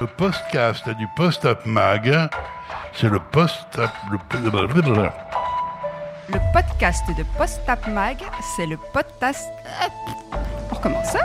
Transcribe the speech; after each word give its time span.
Le 0.00 0.06
podcast 0.06 0.88
du 0.90 1.08
Post-Up 1.16 1.66
Mag, 1.66 2.30
c'est 2.94 3.08
le 3.08 3.18
post-up... 3.18 3.90
Le... 4.12 4.18
Le 6.32 6.52
podcast 6.52 7.02
de 7.18 7.24
Post-Up 7.36 7.80
Mag, 7.88 8.18
c'est 8.54 8.66
le 8.66 8.76
podcast... 8.92 9.48
On 10.70 10.74
recommence 10.76 11.08
ça 11.08 11.18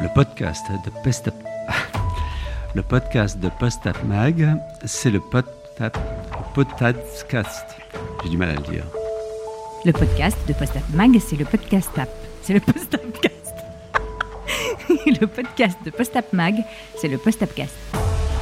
Le 0.00 0.08
podcast 0.14 0.64
de 0.86 0.90
Post-Up... 1.04 1.34
Le 2.74 2.82
podcast 2.82 3.38
de 3.38 3.50
Post-Up 3.50 3.98
Mag, 4.04 4.56
c'est 4.86 5.10
le 5.10 5.20
podcast... 5.20 5.96
podcast... 6.54 7.66
J'ai 8.22 8.30
du 8.30 8.38
mal 8.38 8.50
à 8.50 8.54
le 8.54 8.62
dire. 8.62 8.84
Le 9.84 9.92
podcast 9.92 10.38
de 10.48 10.54
Post-Up 10.54 10.84
Mag, 10.94 11.18
c'est 11.20 11.36
le 11.36 11.44
podcast 11.44 11.90
app. 11.98 12.08
C'est 12.42 12.54
le 12.54 12.60
post-upcast. 12.60 13.39
le 15.20 15.26
podcast 15.26 15.78
de 15.84 15.90
Post-Up 15.90 16.26
Mag, 16.32 16.54
c'est 16.96 17.08
le 17.08 17.18
post-upcast. 17.18 17.74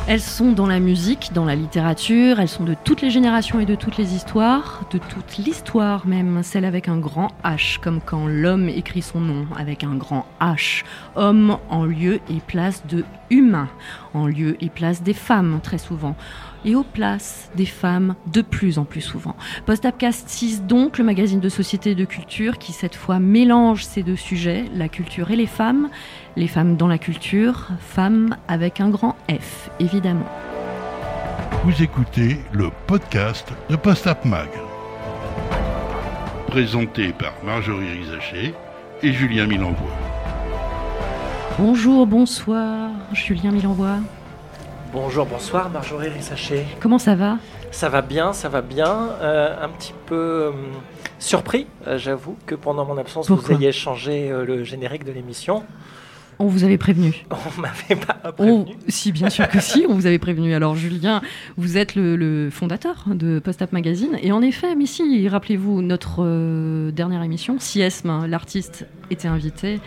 Elles 0.07 0.21
sont 0.21 0.53
dans 0.53 0.66
la 0.66 0.80
musique, 0.80 1.33
dans 1.35 1.45
la 1.45 1.55
littérature, 1.55 2.41
elles 2.41 2.49
sont 2.49 2.65
de 2.65 2.75
toutes 2.83 3.03
les 3.03 3.11
générations 3.11 3.61
et 3.61 3.66
de 3.66 3.75
toutes 3.75 3.99
les 3.99 4.15
histoires, 4.15 4.85
de 4.91 4.97
toute 4.97 5.37
l'histoire 5.37 6.07
même, 6.07 6.43
celle 6.43 6.65
avec 6.65 6.89
un 6.89 6.97
grand 6.97 7.29
H, 7.45 7.79
comme 7.79 8.01
quand 8.01 8.27
l'homme 8.27 8.71
écrit 8.71 9.02
son 9.02 9.21
nom 9.21 9.47
avec 9.57 9.85
un 9.85 9.95
grand 9.95 10.27
H. 10.41 10.85
Homme 11.15 11.59
en 11.69 11.85
lieu 11.85 12.21
et 12.30 12.41
place 12.47 12.87
de 12.87 13.05
humain, 13.29 13.69
en 14.15 14.27
lieu 14.27 14.57
et 14.63 14.71
place 14.71 15.02
des 15.02 15.13
femmes 15.13 15.61
très 15.63 15.79
souvent, 15.79 16.16
et 16.65 16.75
aux 16.75 16.83
places 16.83 17.51
des 17.55 17.67
femmes 17.67 18.15
de 18.33 18.43
plus 18.43 18.79
en 18.79 18.85
plus 18.85 19.01
souvent. 19.01 19.37
Postapcast 19.66 20.29
6 20.29 20.62
donc, 20.62 20.99
le 20.99 21.05
magazine 21.05 21.41
de 21.41 21.49
société 21.49 21.91
et 21.91 21.95
de 21.95 22.05
culture 22.05 22.59
qui 22.59 22.73
cette 22.73 22.95
fois 22.95 23.19
mélange 23.19 23.85
ces 23.85 24.03
deux 24.03 24.16
sujets, 24.16 24.65
la 24.75 24.89
culture 24.89 25.30
et 25.30 25.37
les 25.37 25.47
femmes, 25.47 25.89
les 26.37 26.49
femmes 26.49 26.77
dans 26.77 26.89
la 26.89 26.99
culture, 26.99 27.69
femmes 27.80 28.37
avec 28.49 28.80
un 28.80 28.91
grand 28.91 29.16
F, 29.30 29.71
évidemment. 29.80 30.29
Vous 31.65 31.82
écoutez 31.82 32.38
le 32.52 32.71
podcast 32.87 33.52
de 33.69 33.77
Post-Up 33.77 34.25
Mag. 34.25 34.49
Présenté 36.47 37.13
par 37.13 37.32
Marjorie 37.45 37.99
Rizaché 37.99 38.54
et 39.02 39.13
Julien 39.13 39.47
Milanvois. 39.47 39.91
Bonjour, 41.59 42.07
bonsoir, 42.07 42.91
Julien 43.13 43.51
Milanvois. 43.51 43.99
Bonjour, 44.93 45.27
bonsoir 45.27 45.71
Marjorie 45.71 46.09
Rissaché. 46.09 46.65
Comment 46.81 46.99
ça 46.99 47.15
va? 47.15 47.39
Ça 47.71 47.89
va 47.89 48.01
bien, 48.03 48.33
ça 48.33 48.49
va 48.49 48.63
bien. 48.63 49.11
Euh, 49.21 49.55
un 49.63 49.69
petit 49.69 49.93
peu 50.07 50.15
euh, 50.15 50.51
surpris, 51.19 51.67
euh, 51.87 51.99
j'avoue, 51.99 52.37
que 52.47 52.55
pendant 52.55 52.85
mon 52.87 52.97
absence 52.97 53.27
Pourquoi? 53.27 53.55
vous 53.57 53.61
ayez 53.63 53.73
changé 53.73 54.31
le 54.47 54.65
générique 54.65 55.05
de 55.05 55.13
l'émission. 55.13 55.63
On 56.41 56.47
vous 56.47 56.63
avait 56.65 56.79
prévenu. 56.79 57.27
On 57.31 57.61
m'avait 57.61 57.97
pas 58.01 58.16
Oh, 58.29 58.33
prévenu. 58.33 58.77
si, 58.89 59.13
bien 59.13 59.29
sûr 59.29 59.49
que 59.49 59.61
si, 59.61 59.85
on 59.89 59.95
vous 59.95 60.07
avait 60.07 60.21
prévenu. 60.21 60.55
Alors, 60.55 60.77
Julien, 60.77 61.21
vous 61.57 61.77
êtes 61.77 61.97
le, 61.97 62.15
le 62.15 62.49
fondateur 62.51 63.05
de 63.09 63.41
Post-Up 63.41 63.73
Magazine. 63.73 64.16
Et 64.22 64.31
en 64.31 64.41
effet, 64.41 64.77
mais 64.77 64.87
si, 64.87 65.28
rappelez-vous, 65.28 65.83
notre 65.83 66.91
dernière 66.93 67.25
émission, 67.25 67.56
Siesme, 67.59 68.27
l'artiste, 68.27 68.87
était 69.11 69.27
invité, 69.27 69.81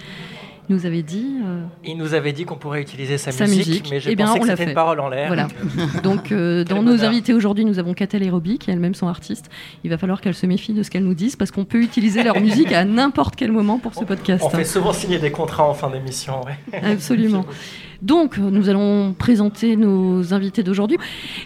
nous 0.70 0.86
avait 0.86 1.02
dit. 1.02 1.36
euh, 1.46 1.64
Il 1.84 1.98
nous 1.98 2.14
avait 2.14 2.32
dit 2.32 2.46
qu'on 2.46 2.56
pourrait 2.56 2.82
utiliser 2.82 3.18
sa, 3.18 3.32
Sa 3.32 3.46
musique, 3.46 3.68
musique. 3.68 3.88
mais 3.92 4.00
j'ai 4.00 4.12
Eh 4.12 4.16
bien, 4.16 4.28
pensé 4.28 4.40
on 4.40 4.44
que 4.44 4.50
c'était 4.50 4.64
une 4.66 4.74
parole 4.74 5.00
en 5.00 5.10
l'air. 5.10 5.28
Voilà. 5.28 5.48
Donc, 6.04 6.32
euh, 6.32 6.64
dans 6.64 6.82
nos 6.84 7.04
invités 7.04 7.34
aujourd'hui, 7.34 7.66
nous 7.66 7.80
avons 7.80 7.94
Catel 7.94 8.24
Aerobi, 8.24 8.58
qui 8.58 8.72
elles-mêmes 8.72 8.96
sont 8.96 9.08
artistes. 9.08 9.50
Il 9.84 9.90
va 9.90 9.98
falloir 9.98 10.22
qu'elles 10.22 10.36
se 10.36 10.46
méfient 10.46 10.74
de 10.74 10.84
ce 10.84 10.90
qu'elles 10.92 11.04
nous 11.04 11.14
disent, 11.14 11.36
parce 11.36 11.52
qu'on 11.52 11.66
peut 11.66 11.82
utiliser 11.82 12.24
leur 12.24 12.40
musique 12.42 12.72
à 12.72 12.86
n'importe 12.86 13.36
quel 13.36 13.52
moment 13.52 13.80
pour 13.80 13.94
ce 13.94 14.04
podcast. 14.06 14.44
On 14.46 14.50
fait 14.50 14.64
souvent 14.66 14.94
signer 14.94 15.20
des 15.20 15.32
contrats 15.32 15.68
en 15.68 15.74
fin 15.74 15.90
d'émission. 15.90 16.42
ouais. 16.46 16.80
Absolument. 16.84 17.46
Donc, 18.02 18.38
nous 18.40 18.68
allons 18.70 19.14
présenter 19.14 19.76
nos 19.76 20.34
invités 20.34 20.64
d'aujourd'hui. 20.64 20.98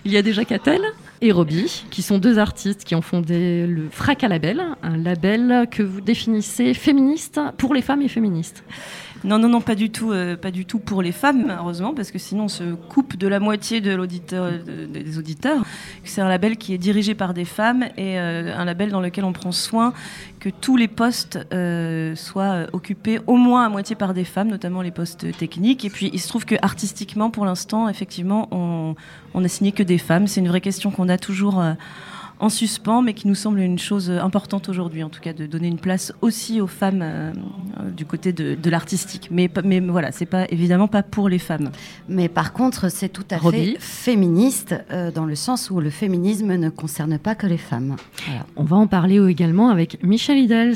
Il 0.05 0.11
y 0.13 0.17
a 0.17 0.21
déjà 0.21 0.45
Catel 0.45 0.79
Roby, 1.31 1.85
qui 1.91 2.01
sont 2.01 2.17
deux 2.17 2.39
artistes 2.39 2.83
qui 2.83 2.95
ont 2.95 3.01
fondé 3.01 3.65
le 3.67 3.87
Fracas 3.89 4.27
Label, 4.27 4.61
un 4.83 4.97
label 4.97 5.67
que 5.69 5.83
vous 5.83 6.01
définissez 6.01 6.73
féministe 6.73 7.39
pour 7.57 7.73
les 7.73 7.81
femmes 7.81 8.01
et 8.01 8.07
féministes. 8.07 8.63
Non, 9.25 9.39
non, 9.39 9.49
non, 9.49 9.59
pas 9.59 9.73
du 9.73 9.89
tout, 9.89 10.11
euh, 10.11 10.37
pas 10.37 10.51
du 10.51 10.65
tout 10.65 10.77
pour 10.77 11.01
les 11.01 11.11
femmes, 11.11 11.51
heureusement, 11.59 11.95
parce 11.95 12.11
que 12.11 12.19
sinon 12.19 12.43
on 12.43 12.47
se 12.47 12.75
coupe 12.75 13.17
de 13.17 13.27
la 13.27 13.39
moitié 13.39 13.81
des 13.81 13.97
auditeurs. 15.17 15.63
C'est 16.03 16.21
un 16.21 16.29
label 16.29 16.57
qui 16.57 16.75
est 16.75 16.77
dirigé 16.77 17.15
par 17.15 17.33
des 17.33 17.43
femmes 17.43 17.85
et 17.97 18.19
euh, 18.19 18.55
un 18.55 18.65
label 18.65 18.91
dans 18.91 19.01
lequel 19.01 19.25
on 19.25 19.33
prend 19.33 19.51
soin 19.51 19.93
que 20.39 20.49
tous 20.49 20.77
les 20.77 20.87
postes 20.87 21.39
euh, 21.53 22.15
soient 22.15 22.67
occupés 22.71 23.19
au 23.25 23.35
moins 23.35 23.65
à 23.65 23.69
moitié 23.69 23.95
par 23.95 24.13
des 24.13 24.25
femmes, 24.25 24.49
notamment 24.49 24.83
les 24.83 24.91
postes 24.91 25.35
techniques. 25.35 25.85
Et 25.85 25.89
puis 25.89 26.11
il 26.13 26.19
se 26.19 26.27
trouve 26.27 26.45
que 26.45 26.55
artistiquement, 26.61 27.31
pour 27.31 27.45
l'instant, 27.45 27.89
effectivement, 27.89 28.47
on, 28.51 28.93
on 29.33 29.43
a 29.43 29.47
signé 29.47 29.71
que 29.71 29.81
des 29.81 29.97
femmes. 29.97 30.27
C'est 30.27 30.39
une 30.39 30.49
vraie 30.49 30.61
question 30.61 30.91
qu'on 30.91 31.09
a 31.09 31.17
toujours. 31.17 31.63
En 32.39 32.49
suspens, 32.49 33.01
mais 33.01 33.13
qui 33.13 33.27
nous 33.27 33.35
semble 33.35 33.59
une 33.59 33.79
chose 33.79 34.09
importante 34.09 34.69
aujourd'hui, 34.69 35.03
en 35.03 35.09
tout 35.09 35.21
cas, 35.21 35.33
de 35.33 35.45
donner 35.45 35.67
une 35.67 35.79
place 35.79 36.13
aussi 36.21 36.59
aux 36.61 36.67
femmes 36.67 37.01
euh, 37.01 37.31
euh, 37.79 37.91
du 37.91 38.05
côté 38.05 38.33
de, 38.33 38.55
de 38.55 38.69
l'artistique. 38.69 39.29
Mais, 39.31 39.49
mais 39.63 39.79
voilà, 39.79 40.11
c'est 40.11 40.25
pas 40.25 40.45
évidemment 40.49 40.87
pas 40.87 41.03
pour 41.03 41.29
les 41.29 41.39
femmes. 41.39 41.71
Mais 42.09 42.27
par 42.29 42.53
contre, 42.53 42.89
c'est 42.89 43.09
tout 43.09 43.25
à 43.31 43.39
fait 43.39 43.77
féministe, 43.79 44.75
euh, 44.91 45.11
dans 45.11 45.25
le 45.25 45.35
sens 45.35 45.69
où 45.69 45.79
le 45.79 45.89
féminisme 45.89 46.55
ne 46.55 46.69
concerne 46.69 47.17
pas 47.19 47.35
que 47.35 47.47
les 47.47 47.57
femmes. 47.57 47.95
Voilà. 48.25 48.45
On 48.55 48.63
va 48.63 48.75
en 48.77 48.87
parler 48.87 49.19
également 49.29 49.69
avec 49.69 50.03
Michel 50.03 50.37
Idels. 50.37 50.75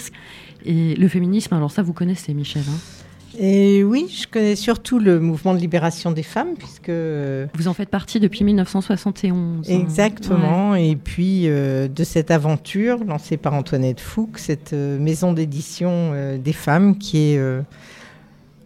Et 0.66 0.96
le 0.96 1.08
féminisme, 1.08 1.54
alors 1.54 1.72
ça 1.72 1.82
vous 1.82 1.94
connaissez 1.94 2.34
Michel. 2.34 2.64
hein? 2.68 2.99
Et 3.42 3.86
oui, 3.86 4.08
je 4.14 4.28
connais 4.28 4.58
surtout 4.58 5.00
le 5.00 5.22
mouvement 5.22 5.54
de 5.54 5.60
libération 5.60 6.12
des 6.12 6.24
femmes, 6.24 6.56
puisque 6.58 6.90
euh, 6.90 7.48
vous 7.56 7.70
en 7.70 7.74
faites 7.74 7.88
partie 7.90 8.20
depuis 8.20 8.44
1971. 8.44 9.70
hein. 9.70 9.74
exactement, 9.74 10.76
et 10.76 10.98
puis 10.98 11.44
euh, 11.46 11.88
de 11.88 12.04
cette 12.04 12.32
aventure 12.32 13.02
lancée 13.06 13.38
par 13.38 13.54
Antoinette 13.54 14.02
Fouque, 14.02 14.40
cette 14.40 14.74
euh, 14.74 15.00
maison 15.00 15.32
d'édition 15.32 16.12
euh, 16.14 16.38
des 16.38 16.52
femmes 16.52 16.98
qui 16.98 17.32
est, 17.32 17.38
euh, 17.38 17.62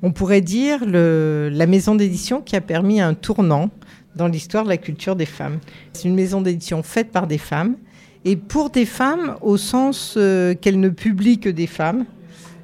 on 0.01 0.11
pourrait 0.11 0.41
dire, 0.41 0.79
le- 0.87 1.49
la 1.53 1.67
maison 1.67 1.93
d'édition 1.93 2.41
qui 2.41 2.55
a 2.55 2.61
permis 2.61 2.99
un 2.99 3.13
tournant 3.13 3.69
dans 4.15 4.27
l'histoire 4.27 4.63
de 4.63 4.69
la 4.69 4.77
culture 4.77 5.15
des 5.15 5.25
femmes. 5.27 5.59
C'est 5.93 6.07
une 6.07 6.15
maison 6.15 6.41
d'édition 6.41 6.81
faite 6.81 7.11
par 7.11 7.27
des 7.27 7.37
femmes, 7.37 7.75
et 8.25 8.35
pour 8.37 8.71
des 8.71 8.85
femmes 8.87 9.35
au 9.41 9.57
sens 9.57 10.15
euh, 10.17 10.55
qu'elle 10.55 10.79
ne 10.79 10.89
publie 10.89 11.39
que 11.39 11.49
des 11.49 11.67
femmes, 11.67 12.05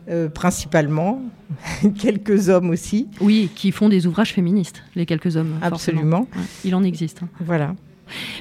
euh, 0.09 0.29
principalement, 0.29 1.21
quelques 1.99 2.49
hommes 2.49 2.69
aussi. 2.69 3.07
Oui, 3.21 3.49
qui 3.55 3.71
font 3.71 3.89
des 3.89 4.07
ouvrages 4.07 4.33
féministes, 4.33 4.83
les 4.95 5.05
quelques 5.05 5.37
hommes. 5.37 5.55
Absolument. 5.61 6.21
Ouais, 6.35 6.43
il 6.65 6.75
en 6.75 6.83
existe. 6.83 7.21
hein. 7.23 7.29
Voilà. 7.39 7.75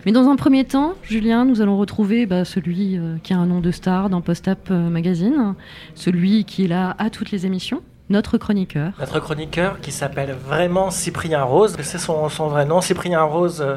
Mais 0.06 0.12
dans 0.12 0.28
un 0.28 0.36
premier 0.36 0.64
temps, 0.64 0.94
Julien, 1.02 1.44
nous 1.44 1.60
allons 1.60 1.76
retrouver 1.76 2.24
bah, 2.24 2.46
celui 2.46 2.96
euh, 2.96 3.16
qui 3.22 3.34
a 3.34 3.38
un 3.38 3.44
nom 3.46 3.60
de 3.60 3.70
star 3.70 4.08
dans 4.08 4.22
Post-Up 4.22 4.68
euh, 4.70 4.88
Magazine, 4.88 5.54
celui 5.94 6.44
qui 6.44 6.64
est 6.64 6.68
là 6.68 6.96
à 6.98 7.10
toutes 7.10 7.30
les 7.32 7.44
émissions, 7.44 7.82
notre 8.08 8.38
chroniqueur. 8.38 8.92
Notre 8.98 9.20
chroniqueur 9.20 9.78
qui 9.82 9.92
s'appelle 9.92 10.34
vraiment 10.46 10.90
Cyprien 10.90 11.42
Rose, 11.42 11.76
c'est 11.82 11.98
son, 11.98 12.30
son 12.30 12.48
vrai 12.48 12.64
nom, 12.64 12.80
Cyprien 12.80 13.20
Rose, 13.22 13.60
euh, 13.60 13.76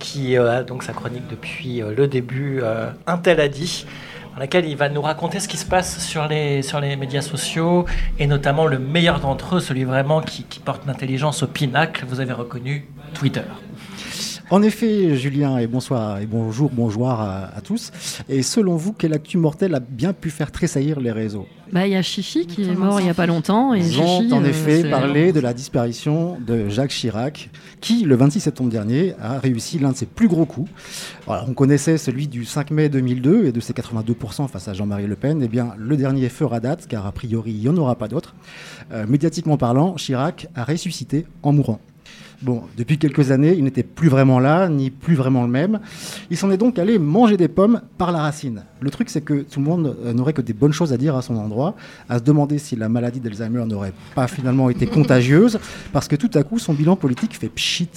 qui 0.00 0.36
euh, 0.36 0.58
a 0.58 0.62
donc 0.64 0.82
sa 0.82 0.92
chronique 0.92 1.28
depuis 1.30 1.82
euh, 1.82 1.94
le 1.96 2.08
début, 2.08 2.58
euh, 2.60 2.90
un 3.06 3.18
tel 3.18 3.38
a 3.38 3.46
dit, 3.46 3.86
dans 4.38 4.42
laquelle 4.42 4.66
il 4.66 4.76
va 4.76 4.88
nous 4.88 5.02
raconter 5.02 5.40
ce 5.40 5.48
qui 5.48 5.56
se 5.56 5.66
passe 5.66 5.98
sur 5.98 6.28
les, 6.28 6.62
sur 6.62 6.78
les 6.78 6.94
médias 6.94 7.22
sociaux, 7.22 7.86
et 8.20 8.28
notamment 8.28 8.66
le 8.66 8.78
meilleur 8.78 9.18
d'entre 9.18 9.56
eux, 9.56 9.60
celui 9.60 9.82
vraiment 9.82 10.20
qui, 10.20 10.44
qui 10.44 10.60
porte 10.60 10.86
l'intelligence 10.86 11.42
au 11.42 11.48
pinacle, 11.48 12.04
vous 12.06 12.20
avez 12.20 12.34
reconnu 12.34 12.86
Twitter. 13.14 13.42
En 14.50 14.62
effet, 14.62 15.14
Julien, 15.14 15.58
et 15.58 15.66
bonsoir 15.66 16.20
et 16.20 16.26
bonjour, 16.26 16.70
bonjour 16.72 17.10
à, 17.10 17.50
à 17.54 17.60
tous. 17.60 17.92
Et 18.30 18.42
selon 18.42 18.76
vous, 18.76 18.94
quelle 18.94 19.12
actu 19.12 19.36
mortelle 19.36 19.74
a 19.74 19.80
bien 19.80 20.14
pu 20.14 20.30
faire 20.30 20.50
tressaillir 20.50 21.00
les 21.00 21.12
réseaux? 21.12 21.46
Bah, 21.70 21.86
Il 21.86 21.92
y 21.92 21.96
a 21.96 22.00
Chichi 22.00 22.46
qui 22.46 22.62
est 22.62 22.74
mort 22.74 22.98
il 22.98 23.04
n'y 23.04 23.10
a 23.10 23.14
pas 23.14 23.26
longtemps. 23.26 23.74
Et 23.74 23.80
Ils 23.80 24.00
ont 24.00 24.20
Chichi, 24.20 24.32
en 24.32 24.42
euh, 24.42 24.48
effet 24.48 24.88
parlé 24.88 25.32
de 25.32 25.40
la 25.40 25.52
disparition 25.52 26.38
de 26.40 26.70
Jacques 26.70 26.92
Chirac, 26.92 27.50
qui, 27.82 28.04
le 28.04 28.16
26 28.16 28.40
septembre 28.40 28.70
dernier, 28.70 29.14
a 29.20 29.38
réussi 29.38 29.78
l'un 29.78 29.92
de 29.92 29.96
ses 29.96 30.06
plus 30.06 30.28
gros 30.28 30.46
coups. 30.46 30.70
On 31.26 31.52
connaissait 31.52 31.98
celui 31.98 32.26
du 32.26 32.46
5 32.46 32.70
mai 32.70 32.88
2002 32.88 33.46
et 33.46 33.52
de 33.52 33.60
ses 33.60 33.74
82% 33.74 34.48
face 34.48 34.66
à 34.66 34.72
Jean-Marie 34.72 35.06
Le 35.06 35.16
Pen. 35.16 35.42
Eh 35.42 35.48
bien, 35.48 35.74
le 35.76 35.94
dernier 35.98 36.30
fera 36.30 36.58
date, 36.58 36.86
car 36.88 37.06
a 37.06 37.12
priori, 37.12 37.52
il 37.52 37.60
n'y 37.60 37.68
en 37.68 37.76
aura 37.76 37.96
pas 37.96 38.08
d'autre. 38.08 38.34
Euh, 38.92 39.06
médiatiquement 39.06 39.58
parlant, 39.58 39.94
Chirac 39.96 40.46
a 40.54 40.64
ressuscité 40.64 41.26
en 41.42 41.52
mourant. 41.52 41.80
Bon, 42.40 42.62
depuis 42.76 42.98
quelques 42.98 43.32
années, 43.32 43.54
il 43.58 43.64
n'était 43.64 43.82
plus 43.82 44.08
vraiment 44.08 44.38
là, 44.38 44.68
ni 44.68 44.90
plus 44.90 45.16
vraiment 45.16 45.42
le 45.42 45.48
même. 45.48 45.80
Il 46.30 46.36
s'en 46.36 46.52
est 46.52 46.56
donc 46.56 46.78
allé 46.78 46.96
manger 47.00 47.36
des 47.36 47.48
pommes 47.48 47.80
par 47.98 48.12
la 48.12 48.20
racine. 48.20 48.62
Le 48.80 48.90
truc, 48.90 49.10
c'est 49.10 49.22
que 49.22 49.42
tout 49.42 49.58
le 49.58 49.66
monde 49.66 49.96
euh, 50.04 50.12
n'aurait 50.12 50.32
que 50.32 50.40
des 50.40 50.52
bonnes 50.52 50.72
choses 50.72 50.92
à 50.92 50.96
dire 50.96 51.16
à 51.16 51.22
son 51.22 51.36
endroit, 51.36 51.74
à 52.08 52.18
se 52.18 52.22
demander 52.22 52.58
si 52.58 52.76
la 52.76 52.88
maladie 52.88 53.18
d'Alzheimer 53.18 53.64
n'aurait 53.66 53.92
pas 54.14 54.28
finalement 54.28 54.70
été 54.70 54.86
contagieuse, 54.86 55.58
parce 55.92 56.06
que 56.06 56.14
tout 56.14 56.30
à 56.34 56.44
coup, 56.44 56.60
son 56.60 56.74
bilan 56.74 56.94
politique 56.94 57.36
fait 57.36 57.48
pchit. 57.48 57.88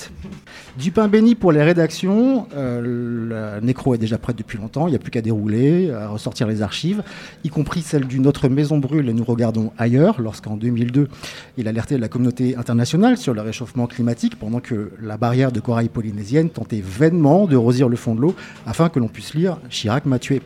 Du 0.76 0.90
pain 0.90 1.08
béni 1.08 1.36
pour 1.36 1.52
les 1.52 1.62
rédactions. 1.62 2.48
euh, 2.56 3.62
nécro 3.62 3.94
est 3.94 4.00
déjà 4.00 4.18
prête 4.18 4.38
depuis 4.38 4.58
longtemps. 4.58 4.88
Il 4.88 4.92
n'y 4.92 4.96
a 4.96 5.00
plus 5.00 5.12
qu'à 5.12 5.22
dérouler, 5.22 5.92
à 5.92 6.08
ressortir 6.08 6.48
les 6.48 6.64
archives, 6.64 7.04
y 7.44 7.50
compris 7.50 7.84
celle 7.84 8.08
du 8.08 8.20
Notre 8.20 8.50
Maison 8.50 8.80
brûle 8.80 9.08
et 9.08 9.14
nous 9.14 9.24
regardons 9.24 9.72
ailleurs, 9.78 10.20
lorsqu'en 10.20 10.58
2002, 10.58 11.10
il 11.58 11.68
alertait 11.68 12.00
la 12.00 12.08
communauté 12.08 12.56
internationale 12.56 13.18
sur 13.18 13.36
le 13.36 13.42
réchauffement 13.42 13.86
climatique. 13.86 14.31
Pendant 14.40 14.60
que 14.60 14.92
la 15.02 15.18
barrière 15.18 15.52
de 15.52 15.60
corail 15.60 15.90
polynésienne 15.90 16.50
tentait 16.50 16.82
vainement 16.82 17.46
de 17.46 17.56
rosir 17.56 17.90
le 17.90 17.96
fond 17.96 18.16
de 18.16 18.22
l'eau 18.22 18.36
afin 18.66 18.90
que 18.90 19.00
l'on 19.00 19.08
puisse 19.08 19.34
lire 19.34 19.58
Chirac 19.70 20.06
m'a 20.06 20.20
tué. 20.20 20.42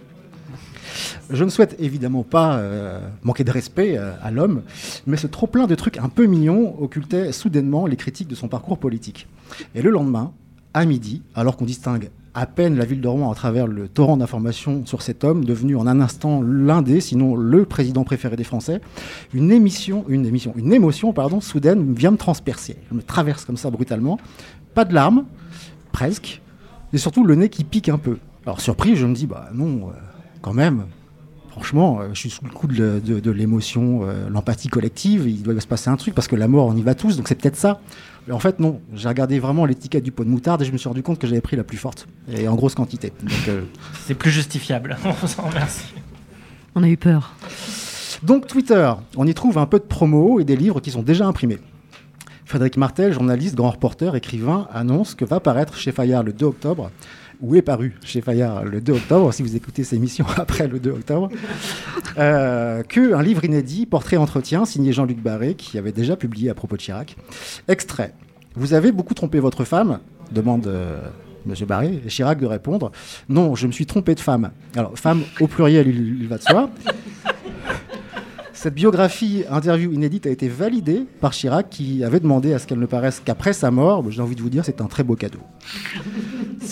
Je 1.30 1.44
ne 1.44 1.50
souhaite 1.50 1.76
évidemment 1.80 2.24
pas 2.24 2.58
euh, 2.58 3.00
manquer 3.24 3.44
de 3.44 3.52
respect 3.52 3.98
euh, 3.98 4.14
à 4.22 4.32
l'homme, 4.32 4.62
mais 5.08 5.18
ce 5.18 5.28
trop-plein 5.28 5.68
de 5.68 5.76
trucs 5.76 5.98
un 5.98 6.10
peu 6.10 6.26
mignons 6.26 6.76
occultait 6.80 7.32
soudainement 7.32 7.88
les 7.88 7.96
critiques 7.96 8.28
de 8.28 8.36
son 8.36 8.48
parcours 8.48 8.78
politique. 8.78 9.28
Et 9.74 9.82
le 9.82 9.90
lendemain, 9.90 10.32
à 10.74 10.86
midi, 10.86 11.24
alors 11.34 11.58
qu'on 11.58 11.66
distingue 11.66 12.10
à 12.36 12.46
peine 12.46 12.76
la 12.76 12.84
ville 12.84 13.00
de 13.00 13.08
Rouen 13.08 13.32
à 13.32 13.36
travers 13.36 13.66
le 13.66 13.88
torrent 13.88 14.18
d'informations 14.18 14.86
sur 14.86 15.02
cet 15.02 15.24
homme, 15.24 15.46
devenu 15.46 15.78
en 15.78 15.88
un 15.88 16.02
instant 16.02 16.42
l'un 16.42 16.82
des, 16.82 17.00
sinon 17.00 17.36
le 17.36 17.64
président 17.66 18.04
préféré 18.04 18.36
des 18.36 18.44
Français, 18.44 18.82
une 19.34 19.52
émission, 19.52 20.04
une 20.10 20.26
émission, 20.26 20.54
une 20.58 20.74
émotion, 20.74 21.14
pardon, 21.14 21.40
soudaine 21.40 21.94
vient 21.94 22.12
me 22.12 22.18
transpercer. 22.18 22.76
Elle 22.92 22.98
me 22.98 23.02
traverse 23.02 23.46
comme 23.46 23.58
ça 23.58 23.72
brutalement. 23.72 24.20
Pas 24.74 24.84
de 24.84 24.94
larmes, 24.94 25.24
presque, 25.94 26.42
et 26.92 26.98
surtout 26.98 27.24
le 27.24 27.36
nez 27.36 27.48
qui 27.48 27.64
pique 27.64 27.88
un 27.88 27.98
peu. 27.98 28.18
Alors 28.46 28.60
surpris, 28.60 28.98
je 28.98 29.06
me 29.06 29.16
dis, 29.16 29.28
bah 29.28 29.50
non, 29.54 29.88
euh, 29.88 29.94
quand 30.42 30.54
même, 30.54 30.86
franchement, 31.56 32.00
euh, 32.02 32.10
je 32.14 32.20
suis 32.20 32.30
sous 32.30 32.44
le 32.44 32.52
coup 32.52 32.68
de, 32.68 33.02
de- 33.04 33.20
de 33.22 33.32
l'émotion, 33.32 34.02
euh, 34.04 34.30
l'empathie 34.30 34.68
collective, 34.68 35.26
il 35.28 35.42
doit 35.42 35.60
se 35.62 35.66
passer 35.68 35.90
un 35.90 35.96
truc, 35.96 36.14
parce 36.14 36.28
que 36.28 36.36
la 36.36 36.48
mort, 36.50 36.68
on 36.68 36.76
y 36.76 36.82
va 36.82 36.96
tous, 36.96 37.16
donc 37.18 37.28
c'est 37.30 37.36
peut-être 37.36 37.56
ça. 37.56 37.80
Mais 38.28 38.34
en 38.34 38.40
fait, 38.40 38.60
non, 38.60 38.82
j'ai 38.94 39.08
regardé 39.08 39.40
vraiment 39.40 39.66
l'étiquette 39.66 40.04
du 40.04 40.12
pot 40.12 40.24
de 40.26 40.30
moutarde 40.30 40.62
et 40.62 40.66
je 40.66 40.72
me 40.72 40.78
suis 40.78 40.90
rendu 40.90 41.02
compte 41.04 41.18
que 41.20 41.28
j'avais 41.28 41.42
pris 41.42 41.56
la 41.56 41.64
plus 41.64 41.78
forte, 41.78 42.08
et 42.32 42.48
en 42.48 42.56
grosse 42.56 42.76
quantité. 42.76 43.14
Donc, 43.22 43.32
euh, 43.48 43.62
C'est 44.06 44.16
plus 44.16 44.32
justifiable. 44.32 44.98
On 45.06 45.12
vous 45.12 45.34
en 45.40 45.48
remercie. 45.48 45.86
On 46.76 46.84
a 46.84 46.90
eu 46.90 46.98
peur. 46.98 47.34
Donc 48.24 48.48
Twitter, 48.48 48.92
on 49.18 49.28
y 49.28 49.34
trouve 49.34 49.58
un 49.58 49.66
peu 49.66 49.78
de 49.78 49.84
promo 49.84 50.40
et 50.40 50.44
des 50.46 50.56
livres 50.56 50.80
qui 50.82 50.90
sont 50.92 51.04
déjà 51.04 51.26
imprimés. 51.26 51.60
Frédéric 52.46 52.78
Martel, 52.78 53.12
journaliste, 53.14 53.56
grand 53.56 53.72
reporter, 53.72 54.16
écrivain, 54.16 54.68
annonce 54.74 55.16
que 55.16 55.26
va 55.26 55.40
paraître 55.40 55.76
chez 55.76 55.92
Fayard 55.92 56.24
le 56.24 56.32
2 56.34 56.46
octobre, 56.46 56.92
ou 57.42 57.56
est 57.56 57.62
paru 57.62 57.94
chez 58.04 58.22
Fayard 58.22 58.66
le 58.66 58.82
2 58.82 58.94
octobre, 58.94 59.34
si 59.34 59.44
vous 59.44 59.56
écoutez 59.56 59.84
ces 59.84 59.96
émissions 59.96 60.26
après 60.38 60.68
le 60.68 60.80
2 60.80 60.92
octobre, 60.92 61.30
euh, 62.18 62.84
qu'un 62.84 63.22
livre 63.22 63.44
inédit, 63.44 63.86
Portrait 63.86 64.18
Entretien, 64.18 64.66
signé 64.66 64.94
Jean-Luc 64.94 65.20
Barré, 65.20 65.56
qui 65.56 65.78
avait 65.78 65.92
déjà 65.92 66.16
publié 66.16 66.50
à 66.50 66.54
propos 66.54 66.76
de 66.76 66.82
Chirac. 66.82 67.16
Extrait. 67.68 68.14
Vous 68.56 68.74
avez 68.74 68.92
beaucoup 68.92 69.14
trompé 69.14 69.40
votre 69.40 69.64
femme 69.64 70.00
demande 70.32 70.68
euh, 70.68 71.00
Monsieur 71.46 71.66
Barré, 71.66 72.02
et 72.06 72.10
Chirac 72.10 72.40
de 72.40 72.46
répondre 72.48 72.92
Non, 73.30 73.56
je 73.56 73.68
me 73.68 73.72
suis 73.72 73.86
trompé 73.86 74.16
de 74.16 74.20
femme. 74.20 74.52
Alors, 74.76 74.98
femme 74.98 75.22
au 75.40 75.48
pluriel, 75.48 75.88
il, 75.88 76.22
il 76.22 76.28
va 76.28 76.38
de 76.38 76.44
soi. 76.44 76.70
Cette 78.54 78.74
biographie 78.74 79.44
interview 79.52 79.92
inédite 79.92 80.26
a 80.26 80.32
été 80.32 80.48
validée 80.48 81.06
par 81.22 81.34
Chirac 81.34 81.70
qui 81.70 82.04
avait 82.04 82.20
demandé 82.20 82.52
à 82.52 82.58
ce 82.58 82.66
qu'elle 82.66 82.80
ne 82.80 82.88
paraisse 82.88 83.22
qu'après 83.24 83.54
sa 83.54 83.70
mort. 83.70 84.04
J'ai 84.10 84.22
envie 84.22 84.36
de 84.36 84.42
vous 84.42 84.50
dire, 84.50 84.66
c'est 84.66 84.82
un 84.82 84.88
très 84.88 85.04
beau 85.04 85.16
cadeau. 85.16 85.38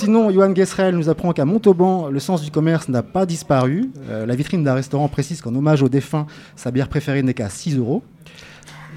Sinon, 0.03 0.31
Johan 0.31 0.49
Guesserel 0.49 0.97
nous 0.97 1.07
apprend 1.07 1.31
qu'à 1.31 1.45
Montauban, 1.45 2.09
le 2.09 2.19
sens 2.19 2.41
du 2.41 2.51
commerce 2.51 2.89
n'a 2.89 3.03
pas 3.03 3.25
disparu. 3.25 3.89
Euh, 4.09 4.25
la 4.25 4.35
vitrine 4.35 4.61
d'un 4.61 4.73
restaurant 4.73 5.07
précise 5.07 5.39
qu'en 5.39 5.55
hommage 5.55 5.81
aux 5.81 5.87
défunts, 5.87 6.27
sa 6.57 6.71
bière 6.71 6.89
préférée 6.89 7.23
n'est 7.23 7.33
qu'à 7.33 7.47
6 7.47 7.77
euros. 7.77 8.03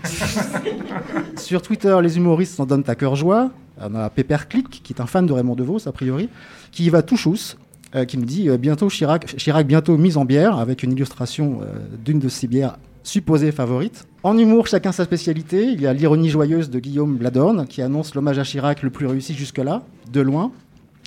Sur 1.36 1.62
Twitter, 1.62 1.96
les 2.02 2.16
humoristes 2.16 2.56
s'en 2.56 2.66
donnent 2.66 2.82
à 2.88 2.96
cœur 2.96 3.14
joie. 3.14 3.52
On 3.80 3.94
a 3.94 4.10
Pepperclick, 4.10 4.82
qui 4.82 4.92
est 4.92 5.00
un 5.00 5.06
fan 5.06 5.26
de 5.26 5.32
Raymond 5.32 5.54
DeVos, 5.54 5.86
a 5.86 5.92
priori, 5.92 6.28
qui 6.72 6.86
y 6.86 6.90
va 6.90 7.02
tout 7.02 7.16
chousse, 7.16 7.56
euh, 7.94 8.04
qui 8.04 8.18
nous 8.18 8.24
dit 8.24 8.48
euh, 8.48 8.56
bientôt 8.56 8.88
Chirac, 8.88 9.26
Chirac 9.36 9.64
bientôt 9.64 9.96
mise 9.96 10.16
en 10.16 10.24
bière, 10.24 10.58
avec 10.58 10.82
une 10.82 10.90
illustration 10.90 11.60
d'une 12.04 12.18
de 12.18 12.28
ses 12.28 12.48
bières 12.48 12.78
supposées 13.04 13.52
favorites. 13.52 14.08
En 14.24 14.36
humour, 14.36 14.66
chacun 14.66 14.90
sa 14.90 15.04
spécialité. 15.04 15.66
Il 15.66 15.80
y 15.80 15.86
a 15.86 15.92
l'ironie 15.92 16.30
joyeuse 16.30 16.68
de 16.68 16.80
Guillaume 16.80 17.16
Bladorne, 17.16 17.64
qui 17.68 17.80
annonce 17.80 18.16
l'hommage 18.16 18.40
à 18.40 18.42
Chirac 18.42 18.82
le 18.82 18.90
plus 18.90 19.06
réussi 19.06 19.34
jusque-là, 19.34 19.82
de 20.12 20.20
loin. 20.20 20.50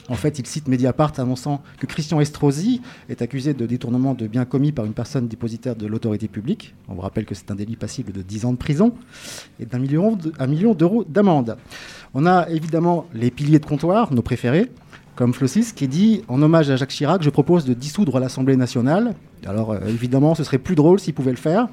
En 0.10 0.16
fait, 0.16 0.40
il 0.40 0.48
cite 0.48 0.68
Mediapart 0.68 1.14
annonçant 1.20 1.62
que 1.80 1.86
Christian 1.86 2.20
Estrosi 2.20 2.82
est 3.10 3.22
accusé 3.22 3.54
de 3.54 3.66
détournement 3.66 4.16
de 4.16 4.28
biens 4.28 4.46
commis 4.46 4.72
par 4.72 4.86
une 4.86 4.94
personne 4.94 5.28
dépositaire 5.28 5.76
de 5.76 5.86
l'autorité 5.86 6.28
publique. 6.28 6.74
On 6.88 6.96
vous 6.96 7.02
rappelle 7.02 7.26
que 7.26 7.36
c'est 7.36 7.52
un 7.52 7.56
délit 7.56 7.76
passible 7.76 8.12
de 8.12 8.24
10 8.24 8.46
ans 8.46 8.52
de 8.52 8.58
prison 8.58 8.94
et 9.60 9.66
d'un 9.66 9.78
million 9.78 10.74
d'euros 10.74 11.04
d'amende. 11.04 11.58
On 12.16 12.26
a 12.26 12.50
évidemment 12.50 13.06
les 13.14 13.30
piliers 13.30 13.60
de 13.60 13.66
comptoir, 13.66 14.12
nos 14.12 14.24
préférés, 14.24 14.72
comme 15.16 15.34
Flossis, 15.34 15.74
qui 15.76 15.88
dit 15.88 16.24
En 16.28 16.42
hommage 16.42 16.72
à 16.72 16.76
Jacques 16.76 16.92
Chirac, 16.92 17.22
je 17.22 17.30
propose 17.30 17.66
de 17.66 17.74
dissoudre 17.74 18.20
l'Assemblée 18.20 18.56
nationale. 18.56 19.16
Alors, 19.46 19.72
euh, 19.72 19.80
évidemment, 19.88 20.34
ce 20.34 20.44
serait 20.44 20.58
plus 20.58 20.76
drôle 20.76 21.00
s'il 21.00 21.14
pouvait 21.14 21.32
le 21.32 21.38
faire. 21.38 21.68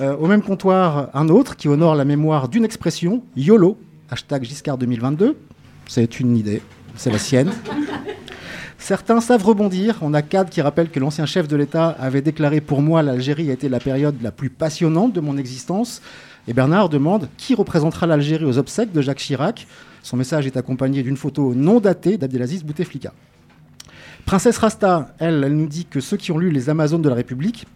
Euh, 0.00 0.16
au 0.16 0.26
même 0.26 0.42
comptoir, 0.42 1.08
un 1.14 1.28
autre 1.28 1.56
qui 1.56 1.68
honore 1.68 1.94
la 1.94 2.04
mémoire 2.04 2.48
d'une 2.48 2.64
expression, 2.64 3.22
YOLO, 3.36 3.78
hashtag 4.10 4.44
Giscard 4.44 4.76
2022. 4.76 5.36
C'est 5.86 6.20
une 6.20 6.36
idée, 6.36 6.62
c'est 7.00 7.10
la 7.10 7.18
sienne. 7.18 7.50
Certains 8.76 9.22
savent 9.22 9.42
rebondir. 9.42 9.96
On 10.02 10.12
a 10.12 10.20
Cad 10.20 10.50
qui 10.50 10.60
rappelle 10.60 10.90
que 10.90 11.00
l'ancien 11.00 11.24
chef 11.24 11.48
de 11.48 11.56
l'État 11.56 11.96
avait 11.98 12.20
déclaré 12.20 12.60
Pour 12.60 12.82
moi, 12.82 13.02
l'Algérie 13.02 13.48
a 13.48 13.54
été 13.54 13.70
la 13.70 13.80
période 13.80 14.16
la 14.20 14.30
plus 14.30 14.50
passionnante 14.50 15.14
de 15.14 15.20
mon 15.20 15.38
existence. 15.38 16.02
Et 16.46 16.52
Bernard 16.52 16.90
demande 16.90 17.30
Qui 17.38 17.54
représentera 17.54 18.06
l'Algérie 18.06 18.44
aux 18.44 18.58
obsèques 18.58 18.92
de 18.92 19.00
Jacques 19.00 19.16
Chirac? 19.16 19.66
Son 20.02 20.18
message 20.18 20.46
est 20.46 20.58
accompagné 20.58 21.02
d'une 21.02 21.16
photo 21.16 21.54
non 21.54 21.80
datée 21.80 22.18
d'Abdelaziz 22.18 22.64
Bouteflika. 22.64 23.14
Princesse 24.26 24.58
Rasta, 24.58 25.14
elle, 25.18 25.42
elle 25.42 25.56
nous 25.56 25.68
dit 25.68 25.86
que 25.86 26.00
ceux 26.00 26.18
qui 26.18 26.32
ont 26.32 26.38
lu 26.38 26.50
Les 26.50 26.68
Amazones 26.68 27.00
de 27.00 27.08
la 27.08 27.14
République, 27.14 27.66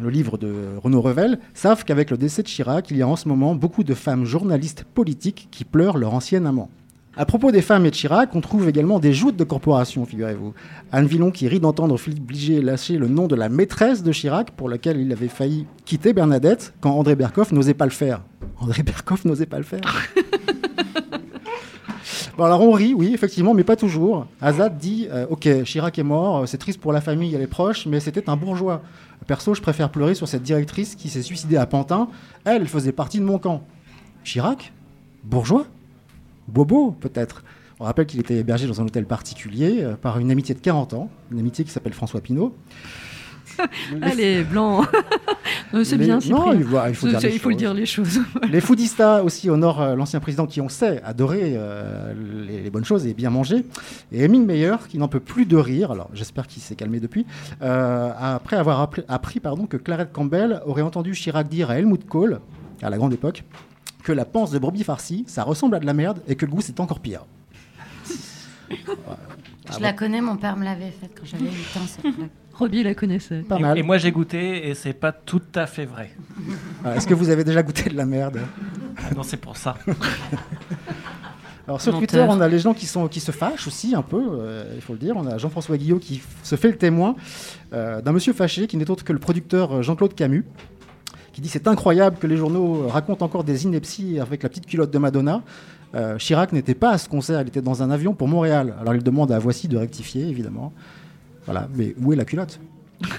le 0.00 0.08
livre 0.08 0.38
de 0.38 0.54
Renaud 0.82 1.02
Revel, 1.02 1.38
savent 1.52 1.84
qu'avec 1.84 2.10
le 2.10 2.16
décès 2.16 2.42
de 2.42 2.48
Chirac, 2.48 2.90
il 2.90 2.96
y 2.96 3.02
a 3.02 3.08
en 3.08 3.16
ce 3.16 3.28
moment 3.28 3.54
beaucoup 3.54 3.84
de 3.84 3.92
femmes 3.92 4.24
journalistes 4.24 4.84
politiques 4.84 5.48
qui 5.50 5.66
pleurent 5.66 5.98
leur 5.98 6.14
ancien 6.14 6.46
amant. 6.46 6.70
À 7.16 7.26
propos 7.26 7.50
des 7.50 7.60
femmes 7.60 7.84
et 7.86 7.90
de 7.90 7.96
Chirac, 7.96 8.34
on 8.36 8.40
trouve 8.40 8.68
également 8.68 9.00
des 9.00 9.12
joutes 9.12 9.36
de 9.36 9.42
corporation, 9.42 10.06
figurez-vous. 10.06 10.54
Anne 10.92 11.06
Villon 11.06 11.32
qui 11.32 11.48
rit 11.48 11.58
d'entendre 11.58 11.98
Philippe 11.98 12.24
Bliger 12.24 12.62
lâcher 12.62 12.98
le 12.98 13.08
nom 13.08 13.26
de 13.26 13.34
la 13.34 13.48
maîtresse 13.48 14.04
de 14.04 14.12
Chirac 14.12 14.52
pour 14.52 14.68
laquelle 14.68 15.00
il 15.00 15.10
avait 15.10 15.26
failli 15.26 15.66
quitter 15.84 16.12
Bernadette 16.12 16.72
quand 16.80 16.92
André 16.92 17.16
Berkoff 17.16 17.50
n'osait 17.50 17.74
pas 17.74 17.84
le 17.84 17.90
faire. 17.90 18.22
André 18.60 18.84
Berkoff 18.84 19.24
n'osait 19.24 19.46
pas 19.46 19.58
le 19.58 19.64
faire. 19.64 19.80
Bon, 22.36 22.46
alors 22.46 22.62
on 22.62 22.72
rit, 22.72 22.94
oui, 22.94 23.12
effectivement, 23.12 23.52
mais 23.52 23.64
pas 23.64 23.76
toujours. 23.76 24.26
Azad 24.40 24.78
dit 24.78 25.08
euh, 25.10 25.26
Ok, 25.28 25.46
Chirac 25.64 25.98
est 25.98 26.02
mort, 26.02 26.38
euh, 26.38 26.46
c'est 26.46 26.56
triste 26.56 26.80
pour 26.80 26.90
la 26.90 27.02
famille 27.02 27.34
et 27.34 27.38
les 27.38 27.46
proches, 27.46 27.84
mais 27.84 28.00
c'était 28.00 28.30
un 28.30 28.36
bourgeois. 28.36 28.80
Perso, 29.26 29.52
je 29.52 29.60
préfère 29.60 29.90
pleurer 29.90 30.14
sur 30.14 30.26
cette 30.26 30.42
directrice 30.42 30.94
qui 30.94 31.10
s'est 31.10 31.20
suicidée 31.20 31.58
à 31.58 31.66
Pantin. 31.66 32.08
Elle, 32.46 32.62
elle 32.62 32.68
faisait 32.68 32.92
partie 32.92 33.18
de 33.18 33.24
mon 33.24 33.38
camp. 33.38 33.62
Chirac? 34.24 34.72
Bourgeois? 35.22 35.66
Bobo, 36.50 36.90
peut-être. 36.92 37.42
On 37.78 37.84
rappelle 37.84 38.06
qu'il 38.06 38.20
était 38.20 38.36
hébergé 38.36 38.66
dans 38.66 38.80
un 38.80 38.84
hôtel 38.84 39.06
particulier 39.06 39.78
euh, 39.80 39.94
par 39.96 40.18
une 40.18 40.30
amitié 40.30 40.54
de 40.54 40.60
40 40.60 40.92
ans, 40.94 41.08
une 41.32 41.38
amitié 41.38 41.64
qui 41.64 41.70
s'appelle 41.70 41.94
François 41.94 42.20
Pinault. 42.20 42.54
Allez, 44.00 44.42
blanc. 44.42 44.84
Euh, 45.74 45.84
c'est 45.84 45.96
Les- 45.96 46.06
bien, 46.06 46.20
c'est 46.20 46.30
non, 46.30 46.52
il 46.52 46.64
faut- 46.64 46.78
il 46.88 46.94
faut 46.94 47.06
C'est- 47.08 47.16
dire 47.18 47.28
les 47.28 47.34
il 47.34 47.38
faut 47.38 47.52
dire 47.52 47.74
les 47.74 47.86
choses. 47.86 48.20
Les 48.50 48.60
foodistas 48.60 49.22
aussi 49.22 49.50
honorent 49.50 49.80
euh, 49.82 49.94
l'ancien 49.94 50.18
président 50.20 50.46
qui, 50.46 50.60
on 50.60 50.68
sait, 50.68 51.00
adorait 51.04 51.52
euh, 51.56 52.12
les, 52.46 52.62
les 52.62 52.70
bonnes 52.70 52.84
choses 52.84 53.06
et 53.06 53.12
bien 53.14 53.30
manger. 53.30 53.64
Et 54.12 54.24
Émile 54.24 54.42
Meyer, 54.46 54.76
qui 54.88 54.98
n'en 54.98 55.08
peut 55.08 55.20
plus 55.20 55.46
de 55.46 55.56
rire, 55.56 55.90
alors 55.92 56.08
j'espère 56.14 56.46
qu'il 56.46 56.62
s'est 56.62 56.74
calmé 56.74 57.00
depuis, 57.00 57.26
euh, 57.62 58.10
après 58.18 58.56
avoir 58.56 58.80
appris, 58.80 59.02
appris, 59.08 59.40
pardon, 59.40 59.66
que 59.66 59.76
Clarette 59.76 60.12
Campbell 60.12 60.60
aurait 60.66 60.82
entendu 60.82 61.12
Chirac 61.12 61.48
dire 61.48 61.70
à 61.70 61.78
Helmut 61.78 62.06
Kohl, 62.06 62.40
à 62.82 62.88
la 62.90 62.96
grande 62.96 63.12
époque, 63.12 63.44
que 64.02 64.12
la 64.12 64.24
panse 64.24 64.50
de 64.50 64.58
brebis 64.58 64.84
farcie, 64.84 65.24
ça 65.26 65.42
ressemble 65.42 65.76
à 65.76 65.80
de 65.80 65.86
la 65.86 65.94
merde 65.94 66.20
et 66.28 66.34
que 66.36 66.46
le 66.46 66.52
goût, 66.52 66.60
c'est 66.60 66.80
encore 66.80 67.00
pire. 67.00 67.24
Je 68.70 69.80
la 69.80 69.92
connais, 69.92 70.20
mon 70.20 70.36
père 70.36 70.56
me 70.56 70.64
l'avait 70.64 70.90
faite 70.90 71.12
quand 71.18 71.24
j'avais 71.26 71.44
8 71.44 71.50
ans. 71.50 71.86
cette. 71.86 72.06
Robbie 72.54 72.82
la 72.82 72.94
connaissait. 72.94 73.40
Pas 73.40 73.56
Et- 73.58 73.62
mal. 73.62 73.78
Et, 73.78 73.82
moi 73.82 73.96
j'ai 73.96 74.12
goûté 74.12 74.68
et 74.68 74.74
c'est 74.74 74.92
pas 74.92 75.12
tout 75.12 75.40
à 75.54 75.66
fait 75.66 75.86
vrai. 75.86 76.10
Ah, 76.84 76.94
Est-ce 76.96 77.06
que 77.06 77.14
vous 77.14 77.30
avez 77.30 77.42
déjà 77.42 77.62
goûté 77.62 77.88
de 77.88 77.96
la 77.96 78.04
merde? 78.04 78.40
Ah 78.98 79.14
non, 79.16 79.22
c'est 79.22 79.38
pour 79.38 79.56
ça. 79.56 79.76
Alors 81.66 81.80
sur 81.80 81.92
Menteur. 81.92 82.08
Twitter, 82.08 82.26
on 82.28 82.40
a 82.40 82.48
les 82.48 82.58
gens 82.58 82.74
qui, 82.74 82.86
sont, 82.86 83.06
qui 83.08 83.20
se 83.20 83.30
fâchent 83.30 83.66
aussi 83.66 83.94
un 83.94 84.02
peu, 84.02 84.20
euh, 84.32 84.72
il 84.74 84.80
faut 84.82 84.92
le 84.92 84.98
dire. 84.98 85.16
On 85.16 85.26
a 85.26 85.38
Jean-François 85.38 85.76
Guillot 85.78 85.98
qui 86.00 86.20
se 86.42 86.56
fait 86.56 86.68
le 86.68 86.76
témoin 86.76 87.14
euh, 87.72 88.02
d'un 88.02 88.12
monsieur 88.12 88.32
fâché 88.32 88.66
qui 88.66 88.76
n'est 88.76 88.90
autre 88.90 89.04
que 89.04 89.12
le 89.12 89.20
producteur 89.20 89.76
euh, 89.76 89.82
Jean-Claude 89.82 90.14
Camus, 90.14 90.44
qui 91.32 91.40
dit 91.40 91.48
c'est 91.48 91.68
incroyable 91.68 92.18
que 92.18 92.26
les 92.26 92.36
journaux 92.36 92.86
racontent 92.88 93.24
encore 93.24 93.44
des 93.44 93.64
inepties 93.64 94.18
avec 94.20 94.42
la 94.42 94.48
petite 94.48 94.66
culotte 94.66 94.90
de 94.90 94.98
Madonna. 94.98 95.42
Euh, 95.94 96.18
Chirac 96.18 96.52
n'était 96.52 96.74
pas 96.74 96.90
à 96.90 96.98
ce 96.98 97.08
concert, 97.08 97.40
il 97.40 97.48
était 97.48 97.62
dans 97.62 97.82
un 97.82 97.90
avion 97.90 98.14
pour 98.14 98.28
Montréal. 98.28 98.74
Alors 98.80 98.94
il 98.94 99.02
demande 99.02 99.32
à 99.32 99.38
Voici 99.38 99.68
de 99.68 99.76
rectifier, 99.76 100.26
évidemment. 100.26 100.72
Voilà, 101.46 101.68
mais 101.74 101.94
où 102.02 102.12
est 102.12 102.16
la 102.16 102.24
culotte 102.24 102.60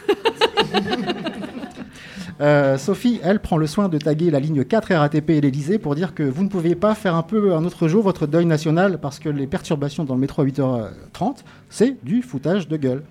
Euh, 2.41 2.79
Sophie, 2.79 3.19
elle, 3.23 3.39
prend 3.39 3.57
le 3.57 3.67
soin 3.67 3.87
de 3.87 3.99
taguer 3.99 4.31
la 4.31 4.39
ligne 4.39 4.63
4 4.63 4.95
RATP 4.95 5.29
et 5.29 5.41
l'Elysée 5.41 5.77
pour 5.77 5.93
dire 5.93 6.15
que 6.15 6.23
vous 6.23 6.43
ne 6.43 6.49
pouvez 6.49 6.73
pas 6.73 6.95
faire 6.95 7.13
un 7.13 7.21
peu 7.21 7.53
un 7.53 7.63
autre 7.65 7.87
jour 7.87 8.01
votre 8.01 8.25
deuil 8.25 8.47
national 8.47 8.99
parce 8.99 9.19
que 9.19 9.29
les 9.29 9.45
perturbations 9.45 10.05
dans 10.05 10.15
le 10.15 10.19
métro 10.19 10.41
à 10.41 10.45
8h30, 10.45 11.37
c'est 11.69 12.03
du 12.03 12.23
foutage 12.23 12.67
de 12.67 12.77
gueule. 12.77 13.03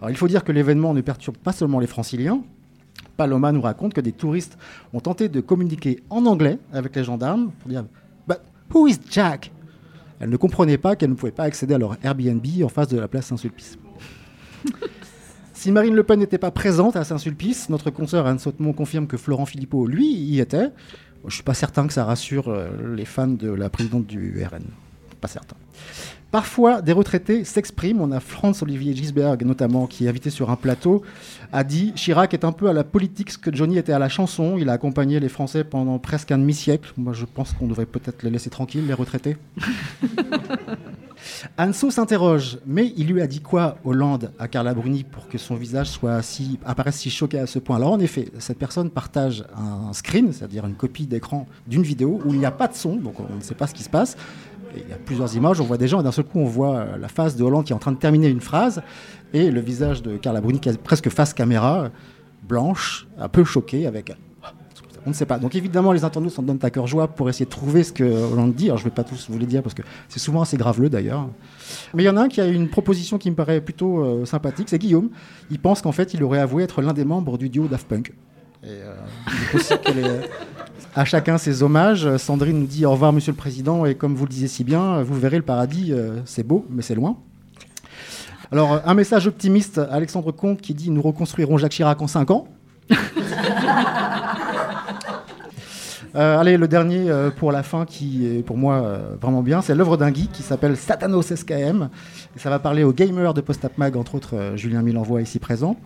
Alors 0.00 0.10
il 0.10 0.16
faut 0.16 0.26
dire 0.26 0.42
que 0.42 0.50
l'événement 0.50 0.94
ne 0.94 1.00
perturbe 1.00 1.36
pas 1.36 1.52
seulement 1.52 1.78
les 1.78 1.86
franciliens. 1.86 2.42
Paloma 3.16 3.52
nous 3.52 3.60
raconte 3.60 3.94
que 3.94 4.00
des 4.00 4.12
touristes 4.12 4.58
ont 4.92 5.00
tenté 5.00 5.28
de 5.28 5.40
communiquer 5.40 6.00
en 6.10 6.26
anglais 6.26 6.58
avec 6.72 6.94
les 6.96 7.04
gendarmes 7.04 7.52
pour 7.60 7.70
dire 7.70 7.84
But 8.28 8.38
who 8.72 8.88
is 8.88 8.98
Jack? 9.10 9.52
Elle 10.20 10.30
ne 10.30 10.36
comprenait 10.36 10.78
pas 10.78 10.96
qu'elle 10.96 11.10
ne 11.10 11.14
pouvait 11.14 11.32
pas 11.32 11.44
accéder 11.44 11.74
à 11.74 11.78
leur 11.78 11.96
Airbnb 12.02 12.46
en 12.62 12.68
face 12.68 12.88
de 12.88 12.98
la 12.98 13.08
place 13.08 13.26
Saint-Sulpice. 13.26 13.78
Si 15.62 15.70
Marine 15.70 15.94
Le 15.94 16.02
Pen 16.02 16.18
n'était 16.18 16.38
pas 16.38 16.50
présente 16.50 16.96
à 16.96 17.04
Saint-Sulpice, 17.04 17.68
notre 17.68 17.90
consoeur 17.90 18.26
Anne 18.26 18.40
Sautemont 18.40 18.72
confirme 18.72 19.06
que 19.06 19.16
Florent 19.16 19.46
Philippot, 19.46 19.86
lui, 19.86 20.08
y 20.08 20.40
était. 20.40 20.70
Je 21.20 21.26
ne 21.26 21.30
suis 21.30 21.44
pas 21.44 21.54
certain 21.54 21.86
que 21.86 21.92
ça 21.92 22.04
rassure 22.04 22.48
euh, 22.48 22.96
les 22.96 23.04
fans 23.04 23.28
de 23.28 23.48
la 23.48 23.70
présidente 23.70 24.04
du 24.04 24.44
RN. 24.44 24.64
Pas 25.20 25.28
certain. 25.28 25.54
Parfois, 26.32 26.80
des 26.80 26.92
retraités 26.92 27.44
s'expriment. 27.44 28.00
On 28.00 28.10
a 28.10 28.18
Franz-Olivier 28.18 28.96
Gisberg, 28.96 29.44
notamment, 29.44 29.86
qui 29.86 30.06
est 30.06 30.08
invité 30.08 30.30
sur 30.30 30.48
un 30.48 30.56
plateau, 30.56 31.02
a 31.52 31.62
dit 31.62 31.92
Chirac 31.94 32.32
est 32.32 32.46
un 32.46 32.52
peu 32.52 32.70
à 32.70 32.72
la 32.72 32.84
politique 32.84 33.30
ce 33.30 33.36
que 33.36 33.54
Johnny 33.54 33.76
était 33.76 33.92
à 33.92 33.98
la 33.98 34.08
chanson. 34.08 34.56
Il 34.58 34.70
a 34.70 34.72
accompagné 34.72 35.20
les 35.20 35.28
Français 35.28 35.62
pendant 35.62 35.98
presque 35.98 36.32
un 36.32 36.38
demi-siècle. 36.38 36.94
Moi, 36.96 37.12
je 37.12 37.26
pense 37.26 37.52
qu'on 37.52 37.66
devrait 37.66 37.84
peut-être 37.84 38.22
les 38.22 38.30
laisser 38.30 38.48
tranquilles, 38.48 38.86
les 38.86 38.94
retraités. 38.94 39.36
Anso 41.58 41.90
s'interroge, 41.90 42.58
mais 42.66 42.92
il 42.96 43.08
lui 43.08 43.20
a 43.20 43.26
dit 43.26 43.40
quoi, 43.40 43.76
Hollande, 43.84 44.32
à 44.38 44.48
Carla 44.48 44.74
Bruni, 44.74 45.04
pour 45.04 45.28
que 45.28 45.38
son 45.38 45.54
visage 45.54 45.88
soit 45.88 46.22
si, 46.22 46.58
apparaisse 46.64 46.96
si 46.96 47.10
choqué 47.10 47.38
à 47.38 47.46
ce 47.46 47.58
point? 47.58 47.76
Alors 47.76 47.92
en 47.92 48.00
effet, 48.00 48.28
cette 48.38 48.58
personne 48.58 48.90
partage 48.90 49.44
un 49.56 49.92
screen, 49.92 50.32
c'est-à-dire 50.32 50.66
une 50.66 50.74
copie 50.74 51.06
d'écran 51.06 51.46
d'une 51.66 51.82
vidéo 51.82 52.20
où 52.24 52.32
il 52.32 52.38
n'y 52.38 52.46
a 52.46 52.50
pas 52.50 52.68
de 52.68 52.74
son, 52.74 52.96
donc 52.96 53.20
on 53.20 53.36
ne 53.36 53.40
sait 53.40 53.54
pas 53.54 53.66
ce 53.66 53.74
qui 53.74 53.82
se 53.82 53.90
passe. 53.90 54.16
Il 54.76 54.88
y 54.88 54.92
a 54.92 54.96
plusieurs 54.96 55.34
images, 55.36 55.60
on 55.60 55.64
voit 55.64 55.78
des 55.78 55.88
gens, 55.88 56.00
et 56.00 56.02
d'un 56.02 56.12
seul 56.12 56.24
coup 56.24 56.38
on 56.38 56.46
voit 56.46 56.76
euh, 56.76 56.98
la 56.98 57.08
face 57.08 57.36
de 57.36 57.44
Hollande 57.44 57.64
qui 57.64 57.72
est 57.72 57.76
en 57.76 57.80
train 57.80 57.92
de 57.92 57.98
terminer 57.98 58.28
une 58.28 58.40
phrase, 58.40 58.82
et 59.32 59.50
le 59.50 59.60
visage 59.60 60.02
de 60.02 60.16
Carla 60.16 60.40
Bruni 60.40 60.60
qui 60.60 60.68
est 60.68 60.80
presque 60.80 61.08
face 61.08 61.34
caméra, 61.34 61.90
blanche, 62.42 63.06
un 63.18 63.28
peu 63.28 63.44
choquée, 63.44 63.86
avec 63.86 64.12
on 65.04 65.10
ne 65.10 65.14
sait 65.14 65.26
pas. 65.26 65.38
Donc 65.38 65.54
évidemment, 65.54 65.92
les 65.92 66.04
internautes 66.04 66.32
s'en 66.32 66.42
donnent 66.42 66.58
à 66.62 66.70
cœur 66.70 66.86
joie 66.86 67.08
pour 67.08 67.28
essayer 67.28 67.44
de 67.44 67.50
trouver 67.50 67.82
ce 67.82 67.92
que 67.92 68.04
Hollande 68.04 68.54
dit. 68.54 68.66
Alors 68.66 68.78
je 68.78 68.84
ne 68.84 68.90
vais 68.90 68.94
pas 68.94 69.04
tous 69.04 69.28
vous 69.28 69.38
les 69.38 69.46
dire 69.46 69.62
parce 69.62 69.74
que 69.74 69.82
c'est 70.08 70.20
souvent 70.20 70.42
assez 70.42 70.56
graveleux 70.56 70.88
d'ailleurs. 70.88 71.28
Mais 71.94 72.04
il 72.04 72.06
y 72.06 72.08
en 72.08 72.16
a 72.16 72.22
un 72.22 72.28
qui 72.28 72.40
a 72.40 72.46
une 72.46 72.68
proposition 72.68 73.18
qui 73.18 73.30
me 73.30 73.36
paraît 73.36 73.60
plutôt 73.60 74.04
euh, 74.04 74.24
sympathique, 74.24 74.68
c'est 74.68 74.78
Guillaume. 74.78 75.10
Il 75.50 75.58
pense 75.58 75.82
qu'en 75.82 75.92
fait, 75.92 76.14
il 76.14 76.22
aurait 76.22 76.38
avoué 76.38 76.62
être 76.62 76.82
l'un 76.82 76.92
des 76.92 77.04
membres 77.04 77.36
du 77.36 77.48
duo 77.48 77.66
Daft 77.66 77.88
Punk. 77.88 78.12
Et, 78.62 78.68
euh, 78.68 78.94
il 79.26 79.42
est 79.42 79.52
possible 79.52 79.80
qu'elle 79.80 79.98
À 80.94 81.04
chacun 81.04 81.38
ses 81.38 81.62
hommages. 81.62 82.16
Sandrine 82.16 82.58
nous 82.58 82.66
dit 82.66 82.84
au 82.84 82.90
revoir, 82.90 83.12
monsieur 83.12 83.32
le 83.32 83.36
président, 83.36 83.86
et 83.86 83.94
comme 83.94 84.14
vous 84.14 84.24
le 84.24 84.30
disiez 84.30 84.48
si 84.48 84.64
bien, 84.64 85.02
vous 85.02 85.18
verrez 85.18 85.36
le 85.36 85.42
paradis, 85.42 85.92
euh, 85.92 86.20
c'est 86.24 86.46
beau, 86.46 86.66
mais 86.70 86.82
c'est 86.82 86.94
loin. 86.94 87.16
Alors, 88.50 88.74
euh, 88.74 88.78
un 88.84 88.94
message 88.94 89.26
optimiste, 89.26 89.78
Alexandre 89.78 90.32
Comte 90.32 90.60
qui 90.60 90.74
dit 90.74 90.90
Nous 90.90 91.02
reconstruirons 91.02 91.56
Jacques 91.56 91.72
Chirac 91.72 92.00
en 92.02 92.06
5 92.06 92.30
ans. 92.30 92.48
Euh, 96.14 96.38
allez, 96.38 96.56
le 96.56 96.68
dernier 96.68 97.08
euh, 97.08 97.30
pour 97.30 97.52
la 97.52 97.62
fin 97.62 97.86
qui 97.86 98.26
est 98.26 98.42
pour 98.42 98.58
moi 98.58 98.82
euh, 98.82 99.16
vraiment 99.20 99.42
bien, 99.42 99.62
c'est 99.62 99.74
l'œuvre 99.74 99.96
d'un 99.96 100.12
geek 100.12 100.30
qui 100.32 100.42
s'appelle 100.42 100.76
Satanos 100.76 101.34
SKM. 101.34 101.88
Et 102.36 102.38
ça 102.38 102.50
va 102.50 102.58
parler 102.58 102.84
aux 102.84 102.92
gamers 102.92 103.34
de 103.34 103.40
Postap 103.40 103.78
Mag, 103.78 103.96
entre 103.96 104.14
autres 104.14 104.52
Julien 104.56 104.82
Milenvoix 104.82 105.22
ici 105.22 105.38
présent, 105.38 105.76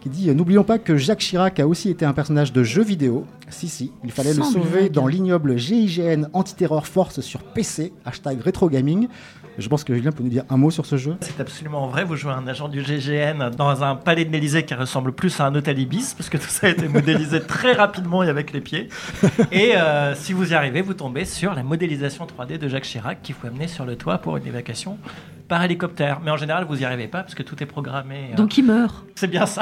qui 0.00 0.10
dit 0.10 0.34
N'oublions 0.34 0.64
pas 0.64 0.78
que 0.78 0.96
Jacques 0.96 1.20
Chirac 1.20 1.60
a 1.60 1.66
aussi 1.66 1.88
été 1.88 2.04
un 2.04 2.12
personnage 2.12 2.52
de 2.52 2.62
jeu 2.62 2.82
vidéo. 2.82 3.24
Si, 3.48 3.68
si, 3.68 3.90
il 4.04 4.10
fallait 4.10 4.34
le 4.34 4.42
sauver 4.42 4.80
blague. 4.80 4.92
dans 4.92 5.06
l'ignoble 5.06 5.56
GIGN 5.56 6.26
Antiterror 6.34 6.86
Force 6.86 7.20
sur 7.20 7.42
PC, 7.42 7.92
hashtag 8.04 8.40
rétro 8.40 8.68
gaming. 8.68 9.08
Je 9.58 9.68
pense 9.68 9.84
que 9.84 9.94
Julien 9.94 10.12
peut 10.12 10.22
nous 10.22 10.30
dire 10.30 10.44
un 10.48 10.56
mot 10.56 10.70
sur 10.70 10.86
ce 10.86 10.96
jeu. 10.96 11.16
C'est 11.20 11.40
absolument 11.40 11.86
vrai. 11.88 12.04
Vous 12.04 12.16
jouez 12.16 12.32
un 12.32 12.46
agent 12.46 12.68
du 12.68 12.82
GGN 12.82 13.50
dans 13.56 13.82
un 13.82 13.96
palais 13.96 14.24
de 14.24 14.32
l'Élysée 14.32 14.64
qui 14.64 14.74
ressemble 14.74 15.12
plus 15.12 15.38
à 15.40 15.46
un 15.46 15.54
hôtel 15.54 15.78
Ibis, 15.78 16.14
parce 16.16 16.28
que 16.28 16.38
tout 16.38 16.48
ça 16.48 16.68
a 16.68 16.70
été 16.70 16.88
modélisé 16.88 17.40
très 17.46 17.72
rapidement 17.72 18.22
et 18.22 18.28
avec 18.28 18.52
les 18.52 18.60
pieds. 18.60 18.88
Et 19.52 19.76
euh, 19.76 20.14
si 20.14 20.32
vous 20.32 20.52
y 20.52 20.54
arrivez, 20.54 20.82
vous 20.82 20.94
tombez 20.94 21.24
sur 21.24 21.54
la 21.54 21.62
modélisation 21.62 22.26
3D 22.26 22.58
de 22.58 22.68
Jacques 22.68 22.84
Chirac 22.84 23.22
qui 23.22 23.32
faut 23.32 23.46
amener 23.46 23.68
sur 23.68 23.84
le 23.84 23.96
toit 23.96 24.18
pour 24.18 24.36
une 24.36 24.46
évacuation 24.46 24.98
par 25.50 25.62
hélicoptère. 25.62 26.20
Mais 26.24 26.30
en 26.30 26.38
général, 26.38 26.64
vous 26.64 26.76
n'y 26.76 26.84
arrivez 26.86 27.08
pas 27.08 27.20
parce 27.22 27.34
que 27.34 27.42
tout 27.42 27.62
est 27.62 27.66
programmé. 27.66 28.30
euh, 28.32 28.36
Donc 28.36 28.56
il 28.56 28.64
meurt. 28.64 29.04
c'est 29.16 29.26
bien 29.26 29.44
ça. 29.44 29.60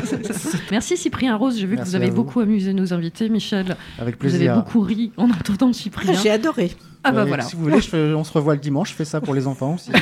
Merci 0.70 0.96
Cyprien 0.96 1.36
Rose, 1.36 1.58
j'ai 1.58 1.66
vu 1.66 1.74
Merci 1.76 1.84
que 1.84 1.88
vous 1.90 1.96
avez 2.02 2.08
vous. 2.10 2.16
beaucoup 2.16 2.40
amusé 2.40 2.72
nos 2.72 2.94
invités. 2.94 3.28
Michel, 3.28 3.76
Avec 3.98 4.16
vous 4.22 4.28
avez 4.28 4.38
plaisir. 4.46 4.54
beaucoup 4.54 4.80
ri 4.80 5.12
en 5.18 5.24
entendant 5.28 5.72
Cyprien. 5.74 6.14
J'ai 6.14 6.30
adoré. 6.30 6.72
Ah 7.04 7.12
bah 7.12 7.22
Ouais, 7.22 7.28
voilà. 7.28 7.42
Si 7.42 7.54
vous 7.56 7.62
voulez, 7.62 7.80
je 7.80 7.88
fais- 7.88 8.14
on 8.14 8.24
se 8.24 8.32
revoit 8.32 8.54
le 8.54 8.60
dimanche. 8.60 8.90
Je 8.90 8.94
fais 8.94 9.04
ça 9.04 9.20
pour 9.20 9.34
les 9.34 9.46
enfants 9.46 9.74
aussi. 9.74 9.90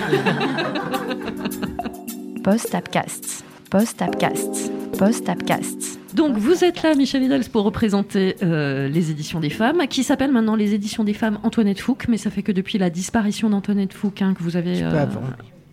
Post-Tapcast. 2.45 3.45
Post-Tapcast. 3.75 4.71
Post-Tapcast. 4.97 5.99
Donc 6.15 6.37
vous 6.37 6.63
êtes 6.63 6.85
là, 6.85 6.95
Michel 6.95 7.25
Hidalgo, 7.25 7.49
pour 7.51 7.65
représenter 7.65 8.37
euh, 8.41 8.87
les 8.87 9.11
éditions 9.11 9.41
des 9.41 9.51
femmes, 9.51 9.89
qui 9.91 10.05
s'appellent 10.05 10.31
maintenant 10.31 10.55
les 10.55 10.75
éditions 10.75 11.03
des 11.03 11.13
femmes 11.13 11.41
Antoinette 11.43 11.81
Fouque, 11.81 12.07
mais 12.07 12.17
ça 12.17 12.31
fait 12.31 12.45
que 12.45 12.53
depuis 12.53 12.79
la 12.79 12.89
disparition 12.89 13.51
d'Antoinette 13.51 13.93
Fouque 13.93 14.23
hein, 14.23 14.33
que 14.39 14.45
vous 14.45 14.57
avez... 14.57 14.81
Un 14.81 14.85
petit 14.85 14.91
peu 14.91 14.97
euh, 14.97 15.03
avant. 15.03 15.21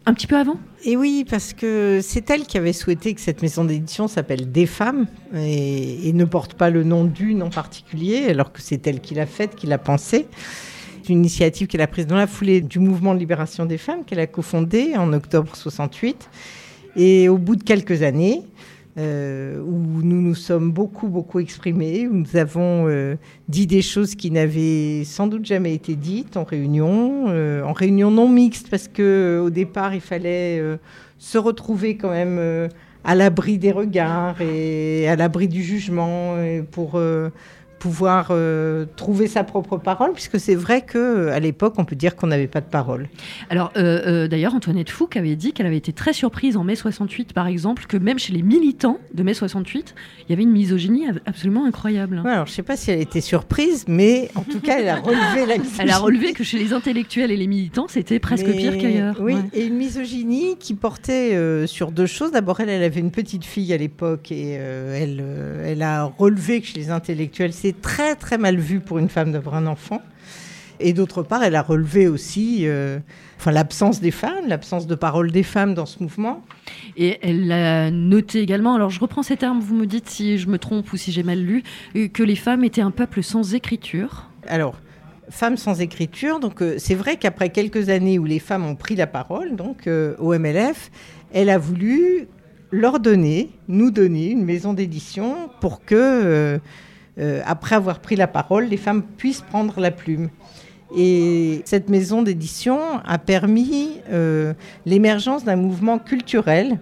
Un 0.07 0.13
petit 0.15 0.25
peu 0.25 0.35
avant? 0.35 0.55
Et 0.83 0.97
oui, 0.97 1.27
parce 1.29 1.53
que 1.53 1.99
c'est 2.01 2.27
elle 2.31 2.47
qui 2.47 2.57
avait 2.57 2.73
souhaité 2.73 3.13
que 3.13 3.21
cette 3.21 3.43
maison 3.43 3.65
d'édition 3.65 4.07
s'appelle 4.07 4.51
Des 4.51 4.65
femmes 4.65 5.05
et, 5.35 6.09
et 6.09 6.13
ne 6.13 6.25
porte 6.25 6.55
pas 6.55 6.71
le 6.71 6.83
nom 6.83 7.03
d'une 7.03 7.43
en 7.43 7.51
particulier, 7.51 8.25
alors 8.29 8.51
que 8.51 8.63
c'est 8.63 8.87
elle 8.87 8.99
qui 8.99 9.13
l'a 9.13 9.27
faite, 9.27 9.55
qui 9.55 9.67
l'a 9.67 9.77
pensée. 9.77 10.25
C'est 11.03 11.09
une 11.09 11.19
initiative 11.19 11.67
qu'elle 11.67 11.81
a 11.81 11.87
prise 11.87 12.07
dans 12.07 12.17
la 12.17 12.25
foulée 12.25 12.61
du 12.61 12.79
mouvement 12.79 13.13
de 13.13 13.19
libération 13.19 13.67
des 13.67 13.77
femmes 13.77 14.05
qu'elle 14.05 14.19
a 14.19 14.25
cofondé 14.25 14.93
en 14.97 15.13
octobre 15.13 15.55
68. 15.55 16.29
Et 16.95 17.29
au 17.29 17.37
bout 17.37 17.55
de 17.55 17.63
quelques 17.63 18.01
années, 18.03 18.43
euh, 18.97 19.61
où 19.61 20.01
nous 20.01 20.21
nous 20.21 20.35
sommes 20.35 20.71
beaucoup, 20.71 21.07
beaucoup 21.07 21.39
exprimés, 21.39 22.07
où 22.07 22.13
nous 22.13 22.35
avons 22.35 22.89
euh, 22.89 23.15
dit 23.47 23.65
des 23.65 23.81
choses 23.81 24.15
qui 24.15 24.31
n'avaient 24.31 25.03
sans 25.05 25.27
doute 25.27 25.45
jamais 25.45 25.73
été 25.73 25.95
dites 25.95 26.35
en 26.35 26.43
réunion, 26.43 27.25
euh, 27.29 27.63
en 27.63 27.71
réunion 27.71 28.11
non 28.11 28.27
mixte, 28.27 28.69
parce 28.69 28.89
que 28.89 29.01
euh, 29.01 29.43
au 29.43 29.49
départ, 29.49 29.95
il 29.95 30.01
fallait 30.01 30.61
se 31.17 31.37
retrouver 31.37 31.95
quand 31.95 32.11
même 32.11 32.69
à 33.03 33.15
l'abri 33.15 33.57
des 33.57 33.71
regards 33.71 34.41
et 34.41 35.07
à 35.07 35.15
l'abri 35.15 35.47
du 35.47 35.63
jugement 35.63 36.35
pour 36.71 36.99
pouvoir 37.81 38.27
euh, 38.29 38.85
trouver 38.95 39.25
sa 39.25 39.43
propre 39.43 39.77
parole, 39.77 40.13
puisque 40.13 40.39
c'est 40.39 40.53
vrai 40.53 40.81
que 40.83 41.29
à 41.29 41.39
l'époque, 41.39 41.73
on 41.79 41.83
peut 41.85 41.95
dire 41.95 42.15
qu'on 42.15 42.27
n'avait 42.27 42.47
pas 42.47 42.61
de 42.61 42.67
parole. 42.67 43.09
Alors, 43.49 43.71
euh, 43.75 44.01
euh, 44.05 44.27
d'ailleurs, 44.27 44.53
Antoinette 44.53 44.91
Fouque 44.91 45.17
avait 45.17 45.35
dit 45.35 45.51
qu'elle 45.51 45.65
avait 45.65 45.77
été 45.77 45.91
très 45.91 46.13
surprise 46.13 46.57
en 46.57 46.63
mai 46.63 46.75
68, 46.75 47.33
par 47.33 47.47
exemple, 47.47 47.85
que 47.87 47.97
même 47.97 48.19
chez 48.19 48.33
les 48.33 48.43
militants 48.43 48.99
de 49.15 49.23
mai 49.23 49.33
68, 49.33 49.95
il 50.27 50.29
y 50.29 50.33
avait 50.33 50.43
une 50.43 50.51
misogynie 50.51 51.07
ab- 51.07 51.19
absolument 51.25 51.65
incroyable. 51.65 52.21
Ouais, 52.23 52.29
alors, 52.31 52.45
je 52.45 52.51
ne 52.51 52.55
sais 52.55 52.61
pas 52.63 52.77
si 52.77 52.91
elle 52.91 53.01
était 53.01 53.19
surprise, 53.19 53.83
mais 53.87 54.29
en 54.35 54.43
tout 54.43 54.59
cas, 54.61 54.77
elle 54.79 54.87
a 54.89 54.97
relevé 54.97 55.47
la 55.47 55.55
Elle 55.79 55.89
a 55.89 55.97
relevé 55.97 56.33
que 56.33 56.43
chez 56.43 56.59
les 56.59 56.73
intellectuels 56.73 57.31
et 57.31 57.37
les 57.37 57.47
militants, 57.47 57.87
c'était 57.89 58.19
presque 58.19 58.45
Mais- 58.45 58.53
pire 58.57 58.77
qu'ailleurs. 58.77 59.15
Oui, 59.19 59.33
Ouais. 59.33 59.41
et 59.53 59.65
une 59.65 59.75
misogynie 59.77 60.55
qui 60.59 60.75
portait 60.75 61.33
euh, 61.33 61.65
sur 61.65 61.91
deux 61.91 62.05
choses. 62.05 62.31
D'abord, 62.31 62.59
elle, 62.59 62.69
elle 62.69 62.83
avait 62.83 62.99
une 62.99 63.09
petite 63.11 63.43
fille 63.43 63.73
à 63.73 63.77
l'époque 63.77 64.31
et 64.31 64.57
euh, 64.59 64.95
elle, 65.01 65.19
euh, 65.23 65.63
elle 65.71 65.81
a 65.81 66.03
relevé 66.05 66.61
que 66.61 66.67
chez 66.67 66.77
les 66.77 66.91
intellectuels, 66.91 67.53
c'est 67.53 67.70
très 67.79 68.15
très 68.15 68.37
mal 68.37 68.57
vu 68.57 68.79
pour 68.79 68.97
une 68.97 69.09
femme 69.09 69.31
d'avoir 69.31 69.55
un 69.55 69.67
enfant. 69.67 70.01
Et 70.79 70.93
d'autre 70.93 71.21
part, 71.21 71.43
elle 71.43 71.55
a 71.55 71.61
relevé 71.61 72.07
aussi 72.07 72.61
euh, 72.61 72.99
enfin, 73.41 73.51
l'absence 73.51 74.01
des 74.01 74.11
femmes, 74.11 74.47
l'absence 74.47 74.85
de 74.85 74.93
parole 74.93 75.31
des 75.31 75.41
femmes 75.41 75.73
dans 75.73 75.87
ce 75.87 76.03
mouvement. 76.03 76.43
Et 76.95 77.17
elle 77.23 77.47
l'a 77.47 77.89
noté 77.89 78.39
également, 78.39 78.75
alors 78.75 78.91
je 78.91 78.99
reprends 78.99 79.23
ces 79.23 79.35
termes, 79.35 79.59
vous 79.59 79.75
me 79.75 79.87
dites 79.87 80.07
si 80.07 80.37
je 80.37 80.47
me 80.47 80.59
trompe 80.59 80.93
ou 80.93 80.97
si 80.97 81.11
j'ai 81.11 81.23
mal 81.23 81.39
lu, 81.39 81.63
euh, 81.95 82.07
que 82.07 82.21
les 82.21 82.35
femmes 82.35 82.63
étaient 82.63 82.81
un 82.81 82.91
peuple 82.91 83.23
sans 83.23 83.55
écriture. 83.55 84.29
Alors, 84.47 84.75
femmes 85.29 85.57
sans 85.57 85.81
écriture, 85.81 86.39
donc 86.39 86.61
euh, 86.61 86.75
c'est 86.77 86.93
vrai 86.93 87.17
qu'après 87.17 87.49
quelques 87.49 87.89
années 87.89 88.19
où 88.19 88.25
les 88.25 88.37
femmes 88.37 88.65
ont 88.65 88.75
pris 88.75 88.95
la 88.95 89.07
parole, 89.07 89.55
donc 89.55 89.87
euh, 89.87 90.15
au 90.19 90.37
MLF, 90.37 90.91
elle 91.33 91.49
a 91.49 91.57
voulu 91.57 92.27
leur 92.69 92.99
donner, 92.99 93.49
nous 93.67 93.89
donner 93.89 94.29
une 94.29 94.45
maison 94.45 94.73
d'édition 94.73 95.49
pour 95.61 95.83
que, 95.83 96.59
euh, 97.19 97.41
après 97.45 97.75
avoir 97.75 97.99
pris 97.99 98.15
la 98.15 98.27
parole, 98.27 98.65
les 98.65 98.77
femmes 98.77 99.03
puissent 99.03 99.41
prendre 99.41 99.79
la 99.79 99.91
plume. 99.91 100.29
Et 100.95 101.61
cette 101.65 101.89
maison 101.89 102.21
d'édition 102.21 102.79
a 103.05 103.17
permis 103.17 103.99
euh, 104.11 104.53
l'émergence 104.85 105.43
d'un 105.43 105.55
mouvement 105.55 105.99
culturel 105.99 106.79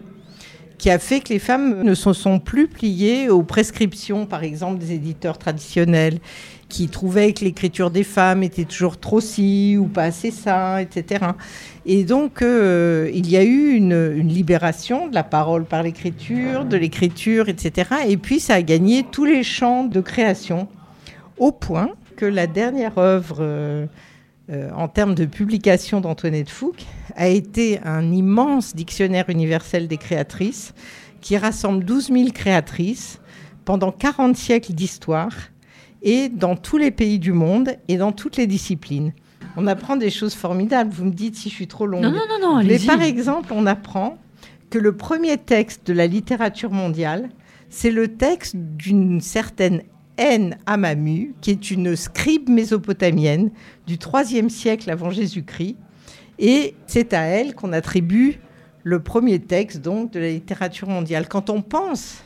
qui 0.80 0.90
a 0.90 0.98
fait 0.98 1.20
que 1.20 1.30
les 1.30 1.40
femmes 1.40 1.84
ne 1.84 1.94
se 1.94 2.14
sont 2.14 2.40
plus 2.40 2.68
pliées 2.68 3.30
aux 3.30 3.44
prescriptions, 3.44 4.26
par 4.26 4.44
exemple, 4.44 4.80
des 4.80 4.94
éditeurs 4.94 5.38
traditionnels, 5.38 6.20
qui 6.70 6.88
trouvaient 6.88 7.34
que 7.34 7.44
l'écriture 7.44 7.90
des 7.90 8.04
femmes 8.04 8.44
était 8.44 8.64
toujours 8.64 9.00
trop 9.00 9.20
ci 9.20 9.76
ou 9.78 9.88
pas 9.88 10.04
assez 10.04 10.30
ça, 10.30 10.82
etc. 10.82 11.26
Et 11.86 12.04
donc, 12.04 12.42
euh, 12.42 13.10
il 13.14 13.30
y 13.30 13.36
a 13.36 13.44
eu 13.44 13.72
une, 13.72 14.20
libération 14.20 15.08
de 15.08 15.16
la 15.16 15.24
parole 15.24 15.66
par 15.66 15.82
l'écriture, 15.82 16.66
de 16.66 16.78
l'écriture, 16.78 17.50
etc. 17.50 17.90
Et 18.08 18.18
puis, 18.18 18.40
ça 18.40 18.56
a 18.56 18.62
gagné 18.62 19.04
tous 19.04 19.26
les 19.26 19.44
champs 19.44 19.84
de 19.84 20.00
création, 20.00 20.68
au 21.38 21.52
point 21.52 21.90
que 22.16 22.26
la 22.26 22.46
dernière 22.46 22.98
œuvre 23.00 23.38
euh, 23.40 23.88
euh, 24.52 24.70
en 24.76 24.88
termes 24.88 25.16
de 25.16 25.26
publication 25.26 26.02
d'Antoinette 26.02 26.50
Fouque 26.50 26.86
a 27.16 27.28
été 27.28 27.80
un 27.84 28.12
immense 28.12 28.76
dictionnaire 28.76 29.30
universel 29.30 29.88
des 29.88 29.98
créatrices 29.98 30.74
qui 31.22 31.38
rassemble 31.38 31.84
12 31.84 32.12
000 32.12 32.30
créatrices 32.34 33.20
pendant 33.66 33.92
40 33.92 34.36
siècles 34.36 34.74
d'histoire 34.74 35.34
et 36.02 36.30
dans 36.30 36.56
tous 36.56 36.78
les 36.78 36.92
pays 36.92 37.20
du 37.20 37.34
monde 37.34 37.72
et 37.88 37.98
dans 37.98 38.12
toutes 38.12 38.38
les 38.38 38.48
disciplines. 38.48 39.14
on 39.58 39.68
apprend 39.68 39.96
des 39.96 40.10
choses 40.10 40.36
formidables. 40.36 40.92
Vous 40.92 41.06
me 41.06 41.12
dites 41.12 41.36
si 41.36 41.50
je 41.50 41.56
suis 41.56 41.68
trop 41.68 41.86
longue. 41.86 42.04
Non, 42.04 42.12
non, 42.12 42.26
non, 42.30 42.56
non, 42.56 42.64
Mais 42.64 42.80
par 42.80 43.02
exemple, 43.02 43.52
on 43.52 43.66
apprend 43.66 44.18
que 44.70 44.78
le 44.78 44.96
premier 44.96 45.38
texte 45.38 45.88
de 45.88 45.94
la 45.94 46.08
littérature 46.08 46.72
mondiale, 46.72 47.30
c'est 47.70 47.92
le 47.92 48.08
texte 48.08 48.56
d'une 48.56 49.22
certaine 49.22 49.82
Haine 50.18 50.58
Amamu, 50.66 51.34
qui 51.42 51.52
est 51.52 51.72
une 51.72 51.96
scribe 51.96 52.50
mésopotamienne 52.50 53.52
du 53.88 53.96
IIIe 53.96 54.50
siècle 54.50 54.90
avant 54.92 55.10
Jésus-Christ. 55.10 55.78
Et 56.38 56.76
c'est 56.88 57.14
à 57.14 57.22
elle 57.22 57.56
qu'on 57.56 57.74
attribue 57.74 58.40
le 58.84 59.02
premier 59.02 59.40
texte 59.40 59.82
donc 59.82 60.12
de 60.12 60.20
la 60.20 60.30
littérature 60.30 60.88
mondiale. 60.88 61.28
Quand 61.28 61.50
on 61.50 61.62
pense 61.62 62.24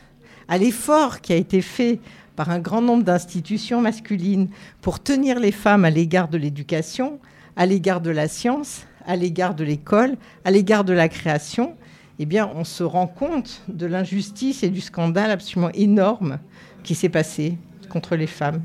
à 0.47 0.57
l'effort 0.57 1.21
qui 1.21 1.33
a 1.33 1.35
été 1.35 1.61
fait 1.61 1.99
par 2.35 2.49
un 2.49 2.59
grand 2.59 2.81
nombre 2.81 3.03
d'institutions 3.03 3.81
masculines 3.81 4.49
pour 4.81 5.01
tenir 5.01 5.39
les 5.39 5.51
femmes 5.51 5.85
à 5.85 5.89
l'égard 5.89 6.27
de 6.27 6.37
l'éducation, 6.37 7.19
à 7.55 7.65
l'égard 7.65 8.01
de 8.01 8.09
la 8.09 8.27
science, 8.27 8.85
à 9.05 9.15
l'égard 9.15 9.55
de 9.55 9.63
l'école, 9.63 10.15
à 10.45 10.51
l'égard 10.51 10.83
de 10.83 10.93
la 10.93 11.09
création, 11.09 11.75
eh 12.19 12.25
bien, 12.25 12.49
on 12.55 12.63
se 12.63 12.83
rend 12.83 13.07
compte 13.07 13.61
de 13.67 13.85
l'injustice 13.85 14.63
et 14.63 14.69
du 14.69 14.81
scandale 14.81 15.31
absolument 15.31 15.71
énorme 15.73 16.39
qui 16.83 16.95
s'est 16.95 17.09
passé 17.09 17.57
contre 17.89 18.15
les 18.15 18.27
femmes. 18.27 18.63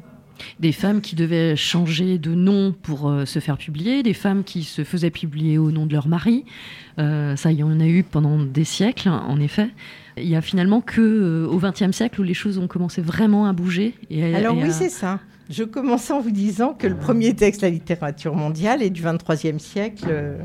Des 0.60 0.72
femmes 0.72 1.00
qui 1.00 1.16
devaient 1.16 1.56
changer 1.56 2.18
de 2.18 2.34
nom 2.34 2.72
pour 2.82 3.08
euh, 3.08 3.24
se 3.24 3.38
faire 3.38 3.56
publier, 3.58 4.02
des 4.02 4.14
femmes 4.14 4.44
qui 4.44 4.64
se 4.64 4.84
faisaient 4.84 5.10
publier 5.10 5.58
au 5.58 5.70
nom 5.70 5.86
de 5.86 5.92
leur 5.92 6.08
mari. 6.08 6.44
Euh, 6.98 7.36
ça, 7.36 7.52
il 7.52 7.58
y 7.58 7.62
en 7.62 7.78
a 7.80 7.86
eu 7.86 8.02
pendant 8.02 8.38
des 8.42 8.64
siècles, 8.64 9.08
en 9.08 9.38
effet. 9.40 9.68
Il 10.16 10.28
y 10.28 10.34
a 10.36 10.40
finalement 10.40 10.80
que 10.80 11.00
euh, 11.00 11.46
au 11.46 11.58
XXe 11.58 11.92
siècle 11.92 12.20
où 12.20 12.24
les 12.24 12.34
choses 12.34 12.58
ont 12.58 12.66
commencé 12.66 13.00
vraiment 13.00 13.46
à 13.46 13.52
bouger. 13.52 13.94
Et, 14.10 14.34
Alors 14.34 14.56
et 14.56 14.62
oui, 14.64 14.68
à- 14.68 14.72
c'est 14.72 14.88
ça. 14.88 15.20
Je 15.50 15.64
commençais 15.64 16.12
en 16.12 16.20
vous 16.20 16.30
disant 16.30 16.74
que 16.74 16.86
le 16.86 16.94
premier 16.94 17.34
texte 17.34 17.62
de 17.62 17.66
la 17.66 17.70
littérature 17.70 18.34
mondiale 18.34 18.82
est 18.82 18.90
du 18.90 19.02
23e 19.02 19.58
siècle 19.58 20.04
euh, 20.08 20.36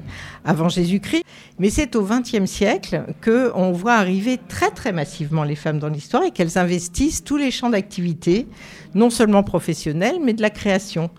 avant 0.45 0.69
Jésus-Christ. 0.69 1.25
Mais 1.59 1.69
c'est 1.69 1.97
au 1.97 2.07
20e 2.07 2.45
siècle 2.45 3.03
qu'on 3.21 3.73
voit 3.73 3.95
arriver 3.95 4.39
très 4.47 4.71
très 4.71 4.93
massivement 4.93 5.43
les 5.43 5.55
femmes 5.55 5.79
dans 5.79 5.89
l'histoire 5.89 6.23
et 6.23 6.31
qu'elles 6.31 6.57
investissent 6.57 7.21
tous 7.21 7.35
les 7.35 7.51
champs 7.51 7.69
d'activité, 7.69 8.47
non 8.95 9.09
seulement 9.09 9.43
professionnels, 9.43 10.19
mais 10.23 10.33
de 10.33 10.41
la 10.41 10.49
création. 10.49 11.09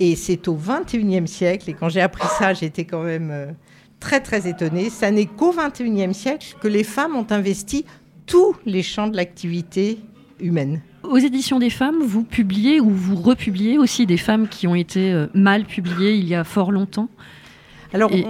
Et 0.00 0.16
c'est 0.16 0.48
au 0.48 0.56
21e 0.56 1.26
siècle, 1.26 1.70
et 1.70 1.74
quand 1.74 1.88
j'ai 1.88 2.00
appris 2.00 2.26
ça, 2.36 2.52
j'étais 2.52 2.84
quand 2.84 3.04
même 3.04 3.30
euh, 3.30 3.52
très 4.00 4.20
très 4.20 4.48
étonnée, 4.48 4.90
ça 4.90 5.12
n'est 5.12 5.26
qu'au 5.26 5.52
21e 5.52 6.14
siècle 6.14 6.56
que 6.60 6.68
les 6.68 6.84
femmes 6.84 7.14
ont 7.14 7.26
investi 7.30 7.84
tous 8.26 8.56
les 8.66 8.82
champs 8.82 9.06
de 9.06 9.16
l'activité 9.16 10.00
humaine. 10.40 10.80
Aux 11.02 11.16
éditions 11.18 11.58
des 11.58 11.70
femmes, 11.70 12.02
vous 12.02 12.22
publiez 12.22 12.80
ou 12.80 12.90
vous 12.90 13.16
republiez 13.16 13.78
aussi 13.78 14.06
des 14.06 14.16
femmes 14.18 14.48
qui 14.48 14.66
ont 14.66 14.74
été 14.74 15.12
euh, 15.12 15.26
mal 15.34 15.64
publiées 15.64 16.14
il 16.14 16.28
y 16.28 16.34
a 16.34 16.44
fort 16.44 16.72
longtemps. 16.72 17.08
Alors, 17.92 18.12
Et- 18.12 18.24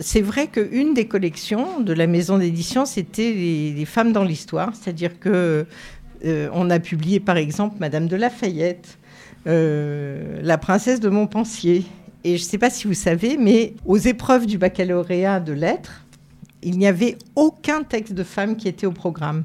c'est 0.00 0.22
vrai 0.22 0.48
qu'une 0.48 0.94
des 0.94 1.06
collections 1.06 1.80
de 1.80 1.92
la 1.92 2.06
maison 2.08 2.38
d'édition, 2.38 2.84
c'était 2.84 3.32
les, 3.32 3.72
les 3.72 3.84
femmes 3.84 4.12
dans 4.12 4.24
l'histoire. 4.24 4.72
C'est-à-dire 4.74 5.20
que 5.20 5.66
euh, 6.24 6.48
on 6.52 6.68
a 6.70 6.80
publié, 6.80 7.20
par 7.20 7.36
exemple, 7.36 7.76
Madame 7.78 8.08
de 8.08 8.16
Lafayette, 8.16 8.98
euh, 9.46 10.40
La 10.42 10.58
princesse 10.58 10.98
de 10.98 11.08
Montpensier. 11.08 11.84
Et 12.24 12.36
je 12.36 12.42
ne 12.42 12.48
sais 12.48 12.58
pas 12.58 12.70
si 12.70 12.88
vous 12.88 12.94
savez, 12.94 13.36
mais 13.36 13.74
aux 13.86 13.98
épreuves 13.98 14.46
du 14.46 14.58
baccalauréat 14.58 15.38
de 15.38 15.52
lettres, 15.52 16.04
il 16.62 16.76
n'y 16.76 16.88
avait 16.88 17.16
aucun 17.36 17.84
texte 17.84 18.14
de 18.14 18.24
femme 18.24 18.56
qui 18.56 18.66
était 18.66 18.86
au 18.86 18.90
programme. 18.92 19.44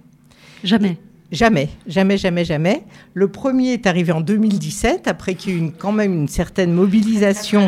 Jamais. 0.64 0.98
Jamais, 1.34 1.68
jamais, 1.88 2.18
jamais, 2.18 2.46
jamais. 2.46 2.84
Le 3.14 3.28
premier 3.28 3.74
est 3.74 3.88
arrivé 3.88 4.12
en 4.14 4.22
2017, 4.22 5.08
après 5.08 5.34
qu'il 5.36 5.52
y 5.52 5.56
ait 5.56 5.58
eu 5.58 5.62
une- 5.62 5.74
quand 5.74 5.92
même 5.92 6.14
une 6.14 6.28
certaine 6.28 6.72
mobilisation. 6.72 7.68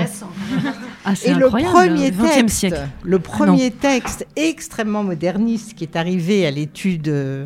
Ah, 1.04 1.14
Et 1.24 1.34
le 1.34 1.48
premier 1.50 2.12
20e 2.12 2.42
texte, 2.46 2.58
siècle. 2.58 2.88
le 3.04 3.20
premier 3.20 3.72
texte 3.72 4.26
extrêmement 4.36 5.04
moderniste 5.04 5.74
qui 5.74 5.84
est 5.84 5.96
arrivé 5.96 6.46
à 6.48 6.52
l'étude 6.52 7.08
euh, 7.10 7.46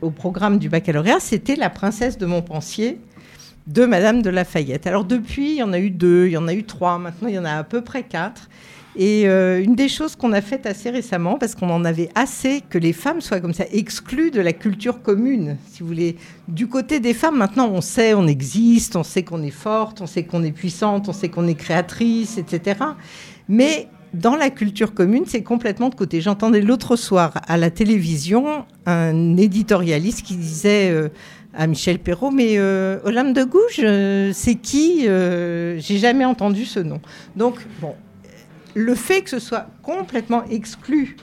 au 0.00 0.10
programme 0.10 0.58
du 0.58 0.68
baccalauréat, 0.68 1.20
c'était 1.20 1.56
La 1.56 1.70
princesse 1.70 2.18
de 2.18 2.26
Montpensier 2.26 2.98
de 3.66 3.84
Madame 3.84 4.22
de 4.22 4.30
Lafayette. 4.30 4.86
Alors 4.86 5.04
depuis, 5.04 5.50
il 5.50 5.56
y 5.56 5.62
en 5.62 5.72
a 5.72 5.78
eu 5.78 5.90
deux, 5.90 6.26
il 6.26 6.32
y 6.32 6.36
en 6.38 6.48
a 6.48 6.54
eu 6.54 6.64
trois, 6.64 6.98
maintenant 6.98 7.28
il 7.28 7.34
y 7.34 7.38
en 7.38 7.44
a 7.44 7.52
à 7.52 7.64
peu 7.64 7.82
près 7.82 8.02
quatre. 8.02 8.48
Et 9.00 9.28
euh, 9.28 9.62
une 9.62 9.76
des 9.76 9.88
choses 9.88 10.16
qu'on 10.16 10.32
a 10.32 10.40
faites 10.40 10.66
assez 10.66 10.90
récemment, 10.90 11.38
parce 11.38 11.54
qu'on 11.54 11.70
en 11.70 11.84
avait 11.84 12.08
assez 12.16 12.62
que 12.68 12.78
les 12.78 12.92
femmes 12.92 13.20
soient 13.20 13.38
comme 13.38 13.54
ça 13.54 13.64
exclues 13.70 14.32
de 14.32 14.40
la 14.40 14.52
culture 14.52 15.02
commune, 15.02 15.56
si 15.70 15.82
vous 15.82 15.86
voulez. 15.86 16.16
Du 16.48 16.66
côté 16.66 16.98
des 16.98 17.14
femmes, 17.14 17.38
maintenant, 17.38 17.70
on 17.70 17.80
sait, 17.80 18.14
on 18.14 18.26
existe, 18.26 18.96
on 18.96 19.04
sait 19.04 19.22
qu'on 19.22 19.44
est 19.44 19.50
forte, 19.50 20.00
on 20.00 20.06
sait 20.06 20.24
qu'on 20.24 20.42
est 20.42 20.50
puissante, 20.50 21.08
on 21.08 21.12
sait 21.12 21.28
qu'on 21.28 21.46
est 21.46 21.54
créatrice, 21.54 22.38
etc. 22.38 22.80
Mais 23.48 23.86
dans 24.14 24.34
la 24.34 24.50
culture 24.50 24.94
commune, 24.94 25.24
c'est 25.26 25.44
complètement 25.44 25.90
de 25.90 25.94
côté. 25.94 26.20
J'entendais 26.20 26.60
l'autre 26.60 26.96
soir 26.96 27.34
à 27.46 27.56
la 27.56 27.70
télévision 27.70 28.64
un 28.86 29.36
éditorialiste 29.36 30.22
qui 30.22 30.34
disait 30.34 30.90
euh, 30.90 31.08
à 31.54 31.68
Michel 31.68 32.00
Perrault, 32.00 32.32
mais 32.32 32.58
euh, 32.58 32.98
Olympe 33.04 33.32
de 33.32 33.44
Gouges, 33.44 33.80
euh, 33.80 34.32
c'est 34.34 34.56
qui 34.56 35.02
J'ai 35.04 35.98
jamais 35.98 36.24
entendu 36.24 36.64
ce 36.64 36.80
nom. 36.80 37.00
Donc, 37.36 37.64
bon, 37.80 37.94
le 38.74 38.94
fait 38.94 39.22
que 39.22 39.30
ce 39.30 39.38
soit 39.38 39.66
complètement 39.82 40.44
exclu 40.50 41.16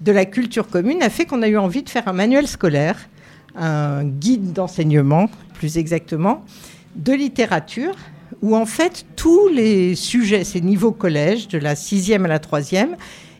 de 0.00 0.12
la 0.12 0.24
culture 0.24 0.68
commune 0.68 1.02
a 1.02 1.10
fait 1.10 1.26
qu'on 1.26 1.42
a 1.42 1.48
eu 1.48 1.56
envie 1.56 1.82
de 1.82 1.90
faire 1.90 2.08
un 2.08 2.12
manuel 2.12 2.46
scolaire, 2.46 3.08
un 3.54 4.04
guide 4.04 4.52
d'enseignement, 4.52 5.28
plus 5.54 5.76
exactement, 5.76 6.44
de 6.96 7.12
littérature, 7.12 7.94
où 8.42 8.56
en 8.56 8.66
fait 8.66 9.04
tous 9.16 9.48
les 9.48 9.94
sujets, 9.94 10.44
c'est 10.44 10.60
niveau 10.60 10.92
collège, 10.92 11.48
de 11.48 11.58
la 11.58 11.74
sixième 11.74 12.24
à 12.24 12.28
la 12.28 12.38
troisième, 12.38 12.96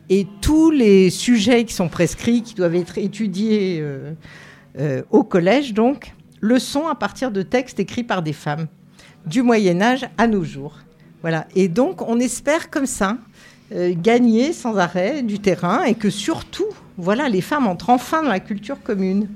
et 0.09 0.27
tous 0.41 0.71
les 0.71 1.09
sujets 1.09 1.63
qui 1.65 1.73
sont 1.73 1.87
prescrits, 1.87 2.43
qui 2.43 2.53
doivent 2.53 2.75
être 2.75 2.97
étudiés 2.97 3.79
euh, 3.81 4.13
euh, 4.79 5.03
au 5.09 5.23
collège, 5.23 5.73
donc, 5.73 6.13
le 6.41 6.59
sont 6.59 6.87
à 6.87 6.95
partir 6.95 7.31
de 7.31 7.41
textes 7.41 7.79
écrits 7.79 8.03
par 8.03 8.21
des 8.21 8.33
femmes, 8.33 8.67
du 9.25 9.41
Moyen 9.41 9.81
Âge 9.81 10.07
à 10.17 10.27
nos 10.27 10.43
jours. 10.43 10.79
Voilà. 11.21 11.47
Et 11.55 11.67
donc, 11.67 12.01
on 12.01 12.19
espère 12.19 12.69
comme 12.69 12.87
ça 12.87 13.17
euh, 13.73 13.93
gagner 13.95 14.53
sans 14.53 14.77
arrêt 14.77 15.23
du 15.23 15.39
terrain 15.39 15.83
et 15.83 15.95
que 15.95 16.09
surtout, 16.09 16.67
voilà, 16.97 17.29
les 17.29 17.41
femmes 17.41 17.67
entrent 17.67 17.89
enfin 17.89 18.23
dans 18.23 18.29
la 18.29 18.39
culture 18.39 18.81
commune. 18.81 19.27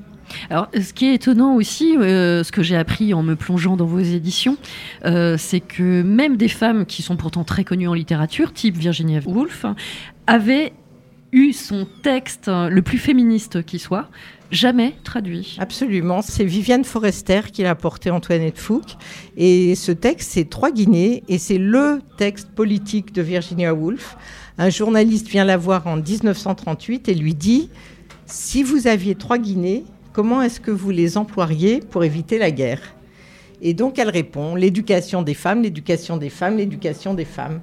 Alors, 0.49 0.69
ce 0.73 0.93
qui 0.93 1.07
est 1.07 1.13
étonnant 1.13 1.55
aussi, 1.55 1.97
euh, 1.97 2.43
ce 2.43 2.51
que 2.51 2.63
j'ai 2.63 2.75
appris 2.75 3.13
en 3.13 3.23
me 3.23 3.35
plongeant 3.35 3.77
dans 3.77 3.85
vos 3.85 3.99
éditions, 3.99 4.57
euh, 5.05 5.35
c'est 5.37 5.59
que 5.59 6.01
même 6.01 6.37
des 6.37 6.47
femmes 6.47 6.85
qui 6.85 7.01
sont 7.01 7.15
pourtant 7.15 7.43
très 7.43 7.63
connues 7.63 7.87
en 7.87 7.93
littérature, 7.93 8.53
type 8.53 8.75
Virginia 8.75 9.19
Woolf, 9.25 9.65
avaient 10.27 10.73
eu 11.31 11.53
son 11.53 11.87
texte 12.01 12.47
euh, 12.47 12.69
le 12.69 12.81
plus 12.81 12.97
féministe 12.97 13.63
qui 13.63 13.79
soit, 13.79 14.09
jamais 14.55 14.93
traduit. 15.03 15.57
Absolument. 15.59 16.21
C'est 16.21 16.45
Viviane 16.45 16.83
Forester 16.83 17.41
qui 17.51 17.63
l'a 17.63 17.75
porté 17.75 18.09
Antoinette 18.09 18.57
Fouque. 18.57 18.95
Et 19.37 19.75
ce 19.75 19.91
texte, 19.91 20.31
c'est 20.31 20.49
Trois 20.49 20.71
Guinées 20.71 21.23
et 21.27 21.37
c'est 21.37 21.57
le 21.57 21.99
texte 22.17 22.49
politique 22.49 23.13
de 23.13 23.21
Virginia 23.21 23.73
Woolf. 23.73 24.17
Un 24.57 24.69
journaliste 24.69 25.27
vient 25.27 25.43
la 25.43 25.57
voir 25.57 25.85
en 25.85 25.97
1938 25.97 27.09
et 27.09 27.13
lui 27.13 27.35
dit 27.35 27.69
Si 28.25 28.63
vous 28.63 28.87
aviez 28.87 29.15
trois 29.15 29.37
Guinées, 29.37 29.83
comment 30.13 30.41
est-ce 30.41 30.61
que 30.61 30.71
vous 30.71 30.91
les 30.91 31.17
emploieriez 31.17 31.81
pour 31.81 32.03
éviter 32.03 32.37
la 32.37 32.51
guerre? 32.51 32.81
Et 33.61 33.73
donc 33.73 33.99
elle 33.99 34.09
répond 34.09 34.55
L'éducation 34.55 35.21
des 35.21 35.33
femmes, 35.33 35.61
l'éducation 35.61 36.17
des 36.17 36.29
femmes, 36.29 36.57
l'éducation 36.57 37.13
des 37.13 37.25
femmes. 37.25 37.59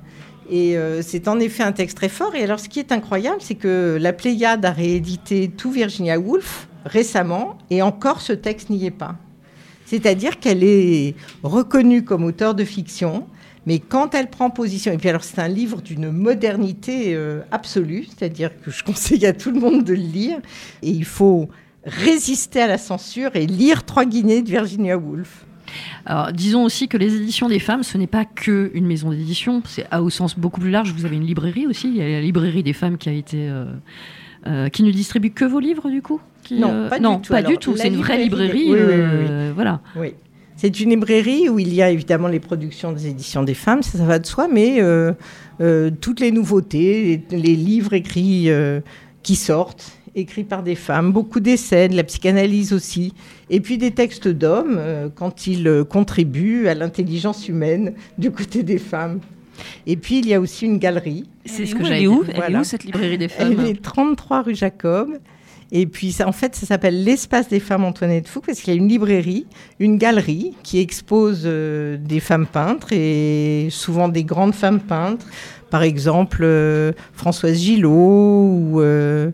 Et 0.51 0.77
euh, 0.77 1.01
c'est 1.01 1.29
en 1.29 1.41
effet 1.41 1.63
un 1.63 1.73
texte 1.73 1.97
très 1.97 2.11
fort. 2.11 2.35
Et 2.35 2.43
alors, 2.43 2.61
ce 2.61 2.69
qui 2.69 2.79
est 2.79 2.93
incroyable, 2.93 3.39
c'est 3.41 3.55
que 3.55 3.97
la 3.99 4.13
Pléiade 4.13 4.65
a 4.65 4.71
réédité 4.71 5.49
tout 5.49 5.71
Virginia 5.71 6.19
Woolf 6.19 6.69
récemment, 6.85 7.59
et 7.71 7.83
encore 7.83 8.21
ce 8.21 8.33
texte 8.33 8.71
n'y 8.71 8.87
est 8.87 8.91
pas. 8.91 9.17
C'est-à-dire 9.87 10.41
qu'elle 10.41 10.65
est 10.65 11.15
reconnue 11.43 12.05
comme 12.05 12.25
auteure 12.25 12.55
de 12.55 12.65
fiction, 12.65 13.27
mais 13.67 13.79
quand 13.79 14.15
elle 14.15 14.31
prend 14.31 14.51
position, 14.51 14.93
et 14.93 14.97
puis 14.97 15.09
alors 15.09 15.25
c'est 15.25 15.41
un 15.41 15.49
livre 15.49 15.83
d'une 15.83 16.11
modernité 16.11 17.15
euh, 17.15 17.41
absolue, 17.51 18.07
c'est-à-dire 18.09 18.51
que 18.63 18.71
je 18.71 18.83
conseille 18.85 19.27
à 19.27 19.33
tout 19.33 19.51
le 19.51 19.61
monde 19.61 19.85
de 19.85 19.93
le 19.93 20.01
lire, 20.01 20.39
et 20.83 20.91
il 20.91 21.05
faut 21.05 21.49
résister 21.85 22.61
à 22.61 22.67
la 22.67 22.79
censure 22.79 23.35
et 23.35 23.47
lire 23.47 23.85
Trois 23.85 24.05
Guinées 24.05 24.43
de 24.43 24.49
Virginia 24.49 24.97
Woolf. 24.97 25.47
Alors, 26.05 26.33
disons 26.33 26.65
aussi 26.65 26.87
que 26.87 26.97
les 26.97 27.15
éditions 27.15 27.49
des 27.49 27.59
femmes, 27.59 27.83
ce 27.83 27.97
n'est 27.97 28.07
pas 28.07 28.25
que 28.25 28.71
une 28.75 28.87
maison 28.87 29.11
d'édition, 29.11 29.63
c'est 29.67 29.87
au 29.95 30.11
sens 30.11 30.39
beaucoup 30.39 30.61
plus 30.61 30.71
large. 30.71 30.93
Vous 30.93 31.07
avez 31.07 31.17
une 31.17 31.27
librairie 31.27 31.67
aussi, 31.67 31.89
il 31.89 31.97
y 31.97 32.03
a 32.03 32.09
la 32.09 32.21
librairie 32.21 32.63
des 32.63 32.75
femmes 32.75 32.99
qui 32.99 33.09
a 33.09 33.13
été. 33.13 33.49
euh, 33.49 33.65
euh, 34.47 34.69
qui 34.69 34.83
ne 34.83 34.91
distribue 34.91 35.31
que 35.31 35.45
vos 35.45 35.61
livres, 35.61 35.89
du 35.89 36.03
coup? 36.03 36.21
Qui, 36.43 36.59
Non, 36.59 36.71
euh, 36.73 36.89
pas 36.89 36.99
du 36.99 37.05
tout. 37.23 37.33
pas 37.33 37.37
Alors, 37.39 37.51
du 37.53 37.59
tout. 37.59 37.73
la 37.75 37.77
C'est 37.83 37.89
une 37.89 37.97
vraie 37.97 38.19
librairie 38.19 38.59
librairie. 38.59 38.87
des- 38.89 38.93
oui, 38.93 38.97
oui, 38.97 39.03
oui, 39.03 39.19
oui. 39.21 39.27
euh, 39.31 39.53
Voilà. 39.55 39.81
Oui. 39.97 40.15
C'est 40.57 40.79
une 40.81 40.91
librairie 40.91 41.49
où 41.49 41.59
il 41.59 41.73
y 41.75 41.83
a 41.83 41.91
évidemment 41.91 42.29
les 42.29 42.39
productions 42.41 42.93
des 42.93 43.09
éditions 43.09 43.43
des 43.43 43.55
femmes, 43.55 43.83
ça, 43.83 43.99
ça 43.99 44.05
va 44.05 44.19
de 44.19 44.27
soi, 44.27 44.49
mais 44.49 44.81
euh, 44.81 45.13
euh, 45.61 45.91
toutes 46.01 46.21
les 46.21 46.31
nouveautés, 46.31 47.23
les, 47.31 47.39
les 47.39 47.57
livres 47.57 47.95
écrits 47.95 48.49
euh, 48.51 48.81
qui 49.23 49.35
sortent, 49.35 49.93
écrits 50.15 50.45
par 50.45 50.63
des 50.63 50.75
femmes, 50.77 51.11
beaucoup 51.11 51.41
d'essais, 51.41 51.89
de 51.89 51.97
la 51.97 52.05
psychanalyse 52.05 52.73
aussi, 52.73 53.13
et 53.51 53.61
puis 53.61 53.79
des 53.79 53.91
textes 53.93 54.29
d'hommes 54.29 54.77
euh, 54.79 55.09
quand 55.13 55.47
ils 55.47 55.85
contribuent 55.89 56.69
à 56.69 56.75
l'intelligence 56.75 57.49
humaine 57.49 57.95
du 58.19 58.31
côté 58.31 58.63
des 58.63 58.79
femmes. 58.79 59.21
Et 59.87 59.97
puis, 59.97 60.19
il 60.19 60.27
y 60.29 60.35
a 60.35 60.41
aussi 60.41 60.67
une 60.67 60.79
galerie. 60.79 61.25
C'est 61.45 61.63
Elle 61.63 61.69
ce 61.69 61.75
que 61.75 61.83
elle 61.85 62.03
est 62.03 62.07
où. 62.07 62.25
Elle 62.29 62.37
Voilà. 62.37 62.61
où 62.61 62.65
cette 62.65 62.85
librairie 62.85 63.19
des 63.19 63.29
Elle 63.39 63.57
femmes 63.57 63.67
est 63.67 63.81
33 63.83 64.43
rue 64.43 64.55
Jacob. 64.55 65.19
Et 65.75 65.87
puis, 65.87 66.13
ça, 66.13 66.29
en 66.29 66.33
fait, 66.33 66.55
ça 66.55 66.67
s'appelle 66.67 67.03
l'Espace 67.03 67.49
des 67.49 67.59
femmes 67.59 67.85
Antoinette 67.85 68.29
Fouque 68.29 68.45
parce 68.45 68.61
qu'il 68.61 68.75
y 68.75 68.77
a 68.77 68.79
une 68.79 68.89
librairie, 68.89 69.47
une 69.81 69.97
galerie 69.97 70.53
qui 70.63 70.79
expose 70.79 71.43
euh, 71.47 71.97
des 71.97 72.21
femmes 72.21 72.47
peintres 72.47 72.89
et 72.93 73.69
souvent 73.71 74.09
des 74.09 74.23
grandes 74.23 74.55
femmes 74.55 74.81
peintres. 74.81 75.25
Par 75.71 75.83
exemple, 75.83 76.41
euh, 76.43 76.93
Françoise 77.15 77.57
Gillot 77.57 77.89
ou, 77.91 78.83
euh, 78.83 79.31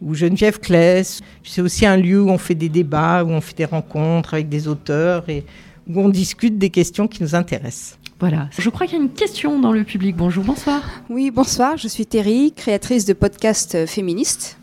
ou 0.00 0.14
Geneviève 0.14 0.60
Claes. 0.60 1.20
C'est 1.44 1.60
aussi 1.60 1.84
un 1.84 1.98
lieu 1.98 2.22
où 2.22 2.30
on 2.30 2.38
fait 2.38 2.54
des 2.54 2.70
débats, 2.70 3.22
où 3.22 3.28
on 3.28 3.42
fait 3.42 3.58
des 3.58 3.66
rencontres 3.66 4.32
avec 4.32 4.48
des 4.48 4.68
auteurs 4.68 5.28
et 5.28 5.44
où 5.86 6.00
on 6.00 6.08
discute 6.08 6.56
des 6.56 6.70
questions 6.70 7.06
qui 7.06 7.22
nous 7.22 7.34
intéressent. 7.34 7.98
Voilà. 8.18 8.48
Je 8.56 8.70
crois 8.70 8.86
qu'il 8.86 8.96
y 8.96 9.00
a 9.00 9.04
une 9.04 9.10
question 9.10 9.60
dans 9.60 9.72
le 9.72 9.84
public. 9.84 10.16
Bonjour, 10.16 10.42
bonsoir. 10.44 10.80
Oui, 11.10 11.30
bonsoir, 11.30 11.76
je 11.76 11.88
suis 11.88 12.06
Terry, 12.06 12.52
créatrice 12.56 13.04
de 13.04 13.12
podcasts 13.12 13.74
euh, 13.74 13.86
féministes. 13.86 14.56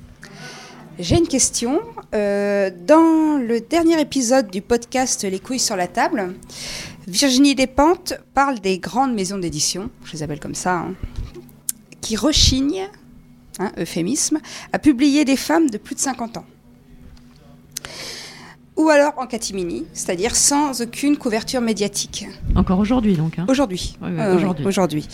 J'ai 1.00 1.18
une 1.18 1.30
question. 1.30 1.80
Euh, 2.14 2.70
dans 2.86 3.38
le 3.38 3.62
dernier 3.62 4.02
épisode 4.02 4.52
du 4.52 4.62
podcast 4.62 5.24
Les 5.24 5.40
couilles 5.40 5.58
sur 5.58 5.78
la 5.78 5.88
table, 5.88 6.36
Virginie 7.08 7.56
Despentes 7.56 8.16
parle 8.34 8.60
des 8.60 8.80
grandes 8.80 9.14
maisons 9.14 9.38
d'édition, 9.38 9.90
je 10.04 10.12
les 10.12 10.24
appelle 10.24 10.42
comme 10.42 10.56
ça, 10.56 10.80
hein, 10.80 10.96
qui 12.02 12.18
rechignent, 12.18 12.90
hein, 13.60 13.72
euphémisme, 13.78 14.40
à 14.74 14.80
publier 14.80 15.24
des 15.24 15.38
femmes 15.38 15.70
de 15.70 15.78
plus 15.78 15.96
de 15.96 16.02
50 16.02 16.36
ans. 16.36 16.46
Ou 18.80 18.88
alors 18.90 19.14
en 19.18 19.28
catimini, 19.28 19.86
c'est-à-dire 19.94 20.36
sans 20.36 20.82
aucune 20.82 21.18
couverture 21.18 21.60
médiatique. 21.60 22.26
Encore 22.56 22.80
aujourd'hui, 22.80 23.16
donc. 23.18 23.38
hein. 23.38 23.46
Aujourd'hui. 23.50 23.98
Euh, 24.02 24.38
aujourd'hui. 24.66 25.06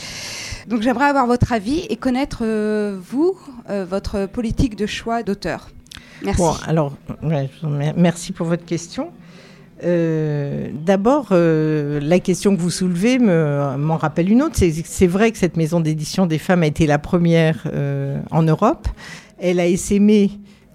Donc 0.67 0.81
j'aimerais 0.83 1.05
avoir 1.05 1.25
votre 1.25 1.51
avis 1.51 1.79
et 1.89 1.95
connaître, 1.95 2.39
euh, 2.43 2.97
vous, 3.11 3.33
euh, 3.71 3.83
votre 3.89 4.27
politique 4.27 4.75
de 4.75 4.85
choix 4.85 5.23
d'auteur. 5.23 5.69
Merci. 6.23 6.41
Bon, 6.41 6.53
alors, 6.67 6.93
ouais, 7.23 7.49
merci 7.97 8.31
pour 8.33 8.45
votre 8.45 8.65
question. 8.65 9.09
Euh, 9.83 10.69
D'abord, 10.85 11.29
euh, 11.31 11.99
la 12.01 12.19
question 12.19 12.55
que 12.55 12.61
vous 12.61 12.69
soulevez 12.69 13.19
me- 13.19 13.75
m'en 13.77 13.97
rappelle 13.97 14.31
une 14.31 14.41
autre. 14.43 14.55
C'est- 14.55 14.85
C'est 14.85 15.07
vrai 15.07 15.31
que 15.31 15.37
cette 15.37 15.57
maison 15.57 15.79
d'édition 15.79 16.25
des 16.27 16.37
femmes 16.37 16.63
a 16.63 16.67
été 16.67 16.85
la 16.87 16.99
première 16.99 17.63
euh, 17.73 18.19
en 18.31 18.43
Europe. 18.43 18.87
Elle 19.39 19.59
a 19.59 19.65
essaimé 19.67 20.31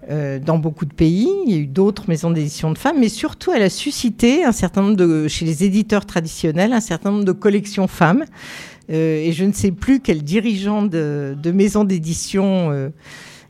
euh, 0.09 0.39
dans 0.39 0.57
beaucoup 0.57 0.85
de 0.85 0.93
pays. 0.93 1.29
Il 1.45 1.53
y 1.53 1.55
a 1.55 1.59
eu 1.59 1.67
d'autres 1.67 2.05
maisons 2.07 2.31
d'édition 2.31 2.71
de 2.71 2.77
femmes, 2.77 2.97
mais 2.99 3.09
surtout, 3.09 3.51
elle 3.51 3.61
a 3.61 3.69
suscité 3.69 4.43
un 4.43 4.51
certain 4.51 4.81
nombre 4.81 4.95
de, 4.95 5.27
chez 5.27 5.45
les 5.45 5.63
éditeurs 5.63 6.07
traditionnels, 6.07 6.73
un 6.73 6.79
certain 6.79 7.11
nombre 7.11 7.23
de 7.23 7.31
collections 7.31 7.87
femmes. 7.87 8.25
Euh, 8.91 9.17
et 9.17 9.31
je 9.31 9.45
ne 9.45 9.53
sais 9.53 9.71
plus 9.71 9.99
quel 9.99 10.23
dirigeant 10.23 10.81
de, 10.81 11.37
de 11.39 11.51
maison 11.51 11.83
d'édition 11.83 12.91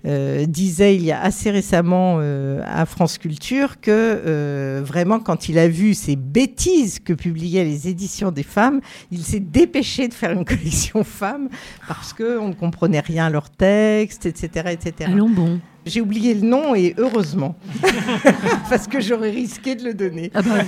euh, 0.05 0.45
disait 0.45 0.95
il 0.95 1.03
y 1.03 1.11
a 1.13 1.21
assez 1.21 1.51
récemment 1.51 2.19
à 2.19 2.85
France 2.85 3.17
Culture 3.17 3.79
que 3.79 4.81
vraiment 4.85 5.19
quand 5.19 5.47
il 5.47 5.57
a 5.57 5.67
vu 5.69 5.93
ces 5.93 6.15
bêtises 6.15 6.99
que 6.99 7.13
publiaient 7.13 7.63
les 7.63 7.87
éditions 7.87 8.31
des 8.31 8.43
femmes, 8.43 8.81
il 9.11 9.23
s'est 9.23 9.39
dépêché 9.39 10.09
de 10.09 10.13
faire 10.13 10.31
une 10.31 10.43
collection 10.45 11.03
femmes 11.05 11.47
parce 11.87 12.11
qu'on 12.13 12.49
ne 12.49 12.53
comprenait 12.53 12.99
rien 12.99 13.27
à 13.27 13.29
leurs 13.29 13.51
textes, 13.51 14.25
etc. 14.25 14.71
etc. 14.73 15.11
Allons 15.11 15.29
bon. 15.29 15.61
J'ai 15.85 15.99
oublié 16.01 16.35
le 16.35 16.41
nom 16.41 16.75
et 16.75 16.93
heureusement, 16.99 17.55
parce 18.69 18.87
que 18.87 19.01
j'aurais 19.01 19.31
risqué 19.31 19.75
de 19.75 19.83
le 19.83 19.93
donner. 19.95 20.29
Ah 20.35 20.41
bah, 20.43 20.59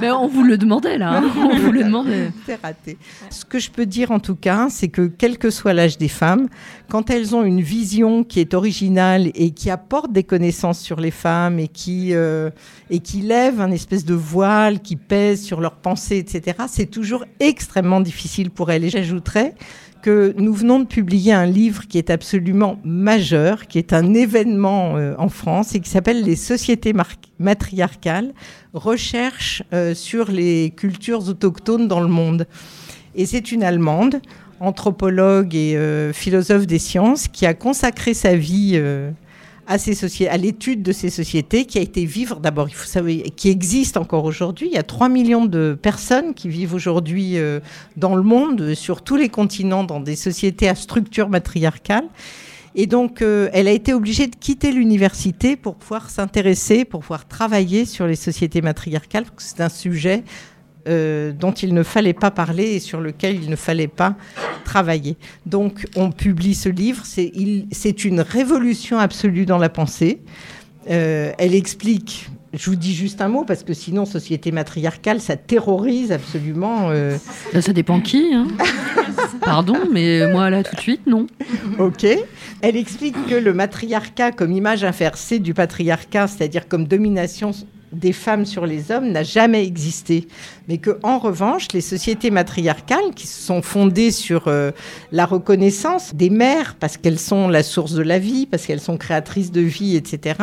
Mais 0.00 0.10
on 0.10 0.28
vous 0.28 0.42
le 0.42 0.56
demandait 0.56 0.96
là. 0.96 1.18
hein. 1.18 1.30
On 1.36 1.56
vous 1.58 1.70
le 1.72 1.84
demandait. 1.84 2.32
C'est 2.46 2.58
raté. 2.62 2.96
Ce 3.28 3.44
que 3.44 3.58
je 3.58 3.70
peux 3.70 3.84
dire 3.86 4.10
en 4.10 4.18
tout 4.18 4.34
cas, 4.36 4.68
c'est 4.70 4.88
que 4.88 5.08
quel 5.08 5.36
que 5.36 5.50
soit 5.50 5.74
l'âge 5.74 5.98
des 5.98 6.08
femmes, 6.08 6.48
quand 6.88 7.10
elles 7.10 7.36
ont 7.36 7.42
une 7.44 7.60
vision 7.60 8.24
qui 8.24 8.40
est 8.40 8.54
originale 8.54 9.30
et 9.34 9.50
qui 9.50 9.68
apporte 9.70 10.10
des 10.12 10.24
connaissances 10.24 10.80
sur 10.80 11.00
les 11.00 11.10
femmes 11.10 11.58
et 11.58 11.68
qui, 11.68 12.14
euh, 12.14 12.50
et 12.88 13.00
qui 13.00 13.20
lève 13.20 13.60
un 13.60 13.70
espèce 13.70 14.04
de 14.04 14.14
voile 14.14 14.80
qui 14.80 14.96
pèse 14.96 15.42
sur 15.42 15.60
leurs 15.60 15.76
pensées, 15.76 16.16
etc., 16.16 16.56
c'est 16.68 16.90
toujours 16.90 17.24
extrêmement 17.40 18.00
difficile 18.00 18.50
pour 18.50 18.70
elles. 18.70 18.84
Et 18.84 18.90
j'ajouterais 18.90 19.54
que 20.02 20.34
nous 20.36 20.52
venons 20.52 20.80
de 20.80 20.84
publier 20.84 21.32
un 21.32 21.46
livre 21.46 21.86
qui 21.86 21.98
est 21.98 22.10
absolument 22.10 22.78
majeur, 22.84 23.66
qui 23.66 23.78
est 23.78 23.92
un 23.92 24.14
événement 24.14 24.96
euh, 24.96 25.14
en 25.18 25.28
France 25.28 25.74
et 25.74 25.80
qui 25.80 25.90
s'appelle 25.90 26.22
Les 26.22 26.36
sociétés 26.36 26.94
matriarcales, 27.38 28.32
recherche 28.72 29.62
euh, 29.72 29.94
sur 29.94 30.30
les 30.30 30.72
cultures 30.76 31.28
autochtones 31.28 31.88
dans 31.88 32.00
le 32.00 32.08
monde. 32.08 32.46
Et 33.14 33.26
c'est 33.26 33.52
une 33.52 33.62
Allemande, 33.62 34.20
anthropologue 34.60 35.54
et 35.54 35.76
euh, 35.76 36.12
philosophe 36.12 36.66
des 36.66 36.78
sciences, 36.78 37.28
qui 37.28 37.46
a 37.46 37.54
consacré 37.54 38.14
sa 38.14 38.36
vie 38.36 38.80
à, 39.70 40.36
l'étude 40.36 40.82
de 40.82 40.90
ces 40.90 41.10
sociétés, 41.10 41.64
qui 41.64 41.78
a 41.78 41.80
été 41.80 42.04
vivre 42.04 42.40
d'abord, 42.40 42.68
il 42.68 42.74
faut 42.74 42.88
savoir, 42.88 43.14
qui 43.36 43.48
existe 43.48 43.96
encore 43.96 44.24
aujourd'hui. 44.24 44.66
Il 44.68 44.74
y 44.74 44.78
a 44.78 44.82
3 44.82 45.08
millions 45.08 45.46
de 45.46 45.78
personnes 45.80 46.34
qui 46.34 46.48
vivent 46.48 46.74
aujourd'hui 46.74 47.38
euh, 47.38 47.60
dans 47.96 48.16
le 48.16 48.22
monde, 48.22 48.60
euh, 48.60 48.74
sur 48.74 49.02
tous 49.02 49.14
les 49.14 49.28
continents, 49.28 49.84
dans 49.84 50.00
des 50.00 50.16
sociétés 50.16 50.68
à 50.68 50.74
structure 50.74 51.28
matriarcale. 51.28 52.04
Et 52.74 52.86
donc, 52.86 53.22
euh, 53.22 53.48
elle 53.52 53.68
a 53.68 53.72
été 53.72 53.94
obligée 53.94 54.26
de 54.26 54.34
quitter 54.34 54.72
l'université 54.72 55.56
pour 55.56 55.76
pouvoir 55.76 56.10
s'intéresser, 56.10 56.84
pour 56.84 57.00
pouvoir 57.00 57.28
travailler 57.28 57.84
sur 57.84 58.08
les 58.08 58.16
sociétés 58.16 58.62
matriarcales, 58.62 59.24
parce 59.24 59.36
que 59.36 59.42
c'est 59.42 59.62
un 59.62 59.68
sujet 59.68 60.24
euh, 60.90 61.32
dont 61.32 61.52
il 61.52 61.72
ne 61.72 61.82
fallait 61.82 62.12
pas 62.12 62.30
parler 62.30 62.64
et 62.74 62.80
sur 62.80 63.00
lequel 63.00 63.36
il 63.42 63.48
ne 63.48 63.56
fallait 63.56 63.88
pas 63.88 64.16
travailler. 64.64 65.16
Donc, 65.46 65.86
on 65.96 66.10
publie 66.10 66.54
ce 66.54 66.68
livre. 66.68 67.02
C'est 67.04 68.04
une 68.04 68.20
révolution 68.20 68.98
absolue 68.98 69.46
dans 69.46 69.58
la 69.58 69.68
pensée. 69.68 70.20
Euh, 70.90 71.32
elle 71.38 71.54
explique. 71.54 72.28
Je 72.52 72.68
vous 72.68 72.74
dis 72.76 72.94
juste 72.94 73.20
un 73.20 73.28
mot 73.28 73.44
parce 73.44 73.62
que 73.62 73.72
sinon, 73.74 74.04
société 74.04 74.50
matriarcale, 74.50 75.20
ça 75.20 75.36
terrorise 75.36 76.10
absolument. 76.10 76.90
euh, 76.90 77.16
ça 77.60 77.72
dépend 77.72 78.00
qui. 78.00 78.34
hein. 78.34 78.48
Pardon, 79.42 79.76
mais 79.92 80.26
moi 80.32 80.50
là 80.50 80.64
tout 80.64 80.74
de 80.74 80.80
suite, 80.80 81.06
non. 81.06 81.26
Ok. 81.78 82.04
Elle 82.62 82.76
explique 82.76 83.14
que 83.28 83.36
le 83.36 83.52
matriarcat, 83.52 84.32
comme 84.32 84.50
image 84.50 84.82
inversée 84.82 85.38
du 85.38 85.54
patriarcat, 85.54 86.26
c'est-à-dire 86.26 86.66
comme 86.68 86.86
domination 86.88 87.52
des 87.92 88.12
femmes 88.12 88.46
sur 88.46 88.66
les 88.66 88.90
hommes, 88.90 89.10
n'a 89.10 89.22
jamais 89.22 89.64
existé. 89.66 90.28
Mais 90.68 90.78
que, 90.78 90.98
en 91.02 91.18
revanche, 91.18 91.68
les 91.72 91.80
sociétés 91.80 92.30
matriarcales, 92.30 93.14
qui 93.14 93.26
se 93.26 93.42
sont 93.42 93.62
fondées 93.62 94.10
sur 94.10 94.48
euh, 94.48 94.70
la 95.12 95.26
reconnaissance 95.26 96.14
des 96.14 96.30
mères, 96.30 96.76
parce 96.78 96.96
qu'elles 96.96 97.18
sont 97.18 97.48
la 97.48 97.62
source 97.62 97.92
de 97.92 98.02
la 98.02 98.18
vie, 98.18 98.46
parce 98.46 98.66
qu'elles 98.66 98.80
sont 98.80 98.96
créatrices 98.96 99.50
de 99.52 99.60
vie, 99.60 99.96
etc., 99.96 100.36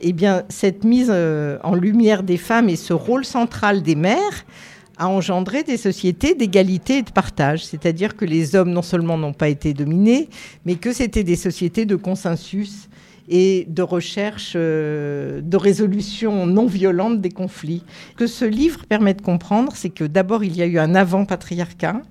eh 0.00 0.12
bien, 0.12 0.44
cette 0.48 0.84
mise 0.84 1.08
euh, 1.10 1.58
en 1.64 1.74
lumière 1.74 2.22
des 2.22 2.36
femmes 2.36 2.68
et 2.68 2.76
ce 2.76 2.92
rôle 2.92 3.24
central 3.24 3.82
des 3.82 3.96
mères 3.96 4.44
a 4.96 5.08
engendré 5.08 5.62
des 5.62 5.76
sociétés 5.76 6.34
d'égalité 6.34 6.98
et 6.98 7.02
de 7.02 7.10
partage. 7.10 7.64
C'est-à-dire 7.64 8.16
que 8.16 8.24
les 8.24 8.56
hommes 8.56 8.70
non 8.70 8.82
seulement 8.82 9.16
n'ont 9.16 9.32
pas 9.32 9.48
été 9.48 9.72
dominés, 9.74 10.28
mais 10.64 10.74
que 10.74 10.92
c'était 10.92 11.24
des 11.24 11.36
sociétés 11.36 11.86
de 11.86 11.96
consensus 11.96 12.88
et 13.28 13.66
de 13.68 13.82
recherche 13.82 14.52
euh, 14.56 15.40
de 15.42 15.56
résolution 15.56 16.46
non 16.46 16.66
violente 16.66 17.20
des 17.20 17.30
conflits. 17.30 17.84
Que 18.16 18.26
ce 18.26 18.44
livre 18.44 18.86
permet 18.86 19.14
de 19.14 19.22
comprendre, 19.22 19.72
c'est 19.74 19.90
que 19.90 20.04
d'abord, 20.04 20.44
il 20.44 20.56
y 20.56 20.62
a 20.62 20.66
eu 20.66 20.78
un 20.78 20.94
avant-patriarcat 20.94 22.02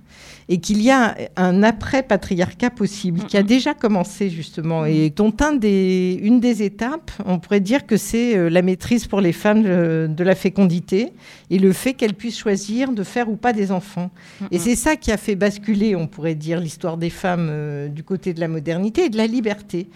et 0.49 0.59
qu'il 0.59 0.81
y 0.81 0.89
a 0.89 1.15
un 1.35 1.61
après-patriarcat 1.61 2.69
possible, 2.69 3.25
qui 3.25 3.35
a 3.35 3.43
déjà 3.43 3.73
commencé 3.73 4.29
justement, 4.29 4.85
et 4.85 5.09
dont 5.09 5.33
un 5.41 5.51
des, 5.51 6.17
une 6.21 6.39
des 6.39 6.63
étapes, 6.63 7.11
on 7.25 7.37
pourrait 7.37 7.59
dire 7.59 7.85
que 7.85 7.97
c'est 7.97 8.37
euh, 8.37 8.49
la 8.49 8.61
maîtrise 8.61 9.07
pour 9.07 9.19
les 9.19 9.33
femmes 9.33 9.63
euh, 9.65 10.07
de 10.07 10.23
la 10.23 10.35
fécondité 10.35 11.11
et 11.49 11.59
le 11.59 11.73
fait 11.73 11.93
qu'elles 11.93 12.13
puissent 12.13 12.37
choisir 12.37 12.93
de 12.93 13.03
faire 13.03 13.29
ou 13.29 13.35
pas 13.35 13.51
des 13.51 13.73
enfants. 13.73 14.09
Et 14.51 14.57
c'est 14.57 14.75
ça 14.75 14.95
qui 14.95 15.11
a 15.11 15.17
fait 15.17 15.35
basculer, 15.35 15.95
on 15.95 16.07
pourrait 16.07 16.35
dire, 16.35 16.61
l'histoire 16.61 16.95
des 16.95 17.09
femmes 17.09 17.89
du 17.89 18.03
côté 18.03 18.33
de 18.33 18.39
la 18.39 18.47
modernité 18.47 19.05
et 19.05 19.09
de 19.09 19.17
la 19.17 19.27
liberté. 19.27 19.87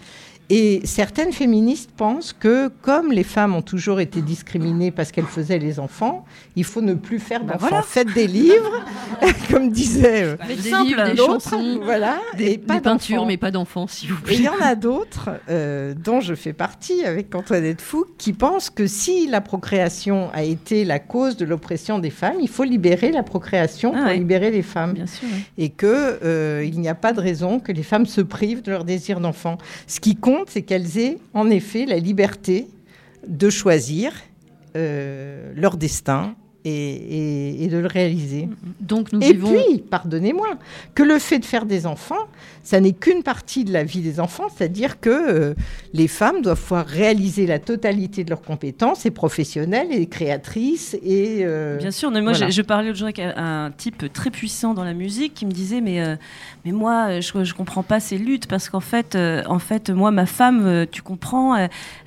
Et 0.54 0.82
certaines 0.84 1.32
féministes 1.32 1.92
pensent 1.96 2.34
que, 2.38 2.68
comme 2.82 3.14
les 3.14 3.24
femmes 3.24 3.56
ont 3.56 3.62
toujours 3.62 4.02
été 4.02 4.22
discriminées 4.22 4.92
parce 4.92 5.14
qu'elles 5.14 5.24
faisaient 5.24 5.60
les 5.60 5.80
enfants, 5.80 6.26
il 6.58 6.66
faut 6.66 6.82
ne 6.82 6.94
plus 6.94 7.20
faire 7.20 7.46
d'enfants. 7.46 7.60
voilà. 7.70 7.82
Faites 7.84 8.14
des 8.14 8.28
livres, 8.28 8.84
comme 9.50 9.72
disait 9.72 10.36
Des 10.46 10.56
livres, 10.56 11.10
des 11.10 11.16
chansons, 11.16 11.80
voilà, 11.82 12.20
des, 12.38 12.52
et 12.52 12.58
pas 12.58 12.76
des 12.76 12.82
peintures, 12.82 13.26
mais 13.26 13.38
pas 13.38 13.52
d'enfants, 13.52 13.88
s'il 13.88 14.10
vous 14.12 14.18
Et 14.30 14.34
il 14.34 14.42
plaît. 14.42 14.46
y 14.46 14.50
en 14.50 14.60
a 14.62 14.76
d'autres, 14.76 15.30
euh, 15.50 15.94
dont 15.94 16.20
je 16.20 16.36
fais 16.36 16.52
partie 16.52 17.06
avec 17.06 17.34
Antoinette 17.34 17.80
Fouque, 17.80 18.18
qui 18.18 18.34
pensent 18.34 18.70
que 18.70 18.88
si 18.88 19.28
la 19.28 19.40
procréation 19.40 20.32
a 20.34 20.44
été 20.44 20.84
la 20.84 21.00
cause 21.00 21.38
de 21.38 21.46
l'oppression 21.46 21.98
des 21.98 22.10
femmes, 22.10 22.42
il 22.42 22.50
faut 22.50 22.66
libérer 22.66 23.14
la 23.14 23.24
procréation 23.24 23.94
Ah 23.96 24.00
pour 24.00 24.08
ouais. 24.08 24.18
libérer 24.18 24.52
les 24.52 24.64
femmes. 24.64 24.92
Bien 24.96 25.08
sûr. 25.08 25.30
ouais. 25.30 25.44
Et 25.58 25.70
que 25.70 26.20
euh, 26.26 26.62
il 26.66 26.82
n'y 26.82 26.90
a 26.90 26.96
pas 26.96 27.14
de 27.14 27.22
raison 27.22 27.62
que 27.62 27.72
les 27.72 27.84
femmes 27.84 28.06
se 28.06 28.20
privent 28.20 28.62
de 28.64 28.72
leur 28.72 28.84
désir 28.84 29.22
d'enfant. 29.22 29.58
Ce 29.88 30.02
qui 30.02 30.18
compte, 30.18 30.41
c'est 30.50 30.64
qu'elles 30.64 30.98
aient 30.98 31.18
en 31.34 31.50
effet 31.50 31.86
la 31.86 31.98
liberté 31.98 32.68
de 33.28 33.50
choisir 33.50 34.14
euh, 34.76 35.52
leur 35.56 35.78
destin 35.78 36.36
et, 36.66 37.68
de 37.72 37.78
le 37.78 37.88
réaliser. 37.88 38.50
Donc 38.80 39.12
nous 39.14 39.22
et 39.22 39.34
vivons. 39.34 39.54
puis, 39.54 39.80
pardonnez-moi, 39.80 40.48
que 40.96 41.04
le 41.04 41.20
fait 41.20 41.40
de 41.40 41.46
faire 41.46 41.66
des 41.66 41.86
enfants, 41.86 42.28
ça 42.64 42.80
n'est 42.80 42.94
qu'une 42.94 43.24
partie 43.24 43.64
de 43.64 43.74
la 43.74 43.84
vie 43.84 44.02
des 44.02 44.20
enfants, 44.20 44.48
c'est-à-dire 44.56 45.00
que 45.00 45.10
euh, 45.10 45.54
les 45.94 46.08
femmes 46.08 46.42
doivent 46.42 46.62
pouvoir 46.62 46.86
réaliser 46.86 47.48
la 47.48 47.60
totalité 47.60 48.24
de 48.24 48.30
leurs 48.30 48.42
compétences, 48.42 49.06
et 49.06 49.12
professionnelles, 49.12 49.88
et 49.92 50.06
créatrices, 50.08 50.96
et... 51.04 51.40
euh, 51.42 51.78
Bien 51.78 51.92
sûr, 51.92 52.12
mais 52.12 52.22
moi 52.22 52.34
voilà. 52.34 52.50
je, 52.50 52.56
je 52.56 52.62
parlais 52.62 52.88
l'autre 52.88 53.00
jour 53.00 53.08
avec 53.08 53.20
un, 53.20 53.72
type 53.76 54.12
très 54.14 54.30
puissant 54.30 54.74
dans 54.74 54.84
la 54.84 54.94
musique 54.94 55.34
qui 55.34 55.46
me 55.46 55.52
disait 55.52 55.82
mais 55.82 56.02
euh, 56.02 56.16
mais 56.66 56.72
moi 56.72 57.20
je, 57.20 57.44
je 57.44 57.54
comprends 57.54 57.84
pas 57.84 58.00
ces 58.00 58.18
luttes 58.18 58.48
parce 58.48 58.70
qu'en 58.70 58.80
fait 58.80 59.16
en 59.16 59.60
fait 59.60 59.90
moi 59.90 60.12
ma 60.12 60.26
femme 60.26 60.86
tu 60.92 61.02
comprends 61.02 61.56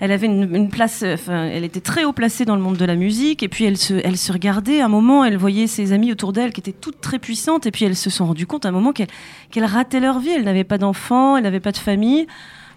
elle 0.00 0.12
avait 0.12 0.26
une, 0.26 0.54
une 0.54 0.68
place 0.68 1.02
elle 1.02 1.64
était 1.64 1.80
très 1.80 2.04
haut 2.04 2.12
placée 2.12 2.44
dans 2.44 2.56
le 2.56 2.62
monde 2.62 2.76
de 2.76 2.84
la 2.84 2.96
musique 2.96 3.42
et 3.42 3.48
puis 3.48 3.64
elle 3.64 3.76
se 3.76 3.94
elle 4.04 4.16
se 4.16 4.32
regardait 4.44 4.80
à 4.80 4.84
un 4.84 4.88
moment 4.88 5.24
elle 5.24 5.38
voyait 5.38 5.66
ses 5.66 5.92
amies 5.92 6.12
autour 6.12 6.34
d'elle 6.34 6.52
qui 6.52 6.60
étaient 6.60 6.72
toutes 6.72 7.00
très 7.00 7.18
puissantes 7.18 7.64
et 7.64 7.70
puis 7.70 7.86
elles 7.86 7.96
se 7.96 8.10
sont 8.10 8.26
rendues 8.26 8.46
compte 8.46 8.66
à 8.66 8.68
un 8.68 8.72
moment 8.72 8.92
qu'elles 8.92 9.08
qu'elles 9.50 9.64
rataient 9.64 10.00
leur 10.00 10.18
vie 10.18 10.30
elle 10.30 10.44
n'avait 10.44 10.64
pas 10.64 10.76
d'enfants 10.76 11.38
elle 11.38 11.44
n'avait 11.44 11.60
pas 11.60 11.72
de 11.72 11.78
famille. 11.78 12.26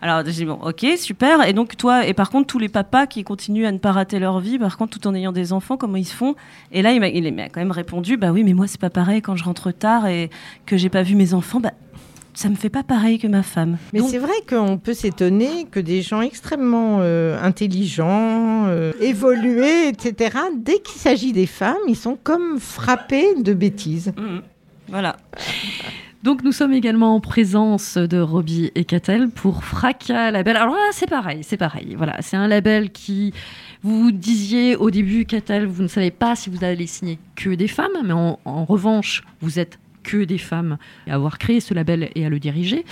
Alors 0.02 0.24
j'ai 0.24 0.32
dit 0.32 0.46
bon 0.46 0.60
ok 0.64 0.86
super. 0.96 1.46
Et 1.46 1.52
donc 1.52 1.76
toi 1.76 2.06
et 2.06 2.14
par 2.14 2.30
contre 2.30 2.48
tous 2.48 2.60
les 2.60 2.70
papas 2.70 3.06
qui 3.08 3.24
continuent 3.26 3.66
à 3.66 3.72
ne 3.74 3.80
pas 3.80 3.92
rater 3.92 4.18
leur 4.20 4.40
vie 4.40 4.58
par 4.60 4.78
contre 4.78 4.98
tout 4.98 5.08
en 5.08 5.14
ayant 5.14 5.34
des 5.34 5.52
enfants 5.52 5.76
comment 5.76 5.98
ils 5.98 6.06
se 6.06 6.16
font? 6.16 6.36
Et 6.72 6.82
là 6.82 6.94
il 6.94 7.02
m'a 7.34 7.50
quand 7.50 7.60
même 7.60 7.72
répondu 7.72 8.16
bah 8.16 8.32
oui 8.32 8.46
mais 8.46 8.54
moi 8.54 8.68
c'est 8.68 8.80
pas 8.80 8.90
pareil 8.90 9.22
quand 9.22 9.36
je 9.36 9.44
rentre 9.44 9.72
tard 9.72 10.08
et 10.08 10.30
que 10.66 10.78
j'ai 10.78 10.90
pas 10.90 11.04
vu 11.04 11.16
mes 11.16 11.34
enfants 11.34 11.60
bah 11.60 11.74
ça 12.38 12.50
me 12.50 12.56
fait 12.56 12.70
pas 12.70 12.84
pareil 12.84 13.18
que 13.18 13.26
ma 13.26 13.42
femme 13.42 13.80
Mais 13.94 14.00
c'est 14.02 14.20
vrai 14.20 14.36
qu'on 14.48 14.78
peut 14.78 14.94
s'étonner 14.94 15.66
que 15.72 15.80
des 15.80 16.04
gens 16.04 16.22
extrêmement 16.22 17.00
euh, 17.02 17.42
intelligents, 17.42 18.68
euh, 18.68 18.94
évolués, 19.02 19.88
etc., 19.88 20.38
dès 20.56 20.78
qu'il 20.78 21.02
s'agit 21.02 21.34
des 21.34 21.48
femmes, 21.48 21.76
ils 21.88 21.96
sont 21.96 22.16
comme 22.22 22.60
frappés 22.60 23.34
de 23.42 23.54
bêtises. 23.54 24.14
Mhm. 24.16 24.42
voilà 24.88 25.18
Donc 26.22 26.44
nous 26.44 26.52
sommes 26.52 26.74
également 26.74 27.16
en 27.16 27.20
présence 27.22 27.98
de 27.98 28.20
Robbie 28.20 28.72
et 28.76 28.86
Catel 28.86 29.30
pour 29.30 29.64
Fracas 29.64 30.30
Label. 30.30 30.58
Alors 30.58 30.76
là, 30.76 30.90
c'est 30.92 31.10
pareil, 31.10 31.40
c'est 31.42 31.58
pareil. 31.58 31.96
Voilà, 31.98 32.18
c'est 32.20 32.38
un 32.38 32.48
label 32.48 32.92
qui, 32.92 33.34
vous 33.82 34.12
disiez 34.12 34.76
au 34.76 34.92
début, 34.92 35.26
Catel, 35.26 35.66
vous 35.66 35.82
ne 35.82 35.88
savez 35.88 36.12
pas 36.12 36.36
si 36.36 36.52
vous 36.52 36.64
allez 36.64 36.86
signer 36.86 37.18
que 37.36 37.50
des 37.50 37.68
femmes, 37.68 37.98
mais 38.04 38.14
en, 38.14 38.38
en 38.46 38.64
revanche, 38.64 39.24
vous 39.42 39.58
êtes 39.58 39.80
que 40.08 40.24
des 40.24 40.38
femmes 40.38 40.78
à 41.06 41.16
avoir 41.16 41.38
créé 41.38 41.60
ce 41.60 41.74
label 41.74 42.10
et 42.16 42.26
à 42.26 42.30
le 42.30 42.40
diriger. 42.40 42.86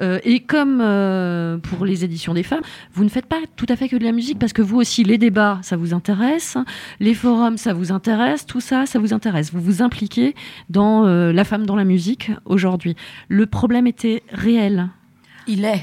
Euh, 0.00 0.20
et 0.22 0.40
comme 0.40 0.80
euh, 0.80 1.58
pour 1.58 1.84
les 1.84 2.04
éditions 2.04 2.32
des 2.32 2.44
femmes, 2.44 2.62
vous 2.92 3.02
ne 3.02 3.08
faites 3.08 3.26
pas 3.26 3.40
tout 3.56 3.66
à 3.68 3.74
fait 3.74 3.88
que 3.88 3.96
de 3.96 4.04
la 4.04 4.12
musique 4.12 4.38
parce 4.38 4.52
que 4.52 4.62
vous 4.62 4.78
aussi, 4.78 5.02
les 5.02 5.18
débats, 5.18 5.58
ça 5.62 5.76
vous 5.76 5.92
intéresse, 5.92 6.56
les 7.00 7.14
forums, 7.14 7.58
ça 7.58 7.72
vous 7.72 7.90
intéresse, 7.90 8.46
tout 8.46 8.60
ça, 8.60 8.86
ça 8.86 9.00
vous 9.00 9.12
intéresse. 9.12 9.52
Vous 9.52 9.60
vous 9.60 9.82
impliquez 9.82 10.36
dans 10.68 11.06
euh, 11.06 11.32
la 11.32 11.44
femme 11.44 11.66
dans 11.66 11.76
la 11.76 11.84
musique 11.84 12.30
aujourd'hui. 12.44 12.94
Le 13.28 13.46
problème 13.46 13.88
était 13.88 14.22
réel. 14.32 14.88
Il 15.52 15.64
est. 15.64 15.82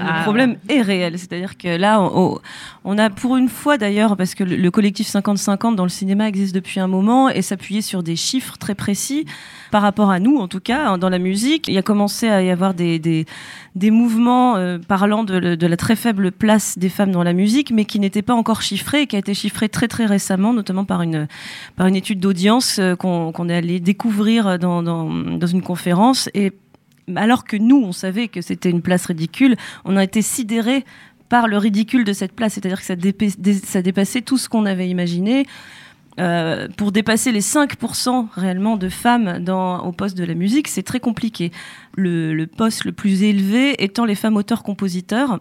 le 0.00 0.22
problème 0.22 0.56
est 0.70 0.80
réel. 0.80 1.18
C'est-à-dire 1.18 1.58
que 1.58 1.68
là, 1.76 2.00
on, 2.00 2.38
on 2.84 2.96
a 2.96 3.10
pour 3.10 3.36
une 3.36 3.50
fois 3.50 3.76
d'ailleurs, 3.76 4.16
parce 4.16 4.34
que 4.34 4.44
le, 4.44 4.56
le 4.56 4.70
collectif 4.70 5.06
50-50 5.08 5.74
dans 5.74 5.82
le 5.82 5.90
cinéma 5.90 6.26
existe 6.26 6.54
depuis 6.54 6.80
un 6.80 6.86
moment 6.86 7.28
et 7.28 7.42
s'appuyait 7.42 7.82
sur 7.82 8.02
des 8.02 8.16
chiffres 8.16 8.56
très 8.56 8.74
précis 8.74 9.26
par 9.70 9.82
rapport 9.82 10.10
à 10.10 10.20
nous, 10.20 10.38
en 10.38 10.48
tout 10.48 10.60
cas, 10.60 10.88
hein, 10.88 10.98
dans 10.98 11.10
la 11.10 11.18
musique. 11.18 11.68
Il 11.68 11.74
y 11.74 11.78
a 11.78 11.82
commencé 11.82 12.30
à 12.30 12.42
y 12.42 12.50
avoir 12.50 12.72
des, 12.72 12.98
des, 12.98 13.26
des 13.74 13.90
mouvements 13.90 14.56
euh, 14.56 14.78
parlant 14.78 15.22
de, 15.22 15.54
de 15.54 15.66
la 15.66 15.76
très 15.76 15.96
faible 15.96 16.32
place 16.32 16.78
des 16.78 16.88
femmes 16.88 17.12
dans 17.12 17.24
la 17.24 17.34
musique, 17.34 17.72
mais 17.72 17.84
qui 17.84 18.00
n'étaient 18.00 18.22
pas 18.22 18.34
encore 18.34 18.62
chiffrés 18.62 19.02
et 19.02 19.06
qui 19.06 19.16
a 19.16 19.18
été 19.18 19.34
chiffré 19.34 19.68
très 19.68 19.88
très 19.88 20.06
récemment, 20.06 20.54
notamment 20.54 20.86
par 20.86 21.02
une, 21.02 21.28
par 21.76 21.88
une 21.88 21.96
étude 21.96 22.20
d'audience 22.20 22.78
euh, 22.78 22.96
qu'on 22.96 23.32
qu'on 23.32 23.50
est 23.50 23.56
allé 23.56 23.80
découvrir 23.80 24.58
dans, 24.58 24.82
dans, 24.82 25.10
dans 25.10 25.46
une 25.46 25.62
conférence. 25.62 26.30
Et 26.32 26.52
alors 27.16 27.44
que 27.44 27.56
nous, 27.56 27.76
on 27.76 27.92
savait 27.92 28.28
que 28.28 28.40
c'était 28.40 28.70
une 28.70 28.82
place 28.82 29.06
ridicule, 29.06 29.56
on 29.84 29.96
a 29.96 30.04
été 30.04 30.22
sidérés 30.22 30.84
par 31.28 31.48
le 31.48 31.58
ridicule 31.58 32.04
de 32.04 32.12
cette 32.12 32.32
place, 32.32 32.54
c'est-à-dire 32.54 32.80
que 32.80 32.86
ça, 32.86 33.82
dépassait 33.82 34.20
tout 34.20 34.38
ce 34.38 34.48
qu'on 34.48 34.66
avait 34.66 34.88
imaginé. 34.88 35.46
Euh, 36.20 36.68
pour 36.76 36.92
dépasser 36.92 37.32
les 37.32 37.40
5% 37.40 38.28
réellement 38.32 38.76
de 38.76 38.88
femmes 38.88 39.40
dans, 39.40 39.84
au 39.84 39.90
poste 39.90 40.16
de 40.16 40.22
la 40.22 40.34
musique, 40.34 40.68
c'est 40.68 40.84
très 40.84 41.00
compliqué. 41.00 41.50
Le, 41.96 42.34
le 42.34 42.46
poste 42.46 42.84
le 42.84 42.92
plus 42.92 43.24
élevé 43.24 43.82
étant 43.82 44.04
les 44.04 44.14
femmes 44.14 44.36
auteurs-compositeurs, 44.36 45.40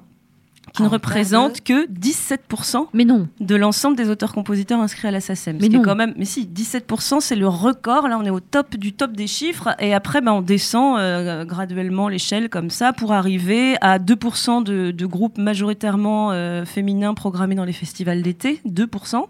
qui 0.73 0.81
ne 0.81 0.87
représentent 0.87 1.61
que 1.61 1.87
17% 1.87 2.87
mais 2.93 3.05
non. 3.05 3.27
de 3.39 3.55
l'ensemble 3.55 3.95
des 3.95 4.09
auteurs-compositeurs 4.09 4.79
inscrits 4.79 5.07
à 5.07 5.11
la 5.11 5.21
SACEM. 5.21 5.57
Mais 5.57 5.65
Ce 5.65 5.69
qui 5.69 5.75
est 5.75 5.77
non. 5.77 5.83
quand 5.85 5.95
même, 5.95 6.13
mais 6.17 6.25
si, 6.25 6.45
17%, 6.47 7.19
c'est 7.19 7.35
le 7.35 7.47
record. 7.47 8.07
Là, 8.07 8.17
on 8.19 8.25
est 8.25 8.31
au 8.31 8.39
top 8.39 8.75
du 8.75 8.91
top 8.93 9.11
des 9.13 9.27
chiffres. 9.27 9.75
Et 9.79 9.93
après, 9.93 10.21
ben, 10.21 10.31
on 10.33 10.41
descend 10.41 10.97
euh, 10.97 11.45
graduellement 11.45 12.07
l'échelle 12.07 12.49
comme 12.49 12.71
ça 12.71 12.91
pour 12.91 13.13
arriver 13.13 13.75
à 13.81 13.99
2% 13.99 14.63
de, 14.63 14.89
de 14.91 15.05
groupes 15.05 15.37
majoritairement 15.37 16.31
euh, 16.31 16.65
féminins 16.65 17.13
programmés 17.13 17.55
dans 17.55 17.65
les 17.65 17.73
festivals 17.73 18.23
d'été. 18.23 18.59
2%. 18.67 19.25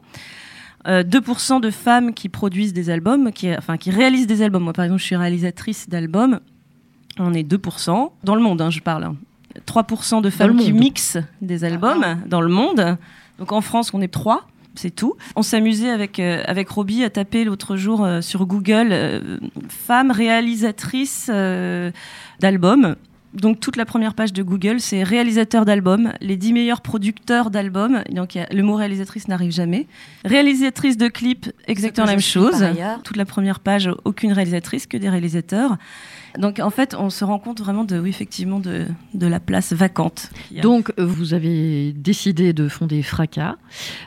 Euh, 0.88 1.04
2% 1.04 1.60
de 1.62 1.70
femmes 1.72 2.14
qui 2.14 2.30
produisent 2.30 2.74
des 2.74 2.90
albums, 2.90 3.32
qui, 3.34 3.54
enfin, 3.54 3.78
qui 3.78 3.92
réalisent 3.92 4.28
des 4.28 4.42
albums. 4.42 4.64
Moi, 4.64 4.74
par 4.74 4.86
exemple, 4.86 5.02
je 5.02 5.06
suis 5.08 5.16
réalisatrice 5.18 5.90
d'albums. 5.90 6.40
On 7.20 7.34
est 7.34 7.44
2%. 7.44 8.12
Dans 8.24 8.36
le 8.36 8.42
monde, 8.42 8.62
hein, 8.62 8.70
je 8.70 8.80
parle. 8.80 9.04
hein. 9.04 9.16
3% 9.68 10.22
de 10.22 10.30
femmes 10.30 10.52
qui 10.66 10.74
mixent 10.80 11.18
des 11.42 11.64
albums 11.64 12.18
dans 12.28 12.42
le 12.42 12.50
monde. 12.50 12.98
Donc 13.40 13.52
en 13.52 13.62
France, 13.62 13.92
on 13.94 14.02
est 14.02 14.08
3. 14.08 14.48
C'est 14.76 14.90
tout. 14.90 15.14
On 15.36 15.44
s'amusait 15.44 15.92
avec, 15.92 16.20
euh, 16.20 16.42
avec 16.48 16.68
Robbie 16.70 17.04
à 17.04 17.12
taper 17.12 17.44
l'autre 17.44 17.76
jour 17.78 18.04
euh, 18.04 18.22
sur 18.22 18.48
Google 18.48 18.88
euh, 18.92 19.38
femme 19.70 20.10
réalisatrice 20.10 21.30
euh, 21.32 21.92
d'albums. 22.40 22.96
Donc 23.36 23.60
toute 23.60 23.78
la 23.78 23.86
première 23.86 24.14
page 24.14 24.32
de 24.34 24.42
Google, 24.44 24.80
c'est 24.80 25.02
réalisateur 25.04 25.66
d'albums, 25.66 26.14
les 26.22 26.38
10 26.38 26.54
meilleurs 26.54 26.82
producteurs 26.82 27.50
d'albums. 27.52 28.04
Donc 28.12 28.36
a- 28.36 28.48
le 28.52 28.62
mot 28.64 28.76
réalisatrice 28.76 29.28
n'arrive 29.28 29.52
jamais. 29.52 29.88
Réalisatrice 30.26 30.98
de 30.98 31.08
clips, 31.08 31.52
exactement 31.68 32.06
la 32.06 32.14
même 32.14 32.20
chose. 32.22 32.64
Toute 33.04 33.18
la 33.18 33.26
première 33.26 33.60
page, 33.60 33.90
aucune 34.06 34.34
réalisatrice, 34.34 34.86
que 34.88 34.98
des 34.98 35.10
réalisateurs. 35.10 35.78
Donc 36.38 36.60
en 36.60 36.70
fait, 36.70 36.96
on 36.98 37.10
se 37.10 37.24
rend 37.24 37.38
compte 37.40 37.60
vraiment 37.60 37.84
de, 37.84 38.00
oui, 38.00 38.10
effectivement, 38.10 38.60
de, 38.60 38.86
de 39.14 39.28
la 39.28 39.40
place 39.40 39.72
vacante. 39.74 40.30
Donc, 40.62 40.92
vous 40.98 41.34
avez 41.34 41.94
décidé 41.94 42.54
de 42.54 42.68
fonder 42.68 43.04
Fracas, 43.04 43.56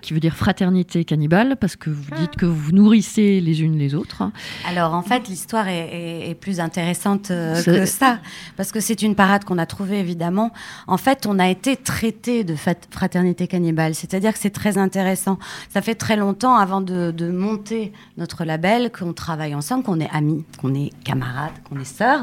qui 0.02 0.12
veut 0.12 0.20
dire 0.20 0.34
fraternité 0.36 1.04
cannibale, 1.04 1.56
parce 1.60 1.76
que 1.76 1.90
vous 1.90 2.10
dites 2.18 2.36
que 2.36 2.46
vous 2.46 2.56
vous 2.56 2.72
nourrissez 2.72 3.40
les 3.40 3.62
unes 3.62 3.76
les 3.78 3.94
autres. 3.94 4.22
Alors 4.66 4.94
en 4.94 5.02
fait, 5.02 5.28
l'histoire 5.28 5.68
est, 5.68 5.88
est- 5.92 6.30
est 6.30 6.34
plus 6.34 6.58
intéressante 6.60 7.30
euh, 7.30 7.62
que 7.62 7.84
ça, 7.86 8.18
parce 8.56 8.72
que 8.72 8.80
c'est 8.80 9.02
une 9.02 9.14
parade 9.14 9.44
qu'on 9.44 9.58
a 9.58 9.66
trouvée 9.66 10.00
évidemment. 10.00 10.50
En 10.86 10.96
fait, 10.96 11.26
on 11.26 11.38
a 11.38 11.48
été 11.48 11.76
traité 11.76 12.42
de 12.44 12.54
fraternité 12.90 13.46
cannibale, 13.46 13.94
c'est-à-dire 13.94 14.32
que 14.32 14.38
c'est 14.38 14.50
très 14.50 14.78
intéressant. 14.78 15.38
Ça 15.70 15.82
fait 15.82 15.94
très 15.94 16.16
longtemps 16.16 16.56
avant 16.56 16.80
de, 16.80 17.10
de 17.10 17.30
monter 17.30 17.92
notre 18.16 18.44
label 18.44 18.90
qu'on 18.90 19.12
travaille 19.12 19.54
ensemble, 19.54 19.84
qu'on 19.84 20.00
est 20.00 20.10
amis, 20.12 20.44
qu'on 20.58 20.74
est 20.74 20.90
camarades, 21.04 21.52
qu'on 21.68 21.78
est 21.78 21.84
sœurs, 21.84 22.15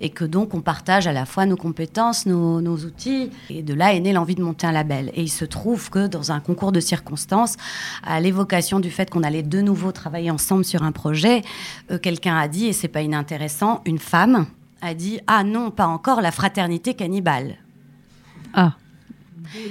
et 0.00 0.10
que 0.10 0.24
donc 0.24 0.54
on 0.54 0.60
partage 0.60 1.06
à 1.06 1.12
la 1.12 1.26
fois 1.26 1.46
nos 1.46 1.56
compétences, 1.56 2.26
nos, 2.26 2.60
outils. 2.60 3.30
Et 3.48 3.62
de 3.62 3.74
là 3.74 3.94
est 3.94 4.00
née 4.00 4.12
l'envie 4.12 4.34
de 4.34 4.42
monter 4.42 4.66
un 4.66 4.72
label. 4.72 5.10
Et 5.14 5.22
il 5.22 5.28
se 5.28 5.44
trouve 5.44 5.90
que 5.90 6.06
dans 6.06 6.32
un 6.32 6.40
concours 6.40 6.72
de 6.72 6.80
circonstances, 6.80 7.56
à 8.04 8.20
l'évocation 8.20 8.80
du 8.80 8.90
fait 8.90 9.10
qu'on 9.10 9.22
allait 9.22 9.42
de 9.42 9.60
nouveau 9.60 9.92
travailler 9.92 10.30
ensemble 10.30 10.64
sur 10.64 10.82
un 10.82 10.92
projet, 10.92 11.42
euh, 11.90 11.98
quelqu'un 11.98 12.36
a 12.36 12.48
dit, 12.48 12.66
et 12.66 12.72
c'est 12.72 12.88
pas 12.88 13.02
inintéressant, 13.02 13.82
une 13.84 13.98
femme 13.98 14.46
a 14.82 14.94
dit 14.94 15.20
Ah 15.26 15.44
non, 15.44 15.70
pas 15.70 15.86
encore 15.86 16.20
la 16.20 16.30
fraternité 16.30 16.94
cannibale. 16.94 17.56
Ah. 18.54 18.74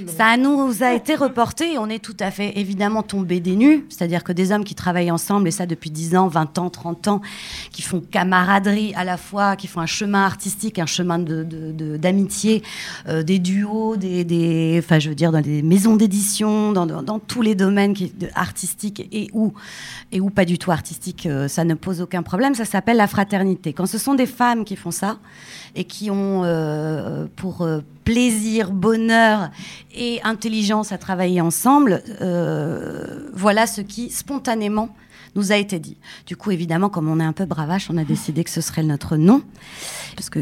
Ça 0.06 0.36
nous 0.36 0.82
a 0.82 0.92
été 0.92 1.14
reporté 1.14 1.72
et 1.74 1.78
on 1.78 1.88
est 1.88 1.98
tout 1.98 2.16
à 2.20 2.30
fait 2.30 2.58
évidemment 2.58 3.02
tombé 3.02 3.40
des 3.40 3.56
nues. 3.56 3.84
C'est-à-dire 3.88 4.24
que 4.24 4.32
des 4.32 4.52
hommes 4.52 4.64
qui 4.64 4.74
travaillent 4.74 5.10
ensemble, 5.10 5.48
et 5.48 5.50
ça 5.50 5.66
depuis 5.66 5.90
10 5.90 6.16
ans, 6.16 6.28
20 6.28 6.58
ans, 6.58 6.70
30 6.70 7.08
ans, 7.08 7.20
qui 7.72 7.82
font 7.82 8.00
camaraderie 8.00 8.92
à 8.94 9.04
la 9.04 9.16
fois, 9.16 9.56
qui 9.56 9.66
font 9.66 9.80
un 9.80 9.86
chemin 9.86 10.24
artistique, 10.24 10.78
un 10.78 10.86
chemin 10.86 11.18
de- 11.18 11.44
de- 11.44 11.72
de- 11.72 11.96
d'amitié, 11.96 12.62
euh, 13.08 13.22
des 13.22 13.38
duos, 13.38 13.96
des, 13.96 14.76
enfin, 14.78 14.98
je 14.98 15.08
veux 15.08 15.14
dire, 15.14 15.32
dans 15.32 15.40
des 15.40 15.62
maisons 15.62 15.96
d'édition, 15.96 16.72
dans, 16.72 17.18
tous 17.18 17.42
les 17.42 17.54
domaines 17.54 17.94
artistiques 18.34 19.08
et 19.12 19.28
où, 19.32 19.52
et 20.12 20.20
où 20.20 20.30
pas 20.30 20.44
du 20.44 20.58
tout 20.58 20.70
artistiques, 20.70 21.26
euh, 21.26 21.48
ça 21.48 21.64
ne 21.64 21.74
pose 21.74 22.00
aucun 22.00 22.22
problème. 22.22 22.54
Ça 22.54 22.64
s'appelle 22.64 22.96
la 22.96 23.06
fraternité. 23.06 23.72
Quand 23.72 23.86
ce 23.86 23.98
sont 23.98 24.14
des 24.14 24.26
femmes 24.26 24.64
qui 24.64 24.76
font 24.76 24.90
ça 24.90 25.18
et 25.74 25.84
qui 25.84 26.10
ont 26.10 26.42
euh, 26.44 27.26
pour 27.36 27.62
plaisir, 28.04 28.70
bonheur 28.72 29.50
et 29.94 30.20
intelligence 30.22 30.92
à 30.92 30.98
travailler 30.98 31.40
ensemble, 31.40 32.02
euh, 32.20 33.28
voilà 33.32 33.66
ce 33.66 33.80
qui 33.80 34.10
spontanément 34.10 34.94
nous 35.34 35.52
a 35.52 35.56
été 35.56 35.78
dit. 35.78 35.96
Du 36.26 36.36
coup, 36.36 36.50
évidemment, 36.50 36.88
comme 36.88 37.08
on 37.08 37.20
est 37.20 37.24
un 37.24 37.32
peu 37.32 37.44
bravache, 37.44 37.88
on 37.90 37.96
a 37.96 38.04
décidé 38.04 38.44
que 38.44 38.50
ce 38.50 38.60
serait 38.60 38.82
notre 38.82 39.16
nom. 39.16 39.42
Parce 40.16 40.30
que 40.30 40.40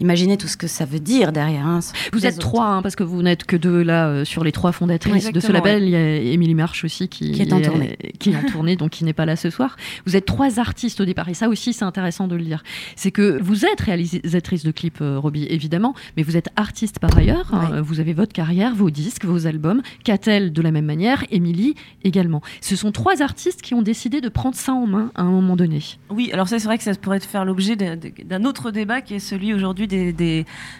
imaginez 0.00 0.36
tout 0.36 0.48
ce 0.48 0.56
que 0.56 0.66
ça 0.66 0.84
veut 0.84 0.98
dire 1.00 1.32
derrière. 1.32 1.66
hein. 1.66 1.80
Vous 2.12 2.26
êtes 2.26 2.38
trois, 2.38 2.66
hein, 2.66 2.82
parce 2.82 2.96
que 2.96 3.02
vous 3.04 3.22
n'êtes 3.22 3.44
que 3.44 3.56
deux 3.56 3.82
là 3.82 4.08
euh, 4.08 4.24
sur 4.24 4.42
les 4.44 4.52
trois 4.52 4.72
fondatrices 4.72 5.30
de 5.32 5.40
ce 5.40 5.52
label. 5.52 5.84
Il 5.84 5.90
y 5.90 5.96
a 5.96 6.16
Émilie 6.16 6.54
Marche 6.54 6.84
aussi 6.84 7.08
qui, 7.08 7.32
Qui 7.32 7.42
est 7.42 7.52
en 7.52 7.60
tournée. 7.60 7.96
qui 8.18 8.30
est 8.30 8.36
en 8.36 8.42
tournée, 8.44 8.76
donc 8.76 8.90
qui 8.90 9.04
n'est 9.04 9.12
pas 9.12 9.26
là 9.26 9.36
ce 9.36 9.50
soir. 9.50 9.76
Vous 10.06 10.16
êtes 10.16 10.24
trois 10.26 10.58
artistes 10.58 11.00
au 11.00 11.04
départ, 11.04 11.28
et 11.28 11.34
ça 11.34 11.48
aussi 11.48 11.72
c'est 11.72 11.84
intéressant 11.84 12.28
de 12.28 12.36
le 12.36 12.42
dire. 12.44 12.62
C'est 12.96 13.10
que 13.10 13.38
vous 13.42 13.64
êtes 13.64 13.80
réalisatrice 13.80 14.64
de 14.64 14.70
clips, 14.70 15.00
euh, 15.00 15.18
Roby, 15.18 15.44
évidemment, 15.50 15.94
mais 16.16 16.22
vous 16.22 16.36
êtes 16.36 16.48
artiste 16.56 16.98
par 16.98 17.16
ailleurs. 17.16 17.50
Ouais. 17.52 17.76
Euh, 17.76 17.82
vous 17.82 18.00
avez 18.00 18.12
votre 18.14 18.32
carrière, 18.32 18.74
vos 18.74 18.90
disques, 18.90 19.24
vos 19.24 19.46
albums. 19.46 19.82
Catel 20.04 20.52
de 20.52 20.62
la 20.62 20.70
même 20.70 20.86
manière, 20.86 21.24
Émilie 21.30 21.74
également. 22.04 22.40
Ce 22.60 22.74
sont 22.76 22.90
trois 22.92 23.22
artistes 23.22 23.60
qui 23.62 23.74
ont 23.74 23.82
décidé 23.82 24.20
de 24.20 24.28
prendre 24.30 24.56
ça 24.56 24.72
en 24.72 24.86
main 24.86 25.10
à 25.14 25.22
un 25.22 25.30
moment 25.30 25.56
donné. 25.56 25.80
Oui, 26.10 26.30
alors 26.32 26.48
c'est 26.48 26.58
vrai 26.58 26.78
que 26.78 26.84
ça 26.84 26.94
pourrait 26.94 27.20
faire 27.20 27.44
l'objet 27.44 27.76
d'un- 27.76 28.44
autre 28.44 28.70
débat 28.70 29.00
qui 29.00 29.14
est 29.14 29.18
celui 29.18 29.52
aujourd'hui 29.52 29.86
des, 29.86 30.12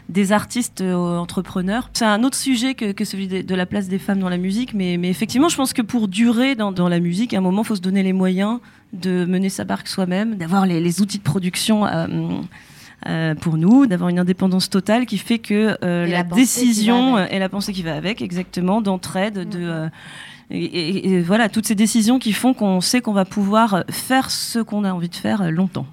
des, 0.08 0.32
artistes 0.32 0.80
euh, 0.80 1.18
entrepreneurs. 1.18 1.90
C'est 1.92 2.04
un 2.04 2.24
autre 2.24 2.36
sujet 2.36 2.74
que, 2.74 3.04
celui 3.04 3.28
de, 3.28 3.54
la 3.54 3.66
place 3.66 3.88
des 3.88 3.98
femmes 3.98 4.20
dans 4.20 4.28
la 4.28 4.38
musique, 4.38 4.74
mais, 4.74 4.94
effectivement 4.94 5.48
je 5.48 5.56
pense 5.56 5.72
que 5.72 5.82
pour 5.82 6.08
durer 6.08 6.54
dans, 6.54 6.88
la 6.88 7.00
musique, 7.00 7.34
à 7.34 7.38
un 7.38 7.42
moment 7.42 7.62
il 7.62 7.66
faut 7.66 7.76
se 7.76 7.80
donner 7.80 8.02
les 8.02 8.12
moyens 8.12 8.60
de 8.92 9.24
mener 9.24 9.48
sa 9.48 9.64
barque 9.64 9.88
soi-même, 9.88 10.36
d'avoir 10.36 10.66
les, 10.66 10.80
les 10.80 11.02
outils 11.02 11.18
de 11.18 11.22
production. 11.22 11.86
euh, 11.86 12.06
euh, 13.08 13.34
pour 13.34 13.56
nous, 13.56 13.86
d'avoir 13.86 14.10
une 14.10 14.18
indépendance 14.18 14.68
totale 14.70 15.06
qui 15.06 15.18
fait 15.18 15.38
que 15.38 15.76
euh, 15.84 16.06
la, 16.06 16.22
décision 16.22 17.18
et 17.18 17.38
la 17.38 17.48
pensée 17.48 17.72
qui 17.72 17.82
va 17.82 17.94
avec, 17.96 18.20
exactement, 18.22 18.80
d'entraide, 18.80 19.48
de 19.48 19.58
euh, 19.60 19.88
et, 20.50 20.64
et- 20.64 21.08
et 21.12 21.20
voilà 21.22 21.48
toutes 21.48 21.66
ces 21.66 21.74
décisions 21.76 22.18
qui 22.18 22.32
font 22.32 22.54
qu'on 22.54 22.80
sait 22.80 23.00
qu'on 23.00 23.12
va 23.12 23.24
pouvoir 23.24 23.84
faire 23.88 24.30
ce 24.30 24.58
qu'on 24.58 24.84
a 24.84 24.92
envie 24.92 25.08
de 25.08 25.14
faire 25.14 25.50
longtemps. 25.50 25.86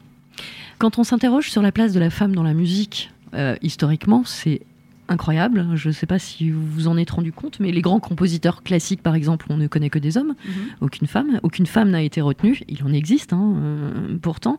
Quand 0.79 0.99
on 0.99 1.03
s'interroge 1.03 1.49
sur 1.49 1.61
la 1.61 1.71
place 1.71 1.93
de 1.93 1.99
la 1.99 2.09
femme 2.09 2.35
dans 2.35 2.43
la 2.43 2.53
musique, 2.53 3.11
euh, 3.33 3.55
historiquement, 3.61 4.23
c'est 4.25 4.61
incroyable. 5.09 5.67
Je 5.75 5.89
ne 5.89 5.93
sais 5.93 6.05
pas 6.05 6.19
si 6.19 6.49
vous 6.49 6.65
vous 6.65 6.87
en 6.87 6.97
êtes 6.97 7.11
rendu 7.11 7.31
compte, 7.31 7.59
mais 7.59 7.71
les 7.71 7.81
grands 7.81 7.99
compositeurs 7.99 8.63
classiques, 8.63 9.01
par 9.01 9.15
exemple, 9.15 9.45
on 9.49 9.57
ne 9.57 9.67
connaît 9.67 9.89
que 9.89 9.99
des 9.99 10.17
hommes, 10.17 10.35
aucune 10.81 11.07
femme. 11.07 11.39
Aucune 11.43 11.65
femme 11.65 11.91
n'a 11.91 12.01
été 12.01 12.21
retenue. 12.21 12.59
Il 12.67 12.83
en 12.83 12.93
existe, 12.93 13.33
hein, 13.33 13.55
euh, 13.57 14.17
pourtant. 14.21 14.57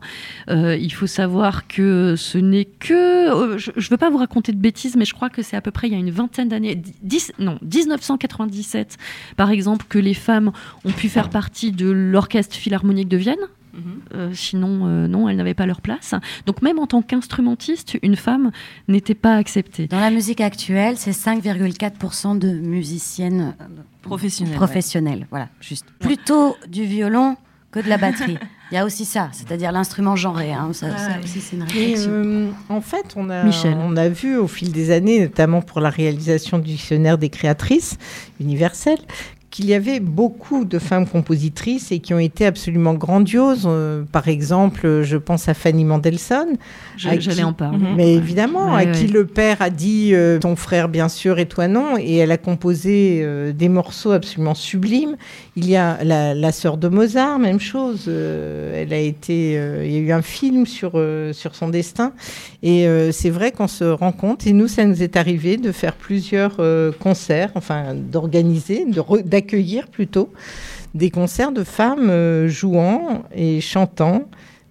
Euh, 0.49 0.75
il 0.75 0.91
faut 0.91 1.07
savoir 1.07 1.67
que 1.67 2.15
ce 2.17 2.37
n'est 2.37 2.65
que... 2.65 2.93
euh, 2.93 3.57
je 3.57 3.71
ne 3.71 3.89
veux 3.89 3.97
pas 3.97 4.09
vous 4.09 4.17
raconter 4.17 4.51
de 4.51 4.57
bêtises, 4.59 4.95
mais 4.95 5.05
je 5.05 5.13
crois 5.13 5.29
que 5.29 5.41
c'est 5.41 5.57
à 5.57 5.61
peu 5.61 5.71
près 5.71 5.87
il 5.87 5.93
y 5.93 5.95
a 5.95 5.99
une 5.99 6.11
vingtaine 6.11 6.49
d'années, 6.49 6.81
10, 7.03 7.33
non, 7.39 7.59
1997, 7.61 8.97
par 9.35 9.51
exemple, 9.51 9.85
que 9.89 9.99
les 9.99 10.13
femmes 10.13 10.51
ont 10.85 10.91
pu 10.91 11.09
faire 11.09 11.29
partie 11.29 11.71
de 11.71 11.89
l'Orchestre 11.89 12.55
Philharmonique 12.55 13.07
de 13.07 13.17
Vienne. 13.17 13.37
Euh, 14.13 14.31
sinon, 14.33 14.87
euh, 14.87 15.07
non, 15.07 15.29
elles 15.29 15.37
n'avaient 15.37 15.53
pas 15.53 15.65
leur 15.65 15.81
place. 15.81 16.13
Donc 16.45 16.61
même 16.61 16.79
en 16.79 16.87
tant 16.87 17.01
qu'instrumentiste, 17.01 17.97
une 18.01 18.15
femme 18.15 18.51
n'était 18.87 19.15
pas 19.15 19.35
acceptée. 19.35 19.87
Dans 19.87 19.99
la 19.99 20.09
musique 20.11 20.41
actuelle, 20.41 20.95
c'est 20.97 21.11
5,4% 21.11 22.37
de 22.37 22.49
musiciennes 22.49 23.53
euh, 23.61 23.65
Professionnelle. 24.01 24.55
professionnelles. 24.55 25.27
Voilà, 25.29 25.49
juste. 25.61 25.85
Plutôt 25.99 26.55
du 26.67 26.83
violon 26.85 27.35
que 27.71 27.79
de 27.79 27.87
la 27.89 27.97
batterie. 27.97 28.37
Il 28.71 28.75
y 28.75 28.77
a 28.77 28.85
aussi 28.85 29.03
ça, 29.03 29.29
c'est-à-dire 29.31 29.71
l'instrument 29.71 30.15
genré. 30.15 30.53
hein. 30.53 30.69
Ça, 30.73 30.95
ça 30.95 31.19
aussi, 31.23 31.41
c'est 31.41 31.55
une 31.55 31.63
Et, 31.63 31.65
réflexion. 31.65 32.11
euh, 32.11 32.49
en 32.69 32.81
fait, 32.81 33.13
on 33.15 33.29
a, 33.31 33.43
Michel. 33.43 33.75
on 33.79 33.97
a 33.97 34.09
vu 34.09 34.37
au 34.37 34.47
fil 34.47 34.71
des 34.71 34.91
années, 34.91 35.21
notamment 35.21 35.61
pour 35.63 35.79
la 35.81 35.89
réalisation 35.89 36.59
du 36.59 36.65
dictionnaire 36.73 37.17
des 37.17 37.29
créatrices 37.29 37.97
universelles, 38.39 38.99
qu'il 39.51 39.65
y 39.65 39.73
avait 39.73 39.99
beaucoup 39.99 40.63
de 40.63 40.77
femmes 40.77 41.07
compositrices 41.07 41.91
et 41.91 41.99
qui 41.99 42.13
ont 42.13 42.19
été 42.19 42.45
absolument 42.45 42.93
grandioses. 42.93 43.63
Euh, 43.65 44.03
par 44.11 44.27
exemple, 44.27 45.01
je 45.03 45.17
pense 45.17 45.49
à 45.49 45.53
Fanny 45.53 45.85
Mendelssohn. 45.85 46.49
J'allais 46.97 47.17
qui- 47.17 47.43
en 47.43 47.53
parler. 47.53 47.79
Mais 47.95 48.13
évidemment, 48.13 48.75
Ouais, 48.75 48.83
à 48.83 48.85
qui 48.91 49.07
le 49.07 49.25
père 49.25 49.57
a 49.61 49.69
dit 49.69 50.11
euh, 50.13 50.37
ton 50.39 50.55
frère 50.55 50.87
bien 50.89 51.09
sûr 51.09 51.39
et 51.39 51.47
toi 51.47 51.67
non, 51.67 51.97
et 51.97 52.17
elle 52.17 52.31
a 52.31 52.37
composé 52.37 53.21
euh, 53.23 53.51
des 53.51 53.69
morceaux 53.69 54.11
absolument 54.11 54.53
sublimes. 54.53 55.15
Il 55.55 55.67
y 55.67 55.75
a 55.75 56.03
la, 56.03 56.33
la 56.35 56.51
sœur 56.51 56.77
de 56.77 56.87
Mozart, 56.87 57.39
même 57.39 57.59
chose. 57.59 58.07
elle 58.07 58.93
a 58.93 58.97
été, 58.99 59.53
il 59.83 59.91
y 59.91 59.97
a 59.97 59.99
eu 59.99 60.11
un 60.11 60.21
film 60.21 60.65
sur 60.65 60.91
sur 61.33 61.55
son 61.55 61.69
destin, 61.69 62.13
et 62.61 62.87
euh, 62.87 63.11
c'est 63.11 63.29
vrai 63.29 63.51
qu'on 63.51 63.67
se 63.67 63.85
rend 63.85 64.11
compte. 64.11 64.45
Et 64.45 64.53
nous, 64.53 64.67
ça 64.67 64.85
nous 64.85 65.01
est 65.01 65.15
arrivé 65.15 65.57
de 65.57 65.71
faire 65.71 65.93
plusieurs 65.93 66.57
euh, 66.59 66.91
concerts, 66.91 67.51
enfin 67.55 67.93
d'organiser, 67.95 68.85
d'accueillir 69.23 69.87
plutôt 69.87 70.31
des 70.93 71.09
concerts 71.09 71.51
de 71.51 71.63
femmes 71.63 72.09
euh, 72.09 72.47
jouant 72.47 73.23
et 73.33 73.61
chantant 73.61 74.23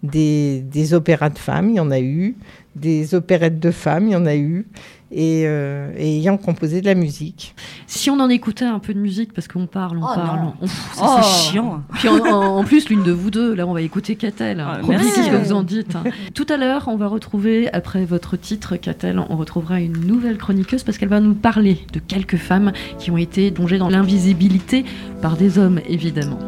des, 0.02 0.60
des 0.60 0.94
opéras 0.94 1.30
de 1.30 1.38
femmes, 1.38 1.70
il 1.70 1.76
y 1.76 1.80
en 1.80 1.90
a 1.90 2.00
eu, 2.00 2.36
des 2.76 3.14
opérettes 3.14 3.58
de 3.58 3.70
femmes, 3.70 4.08
il 4.08 4.12
y 4.12 4.16
en 4.16 4.26
a 4.26 4.36
eu, 4.36 4.66
et, 5.10 5.44
euh, 5.46 5.90
et 5.96 6.18
ayant 6.18 6.36
composé 6.36 6.80
de 6.80 6.86
la 6.86 6.94
musique. 6.94 7.54
Si 7.86 8.10
on 8.10 8.20
en 8.20 8.28
écoutait 8.28 8.64
un 8.66 8.78
peu 8.78 8.92
de 8.94 8.98
musique, 8.98 9.32
parce 9.32 9.48
qu'on 9.48 9.66
parle, 9.66 9.98
on 9.98 10.02
Oh 10.04 10.14
parle. 10.14 10.40
non. 10.40 10.52
on- 10.60 10.66
pff, 10.66 10.90
Ça, 10.94 11.02
oh. 11.06 11.20
c'est 11.22 11.50
chiant. 11.52 11.82
Puis 11.94 12.08
en, 12.08 12.18
en- 12.18 12.58
en 12.58 12.64
plus, 12.64 12.88
l'une 12.88 13.02
de 13.02 13.12
vous 13.12 13.30
deux, 13.30 13.54
là, 13.54 13.66
on 13.66 13.72
va 13.72 13.80
écouter 13.82 14.16
Catel. 14.16 14.60
Ah, 14.60 14.74
Roby, 14.82 14.88
merci. 14.90 15.08
Qu'est-ce 15.14 15.30
que 15.30 15.36
vous 15.36 15.52
en 15.52 15.62
dites 15.62 15.96
hein 15.96 16.04
Tout 16.34 16.46
à 16.50 16.56
l'heure, 16.56 16.84
on 16.88 16.96
va 16.96 17.06
retrouver, 17.08 17.72
après 17.72 18.04
votre 18.04 18.36
titre, 18.36 18.76
Catel, 18.76 19.18
on 19.18 19.36
retrouvera 19.36 19.80
une 19.80 19.98
nouvelle 20.06 20.36
chroniqueuse 20.38 20.82
parce 20.82 20.98
qu'elle 20.98 21.08
va 21.08 21.20
nous 21.20 21.34
parler 21.34 21.78
de 21.92 21.98
quelques 22.00 22.36
femmes 22.36 22.72
qui 22.98 23.10
ont 23.10 23.16
été 23.16 23.50
plongées 23.50 23.78
dans 23.78 23.88
l'invisibilité 23.88 24.84
par 25.22 25.36
des 25.36 25.58
hommes, 25.58 25.80
évidemment. 25.88 26.38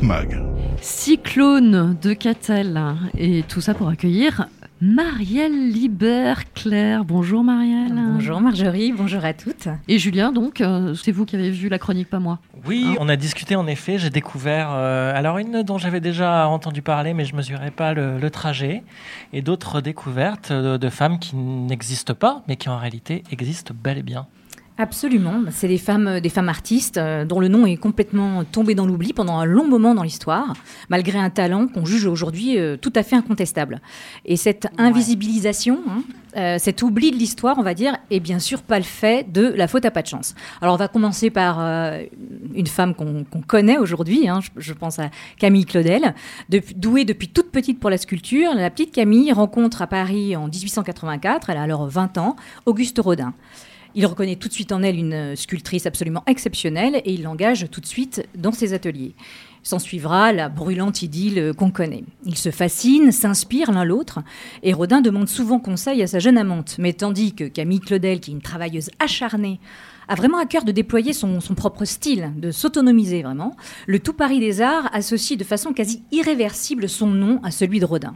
Mag. 0.00 0.40
Cyclone 0.80 1.96
de 2.00 2.12
Catel. 2.12 2.80
Et 3.18 3.42
tout 3.42 3.60
ça 3.60 3.74
pour 3.74 3.88
accueillir 3.88 4.46
Marielle 4.80 5.72
Libert-Claire. 5.72 7.04
Bonjour 7.04 7.42
Marielle. 7.42 8.00
Bonjour 8.12 8.40
Marjorie, 8.40 8.92
bonjour 8.92 9.24
à 9.24 9.32
toutes. 9.32 9.66
Et 9.88 9.98
Julien, 9.98 10.30
donc, 10.30 10.60
euh, 10.60 10.94
c'est 10.94 11.10
vous 11.10 11.24
qui 11.24 11.34
avez 11.34 11.50
vu 11.50 11.68
la 11.68 11.80
chronique, 11.80 12.08
pas 12.08 12.20
moi. 12.20 12.38
Oui, 12.64 12.84
Hein 12.86 12.94
on 13.00 13.08
a 13.08 13.16
discuté 13.16 13.56
en 13.56 13.66
effet. 13.66 13.98
J'ai 13.98 14.10
découvert 14.10 14.68
euh, 14.70 15.12
alors 15.12 15.38
une 15.38 15.64
dont 15.64 15.78
j'avais 15.78 16.00
déjà 16.00 16.46
entendu 16.46 16.80
parler, 16.80 17.12
mais 17.12 17.24
je 17.24 17.32
ne 17.32 17.38
mesurais 17.38 17.72
pas 17.72 17.92
le, 17.92 18.20
le 18.20 18.30
trajet, 18.30 18.84
et 19.32 19.42
d'autres 19.42 19.80
découvertes 19.80 20.52
de, 20.52 20.76
de 20.76 20.88
femmes 20.90 21.18
qui 21.18 21.34
n'existent 21.34 22.14
pas, 22.14 22.44
mais 22.46 22.54
qui 22.54 22.68
en 22.68 22.78
réalité 22.78 23.24
existent 23.32 23.74
bel 23.76 23.98
et 23.98 24.04
bien. 24.04 24.28
Absolument, 24.78 25.44
c'est 25.50 25.68
des 25.68 25.78
femmes, 25.78 26.20
des 26.20 26.28
femmes 26.28 26.50
artistes 26.50 26.98
euh, 26.98 27.24
dont 27.24 27.40
le 27.40 27.48
nom 27.48 27.64
est 27.64 27.78
complètement 27.78 28.44
tombé 28.44 28.74
dans 28.74 28.86
l'oubli 28.86 29.14
pendant 29.14 29.38
un 29.38 29.46
long 29.46 29.66
moment 29.66 29.94
dans 29.94 30.02
l'histoire, 30.02 30.52
malgré 30.90 31.18
un 31.18 31.30
talent 31.30 31.66
qu'on 31.66 31.86
juge 31.86 32.04
aujourd'hui 32.04 32.58
euh, 32.58 32.76
tout 32.76 32.92
à 32.94 33.02
fait 33.02 33.16
incontestable. 33.16 33.80
Et 34.26 34.36
cette 34.36 34.66
invisibilisation, 34.76 35.80
hein, 35.88 36.02
euh, 36.36 36.58
cet 36.58 36.82
oubli 36.82 37.10
de 37.10 37.16
l'histoire, 37.16 37.56
on 37.58 37.62
va 37.62 37.72
dire, 37.72 37.96
est 38.10 38.20
bien 38.20 38.38
sûr 38.38 38.62
pas 38.62 38.76
le 38.76 38.84
fait 38.84 39.32
de 39.32 39.46
la 39.56 39.66
faute 39.66 39.86
à 39.86 39.90
pas 39.90 40.02
de 40.02 40.08
chance. 40.08 40.34
Alors 40.60 40.74
on 40.74 40.78
va 40.78 40.88
commencer 40.88 41.30
par 41.30 41.58
euh, 41.58 42.02
une 42.54 42.66
femme 42.66 42.94
qu'on 42.94 43.24
connaît 43.46 43.78
aujourd'hui, 43.78 44.28
hein, 44.28 44.40
je, 44.42 44.50
je 44.58 44.74
pense 44.74 44.98
à 44.98 45.08
Camille 45.38 45.64
Claudel, 45.64 46.14
douée 46.76 47.06
depuis 47.06 47.28
toute 47.28 47.50
petite 47.50 47.80
pour 47.80 47.88
la 47.88 47.96
sculpture. 47.96 48.54
La 48.54 48.68
petite 48.68 48.92
Camille 48.92 49.32
rencontre 49.32 49.80
à 49.80 49.86
Paris 49.86 50.36
en 50.36 50.48
1884, 50.48 51.48
elle 51.48 51.56
a 51.56 51.62
alors 51.62 51.88
20 51.88 52.18
ans, 52.18 52.36
Auguste 52.66 52.98
Rodin. 52.98 53.32
Il 53.98 54.04
reconnaît 54.04 54.36
tout 54.36 54.48
de 54.48 54.52
suite 54.52 54.72
en 54.72 54.82
elle 54.82 54.98
une 54.98 55.34
sculptrice 55.36 55.86
absolument 55.86 56.22
exceptionnelle 56.26 57.00
et 57.06 57.14
il 57.14 57.22
l'engage 57.22 57.70
tout 57.70 57.80
de 57.80 57.86
suite 57.86 58.28
dans 58.36 58.52
ses 58.52 58.74
ateliers. 58.74 59.14
S'en 59.62 59.78
suivra 59.78 60.34
la 60.34 60.50
brûlante 60.50 61.00
idylle 61.00 61.54
qu'on 61.56 61.70
connaît. 61.70 62.04
Ils 62.26 62.36
se 62.36 62.50
fascinent, 62.50 63.10
s'inspirent 63.10 63.72
l'un 63.72 63.84
l'autre, 63.84 64.20
et 64.62 64.74
Rodin 64.74 65.00
demande 65.00 65.28
souvent 65.28 65.58
conseil 65.58 66.02
à 66.02 66.06
sa 66.06 66.18
jeune 66.18 66.36
amante. 66.36 66.76
Mais 66.78 66.92
tandis 66.92 67.32
que 67.32 67.44
Camille 67.44 67.80
Claudel, 67.80 68.20
qui 68.20 68.32
est 68.32 68.34
une 68.34 68.42
travailleuse 68.42 68.90
acharnée, 68.98 69.60
a 70.08 70.14
vraiment 70.14 70.38
à 70.38 70.44
cœur 70.44 70.64
de 70.64 70.72
déployer 70.72 71.14
son, 71.14 71.40
son 71.40 71.54
propre 71.54 71.86
style, 71.86 72.32
de 72.36 72.50
s'autonomiser 72.50 73.22
vraiment, 73.22 73.56
le 73.86 73.98
tout 73.98 74.12
Paris 74.12 74.40
des 74.40 74.60
Arts 74.60 74.90
associe 74.92 75.38
de 75.38 75.44
façon 75.44 75.72
quasi 75.72 76.02
irréversible 76.12 76.86
son 76.86 77.06
nom 77.06 77.40
à 77.42 77.50
celui 77.50 77.80
de 77.80 77.86
Rodin. 77.86 78.14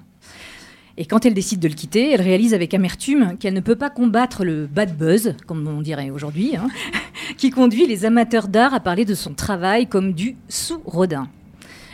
Et 1.01 1.07
quand 1.07 1.25
elle 1.25 1.33
décide 1.33 1.61
de 1.61 1.69
le 1.69 1.73
quitter, 1.73 2.11
elle 2.11 2.21
réalise 2.21 2.53
avec 2.53 2.75
amertume 2.75 3.39
qu'elle 3.41 3.55
ne 3.55 3.61
peut 3.61 3.75
pas 3.75 3.89
combattre 3.89 4.45
le 4.45 4.67
bad 4.67 4.99
buzz, 4.99 5.35
comme 5.47 5.67
on 5.67 5.81
dirait 5.81 6.11
aujourd'hui, 6.11 6.57
hein, 6.57 6.69
qui 7.39 7.49
conduit 7.49 7.87
les 7.87 8.05
amateurs 8.05 8.49
d'art 8.49 8.75
à 8.75 8.81
parler 8.81 9.07
de 9.07 9.15
son 9.15 9.33
travail 9.33 9.87
comme 9.87 10.13
du 10.13 10.37
sous-rodin. 10.51 11.27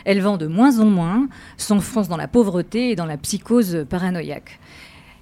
Elle 0.03 0.19
vend 0.19 0.35
de 0.35 0.45
moins 0.45 0.79
en 0.79 0.87
moins, 0.87 1.29
s'enfonce 1.55 2.09
dans 2.09 2.17
la 2.17 2.27
pauvreté 2.27 2.91
et 2.91 2.97
dans 2.97 3.05
la 3.05 3.15
psychose 3.15 3.85
paranoïaque. 3.89 4.59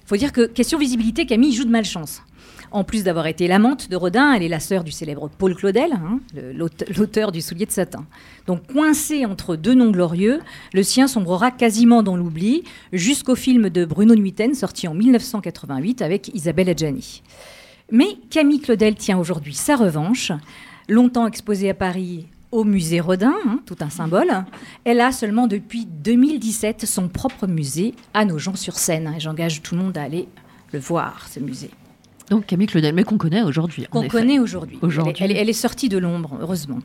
Il 0.02 0.08
faut 0.08 0.16
dire 0.16 0.32
que, 0.32 0.46
question 0.46 0.80
visibilité, 0.80 1.24
Camille 1.24 1.54
joue 1.54 1.64
de 1.64 1.70
malchance. 1.70 2.22
En 2.70 2.84
plus 2.84 3.04
d'avoir 3.04 3.26
été 3.26 3.48
l'amante 3.48 3.90
de 3.90 3.96
Rodin, 3.96 4.32
elle 4.32 4.42
est 4.42 4.48
la 4.48 4.60
sœur 4.60 4.84
du 4.84 4.92
célèbre 4.92 5.30
Paul 5.38 5.54
Claudel, 5.54 5.92
hein, 5.92 6.20
l'auteur 6.96 7.32
du 7.32 7.40
soulier 7.40 7.66
de 7.66 7.70
satin. 7.70 8.04
Donc 8.46 8.72
coincée 8.72 9.24
entre 9.24 9.56
deux 9.56 9.74
noms 9.74 9.90
glorieux, 9.90 10.40
le 10.72 10.82
sien 10.82 11.06
sombrera 11.06 11.50
quasiment 11.50 12.02
dans 12.02 12.16
l'oubli 12.16 12.64
jusqu'au 12.92 13.34
film 13.34 13.70
de 13.70 13.84
Bruno 13.84 14.14
Nuiten 14.14 14.54
sorti 14.54 14.88
en 14.88 14.94
1988 14.94 16.02
avec 16.02 16.30
Isabelle 16.34 16.68
Adjani. 16.68 17.22
Mais 17.90 18.16
Camille 18.30 18.60
Claudel 18.60 18.96
tient 18.96 19.18
aujourd'hui 19.18 19.54
sa 19.54 19.76
revanche. 19.76 20.32
Longtemps 20.88 21.26
exposée 21.26 21.70
à 21.70 21.74
Paris 21.74 22.26
au 22.52 22.64
musée 22.64 23.00
Rodin, 23.00 23.34
hein, 23.46 23.60
tout 23.66 23.76
un 23.80 23.90
symbole, 23.90 24.44
elle 24.84 25.00
a 25.00 25.12
seulement 25.12 25.46
depuis 25.46 25.84
2017 25.84 26.86
son 26.86 27.08
propre 27.08 27.46
musée 27.46 27.94
à 28.14 28.24
Nogent-sur-Seine. 28.24 29.14
Et 29.16 29.20
j'engage 29.20 29.62
tout 29.62 29.74
le 29.74 29.82
monde 29.82 29.98
à 29.98 30.02
aller 30.02 30.28
le 30.72 30.78
voir, 30.78 31.28
ce 31.28 31.40
musée. 31.40 31.70
Donc 32.30 32.46
Camille 32.46 32.66
Claudel, 32.66 32.94
mais 32.94 33.04
qu'on 33.04 33.18
connaît 33.18 33.42
aujourd'hui. 33.42 33.86
Qu'on 33.90 34.08
connaît 34.08 34.38
aujourd'hui. 34.38 34.78
Elle, 35.20 35.36
elle 35.36 35.48
est 35.48 35.52
sortie 35.52 35.88
de 35.88 35.98
l'ombre, 35.98 36.38
heureusement. 36.40 36.80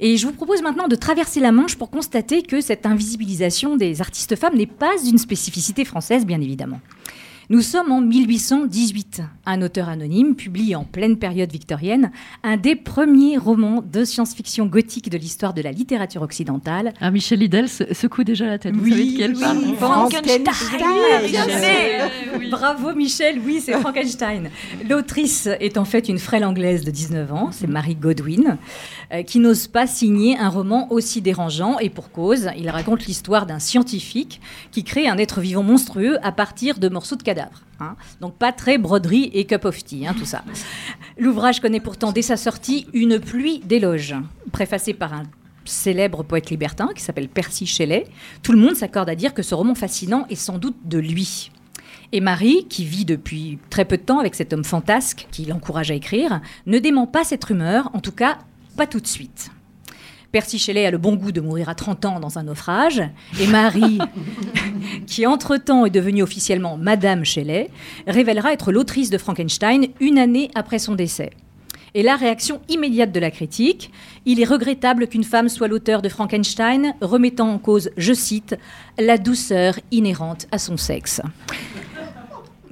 Et 0.00 0.16
je 0.16 0.26
vous 0.26 0.32
propose 0.32 0.62
maintenant 0.62 0.88
de 0.88 0.96
traverser 0.96 1.38
la 1.38 1.52
Manche 1.52 1.76
pour 1.76 1.88
constater 1.88 2.42
que 2.42 2.60
cette 2.60 2.86
invisibilisation 2.86 3.76
des 3.76 4.00
artistes 4.00 4.34
femmes 4.36 4.56
n'est 4.56 4.66
pas 4.66 4.94
une 5.06 5.18
spécificité 5.18 5.84
française, 5.84 6.26
bien 6.26 6.40
évidemment. 6.40 6.80
Nous 7.52 7.60
sommes 7.60 7.92
en 7.92 8.00
1818. 8.00 9.20
Un 9.44 9.60
auteur 9.60 9.90
anonyme 9.90 10.34
publie 10.36 10.74
en 10.74 10.84
pleine 10.84 11.18
période 11.18 11.52
victorienne 11.52 12.10
un 12.42 12.56
des 12.56 12.74
premiers 12.76 13.36
romans 13.36 13.82
de 13.82 14.06
science-fiction 14.06 14.64
gothique 14.64 15.10
de 15.10 15.18
l'histoire 15.18 15.52
de 15.52 15.60
la 15.60 15.70
littérature 15.70 16.22
occidentale. 16.22 16.94
Ah, 16.98 17.10
Michel 17.10 17.40
Liddell 17.40 17.68
se- 17.68 17.92
secoue 17.92 18.24
déjà 18.24 18.46
la 18.46 18.58
tête. 18.58 18.74
Vous 18.74 18.88
savez 18.88 19.04
de 19.04 19.18
quelle 19.18 19.34
parle 19.34 19.58
Frankenstein. 19.76 20.44
Bravo 22.50 22.94
Michel, 22.94 23.38
oui, 23.44 23.60
c'est 23.62 23.78
Frankenstein. 23.78 24.48
L'autrice 24.88 25.46
est 25.60 25.76
en 25.76 25.84
fait 25.84 26.08
une 26.08 26.18
frêle 26.18 26.46
anglaise 26.46 26.86
de 26.86 26.90
19 26.90 27.34
ans, 27.34 27.50
c'est 27.52 27.66
Mary 27.66 27.96
Godwin, 27.96 28.46
euh, 28.48 28.54
qui 29.26 29.38
n'ose 29.38 29.66
pas 29.66 29.86
signer 29.86 30.38
un 30.38 30.48
roman 30.48 30.90
aussi 30.90 31.20
dérangeant, 31.20 31.78
et 31.78 31.90
pour 31.90 32.10
cause, 32.10 32.48
il 32.56 32.70
raconte 32.70 33.04
l'histoire 33.06 33.44
d'un 33.44 33.58
scientifique 33.58 34.40
qui 34.70 34.84
crée 34.84 35.08
un 35.08 35.18
être 35.18 35.40
vivant 35.40 35.62
monstrueux 35.62 36.18
à 36.24 36.32
partir 36.32 36.78
de 36.78 36.88
morceaux 36.88 37.16
de 37.16 37.22
cadavres. 37.22 37.62
hein. 37.80 37.96
Donc 38.20 38.34
pas 38.36 38.52
très 38.52 38.78
broderie 38.78 39.30
et 39.34 39.44
cup 39.44 39.66
of 39.66 39.84
tea, 39.84 40.06
hein, 40.06 40.14
tout 40.18 40.24
ça. 40.24 40.42
L'ouvrage 41.18 41.60
connaît 41.60 41.80
pourtant 41.80 42.12
dès 42.12 42.22
sa 42.22 42.36
sortie 42.38 42.86
une 42.94 43.20
pluie 43.20 43.58
d'éloges, 43.60 44.14
préfacé 44.50 44.94
par 44.94 45.12
un 45.12 45.24
célèbre 45.64 46.22
poète 46.22 46.50
libertin 46.50 46.88
qui 46.94 47.02
s'appelle 47.02 47.28
Percy 47.28 47.66
Shelley. 47.66 48.06
Tout 48.42 48.52
le 48.52 48.58
monde 48.58 48.74
s'accorde 48.74 49.10
à 49.10 49.14
dire 49.14 49.34
que 49.34 49.42
ce 49.42 49.54
roman 49.54 49.74
fascinant 49.74 50.26
est 50.30 50.34
sans 50.36 50.58
doute 50.58 50.76
de 50.84 50.98
lui. 50.98 51.50
Et 52.12 52.20
Marie, 52.20 52.66
qui 52.68 52.84
vit 52.84 53.04
depuis 53.04 53.58
très 53.70 53.84
peu 53.84 53.96
de 53.96 54.02
temps 54.02 54.18
avec 54.18 54.34
cet 54.34 54.52
homme 54.52 54.64
fantasque 54.64 55.28
qui 55.30 55.44
l'encourage 55.44 55.90
à 55.90 55.94
écrire, 55.94 56.40
ne 56.66 56.78
dément 56.78 57.06
pas 57.06 57.24
cette 57.24 57.44
rumeur, 57.44 57.90
en 57.94 58.00
tout 58.00 58.12
cas 58.12 58.38
pas 58.76 58.86
tout 58.86 59.00
de 59.00 59.06
suite. 59.06 59.50
Percy 60.32 60.58
Shelley 60.58 60.86
a 60.86 60.90
le 60.90 60.96
bon 60.96 61.14
goût 61.14 61.30
de 61.30 61.42
mourir 61.42 61.68
à 61.68 61.74
30 61.74 62.06
ans 62.06 62.18
dans 62.18 62.38
un 62.38 62.44
naufrage, 62.44 63.02
et 63.38 63.46
Marie, 63.46 63.98
qui 65.06 65.26
entre-temps 65.26 65.84
est 65.84 65.90
devenue 65.90 66.22
officiellement 66.22 66.78
Madame 66.78 67.24
Shelley, 67.24 67.68
révélera 68.06 68.54
être 68.54 68.72
l'autrice 68.72 69.10
de 69.10 69.18
Frankenstein 69.18 69.88
une 70.00 70.18
année 70.18 70.50
après 70.54 70.78
son 70.78 70.94
décès. 70.94 71.30
Et 71.94 72.02
la 72.02 72.16
réaction 72.16 72.62
immédiate 72.70 73.12
de 73.12 73.20
la 73.20 73.30
critique, 73.30 73.90
il 74.24 74.40
est 74.40 74.46
regrettable 74.46 75.06
qu'une 75.06 75.24
femme 75.24 75.50
soit 75.50 75.68
l'auteur 75.68 76.00
de 76.00 76.08
Frankenstein, 76.08 76.94
remettant 77.02 77.50
en 77.50 77.58
cause, 77.58 77.90
je 77.98 78.14
cite, 78.14 78.56
la 78.98 79.18
douceur 79.18 79.78
inhérente 79.90 80.46
à 80.50 80.56
son 80.56 80.78
sexe. 80.78 81.20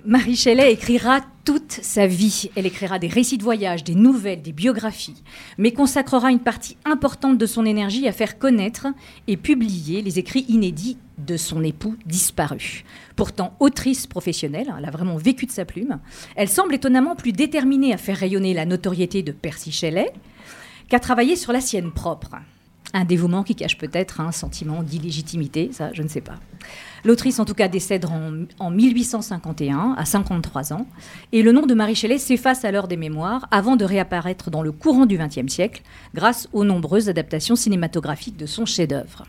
Marie 0.05 0.37
Shelley 0.37 0.73
écrira 0.73 1.21
toute 1.45 1.73
sa 1.73 2.07
vie. 2.07 2.51
Elle 2.57 2.67
écrira 2.67 2.99
des 2.99 3.09
récits 3.09 3.39
de 3.39 3.43
voyage, 3.43 3.85
des 3.85 3.95
nouvelles, 3.95 4.41
des 4.41 4.53
biographies, 4.53 5.23
mais 5.59 5.73
consacrera 5.73 6.31
une 6.31 6.41
partie 6.41 6.77
importante 6.85 7.39
de 7.39 7.47
son 7.47 7.67
énergie 7.67 8.09
à 8.09 8.13
faire 8.13 8.39
connaître 8.39 8.87
et 9.27 9.37
publier 9.37 10.01
les 10.03 10.19
écrits 10.19 10.47
inédits 10.49 10.97
de 11.19 11.37
son 11.37 11.63
époux 11.63 11.97
disparu. 12.07 12.85
Pourtant 13.17 13.55
autrice 13.61 14.07
professionnelle, 14.07 14.73
elle 14.77 14.85
a 14.85 14.91
vraiment 14.91 15.17
vécu 15.17 15.47
de 15.47 15.51
sa 15.51 15.65
plume, 15.65 15.99
elle 16.35 16.49
semble 16.49 16.75
étonnamment 16.75 17.17
plus 17.17 17.33
déterminée 17.33 17.93
à 17.93 17.99
faire 17.99 18.17
rayonner 18.17 18.55
la 18.55 18.67
notoriété 18.67 19.23
de 19.23 19.33
Percy 19.33 19.73
Shelley 19.73 20.13
qu'à 20.89 21.01
travailler 21.01 21.37
sur 21.37 21.53
la 21.53 21.61
sienne 21.61 21.93
propre. 21.93 22.37
Un 22.93 23.05
dévouement 23.05 23.45
qui 23.45 23.55
cache 23.55 23.79
peut-être 23.79 24.21
un 24.21 24.33
sentiment 24.33 24.83
d'illégitimité, 24.83 25.71
ça 25.73 25.91
je 25.93 26.03
ne 26.03 26.09
sais 26.09 26.21
pas. 26.21 26.35
L'autrice 27.05 27.39
en 27.39 27.45
tout 27.45 27.55
cas 27.55 27.69
décède 27.69 28.05
en, 28.05 28.45
en 28.59 28.71
1851, 28.71 29.95
à 29.97 30.05
53 30.05 30.73
ans, 30.73 30.87
et 31.33 31.43
le 31.43 31.53
nom 31.53 31.67
de 31.67 31.75
Marie 31.75 31.95
Shelley 31.95 32.19
s'efface 32.19 32.65
l'heure 32.73 32.89
des 32.89 32.97
mémoires 32.97 33.47
avant 33.51 33.77
de 33.77 33.85
réapparaître 33.85 34.51
dans 34.51 34.63
le 34.63 34.73
courant 34.73 35.07
du 35.07 35.19
XXe 35.19 35.53
siècle 35.53 35.83
grâce 36.15 36.49
aux 36.53 36.65
nombreuses 36.65 37.09
adaptations 37.09 37.57
cinématographiques 37.57 38.37
de 38.37 38.47
son 38.47 38.67
chef-d'œuvre. 38.67 39.25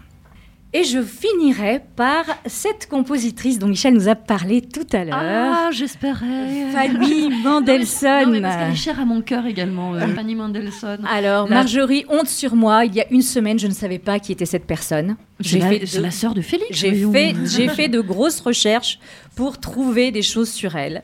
Et 0.74 0.86
je 0.86 1.02
finirai 1.02 1.82
par 1.98 2.24
cette 2.46 2.88
compositrice 2.88 3.60
dont 3.60 3.68
Michel 3.68 3.94
nous 3.94 4.08
a 4.08 4.16
parlé 4.16 4.62
tout 4.62 4.88
à 4.94 5.04
l'heure. 5.04 5.18
Ah, 5.20 5.70
j'espérais. 5.74 6.72
Fanny 6.72 7.30
Mendelssohn. 7.44 8.24
Non, 8.26 8.32
mais 8.32 8.42
parce 8.42 8.56
qu'elle 8.56 8.72
est 8.72 8.76
chère 8.76 8.98
à 9.02 9.04
mon 9.04 9.22
cœur 9.22 9.46
également, 9.46 9.94
euh, 9.96 10.08
Fanny 10.16 10.34
Mendelssohn. 10.34 11.06
Alors, 11.12 11.50
La- 11.50 11.56
Marjorie, 11.56 12.06
honte 12.08 12.30
sur 12.30 12.56
moi. 12.56 12.86
Il 12.86 12.96
y 12.96 13.02
a 13.02 13.06
une 13.12 13.22
semaine, 13.22 13.60
je 13.60 13.68
ne 13.68 13.74
savais 13.74 14.00
pas 14.00 14.20
qui 14.20 14.32
était 14.32 14.46
cette 14.46 14.66
personne. 14.66 15.18
C'est 15.42 15.60
la- 15.60 15.68
fait 15.68 15.80
de- 15.98 16.02
la 16.02 16.12
sœur 16.12 16.34
de 16.34 16.42
Félix. 16.42 16.70
J'ai 16.72 16.94
fait, 17.12 17.36
j'ai 17.46 17.68
fait 17.68 17.90
de 17.90 18.00
grosses 18.00 18.40
recherches 18.40 18.98
pour 19.36 19.60
trouver 19.60 20.12
des 20.12 20.22
choses 20.22 20.50
sur 20.50 20.78
elle. 20.78 21.04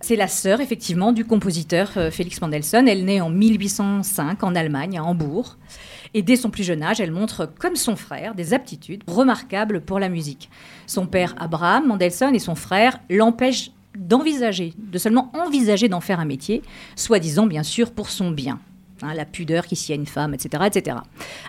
C'est 0.00 0.16
la 0.16 0.28
sœur, 0.28 0.60
effectivement, 0.60 1.10
du 1.10 1.24
compositeur 1.24 1.90
euh, 1.96 2.10
Félix 2.12 2.40
Mendelssohn. 2.40 2.86
Elle 2.86 3.04
naît 3.04 3.20
en 3.20 3.28
1805 3.30 4.44
en 4.44 4.54
Allemagne, 4.54 4.98
à 4.98 5.02
Hambourg. 5.02 5.56
Et 6.14 6.22
dès 6.22 6.36
son 6.36 6.50
plus 6.50 6.64
jeune 6.64 6.82
âge, 6.82 7.00
elle 7.00 7.12
montre, 7.12 7.50
comme 7.58 7.76
son 7.76 7.96
frère, 7.96 8.34
des 8.34 8.52
aptitudes 8.54 9.04
remarquables 9.06 9.80
pour 9.80 9.98
la 9.98 10.08
musique. 10.08 10.50
Son 10.86 11.06
père, 11.06 11.34
Abraham 11.38 11.86
Mendelssohn, 11.86 12.34
et 12.34 12.40
son 12.40 12.54
frère 12.54 12.98
l'empêchent 13.08 13.70
d'envisager, 13.96 14.74
de 14.76 14.98
seulement 14.98 15.30
envisager 15.34 15.88
d'en 15.88 16.00
faire 16.00 16.20
un 16.20 16.24
métier, 16.24 16.62
soi-disant 16.96 17.46
bien 17.46 17.62
sûr 17.62 17.92
pour 17.92 18.10
son 18.10 18.30
bien. 18.30 18.60
hein, 19.02 19.14
la 19.14 19.24
pudeur 19.24 19.66
qui 19.66 19.76
s'y 19.76 19.92
a 19.92 19.94
une 19.94 20.06
femme, 20.06 20.34
etc., 20.34 20.64
etc. 20.66 20.96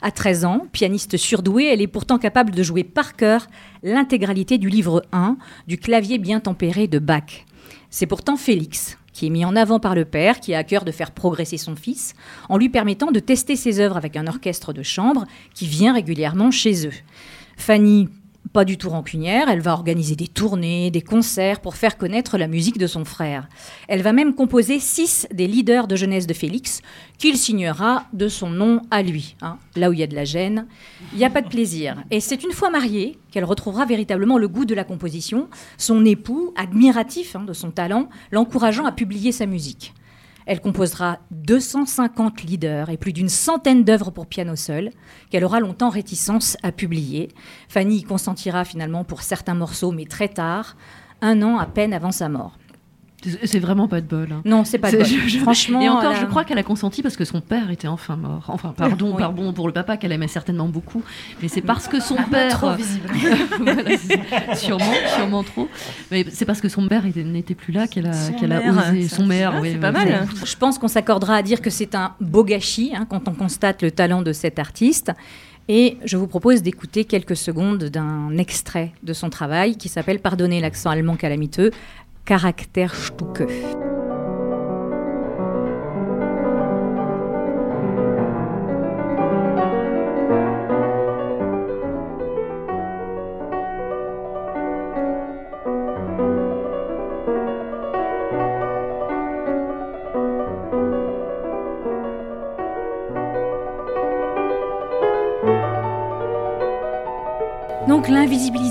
À 0.01 0.11
13 0.11 0.45
ans, 0.45 0.67
pianiste 0.71 1.17
surdouée, 1.17 1.65
elle 1.65 1.81
est 1.81 1.87
pourtant 1.87 2.17
capable 2.17 2.51
de 2.51 2.63
jouer 2.63 2.83
par 2.83 3.15
cœur 3.15 3.47
l'intégralité 3.83 4.57
du 4.57 4.69
livre 4.69 5.03
1 5.11 5.37
du 5.67 5.77
clavier 5.77 6.17
bien 6.17 6.39
tempéré 6.39 6.87
de 6.87 6.99
Bach. 6.99 7.45
C'est 7.89 8.07
pourtant 8.07 8.37
Félix 8.37 8.97
qui 9.13 9.27
est 9.27 9.29
mis 9.29 9.45
en 9.45 9.55
avant 9.55 9.79
par 9.79 9.95
le 9.95 10.05
père, 10.05 10.39
qui 10.39 10.53
a 10.53 10.59
à 10.59 10.63
cœur 10.63 10.85
de 10.85 10.91
faire 10.91 11.11
progresser 11.11 11.57
son 11.57 11.75
fils, 11.75 12.13
en 12.49 12.57
lui 12.57 12.69
permettant 12.69 13.11
de 13.11 13.19
tester 13.19 13.55
ses 13.55 13.79
œuvres 13.79 13.97
avec 13.97 14.15
un 14.15 14.27
orchestre 14.27 14.73
de 14.73 14.83
chambre 14.83 15.25
qui 15.53 15.67
vient 15.67 15.93
régulièrement 15.93 16.51
chez 16.51 16.87
eux. 16.87 16.93
Fanny 17.57 18.09
pas 18.53 18.65
du 18.65 18.77
tout 18.77 18.89
rancunière, 18.89 19.49
elle 19.49 19.61
va 19.61 19.73
organiser 19.73 20.15
des 20.15 20.27
tournées, 20.27 20.91
des 20.91 21.01
concerts 21.01 21.61
pour 21.61 21.75
faire 21.75 21.97
connaître 21.97 22.37
la 22.37 22.47
musique 22.47 22.77
de 22.77 22.87
son 22.87 23.05
frère. 23.05 23.47
Elle 23.87 24.01
va 24.01 24.13
même 24.13 24.35
composer 24.35 24.79
six 24.79 25.27
des 25.33 25.47
leaders 25.47 25.87
de 25.87 25.95
jeunesse 25.95 26.27
de 26.27 26.33
Félix, 26.33 26.81
qu'il 27.17 27.37
signera 27.37 28.05
de 28.13 28.27
son 28.27 28.49
nom 28.49 28.81
à 28.91 29.03
lui. 29.03 29.35
hein. 29.41 29.57
Là 29.75 29.89
où 29.89 29.93
il 29.93 29.99
y 29.99 30.03
a 30.03 30.07
de 30.07 30.15
la 30.15 30.25
gêne, 30.25 30.67
il 31.13 31.17
n'y 31.19 31.25
a 31.25 31.29
pas 31.29 31.41
de 31.41 31.49
plaisir. 31.49 32.03
Et 32.11 32.19
c'est 32.19 32.43
une 32.43 32.51
fois 32.51 32.69
mariée 32.69 33.17
qu'elle 33.31 33.45
retrouvera 33.45 33.85
véritablement 33.85 34.37
le 34.37 34.47
goût 34.47 34.65
de 34.65 34.75
la 34.75 34.83
composition, 34.83 35.47
son 35.77 36.03
époux, 36.05 36.53
admiratif 36.57 37.35
hein, 37.35 37.43
de 37.43 37.53
son 37.53 37.71
talent, 37.71 38.09
l'encourageant 38.31 38.85
à 38.85 38.91
publier 38.91 39.31
sa 39.31 39.45
musique. 39.45 39.93
Elle 40.45 40.61
composera 40.61 41.19
250 41.31 42.43
leaders 42.43 42.89
et 42.89 42.97
plus 42.97 43.13
d'une 43.13 43.29
centaine 43.29 43.83
d'œuvres 43.83 44.11
pour 44.11 44.27
piano 44.27 44.55
seul, 44.55 44.91
qu'elle 45.29 45.45
aura 45.45 45.59
longtemps 45.59 45.89
réticence 45.89 46.57
à 46.63 46.71
publier. 46.71 47.29
Fanny 47.69 47.97
y 47.97 48.03
consentira 48.03 48.65
finalement 48.65 49.03
pour 49.03 49.21
certains 49.21 49.55
morceaux, 49.55 49.91
mais 49.91 50.05
très 50.05 50.29
tard, 50.29 50.75
un 51.21 51.41
an 51.41 51.57
à 51.57 51.65
peine 51.65 51.93
avant 51.93 52.11
sa 52.11 52.29
mort. 52.29 52.57
C'est 53.45 53.59
vraiment 53.59 53.87
pas 53.87 54.01
de 54.01 54.07
bol. 54.07 54.29
hein. 54.31 54.41
Non, 54.45 54.63
c'est 54.65 54.79
pas 54.79 54.91
de 54.91 55.03
C'est- 55.03 55.15
bol. 55.15 55.21
je- 55.23 55.27
je- 55.29 55.39
Franchement, 55.39 55.79
Et 55.79 55.87
encore, 55.89 56.15
je 56.15 56.25
crois 56.25 56.43
qu'elle 56.43 56.57
a 56.57 56.63
consenti 56.63 57.03
parce 57.03 57.15
que 57.15 57.23
son 57.25 57.39
père 57.39 57.69
était 57.69 57.87
enfin 57.87 58.15
mort. 58.15 58.45
Enfin, 58.47 58.73
pardon, 58.75 59.11
Oui. 59.11 59.17
pardon 59.19 59.53
pour 59.53 59.67
le 59.67 59.73
papa 59.73 59.97
qu'elle 59.97 60.11
aimait 60.11 60.27
certainement 60.27 60.67
beaucoup, 60.67 61.03
mais 61.41 61.47
c'est 61.47 61.61
parce 61.61 61.87
que 61.87 61.99
son 61.99 62.15
peu 62.15 62.23
père. 62.31 62.51
trop 62.57 62.73
visible. 62.73 63.07
Voilà, 63.59 63.97
c'est- 63.97 64.55
sûrement, 64.55 64.93
sûrement 65.15 65.43
trop. 65.43 65.69
Mais 66.09 66.25
c'est 66.31 66.45
parce 66.45 66.61
que 66.61 66.69
son 66.69 66.87
père 66.87 67.05
était- 67.05 67.23
n'était 67.23 67.55
plus 67.55 67.73
là 67.73 67.87
qu'elle 67.87 68.07
a, 68.07 68.13
Son 68.13 68.33
qu'elle 68.33 68.51
a 68.53 68.59
maire, 68.59 68.87
osé. 68.89 69.07
ça, 69.07 69.15
Son 69.17 69.25
mère, 69.25 69.51
c'est 69.55 69.59
oui, 69.61 69.75
pas 69.75 69.89
oui, 69.91 69.93
mal. 70.05 70.27
oui. 70.33 70.39
Je 70.43 70.55
pense 70.57 70.79
qu'on 70.79 70.87
s'accordera 70.87 71.35
à 71.35 71.41
dire 71.43 71.61
que 71.61 71.69
c'est 71.69 71.93
un 71.95 72.13
beau 72.19 72.43
gâchis 72.43 72.91
hein, 72.95 73.05
quand 73.07 73.27
on 73.27 73.33
constate 73.33 73.83
le 73.83 73.91
talent 73.91 74.21
de 74.23 74.33
cet 74.33 74.57
artiste. 74.57 75.11
Et 75.69 75.97
je 76.03 76.17
vous 76.17 76.27
propose 76.27 76.63
d'écouter 76.63 77.05
quelques 77.05 77.35
secondes 77.37 77.83
d'un 77.85 78.35
extrait 78.37 78.91
de 79.03 79.13
son 79.13 79.29
travail 79.29 79.77
qui 79.77 79.89
s'appelle, 79.89 80.19
pardonnez 80.19 80.59
l'accent 80.59 80.89
allemand 80.89 81.15
calamiteux, 81.15 81.69
Charakterstücke. 82.25 83.47
Donc 83.47 83.90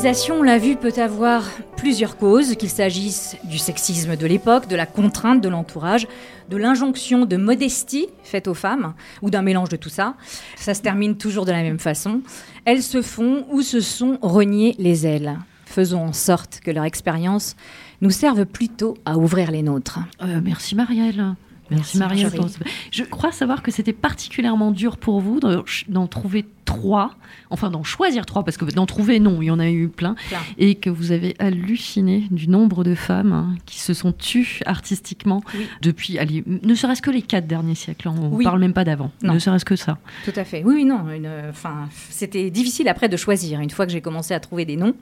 l'invisibilisation, 0.03 0.41
on 0.41 0.43
l'a 0.43 0.59
vu, 0.59 0.77
peut 0.77 0.95
avoir 0.97 1.45
plusieurs 1.77 2.17
causes, 2.17 2.57
qu'il 2.57 2.71
s'agisse 2.71 3.37
du 3.45 3.59
sexisme 3.59 4.17
de 4.17 4.27
l'époque, 4.27 4.67
de 4.67 4.75
la 4.75 4.87
contrainte 4.87 5.43
de 5.43 5.49
l'entourage, 5.49 6.09
de 6.49 6.57
l'injonction 6.57 7.27
de 7.27 7.37
modestie 7.37 8.07
faite 8.23 8.49
aux 8.49 8.55
femmes, 8.55 8.95
ou 9.21 9.29
d'un 9.29 9.43
mélange 9.43 9.69
de 9.69 9.77
tout 9.77 9.91
ça. 9.91 10.15
Ça 10.57 10.73
se 10.73 10.81
termine 10.81 11.19
toujours 11.19 11.45
de 11.45 11.53
la 11.53 11.63
même 11.63 11.79
façon. 11.79 12.23
Elles 12.65 12.83
se 12.83 13.03
font 13.03 13.45
ou 13.51 13.61
se 13.61 13.81
sont 13.81 14.19
reniées 14.23 14.75
les 14.79 15.07
ailes. 15.07 15.39
Faisons 15.67 16.03
en 16.03 16.13
sorte 16.15 16.61
que 16.65 16.71
leur 16.71 16.85
expérience 16.85 17.55
nous 18.01 18.11
serve 18.11 18.47
plutôt 18.47 18.97
à 19.05 19.19
ouvrir 19.19 19.51
les 19.51 19.63
nôtres. 19.63 19.99
Euh, 20.23 20.41
merci 20.43 20.75
Marielle. 20.75 21.35
Merci, 21.71 21.99
ce- 21.99 22.59
Je 22.91 23.05
crois 23.05 23.33
savoir 23.33 23.63
que 23.63 23.71
c'était 23.71 23.93
particulièrement 23.93 24.71
dur 24.73 24.97
pour 24.97 25.21
vous 25.21 25.41
d'en 25.89 26.07
trouver 26.07 26.45
trois, 26.65 27.15
enfin 27.51 27.71
d'en 27.71 27.83
choisir 27.83 28.27
trois, 28.27 28.45
parce 28.45 28.57
que 28.57 28.65
d'en 28.65 28.87
trouver, 28.87 29.19
non, 29.21 29.43
il 29.43 29.47
y 29.47 29.51
en 29.51 29.59
a 29.59 29.69
eu 29.71 29.89
plein, 29.89 30.15
Plein. 30.29 30.39
et 30.59 30.75
que 30.77 30.91
vous 30.91 31.11
avez 31.13 31.35
halluciné 31.39 32.25
du 32.31 32.49
nombre 32.49 32.85
de 32.85 32.95
femmes 32.95 33.33
hein, 33.33 33.55
qui 33.67 33.81
se 33.81 33.93
sont 33.95 34.13
tues 34.13 34.61
artistiquement 34.67 35.43
Oui. 35.55 35.67
depuis, 35.83 36.19
allez, 36.19 36.45
ne 36.47 36.75
serait-ce 36.75 37.03
que 37.03 37.11
les 37.11 37.23
quatre 37.23 37.47
derniers 37.47 37.75
siècles, 37.75 38.09
hein, 38.09 38.15
on 38.21 38.29
ne 38.31 38.35
Oui. 38.37 38.45
parle 38.45 38.61
même 38.61 38.73
pas 38.73 38.85
d'avant, 38.85 39.11
ne 39.23 39.39
serait-ce 39.39 39.65
que 39.65 39.77
ça. 39.77 39.99
Tout 40.25 40.33
à 40.37 40.45
fait. 40.45 40.63
Oui, 40.65 40.75
oui, 40.77 40.85
non. 40.85 41.01
Enfin, 41.49 41.89
c'était 42.11 42.51
difficile 42.51 42.89
après 42.89 43.09
de 43.09 43.17
choisir. 43.17 43.61
Une 43.61 43.71
fois 43.71 43.87
que 43.87 43.93
j'ai 43.93 44.01
commencé 44.01 44.35
à 44.35 44.41
trouver 44.41 44.65
des 44.65 44.77
noms, 44.77 44.95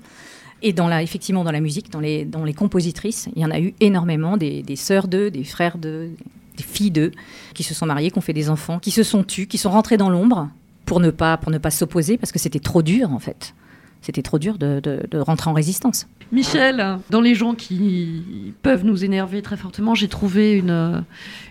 et 0.62 0.72
dans 0.72 0.88
la, 0.88 1.02
effectivement 1.04 1.44
dans 1.44 1.52
la 1.52 1.60
musique, 1.60 1.90
dans 1.90 2.00
les, 2.00 2.24
dans 2.24 2.44
les 2.44 2.54
compositrices, 2.54 3.28
il 3.36 3.42
y 3.42 3.44
en 3.44 3.50
a 3.50 3.60
eu 3.60 3.74
énormément 3.80 4.36
des, 4.36 4.62
des 4.62 4.74
sœurs 4.74 5.06
d'eux, 5.06 5.30
des 5.30 5.44
frères 5.44 5.78
d'eux, 5.78 6.10
des 6.58 6.62
filles 6.64 6.90
d'eux, 6.90 7.12
qui 7.54 7.62
se 7.62 7.72
sont 7.72 7.86
mariées, 7.86 8.10
qui 8.10 8.18
ont 8.18 8.20
fait 8.20 8.34
des 8.34 8.50
enfants, 8.50 8.78
qui 8.78 8.90
se 8.90 9.02
sont 9.02 9.24
tues, 9.24 9.46
qui 9.46 9.56
sont 9.56 9.70
rentrées 9.70 9.96
dans 9.96 10.10
l'ombre 10.10 10.50
pour 10.84 11.00
ne 11.00 11.10
pas 11.10 11.36
pour 11.38 11.50
ne 11.50 11.58
pas 11.58 11.70
s'opposer 11.70 12.18
parce 12.18 12.32
que 12.32 12.38
c'était 12.38 12.60
trop 12.60 12.82
dur 12.82 13.10
en 13.12 13.18
fait. 13.18 13.54
C'était 14.00 14.22
trop 14.22 14.38
dur 14.38 14.58
de, 14.58 14.80
de- 14.80 15.18
rentrer 15.18 15.50
en 15.50 15.54
résistance. 15.54 16.06
Michel, 16.30 16.98
dans 17.10 17.20
les 17.20 17.34
gens 17.34 17.54
qui 17.54 18.54
peuvent 18.62 18.84
nous 18.84 19.04
énerver 19.04 19.42
très 19.42 19.56
fortement, 19.56 19.94
j'ai 19.96 20.06
trouvé 20.08 20.52
une, 20.52 21.04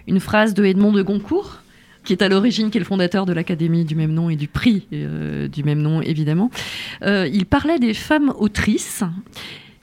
une 0.08 0.20
phrase 0.22 0.53
de 0.53 0.64
Edmond 0.64 0.93
de 0.93 1.01
Goncourt, 1.01 1.62
qui 2.05 2.14
est 2.14 2.22
à 2.24 2.30
l'origine, 2.30 2.70
qui 2.72 2.78
est 2.78 2.80
le 2.80 2.86
fondateur 2.86 3.26
de 3.26 3.34
l'Académie 3.34 3.84
du 3.84 3.95
même 3.95 4.14
nom 4.14 4.30
et 4.30 4.38
du 4.38 4.47
prix 4.47 4.88
euh, 4.93 5.49
du 5.49 5.64
même 5.64 5.82
nom, 5.82 6.01
évidemment. 6.01 6.49
Euh, 7.03 7.28
il 7.32 7.45
parlait 7.45 7.80
des 7.80 7.93
femmes 7.93 8.34
autrices. 8.38 9.03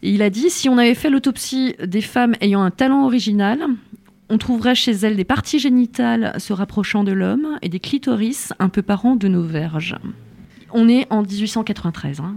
Et 0.03 0.11
il 0.13 0.23
a 0.23 0.31
dit 0.31 0.49
si 0.49 0.69
on 0.71 0.79
avait 0.79 0.95
fait 0.95 1.11
l'autopsie 1.11 1.75
des 1.85 2.01
femmes 2.01 2.35
ayant 2.41 2.63
un 2.63 2.71
talent 2.71 3.05
original, 3.05 3.59
on 4.29 4.39
trouverait 4.39 4.75
chez 4.75 4.93
elles 4.93 5.17
des 5.17 5.25
parties 5.25 5.59
génitales 5.59 6.35
se 6.39 6.53
rapprochant 6.53 7.05
de 7.05 7.13
l'homme 7.13 7.59
et 7.63 7.69
des 7.69 7.81
clitoris 7.81 8.53
un 8.59 8.69
peu 8.69 8.83
parents 8.83 9.17
de 9.17 9.29
nos 9.29 9.43
verges. 9.43 9.97
On 10.73 10.89
est 10.89 11.07
en 11.11 11.23
1893. 11.23 12.21
hein. 12.21 12.35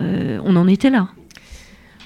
Euh, 0.00 0.40
on 0.44 0.56
en 0.56 0.68
était 0.68 0.90
là. 0.90 1.08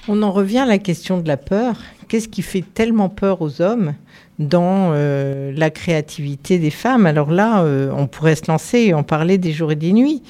On 0.07 0.23
en 0.23 0.31
revient 0.31 0.59
à 0.59 0.65
la 0.65 0.77
question 0.77 1.19
de 1.19 1.27
la 1.27 1.37
peur. 1.37 1.79
Qu'est-ce 2.07 2.27
qui 2.27 2.41
fait 2.41 2.63
tellement 2.73 3.09
peur 3.09 3.41
aux 3.41 3.61
hommes 3.61 3.93
dans 4.39 4.91
euh, 4.93 5.51
la 5.55 5.69
créativité 5.69 6.57
des 6.57 6.69
femmes? 6.69 7.05
Alors 7.05 7.31
là, 7.31 7.63
euh, 7.63 7.91
on 7.95 8.07
pourrait 8.07 8.35
se 8.35 8.47
lancer 8.47 8.79
et 8.79 8.93
en 8.93 9.03
parler 9.03 9.37
des 9.37 9.51
jours 9.51 9.71
et 9.71 9.75
des 9.75 9.93
nuits. 9.93 10.23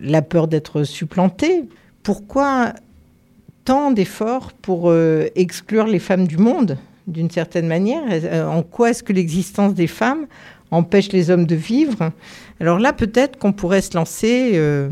La 0.00 0.22
peur 0.22 0.48
d'être 0.48 0.84
supplanté. 0.84 1.64
Pourquoi 2.02 2.72
tant 3.64 3.90
d'efforts 3.90 4.52
pour 4.52 4.94
exclure 5.34 5.86
les 5.86 5.98
femmes 5.98 6.26
du 6.26 6.38
monde, 6.38 6.78
d'une 7.08 7.30
certaine 7.30 7.66
manière 7.66 8.02
Euh, 8.08 8.46
En 8.46 8.62
quoi 8.62 8.90
est-ce 8.90 9.02
que 9.02 9.12
l'existence 9.12 9.74
des 9.74 9.88
femmes 9.88 10.26
empêche 10.70 11.10
les 11.12 11.30
hommes 11.30 11.46
de 11.46 11.56
vivre? 11.56 12.12
Alors 12.60 12.78
là, 12.78 12.92
peut-être 12.92 13.38
qu'on 13.38 13.52
pourrait 13.52 13.82
se 13.82 13.96
lancer... 13.96 14.52
euh, 14.54 14.90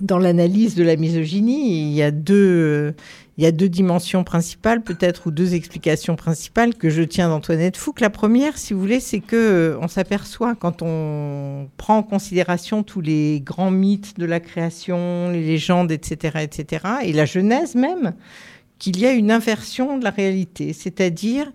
dans 0.00 0.18
l'analyse 0.18 0.74
de 0.76 0.82
la 0.82 0.96
misogynie, 0.96 1.82
il 1.90 1.92
y 1.92 2.02
a 2.02 2.10
deux, 2.10 2.34
euh, 2.34 2.92
il 3.36 3.44
y 3.44 3.46
a 3.46 3.52
deux 3.52 3.68
dimensions 3.68 4.24
principales, 4.24 4.82
peut-être, 4.82 5.26
ou 5.26 5.30
deux 5.30 5.54
explications 5.54 6.16
principales 6.16 6.74
que 6.74 6.88
je 6.88 7.02
tiens 7.02 7.28
d'Antoinette 7.28 7.76
Fouque. 7.76 8.00
La 8.00 8.10
première, 8.10 8.56
si 8.56 8.72
vous 8.72 8.80
voulez, 8.80 9.00
c'est 9.00 9.20
que 9.20 9.76
s'aperçoit 9.88 10.54
quand 10.54 10.80
on 10.82 11.68
prend 11.76 11.98
en 11.98 12.02
considération 12.02 12.82
tous 12.82 13.00
les 13.00 13.40
grands 13.40 13.70
mythes 13.70 14.18
de 14.18 14.24
la 14.24 14.40
création, 14.40 15.30
les 15.30 15.44
légendes, 15.44 15.92
etc., 15.92 16.38
etc., 16.42 16.84
et 17.04 17.12
la 17.12 17.26
Genèse 17.26 17.74
même, 17.74 18.14
qu'il 18.80 18.98
y 18.98 19.06
a 19.06 19.12
une 19.12 19.30
inversion 19.30 19.98
de 19.98 20.02
la 20.02 20.10
réalité. 20.10 20.72
C'est-à-dire, 20.72 21.52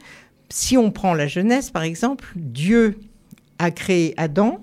si 0.47 0.77
on 0.77 0.91
prend 0.91 1.13
la 1.13 1.27
Genèse, 1.27 1.71
par 1.71 1.83
exemple, 1.83 2.31
Dieu 2.37 2.97
a 3.59 3.71
créé 3.71 4.13
Adam 4.15 4.61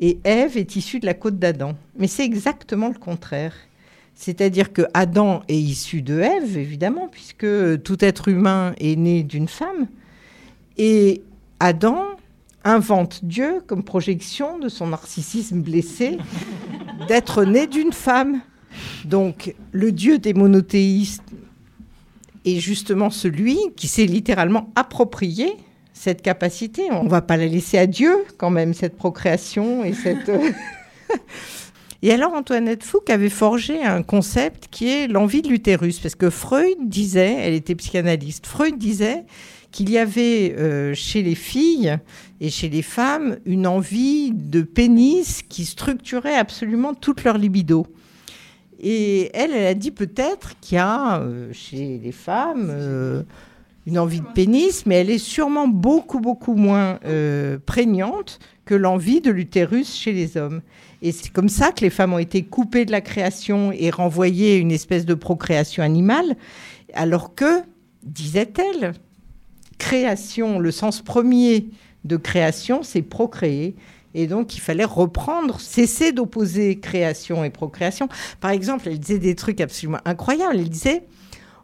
et 0.00 0.18
Ève 0.24 0.58
est 0.58 0.76
issue 0.76 0.98
de 1.00 1.06
la 1.06 1.14
côte 1.14 1.38
d'Adam. 1.38 1.76
Mais 1.96 2.08
c'est 2.08 2.24
exactement 2.24 2.88
le 2.88 2.98
contraire. 2.98 3.54
C'est-à-dire 4.14 4.72
que 4.72 4.82
Adam 4.92 5.42
est 5.48 5.58
issu 5.58 6.02
de 6.02 6.18
Ève, 6.20 6.58
évidemment, 6.58 7.08
puisque 7.08 7.46
tout 7.82 8.04
être 8.04 8.28
humain 8.28 8.74
est 8.78 8.96
né 8.96 9.22
d'une 9.22 9.48
femme. 9.48 9.86
Et 10.76 11.22
Adam 11.60 12.04
invente 12.64 13.24
Dieu 13.24 13.62
comme 13.66 13.84
projection 13.84 14.58
de 14.58 14.68
son 14.68 14.88
narcissisme 14.88 15.62
blessé 15.62 16.18
d'être 17.08 17.44
né 17.44 17.66
d'une 17.66 17.92
femme. 17.92 18.40
Donc 19.04 19.54
le 19.72 19.92
Dieu 19.92 20.18
des 20.18 20.34
monothéistes 20.34 21.22
est 22.44 22.58
justement 22.58 23.10
celui 23.10 23.58
qui 23.76 23.88
s'est 23.88 24.06
littéralement 24.06 24.70
approprié 24.74 25.56
cette 25.92 26.22
capacité. 26.22 26.90
On 26.90 27.04
ne 27.04 27.10
va 27.10 27.22
pas 27.22 27.36
la 27.36 27.46
laisser 27.46 27.78
à 27.78 27.86
Dieu 27.86 28.14
quand 28.38 28.50
même, 28.50 28.74
cette 28.74 28.96
procréation 28.96 29.84
et 29.84 29.92
cette... 29.92 30.30
Et 32.02 32.12
alors 32.12 32.32
Antoinette 32.32 32.82
Fouque 32.82 33.10
avait 33.10 33.28
forgé 33.28 33.82
un 33.82 34.02
concept 34.02 34.68
qui 34.70 34.88
est 34.88 35.06
l'envie 35.06 35.42
de 35.42 35.48
l'utérus, 35.48 35.98
parce 35.98 36.14
que 36.14 36.30
Freud 36.30 36.78
disait, 36.80 37.36
elle 37.40 37.52
était 37.52 37.74
psychanalyste, 37.74 38.46
Freud 38.46 38.78
disait 38.78 39.24
qu'il 39.70 39.90
y 39.90 39.98
avait 39.98 40.54
euh, 40.58 40.94
chez 40.94 41.22
les 41.22 41.34
filles 41.34 41.98
et 42.40 42.48
chez 42.48 42.70
les 42.70 42.82
femmes 42.82 43.36
une 43.44 43.66
envie 43.66 44.32
de 44.32 44.62
pénis 44.62 45.42
qui 45.42 45.66
structurait 45.66 46.36
absolument 46.36 46.94
toute 46.94 47.22
leur 47.22 47.36
libido. 47.36 47.86
Et 48.82 49.30
elle, 49.34 49.52
elle 49.52 49.66
a 49.66 49.74
dit 49.74 49.90
peut-être 49.90 50.58
qu'il 50.60 50.76
y 50.76 50.78
a 50.78 51.20
euh, 51.20 51.52
chez 51.52 52.00
les 52.02 52.12
femmes 52.12 52.68
euh, 52.70 53.22
une 53.86 53.98
envie 53.98 54.20
de 54.20 54.26
pénis, 54.26 54.86
mais 54.86 54.96
elle 54.96 55.10
est 55.10 55.18
sûrement 55.18 55.68
beaucoup, 55.68 56.18
beaucoup 56.18 56.54
moins 56.54 56.98
euh, 57.04 57.58
prégnante 57.64 58.38
que 58.64 58.74
l'envie 58.74 59.20
de 59.20 59.30
l'utérus 59.30 59.94
chez 59.94 60.12
les 60.12 60.38
hommes. 60.38 60.62
Et 61.02 61.12
c'est 61.12 61.30
comme 61.30 61.48
ça 61.50 61.72
que 61.72 61.82
les 61.82 61.90
femmes 61.90 62.14
ont 62.14 62.18
été 62.18 62.42
coupées 62.42 62.86
de 62.86 62.92
la 62.92 63.02
création 63.02 63.70
et 63.72 63.90
renvoyées 63.90 64.54
à 64.54 64.56
une 64.56 64.72
espèce 64.72 65.04
de 65.04 65.14
procréation 65.14 65.82
animale, 65.82 66.36
alors 66.94 67.34
que, 67.34 67.62
disait-elle, 68.02 68.94
création, 69.76 70.58
le 70.58 70.70
sens 70.70 71.02
premier 71.02 71.66
de 72.04 72.16
création, 72.16 72.82
c'est 72.82 73.02
procréer. 73.02 73.74
Et 74.14 74.26
donc, 74.26 74.56
il 74.56 74.60
fallait 74.60 74.84
reprendre, 74.84 75.60
cesser 75.60 76.12
d'opposer 76.12 76.78
création 76.80 77.44
et 77.44 77.50
procréation. 77.50 78.08
Par 78.40 78.50
exemple, 78.50 78.88
elle 78.88 78.98
disait 78.98 79.18
des 79.18 79.34
trucs 79.34 79.60
absolument 79.60 80.00
incroyables. 80.04 80.56
Elle 80.56 80.68
disait, 80.68 81.04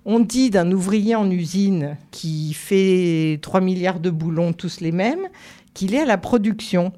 on 0.05 0.20
dit 0.20 0.51
d'un 0.51 0.70
ouvrier 0.70 1.16
en 1.16 1.28
usine 1.30 1.97
qui 2.12 2.55
fait 2.55 3.40
3 3.42 3.61
milliards 3.61 4.01
de 4.01 4.11
boulons, 4.11 4.53
tous 4.53 4.80
les 4.80 4.92
mêmes, 4.92 5.26
qu'il 5.74 5.94
est 5.94 6.01
à 6.01 6.07
la 6.07 6.18
production. 6.18 6.92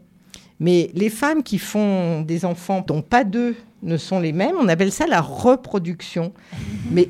Mais 0.61 0.91
les 0.95 1.09
femmes 1.09 1.43
qui 1.43 1.59
font 1.59 2.21
des 2.21 2.45
enfants 2.45 2.85
dont 2.87 3.01
pas 3.01 3.25
deux 3.25 3.57
ne 3.83 3.97
sont 3.97 4.21
les 4.21 4.33
mêmes, 4.33 4.57
on 4.61 4.69
appelle 4.69 4.93
ça 4.93 5.07
la 5.07 5.21
reproduction. 5.23 6.33
Mais 6.91 7.09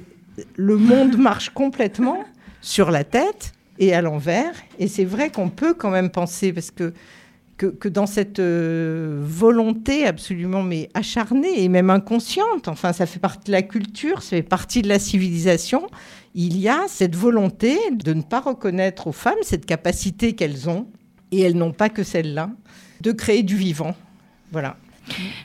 le 0.54 0.76
monde 0.76 1.16
marche 1.16 1.50
complètement 1.50 2.24
sur 2.60 2.90
la 2.90 3.02
tête 3.02 3.52
et 3.78 3.94
à 3.94 4.02
l'envers. 4.02 4.52
Et 4.78 4.86
c'est 4.86 5.04
vrai 5.04 5.30
qu'on 5.30 5.48
peut 5.48 5.74
quand 5.74 5.90
même 5.90 6.10
penser, 6.10 6.52
parce 6.52 6.70
que 6.70 6.92
que, 7.58 7.88
dans 7.88 8.06
cette 8.06 8.38
euh, 8.38 9.20
volonté 9.22 10.06
absolument 10.06 10.62
mais 10.62 10.88
acharnée 10.94 11.62
et 11.62 11.68
même 11.68 11.90
inconsciente, 11.90 12.68
enfin 12.68 12.92
ça 12.92 13.04
fait 13.04 13.18
partie 13.18 13.46
de 13.46 13.52
la 13.52 13.62
culture, 13.62 14.22
ça 14.22 14.30
fait 14.30 14.42
partie 14.42 14.80
de 14.80 14.88
la 14.88 14.98
civilisation, 14.98 15.88
il 16.34 16.56
y 16.56 16.68
a 16.68 16.84
cette 16.86 17.16
volonté 17.16 17.76
de 17.92 18.14
ne 18.14 18.22
pas 18.22 18.40
reconnaître 18.40 19.08
aux 19.08 19.12
femmes 19.12 19.38
cette 19.42 19.66
capacité 19.66 20.34
qu'elles 20.34 20.68
ont, 20.70 20.86
et 21.32 21.40
elles 21.40 21.56
n'ont 21.56 21.72
pas 21.72 21.88
que 21.88 22.02
celle-là, 22.02 22.50
de 23.00 23.12
créer 23.12 23.42
du 23.42 23.56
vivant. 23.56 23.94
Voilà. 24.52 24.76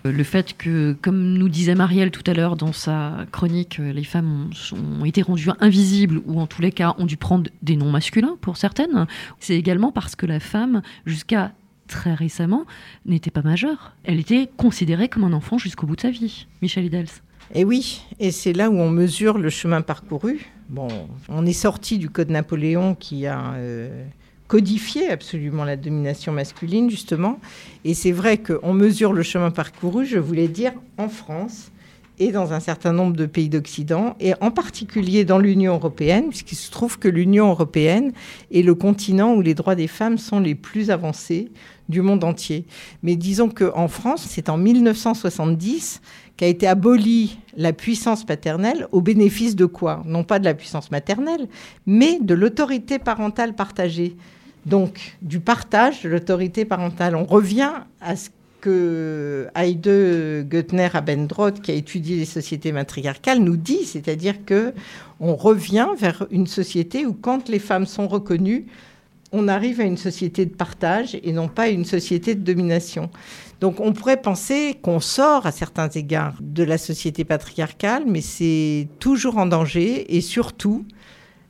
Euh, 0.05 0.11
Le 0.11 0.24
fait 0.24 0.55
que, 0.55 0.95
comme 1.01 1.34
nous 1.34 1.49
disait 1.49 1.76
Marielle 1.76 2.11
tout 2.11 2.24
à 2.30 2.34
l'heure 2.34 2.55
dans 2.55 2.74
sa 2.74 3.26
chronique, 3.32 3.80
euh, 3.80 3.91
les 3.91 4.03
femmes 4.03 4.49
ont 4.74 5.05
été 5.05 5.22
rendues 5.22 5.49
invisibles 5.59 6.22
ou 6.26 6.39
en 6.39 6.47
tous 6.47 6.61
les 6.61 6.72
cas 6.72 6.95
ont 6.97 7.05
dû 7.05 7.18
prendre 7.18 7.49
des 7.61 7.76
noms 7.76 7.91
masculins 7.91 8.38
pour 8.41 8.57
certaines, 8.57 9.07
c'est 9.39 9.55
également 9.55 9.91
parce 9.91 10.16
que 10.16 10.26
la 10.26 10.39
femme, 10.39 10.82
jusqu'à 11.05 11.51
très 11.94 12.16
récemment, 12.16 12.66
n'était 13.06 13.30
pas 13.30 13.44
majeure. 13.44 13.94
Elle 14.04 14.20
était 14.20 14.50
considérée 14.58 15.10
comme 15.10 15.24
un 15.24 15.34
enfant 15.34 15.60
jusqu'au 15.60 15.86
bout 15.86 15.96
de 15.96 16.02
sa 16.02 16.10
vie. 16.10 16.48
Michel 16.64 16.86
Idels. 16.86 17.08
Et 17.54 17.64
oui, 17.64 18.02
et 18.20 18.32
c'est 18.32 18.52
là 18.52 18.72
où 18.72 18.78
on 18.78 18.89
mesure 18.89 19.38
le 19.38 19.52
chemin 19.52 19.82
parcouru. 19.82 20.50
Bon, 20.70 20.88
on 21.30 21.46
est 21.46 21.54
sorti 21.54 22.00
du 22.00 22.10
code 22.10 22.32
Napoléon 22.32 22.96
qui 22.96 23.28
a 23.28 23.54
euh, 23.58 24.06
codifié 24.48 25.12
absolument 25.12 25.66
la 25.66 25.78
domination 25.78 26.32
masculine, 26.32 26.89
justement. 26.89 27.39
Et 27.86 27.94
c'est 27.94 28.12
vrai 28.12 28.39
qu'on 28.39 28.74
mesure 28.74 29.14
le 29.14 29.22
chemin 29.22 29.52
parcouru, 29.52 30.08
je 30.08 30.18
voulais 30.18 30.48
dire, 30.48 30.72
en 30.98 31.10
France 31.10 31.70
et 32.20 32.32
dans 32.32 32.54
un 32.54 32.60
certain 32.60 32.94
nombre 32.94 33.16
de 33.16 33.26
pays 33.26 33.50
d'Occident, 33.50 34.16
et 34.20 34.34
en 34.39 34.52
particulier 34.52 35.26
dans 35.26 35.39
l'Union 35.39 35.74
européenne, 35.74 36.30
puisqu'il 36.30 36.56
se 36.56 36.70
trouve 36.70 37.00
que 37.00 37.08
l'Union 37.08 37.50
européenne 37.50 38.14
est 38.52 38.62
le 38.62 38.76
continent 38.76 39.34
où 39.34 39.41
les 39.41 39.56
droits 39.56 39.76
des 39.76 39.88
femmes 39.88 40.18
sont 40.18 40.39
les 40.39 40.56
plus 40.56 40.91
avancés 40.91 41.50
du 41.90 42.02
monde 42.02 42.24
entier. 42.24 42.66
Mais 43.02 43.16
disons 43.16 43.50
qu'en 43.50 43.88
France, 43.88 44.26
c'est 44.28 44.50
en 44.50 44.58
1970 44.58 46.02
qu'a 46.38 46.48
été 46.48 46.68
abolie 46.68 47.40
la 47.56 47.74
puissance 47.74 48.24
paternelle 48.24 48.88
au 48.92 49.02
bénéfice 49.02 49.56
de 49.56 49.66
quoi? 49.66 50.02
Non 50.06 50.24
pas 50.24 50.40
de 50.40 50.46
la 50.46 50.54
puissance 50.54 50.92
maternelle, 50.92 51.48
mais 51.86 52.20
de 52.22 52.34
l'autorité 52.34 53.00
parentale 53.00 53.54
partagée. 53.54 54.16
Donc, 54.66 55.18
du 55.22 55.40
partage 55.40 56.04
de 56.04 56.10
l'autorité 56.10 56.66
parentale. 56.66 57.16
On 57.16 57.26
revient 57.26 57.72
à 58.00 58.16
ce 58.16 58.30
que 58.62 59.48
Heide 59.56 60.48
Göttner 60.50 60.88
Abendroth, 60.94 61.62
qui 61.62 61.72
a 61.72 61.74
étudié 61.74 62.16
les 62.16 62.26
sociétés 62.26 62.72
matriarcales, 62.72 63.40
nous 63.40 63.58
dit, 63.58 63.84
c'est-à-dire 63.84 64.46
que 64.46 64.74
on 65.20 65.36
revient 65.36 65.90
vers 65.98 66.26
une 66.32 66.48
société 66.48 67.06
où, 67.06 67.12
quand 67.12 67.50
les 67.50 67.60
femmes 67.60 67.86
sont 67.86 68.08
reconnues, 68.08 68.68
on 69.34 69.48
arrive 69.48 69.82
à 69.82 69.84
une 69.84 69.98
société 69.98 70.46
de 70.46 70.54
partage 70.54 71.18
et 71.22 71.34
non 71.34 71.48
pas 71.50 71.64
à 71.64 71.68
une 71.70 71.86
société 71.86 72.36
de 72.36 72.42
domination. 72.42 73.10
Donc 73.60 73.80
on 73.80 73.92
pourrait 73.92 74.22
penser 74.22 74.78
qu'on 74.82 75.00
sort 75.00 75.46
à 75.46 75.52
certains 75.52 75.90
égards 75.90 76.36
de 76.40 76.64
la 76.64 76.78
société 76.78 77.26
patriarcale, 77.26 78.04
mais 78.08 78.22
c'est 78.22 78.88
toujours 79.00 79.38
en 79.38 79.48
danger 79.48 80.16
et 80.16 80.22
surtout, 80.22 80.86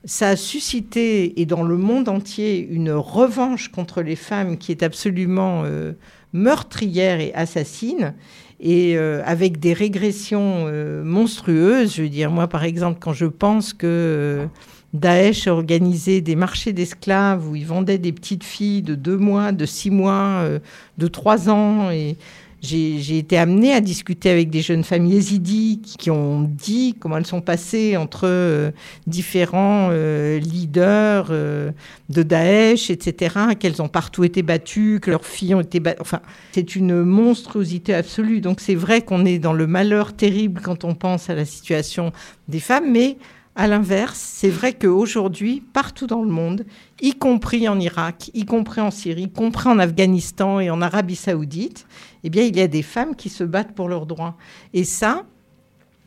ça 0.05 0.29
a 0.29 0.35
suscité, 0.35 1.41
et 1.41 1.45
dans 1.45 1.63
le 1.63 1.77
monde 1.77 2.09
entier, 2.09 2.59
une 2.59 2.91
revanche 2.91 3.69
contre 3.69 4.01
les 4.01 4.15
femmes 4.15 4.57
qui 4.57 4.71
est 4.71 4.83
absolument 4.83 5.63
euh, 5.65 5.93
meurtrière 6.33 7.19
et 7.19 7.33
assassine, 7.33 8.13
et 8.59 8.97
euh, 8.97 9.21
avec 9.25 9.59
des 9.59 9.73
régressions 9.73 10.65
euh, 10.67 11.03
monstrueuses. 11.03 11.95
Je 11.95 12.03
veux 12.03 12.09
dire, 12.09 12.31
moi, 12.31 12.47
par 12.47 12.63
exemple, 12.63 12.99
quand 12.99 13.13
je 13.13 13.25
pense 13.25 13.73
que 13.73 14.47
Daesh 14.93 15.47
a 15.47 15.53
organisé 15.53 16.21
des 16.21 16.35
marchés 16.35 16.71
d'esclaves 16.71 17.49
où 17.49 17.55
ils 17.55 17.65
vendaient 17.65 17.97
des 17.97 18.11
petites 18.11 18.43
filles 18.43 18.83
de 18.83 18.93
deux 18.93 19.17
mois, 19.17 19.51
de 19.51 19.65
six 19.65 19.89
mois, 19.89 20.41
euh, 20.43 20.59
de 20.99 21.07
trois 21.07 21.49
ans, 21.49 21.89
et 21.89 22.15
j'ai 22.61 23.17
été 23.17 23.37
amenée 23.37 23.73
à 23.73 23.81
discuter 23.81 24.29
avec 24.29 24.49
des 24.49 24.61
jeunes 24.61 24.85
femmes 24.85 25.05
yézidis 25.05 25.81
qui, 25.81 26.09
ont 26.09 26.43
dit 26.43 26.95
comment 26.97 27.17
elles 27.17 27.25
sont 27.25 27.41
passées 27.41 27.97
entre 27.97 28.21
euh, 28.23 28.71
différents 29.05 29.89
euh, 29.91 30.39
leaders 30.39 31.29
de 31.29 32.23
Daesh, 32.23 32.89
etc., 32.89 33.35
qu'elles 33.59 33.81
ont 33.81 33.89
partout 33.89 34.23
été 34.23 34.43
battues, 34.43 34.99
que 35.01 35.11
leurs 35.11 35.25
filles 35.25 35.55
ont 35.55 35.61
été 35.61 35.81
battues. 35.81 35.99
Enfin, 36.01 36.21
c'est 36.53 36.77
une 36.77 37.03
monstruosité 37.03 37.93
absolue. 37.93 38.39
Donc 38.39 38.61
c'est 38.61 38.75
vrai 38.75 39.01
qu'on 39.01 39.25
est 39.25 39.39
dans 39.39 39.53
le 39.53 39.67
malheur 39.67 40.13
terrible 40.13 40.61
quand 40.61 40.85
on 40.85 40.95
pense 40.95 41.29
à 41.29 41.35
la 41.35 41.45
situation 41.45 42.13
des 42.47 42.61
femmes, 42.61 42.89
mais 42.89 43.17
à 43.55 43.67
l'inverse, 43.67 44.19
c'est 44.19 44.49
vrai 44.49 44.73
qu'aujourd'hui, 44.73 45.61
partout 45.73 46.07
dans 46.07 46.23
le 46.23 46.29
monde, 46.29 46.65
y 47.01 47.13
compris 47.13 47.69
en 47.69 47.79
Irak, 47.79 48.31
y 48.33 48.45
compris 48.45 48.81
en 48.81 48.89
Syrie, 48.89 49.23
y 49.23 49.31
compris 49.31 49.69
en 49.69 49.77
Afghanistan 49.77 50.59
et 50.59 50.71
en 50.71 50.81
Arabie 50.81 51.15
saoudite, 51.15 51.85
eh 52.23 52.29
bien, 52.29 52.43
il 52.43 52.55
y 52.55 52.61
a 52.61 52.67
des 52.67 52.81
femmes 52.81 53.15
qui 53.15 53.29
se 53.29 53.43
battent 53.43 53.75
pour 53.75 53.89
leurs 53.89 54.07
droits. 54.07 54.35
Et 54.73 54.83
ça, 54.83 55.25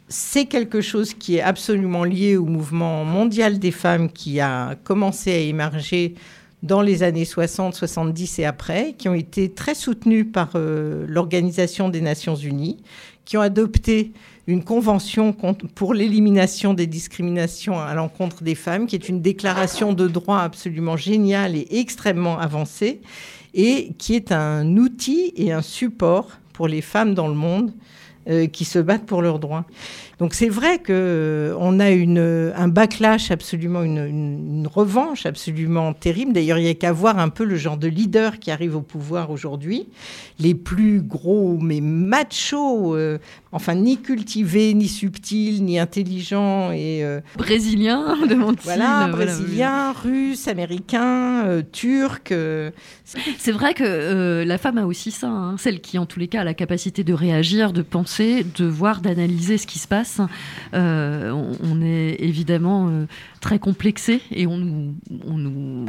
c'est 0.09 0.47
quelque 0.47 0.81
chose 0.81 1.15
qui 1.15 1.37
est 1.37 1.43
absolument 1.43 2.05
lié 2.05 2.37
au 2.37 2.47
mouvement 2.47 3.05
mondial 3.05 3.59
des 3.59 3.71
femmes 3.71 4.11
qui 4.11 4.41
a 4.41 4.75
commencé 4.83 5.33
à 5.33 5.39
émerger 5.39 6.15
dans 6.63 6.83
les 6.83 7.03
années 7.03 7.25
60, 7.25 7.75
70 7.75 8.41
et 8.41 8.45
après, 8.45 8.95
qui 8.99 9.09
ont 9.09 9.15
été 9.15 9.53
très 9.53 9.75
soutenus 9.75 10.27
par 10.33 10.53
euh, 10.57 11.05
l'Organisation 11.09 11.89
des 11.91 12.01
Nations 12.01 12.35
Unies, 12.35 12.83
qui 13.25 13.37
ont 13.37 13.41
adopté 13.41 14.13
une 14.47 14.63
convention 14.63 15.35
pour 15.75 15.93
l'élimination 15.93 16.73
des 16.73 16.87
discriminations 16.87 17.81
à 17.81 17.95
l'encontre 17.95 18.45
des 18.45 18.55
femmes, 18.55 18.87
qui 18.87 18.95
est 18.95 19.09
une 19.09 19.21
déclaration 19.21 19.93
de 19.93 20.07
droit 20.07 20.39
absolument 20.39 20.97
géniale 20.97 21.57
et 21.57 21.67
extrêmement 21.73 22.39
avancée, 22.39 23.01
et 23.55 23.93
qui 23.99 24.15
est 24.15 24.31
un 24.31 24.77
outil 24.77 25.33
et 25.37 25.51
un 25.51 25.63
support 25.63 26.31
pour 26.53 26.69
les 26.69 26.81
femmes 26.81 27.15
dans 27.15 27.29
le 27.29 27.35
monde 27.35 27.73
euh, 28.29 28.47
qui 28.47 28.65
se 28.65 28.79
battent 28.79 29.07
pour 29.07 29.23
leurs 29.23 29.39
droits. 29.39 29.65
Donc 30.19 30.33
c'est 30.33 30.49
vrai 30.49 30.79
que 30.79 30.93
euh, 30.95 31.55
a 31.79 31.91
une, 31.91 32.53
un 32.57 32.69
backlash 32.69 33.31
absolument, 33.31 33.83
une, 33.83 33.99
une- 33.99 34.61
une 34.61 34.67
revanche 34.67 35.27
absolument 35.27 35.93
terrible. 35.93 36.33
D'ailleurs, 36.33 36.57
il 36.59 36.65
n'y 36.65 36.71
a 36.71 36.75
qu'à 36.75 36.91
voir 36.93 37.19
un 37.19 37.29
peu 37.29 37.45
le 37.45 37.57
genre 37.57 37.77
de 37.77 37.87
leader 37.87 38.39
qui 38.39 38.51
arrive 38.51 38.77
au 38.77 38.81
pouvoir 38.81 39.31
aujourd'hui. 39.31 39.87
Les 40.39 40.55
plus 40.55 41.03
gros, 41.03 41.59
mais 41.61 41.81
machos, 41.83 42.95
euh, 42.97 43.19
enfin 43.53 43.75
ni 43.75 43.99
cultivés, 43.99 44.73
ni 44.75 44.89
subtils, 44.89 45.63
ni 45.63 45.79
intelligents 45.79 46.73
et 46.73 47.05
euh, 47.05 47.21
Brésilien, 47.37 48.17
demande-t-il. 48.29 48.65
voilà, 48.65 49.09
Voilà, 49.11 49.13
brésiliens, 49.13 49.93
russes, 49.93 50.49
américains, 50.49 51.45
euh, 51.47 51.63
turcs. 51.73 52.33
euh, 52.33 52.71
C'est 53.39 53.53
vrai 53.53 53.75
que 53.75 53.85
euh, 53.85 54.45
la 54.47 54.57
femme 54.57 54.79
a 54.79 54.87
aussi 54.87 55.11
ça, 55.11 55.29
hein, 55.29 55.57
celle 55.59 55.81
qui 55.81 55.99
en 55.99 56.07
tous 56.07 56.19
les 56.19 56.29
cas 56.29 56.41
a 56.41 56.45
la 56.45 56.55
capacité 56.55 57.05
de 57.05 57.13
réagir, 57.13 57.73
de 57.75 57.83
penser, 57.83 58.45
de 58.57 58.65
voir, 58.65 59.01
d'analyser 59.03 59.59
ce 59.59 59.67
qui 59.67 59.79
se 59.79 59.87
passe 59.89 60.06
euh, 60.75 61.31
on, 61.31 61.53
on 61.63 61.83
est 61.83 62.17
évidemment 62.21 62.89
euh, 62.89 63.07
très 63.41 63.59
complexé 63.59 64.21
et 64.31 64.47
on 64.47 64.57
nous, 64.59 64.95
on 65.27 65.37
nous, 65.37 65.87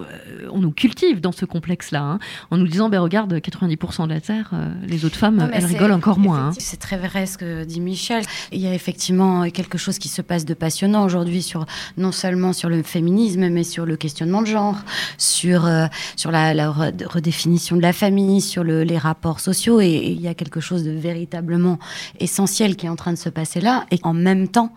euh, 0.00 0.48
on 0.52 0.58
nous 0.58 0.70
cultive 0.72 1.20
dans 1.20 1.32
ce 1.32 1.44
complexe-là, 1.44 2.02
hein, 2.02 2.18
en 2.50 2.56
nous 2.56 2.66
disant, 2.66 2.88
ben 2.88 3.00
regarde, 3.00 3.32
90% 3.34 4.04
de 4.04 4.12
la 4.14 4.20
Terre, 4.20 4.52
les 4.86 5.04
autres 5.04 5.16
femmes, 5.16 5.36
Non, 5.36 5.48
elles 5.52 5.64
rigolent 5.64 5.92
encore 5.92 6.18
moins. 6.18 6.48
hein. 6.48 6.52
C'est 6.58 6.78
très 6.78 6.98
vrai 6.98 7.26
ce 7.26 7.38
que 7.38 7.64
dit 7.64 7.80
Michel. 7.80 8.22
Il 8.52 8.60
y 8.60 8.66
a 8.66 8.74
effectivement 8.74 9.48
quelque 9.50 9.78
chose 9.78 9.98
qui 9.98 10.08
se 10.08 10.22
passe 10.22 10.44
de 10.44 10.54
passionnant 10.54 11.04
aujourd'hui 11.04 11.42
sur 11.42 11.66
non 11.96 12.12
seulement 12.12 12.52
sur 12.52 12.68
le 12.68 12.82
féminisme, 12.82 13.48
mais 13.48 13.64
sur 13.64 13.86
le 13.86 13.96
questionnement 13.96 14.42
de 14.42 14.46
genre, 14.46 14.76
sur 15.18 15.66
euh, 15.66 15.86
sur 16.16 16.30
la, 16.30 16.54
la 16.54 16.70
re- 16.70 17.04
redéfinition 17.06 17.76
de 17.76 17.82
la 17.82 17.92
famille, 17.92 18.40
sur 18.40 18.62
le- 18.64 18.82
les 18.84 18.98
rapports 18.98 19.40
sociaux. 19.40 19.80
Et, 19.80 19.86
et 19.88 20.10
il 20.12 20.20
y 20.20 20.28
a 20.28 20.34
quelque 20.34 20.60
chose 20.60 20.84
de 20.84 20.90
véritablement 20.90 21.78
essentiel 22.20 22.76
qui 22.76 22.86
est 22.86 22.88
en 22.88 22.96
train 22.96 23.12
de 23.12 23.18
se 23.18 23.28
passer 23.28 23.49
là. 23.58 23.86
Et 23.90 23.98
en 24.04 24.12
même 24.12 24.46
temps, 24.46 24.72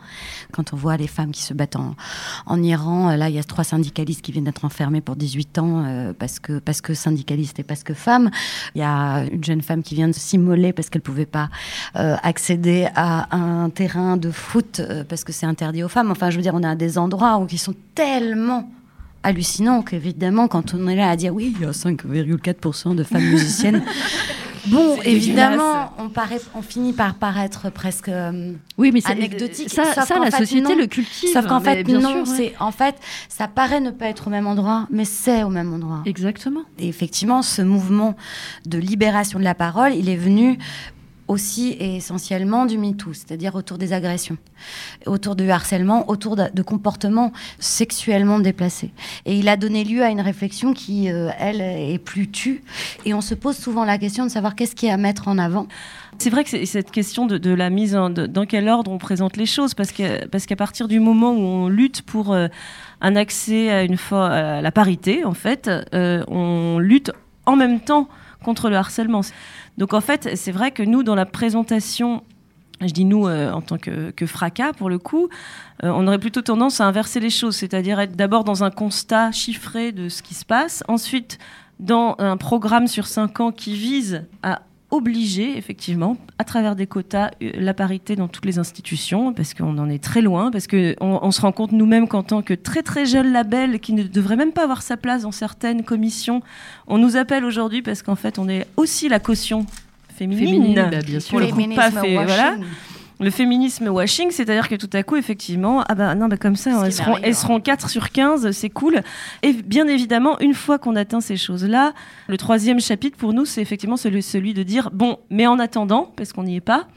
quand 0.51 0.74
on 0.74 0.76
voit 0.76 0.97
les 0.97 1.05
femmes 1.05 1.32
qui 1.32 1.43
se 1.43 1.53
battent 1.53 1.76
en, 1.76 2.63
Iran, 2.63 3.11
euh, 3.11 3.15
là, 3.15 3.30
il 3.30 3.36
y 3.36 3.39
a 3.39 3.43
trois 3.43 3.63
syndicalistes 3.63 4.24
qui 4.24 4.32
viennent 4.32 4.45
d'être 4.45 4.65
enfermés 4.65 5.01
pour 5.01 5.15
18 5.15 5.59
ans 5.59 5.84
euh, 5.86 6.13
parce 6.17 6.39
que 6.39 6.57
parce 6.57 6.82
que 6.82 6.95
syndicalistes 6.95 7.59
et 7.59 7.63
parce 7.63 7.84
que 7.84 7.93
femmes. 7.93 8.32
Il 8.74 8.80
y 8.80 8.84
a 8.84 9.26
une 9.32 9.43
jeune 9.43 9.61
femme 9.61 9.84
qui 9.84 9.93
vient 9.93 10.07
de 10.07 10.13
s'immoler 10.13 10.74
parce 10.74 10.89
qu'elle 10.89 11.01
pouvait 11.03 11.28
pas 11.28 11.49
euh, 11.95 12.15
accéder 12.24 12.88
à 12.95 13.36
un 13.36 13.69
terrain 13.69 14.17
de 14.17 14.32
foot 14.32 14.82
parce 15.07 15.24
que 15.24 15.32
c'est 15.32 15.45
interdit 15.45 15.84
aux 15.84 15.89
femmes. 15.89 16.09
Enfin, 16.09 16.32
je 16.32 16.38
veux 16.38 16.41
dire, 16.41 16.55
on 16.55 16.63
a 16.63 16.76
des 16.76 16.97
endroits 16.97 17.38
où 17.38 17.45
qui 17.45 17.59
sont 17.59 17.76
tellement 17.93 18.67
hallucinants 19.24 19.82
qu'évidemment, 19.82 20.47
quand 20.47 20.74
on 20.74 20.88
est 20.88 20.95
là 20.95 21.09
à 21.09 21.15
dire 21.15 21.34
oui, 21.34 21.53
il 21.55 21.61
y 21.61 21.65
a 21.65 21.71
5,4% 21.71 22.95
de 22.95 23.03
femmes 23.03 23.24
musiciennes. 23.24 23.84
Bon, 24.67 24.97
évidemment, 25.03 25.91
on, 25.97 26.07
paraît, 26.07 26.39
on 26.55 26.61
finit 26.61 26.93
par 26.93 27.15
paraître 27.15 27.69
presque 27.69 28.07
euh, 28.07 28.53
Oui, 28.78 28.91
mais 28.93 29.01
c'est- 29.01 29.11
anecdotique. 29.11 29.69
ça- 29.69 29.93
Sauf 29.93 30.05
ça, 30.07 30.19
la 30.19 30.32
fait, 30.32 30.38
société 30.38 30.69
non. 30.69 30.78
le 30.78 30.88
cultive, 30.88 31.30
Sauf 31.34 31.47
qu'en 31.47 31.59
fait, 31.59 31.84
non. 31.86 32.19
ouais. 32.19 32.26
c'est 32.26 32.53
en 32.61 32.71
fait, 32.71 32.95
ça 33.28 33.49
paraît 33.49 33.82
ne 33.82 33.91
pas 33.91 34.05
être 34.05 34.28
au 34.28 34.30
même 34.30 34.47
endroit, 34.47 34.88
mais 34.89 35.03
c'est 35.03 35.43
au 35.43 35.49
même 35.49 35.74
endroit. 35.74 36.01
Exactement. 36.05 36.61
Et 36.80 36.88
effectivement, 36.88 37.41
ce 37.41 37.61
mouvement 37.61 38.15
de 38.65 38.78
libération 38.78 39.38
de 39.38 39.43
la 39.43 39.53
parole, 39.53 39.93
il 39.95 40.07
est 40.07 40.15
venu 40.15 40.57
aussi 41.28 41.69
et 41.80 41.97
essentiellement 41.97 42.65
du 42.65 42.78
MeToo, 42.78 43.13
c'est-à-dire 43.13 43.55
autour 43.55 43.78
des 43.78 43.93
agressions, 43.93 44.38
autour 45.05 45.36
du 45.36 45.49
harcèlement, 45.49 46.09
autour 46.09 46.36
de, 46.36 46.61
comportements 46.61 47.32
sexuellement 47.59 48.39
déplacés. 48.39 48.91
Et 49.26 49.38
il 49.38 49.47
a 49.49 49.57
donné 49.57 49.84
lieu 49.84 50.03
à 50.03 50.09
une 50.09 50.21
réflexion 50.21 50.74
qui, 50.74 51.11
euh, 51.11 51.30
elle, 51.39 51.61
est 51.61 51.97
plus 51.97 52.30
tue. 52.30 52.63
Et 53.05 53.13
on 53.13 53.21
se 53.21 53.34
pose 53.34 53.57
souvent 53.57 53.86
la 53.86 53.97
question 53.97 54.26
de 54.26 54.30
savoir 54.30 54.55
qu'est-ce 54.55 54.76
qui 54.76 54.88
est 54.88 54.91
à 54.91 54.97
mettre 54.97 55.28
en 55.28 55.38
avant. 55.38 55.67
C'est 56.19 56.30
vrai 56.30 56.43
que 56.43 56.49
c'est 56.49 56.65
cette 56.65 56.91
question 56.91 57.26
de, 57.26 57.53
la 57.53 57.69
mise 57.69 57.95
en, 57.95 58.09
dans 58.09 58.45
quel 58.45 58.69
ordre 58.69 58.91
on 58.91 58.97
présente 58.97 59.36
les 59.36 59.45
choses, 59.45 59.74
parce 59.74 59.91
qu'à 59.91 60.55
partir 60.55 60.88
du 60.88 60.99
moment 60.99 61.32
où 61.32 61.41
on 61.41 61.67
lutte 61.67 62.03
pour 62.03 62.34
euh, 62.34 62.47
un 63.01 63.15
accès 63.15 63.69
à 63.71 64.61
la 64.61 64.71
parité, 64.71 65.26
en 65.26 65.34
fait, 65.34 65.69
euh, 65.93 66.24
on 66.28 66.80
lutte 66.80 67.11
en 67.45 67.55
même 67.55 67.80
temps 67.80 68.07
contre 68.43 68.69
le 68.69 68.76
harcèlement. 68.76 69.21
Donc 69.78 69.93
en 69.93 70.01
fait, 70.01 70.36
c'est 70.36 70.51
vrai 70.51 70.71
que 70.71 70.84
nous, 70.84 71.03
dans 71.03 71.15
la 71.15 71.26
présentation 71.26 72.24
je 72.82 72.91
dis 72.91 73.05
nous 73.05 73.28
euh, 73.28 73.51
en 73.51 73.61
tant 73.61 73.78
que, 73.78 74.26
fracas 74.26 74.74
pour 74.74 74.89
le 74.89 74.99
coup, 74.99 75.30
euh, 75.84 75.91
on 75.93 76.07
aurait 76.07 76.19
plutôt 76.19 76.41
tendance 76.41 76.82
à 76.82 76.86
inverser 76.86 77.19
les 77.19 77.30
choses, 77.30 77.55
c'est-à-dire 77.55 77.99
être 77.99 78.15
d'abord 78.15 78.43
dans 78.43 78.63
un 78.63 78.71
constat 78.71 79.32
chiffré 79.32 79.91
de 79.91 80.09
ce 80.09 80.21
qui 80.21 80.34
se 80.34 80.43
passe, 80.43 80.84
ensuite 80.88 81.38
dans 81.80 82.15
un 82.19 82.38
programme 82.38 82.88
sur 82.88 83.07
cinq 83.07 83.39
ans 83.39 83.51
qui 83.51 83.76
vise 83.76 84.26
à 84.41 84.61
obliger 84.93 85.57
effectivement 85.57 86.17
à 86.37 86.43
travers 86.43 86.75
des 86.75 86.85
quotas 86.87 87.31
euh, 87.41 87.51
la 87.55 87.73
parité 87.73 88.15
dans 88.15 88.27
toutes 88.27 88.45
les 88.45 88.59
institutions 88.59 89.33
parce 89.33 89.53
qu'on 89.53 89.77
en 89.79 89.89
est 89.89 90.01
très 90.01 90.21
loin 90.21 90.51
parce 90.51 90.67
que 90.67 90.95
on, 91.01 91.19
on 91.21 91.31
se 91.31 91.41
rend 91.41 91.51
compte 91.51 91.71
nous-mêmes 91.71 92.07
qu'en 92.07 92.21
tant 92.23 92.41
que 92.43 92.53
très 92.53 92.83
très 92.83 93.05
jeune 93.05 93.31
label 93.33 93.79
qui 93.79 93.93
ne 93.93 94.03
devrait 94.03 94.35
même 94.35 94.51
pas 94.51 94.63
avoir 94.63 94.81
sa 94.83 94.95
place 94.95 95.23
dans 95.23 95.31
certaines 95.31 95.83
commissions 95.83 96.41
on 96.87 96.97
nous 96.99 97.17
appelle 97.17 97.43
aujourd'hui 97.43 97.81
parce 97.81 98.03
qu'en 98.03 98.15
fait 98.15 98.37
on 98.37 98.47
est 98.47 98.67
aussi 98.77 99.09
la 99.09 99.19
caution 99.19 99.65
féminine, 100.15 100.45
Féminine, 100.47 100.87
bah, 100.91 100.99
bien 101.03 101.19
sûr. 101.19 101.31
Pour 101.31 101.39
le 101.39 101.47
coup, 101.47 101.55
Féminisme 101.55 101.81
pas 101.81 101.89
fait- 101.89 102.13
voilà 102.13 102.55
le 103.24 103.32
féminisme 103.32 103.88
washing, 103.88 104.32
c'est-à-dire 104.32 104.69
que 104.69 104.76
tout 104.76 104.89
à 104.93 105.03
coup, 105.03 105.15
effectivement, 105.15 105.84
ah 105.88 105.95
bah 105.95 106.15
non, 106.15 106.28
bah 106.28 106.38
comme 106.38 106.55
ça, 106.55 106.71
elles 106.71 106.91
qui 106.91 106.97
seront, 106.97 107.11
m'arrive, 107.11 107.26
elles 107.26 107.36
seront 107.36 107.59
4 107.59 107.89
sur 107.89 108.11
15, 108.11 108.51
c'est 108.51 108.69
cool. 108.69 109.01
Et 109.41 109.53
bien 109.53 109.88
évidemment, 109.88 110.39
une 110.39 110.53
fois 110.53 110.78
qu'on 110.78 110.95
atteint 110.95 111.21
ces 111.21 111.38
choses-là, 111.38 111.93
le 112.28 112.38
troisième 112.38 112.80
chapitre 112.80 113.17
pour 113.17 113.34
nous, 113.34 113.45
c'est 113.45 113.61
effectivement 113.61 113.97
celui, 113.97 114.21
celui 114.21 114.53
de 114.53 114.63
dire, 114.63 114.91
bon, 114.91 115.19
mais 115.30 115.47
en 115.47 115.59
attendant, 115.59 116.11
parce 116.15 116.34
qu'on 116.34 116.43
n'y 116.43 116.57
est 116.57 116.61
pas, 116.61 116.88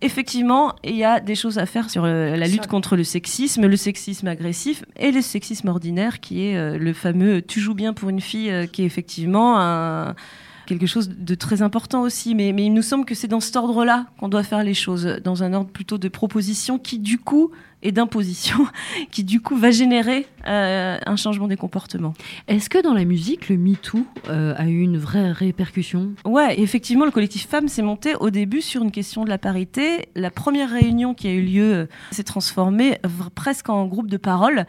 effectivement, 0.00 0.74
il 0.84 0.96
y 0.96 1.04
a 1.04 1.20
des 1.20 1.34
choses 1.34 1.58
à 1.58 1.66
faire 1.66 1.90
sur 1.90 2.04
euh, 2.04 2.36
la 2.36 2.46
lutte 2.46 2.66
contre 2.66 2.96
le 2.96 3.04
sexisme, 3.04 3.66
le 3.66 3.76
sexisme 3.76 4.28
agressif 4.28 4.84
et 4.96 5.10
le 5.10 5.22
sexisme 5.22 5.68
ordinaire, 5.68 6.20
qui 6.20 6.46
est 6.46 6.56
euh, 6.56 6.78
le 6.78 6.92
fameux 6.92 7.42
tu 7.42 7.60
joues 7.60 7.74
bien 7.74 7.92
pour 7.92 8.10
une 8.10 8.20
fille, 8.20 8.50
euh, 8.50 8.66
qui 8.66 8.82
est 8.82 8.86
effectivement 8.86 9.58
un 9.58 10.14
quelque 10.66 10.86
chose 10.86 11.10
de 11.10 11.34
très 11.34 11.62
important 11.62 12.02
aussi. 12.02 12.34
Mais, 12.34 12.52
mais 12.52 12.66
il 12.66 12.72
nous 12.72 12.82
semble 12.82 13.04
que 13.04 13.14
c'est 13.14 13.28
dans 13.28 13.40
cet 13.40 13.56
ordre-là 13.56 14.06
qu'on 14.18 14.28
doit 14.28 14.42
faire 14.42 14.64
les 14.64 14.74
choses, 14.74 15.20
dans 15.24 15.42
un 15.42 15.52
ordre 15.52 15.70
plutôt 15.70 15.98
de 15.98 16.08
proposition 16.08 16.78
qui, 16.78 16.98
du 16.98 17.18
coup, 17.18 17.50
et 17.84 17.92
d'imposition, 17.92 18.66
qui, 19.10 19.22
du 19.22 19.40
coup, 19.40 19.56
va 19.56 19.70
générer 19.70 20.26
euh, 20.46 20.98
un 21.04 21.16
changement 21.16 21.46
des 21.46 21.56
comportements. 21.56 22.14
Est-ce 22.48 22.68
que 22.68 22.82
dans 22.82 22.94
la 22.94 23.04
musique, 23.04 23.48
le 23.48 23.58
MeToo 23.58 24.06
euh, 24.28 24.54
a 24.56 24.66
eu 24.66 24.80
une 24.80 24.96
vraie 24.96 25.30
répercussion? 25.30 26.12
Ouais, 26.24 26.58
effectivement, 26.60 27.04
le 27.04 27.10
collectif 27.10 27.46
Femmes 27.46 27.68
s'est 27.68 27.82
monté 27.82 28.14
au 28.16 28.30
début 28.30 28.62
sur 28.62 28.82
une 28.82 28.90
question 28.90 29.24
de 29.24 29.28
la 29.28 29.38
parité. 29.38 30.08
La 30.16 30.30
première 30.30 30.70
réunion 30.70 31.14
qui 31.14 31.28
a 31.28 31.32
eu 31.32 31.42
lieu 31.42 31.74
euh, 31.74 31.86
s'est 32.10 32.24
transformée 32.24 32.98
presque 33.34 33.68
en 33.68 33.86
groupe 33.86 34.08
de 34.08 34.16
parole 34.16 34.66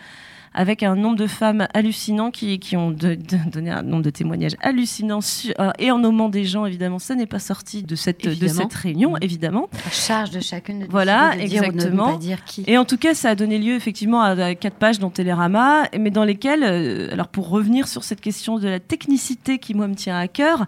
avec 0.55 0.81
un 0.81 0.95
nombre 0.95 1.17
de 1.17 1.27
femmes 1.27 1.67
hallucinants 1.73 2.31
qui, 2.31 2.57
qui 2.59 2.75
ont 2.77 2.89
de- 2.89 3.13
de- 3.15 3.49
donné 3.51 3.69
un 3.69 3.83
nombre 3.83 4.03
de 4.03 4.09
témoignages 4.09 4.55
hallucinants 4.61 5.21
su- 5.21 5.53
euh, 5.59 5.71
et 5.77 5.91
en 5.91 5.99
nommant 5.99 6.29
des 6.29 6.45
gens, 6.45 6.65
évidemment, 6.65 6.97
ça 6.97 7.13
n'est 7.13 7.25
pas 7.27 7.39
sorti 7.39 7.83
de 7.83 7.95
cette, 7.95 8.25
de 8.27 8.47
cette 8.47 8.73
réunion, 8.73 9.15
évidemment. 9.21 9.69
À 9.85 9.89
charge 9.91 10.31
de 10.31 10.39
chacune 10.39 10.79
de 10.79 10.87
Voilà, 10.89 11.35
de 11.35 11.41
dire 11.45 11.61
ou 11.61 11.65
de 11.67 11.71
ne 11.71 11.75
exactement. 11.75 12.11
pas 12.13 12.17
dire 12.17 12.43
qui. 12.45 12.63
Et 12.67 12.77
en 12.77 12.85
tout 12.85 12.97
cas, 12.97 13.13
ça 13.13 13.29
a 13.31 13.35
donné 13.35 13.59
lieu 13.59 13.75
effectivement 13.75 14.21
à, 14.21 14.29
à 14.31 14.55
quatre 14.55 14.77
pages 14.77 14.97
dans 14.99 15.09
Télérama, 15.09 15.83
mais 15.99 16.09
dans 16.09 16.23
lesquelles, 16.23 16.63
euh, 16.63 17.11
alors 17.11 17.27
pour 17.27 17.49
revenir 17.49 17.87
sur 17.87 18.03
cette 18.05 18.21
question 18.21 18.57
de 18.57 18.67
la 18.67 18.79
technicité 18.79 19.59
qui 19.59 19.73
moi 19.73 19.87
me 19.87 19.95
tient 19.95 20.17
à 20.17 20.27
cœur, 20.27 20.65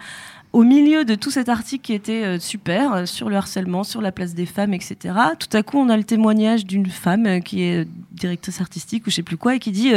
au 0.58 0.64
milieu 0.64 1.06
de 1.06 1.14
tout 1.14 1.30
cet 1.30 1.50
article 1.50 1.86
qui 1.86 1.94
était 1.94 2.24
euh, 2.24 2.40
super 2.40 2.92
euh, 2.92 3.06
sur 3.06 3.30
le 3.30 3.36
harcèlement, 3.36 3.84
sur 3.84 4.02
la 4.02 4.12
place 4.12 4.34
des 4.34 4.48
femmes, 4.48 4.74
etc. 4.74 5.14
Tout 5.38 5.56
à 5.56 5.62
coup, 5.62 5.78
on 5.78 5.88
a 5.88 5.96
le 5.96 6.04
témoignage 6.04 6.66
d'une 6.66 6.88
femme 6.88 7.28
euh, 7.28 7.40
qui 7.42 7.62
est 7.62 7.88
directrice 8.12 8.60
artistique 8.60 9.06
ou 9.06 9.12
je 9.12 9.18
sais 9.18 9.22
plus 9.22 9.38
quoi 9.38 9.54
et 9.54 9.60
qui 9.60 9.72
dit 9.72 9.92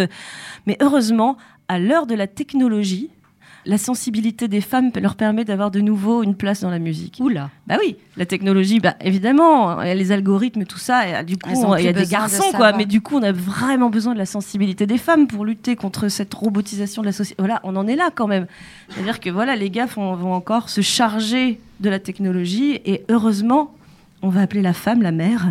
mais 0.67 0.77
heureusement, 0.83 1.39
à 1.69 1.79
l'heure 1.79 2.07
de 2.07 2.15
la 2.15 2.27
technologie. 2.27 3.09
La 3.67 3.77
sensibilité 3.77 4.49
des 4.49 4.61
femmes 4.63 4.91
leur 5.01 5.17
permet 5.17 5.45
d'avoir 5.45 5.71
de 5.71 5.81
nouveau 5.81 6.23
une 6.23 6.35
place 6.35 6.61
dans 6.63 6.71
la 6.71 6.79
musique. 6.79 7.19
Oula. 7.21 7.51
Bah 7.67 7.77
oui, 7.79 7.97
la 8.17 8.25
technologie, 8.25 8.81
bah 8.81 8.95
évidemment, 9.03 9.83
il 9.83 9.89
y 9.89 9.91
a 9.91 9.95
les 9.95 10.13
algorithmes, 10.13 10.65
tout 10.65 10.79
ça, 10.79 11.07
et, 11.09 11.15
ah, 11.15 11.23
du 11.25 11.37
coup, 11.37 11.51
il 11.79 11.85
y 11.85 11.89
a 11.89 11.93
des 11.93 12.05
de 12.05 12.11
garçons, 12.11 12.43
quoi, 12.57 12.73
mais 12.73 12.87
du 12.87 13.01
coup, 13.03 13.17
on 13.17 13.23
a 13.23 13.33
vraiment 13.33 13.91
besoin 13.91 14.15
de 14.15 14.19
la 14.19 14.25
sensibilité 14.27 14.87
des 14.87 14.97
femmes 14.99 15.27
pour 15.27 15.45
lutter 15.45 15.77
contre 15.77 16.09
cette 16.09 16.33
robotisation 16.33 17.03
de 17.03 17.07
la 17.07 17.13
société. 17.13 17.37
Voilà, 17.39 17.61
on 17.65 17.77
en 17.77 17.87
est 17.87 17.97
là 17.97 18.11
quand 18.15 18.27
même. 18.27 18.47
C'est-à-dire 18.89 19.21
que 19.21 19.29
voilà, 19.31 19.57
les 19.57 19.69
gars 19.71 19.87
font- 19.87 20.15
vont 20.17 20.33
encore 20.33 20.69
se 20.71 20.81
charger 20.81 21.61
de 21.81 21.91
la 21.91 21.99
technologie, 21.99 22.81
et 22.87 23.05
heureusement, 23.11 23.75
on 24.23 24.29
va 24.31 24.41
appeler 24.41 24.63
la 24.63 24.73
femme 24.73 25.03
la 25.03 25.13
mère 25.13 25.49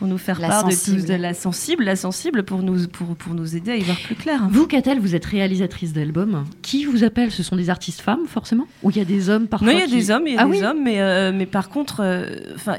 pour 0.00 0.08
nous 0.08 0.16
faire 0.16 0.40
La 0.40 0.48
part 0.48 0.64
de, 0.64 0.70
sensible. 0.70 1.02
tout, 1.02 1.06
de 1.08 1.12
la 1.14 1.34
sensible, 1.34 1.84
la 1.84 1.94
sensible 1.94 2.42
pour 2.42 2.62
nous, 2.62 2.88
pour, 2.88 3.14
pour 3.16 3.34
nous 3.34 3.54
aider 3.54 3.72
à 3.72 3.76
y 3.76 3.82
voir 3.82 3.98
plus 3.98 4.14
clair. 4.14 4.48
Vous, 4.50 4.66
Catel, 4.66 4.98
vous 4.98 5.14
êtes 5.14 5.26
réalisatrice 5.26 5.92
d'albums. 5.92 6.46
Qui 6.62 6.86
vous 6.86 7.04
appelle? 7.04 7.30
Ce 7.30 7.42
sont 7.42 7.54
des 7.54 7.68
artistes 7.68 8.00
femmes, 8.00 8.26
forcément? 8.26 8.66
Ou 8.82 8.90
il 8.90 8.96
y 8.96 9.00
a 9.02 9.04
des 9.04 9.28
hommes 9.28 9.46
parfois 9.46 9.68
Non, 9.68 9.74
il 9.74 9.78
y 9.80 9.82
a 9.82 9.86
qui- 9.86 9.92
des 9.96 10.10
hommes, 10.10 10.22
il 10.26 10.32
y 10.32 10.36
a 10.38 10.40
Ah 10.40 10.44
des 10.46 10.50
oui 10.52 10.64
hommes, 10.64 10.82
mais, 10.82 11.02
euh, 11.02 11.32
mais 11.34 11.44
par 11.44 11.68
contre, 11.68 12.00
euh, 12.02 12.30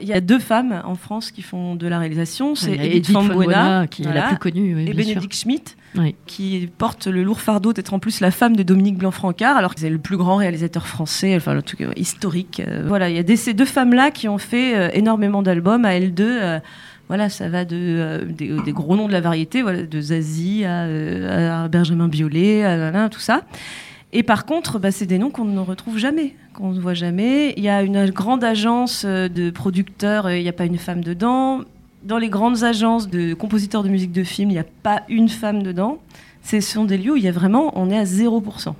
il 0.02 0.08
y 0.08 0.14
a 0.14 0.20
deux 0.20 0.40
femmes 0.40 0.82
en 0.84 0.96
France 0.96 1.30
qui 1.30 1.44
font 1.44 1.76
de 1.76 1.86
la 1.88 2.00
réalisation. 2.00 2.56
C'est 2.56 2.72
Il 2.72 2.78
y 2.78 2.80
a 2.80 2.86
Edith 2.86 3.10
Edith 3.12 3.90
qui 3.92 4.02
est 4.02 4.14
la 4.14 4.24
plus 4.30 4.38
connue, 4.38 4.76
oui, 4.76 4.88
et. 4.90 4.94
Bénédicte 4.96 5.36
Schmitt, 5.36 5.78
Oui. 5.96 6.16
qui 6.26 6.70
porte 6.76 7.06
le 7.06 7.24
lourd 7.24 7.40
fardeau 7.42 7.72
d'être 7.72 7.94
en 7.94 8.00
plus 8.00 8.20
la 8.20 8.32
femme 8.32 8.56
de 8.56 8.64
Dominique 8.64 8.98
Blanc-Francard, 8.98 9.58
alors 9.58 9.76
que 9.76 9.82
c'est 9.82 9.92
le 9.92 10.00
plus 10.00 10.18
grand 10.18 10.38
réalisateur 10.38 10.88
français, 10.88 11.36
enfin 11.36 11.54
le 11.54 11.62
truc 11.62 11.86
historique. 11.98 12.64
euh, 12.68 12.84
voilà, 12.88 13.12
il 13.12 13.16
y 13.16 13.20
a 13.20 13.24
des, 13.24 13.36
ces 13.36 13.54
deux 13.54 13.66
femmes-là 13.66 14.10
qui 14.10 14.28
ont 14.28 14.40
fait 14.40 14.98
énormément 14.98 15.44
d'albums 15.44 15.86
à 15.86 15.94
elles 15.94 16.16
deux. 16.16 16.38
euh, 16.42 16.60
voilà, 17.12 17.28
ça 17.28 17.50
va 17.50 17.66
de, 17.66 17.76
euh, 17.76 18.24
des, 18.24 18.58
des 18.64 18.72
gros 18.72 18.96
noms 18.96 19.10
de 19.10 19.12
la 19.12 19.20
variété, 19.20 19.62
voilà, 19.62 19.84
de 19.84 20.00
Zazie 20.00 20.64
à, 20.64 20.84
euh, 20.84 21.66
à 21.66 21.68
Benjamin 21.68 22.08
Biolay, 22.08 22.64
à, 22.64 22.78
voilà, 22.78 23.10
tout 23.10 23.20
ça. 23.20 23.42
Et 24.14 24.24
par 24.24 24.46
contre, 24.46 24.80
bah, 24.80 24.92
c'est 24.92 25.08
des 25.08 25.18
noms 25.18 25.30
qu'on 25.30 25.44
ne 25.44 25.60
retrouve 25.60 25.98
jamais, 25.98 26.36
qu'on 26.54 26.72
ne 26.72 26.80
voit 26.80 26.94
jamais. 26.94 27.54
Il 27.58 27.66
y 27.66 27.68
a 27.68 27.84
une 27.84 28.10
grande 28.12 28.46
agence 28.46 29.04
euh, 29.06 29.28
de 29.28 29.50
producteurs, 29.50 30.28
euh, 30.28 30.38
il 30.38 30.44
n'y 30.44 30.48
a 30.48 30.54
pas 30.54 30.64
une 30.64 30.78
femme 30.78 31.04
dedans. 31.04 31.60
Dans 32.06 32.18
les 32.18 32.30
grandes 32.30 32.64
agences 32.64 33.10
de 33.10 33.34
compositeurs 33.34 33.84
de 33.84 33.90
musique 33.90 34.14
de 34.14 34.24
film, 34.24 34.50
il 34.50 34.54
n'y 34.54 34.60
a 34.60 34.66
pas 34.82 35.02
une 35.10 35.28
femme 35.28 35.64
dedans. 35.64 35.98
Ce 36.46 36.62
sont 36.62 36.86
des 36.86 36.98
lieux 36.98 37.12
où 37.12 37.18
il 37.18 37.24
y 37.24 37.28
a 37.28 37.34
vraiment, 37.34 37.78
on 37.78 37.90
est 37.90 37.98
à 37.98 38.06
0%. 38.06 38.74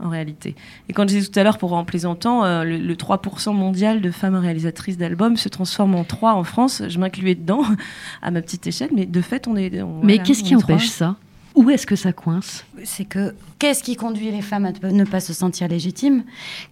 En 0.00 0.08
réalité. 0.08 0.54
Et 0.88 0.92
quand 0.92 1.02
je 1.02 1.14
disais 1.14 1.28
tout 1.28 1.38
à 1.38 1.42
l'heure, 1.42 1.58
pour 1.58 1.72
en 1.74 1.84
plaisantant, 1.84 2.44
euh, 2.44 2.64
le, 2.64 2.78
le 2.78 2.94
3% 2.94 3.52
mondial 3.54 4.00
de 4.00 4.10
femmes 4.10 4.34
réalisatrices 4.36 4.96
d'albums 4.98 5.36
se 5.36 5.48
transforme 5.48 5.94
en 5.94 6.04
3 6.04 6.34
en 6.34 6.44
France. 6.44 6.82
Je 6.88 6.98
m'incluais 6.98 7.34
dedans, 7.34 7.62
à 8.22 8.30
ma 8.30 8.42
petite 8.42 8.66
échelle, 8.66 8.90
mais 8.94 9.06
de 9.06 9.20
fait, 9.20 9.46
on 9.48 9.56
est. 9.56 9.82
on- 9.82 9.98
Mais 10.02 10.14
voilà, 10.14 10.22
qu'est-ce 10.24 10.42
qui 10.42 10.56
empêche 10.56 10.88
ça? 10.88 11.16
Où 11.54 11.68
est-ce 11.68 11.86
que 11.86 11.96
ça 11.96 12.14
coince? 12.14 12.64
C'est 12.82 13.04
que 13.04 13.34
qu'est-ce 13.58 13.82
qui 13.82 13.94
conduit 13.94 14.30
les 14.30 14.40
femmes 14.40 14.64
à 14.64 14.72
ne 14.90 15.04
pas 15.04 15.20
se 15.20 15.34
sentir 15.34 15.68
légitimes? 15.68 16.24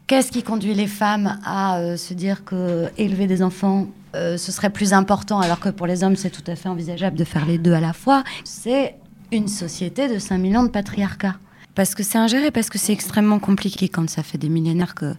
Qu'est-ce 0.06 0.32
qui 0.32 0.42
conduit 0.42 0.72
les 0.72 0.86
femmes 0.86 1.38
à 1.44 1.78
euh, 1.80 1.98
se 1.98 2.14
dire 2.14 2.44
que 2.44 2.86
élever 2.96 3.26
des 3.26 3.42
enfants 3.42 3.88
euh, 4.16 4.38
ce 4.38 4.50
serait 4.50 4.70
plus 4.70 4.92
important 4.94 5.38
alors 5.38 5.60
que 5.60 5.68
pour 5.68 5.86
les 5.86 6.02
hommes 6.02 6.16
c'est 6.16 6.30
tout 6.30 6.42
à 6.50 6.56
fait 6.56 6.68
envisageable 6.68 7.16
de 7.16 7.22
faire 7.24 7.44
les 7.46 7.58
deux 7.58 7.74
à 7.74 7.80
la 7.80 7.92
fois? 7.92 8.24
C'est 8.42 8.94
une 9.32 9.46
société 9.48 10.08
de 10.08 10.18
5 10.18 10.38
millions 10.38 10.62
de 10.64 10.68
patriarcat. 10.70 11.34
Parce 11.74 11.94
que 11.94 12.02
c'est 12.02 12.18
ingéré, 12.18 12.50
parce 12.50 12.68
que 12.68 12.78
c'est 12.78 12.92
extrêmement 12.92 13.38
compliqué 13.38 13.88
quand 13.88 14.08
ça 14.10 14.22
fait 14.22 14.38
des 14.38 14.48
millénaires 14.48 14.94
que, 14.94 15.14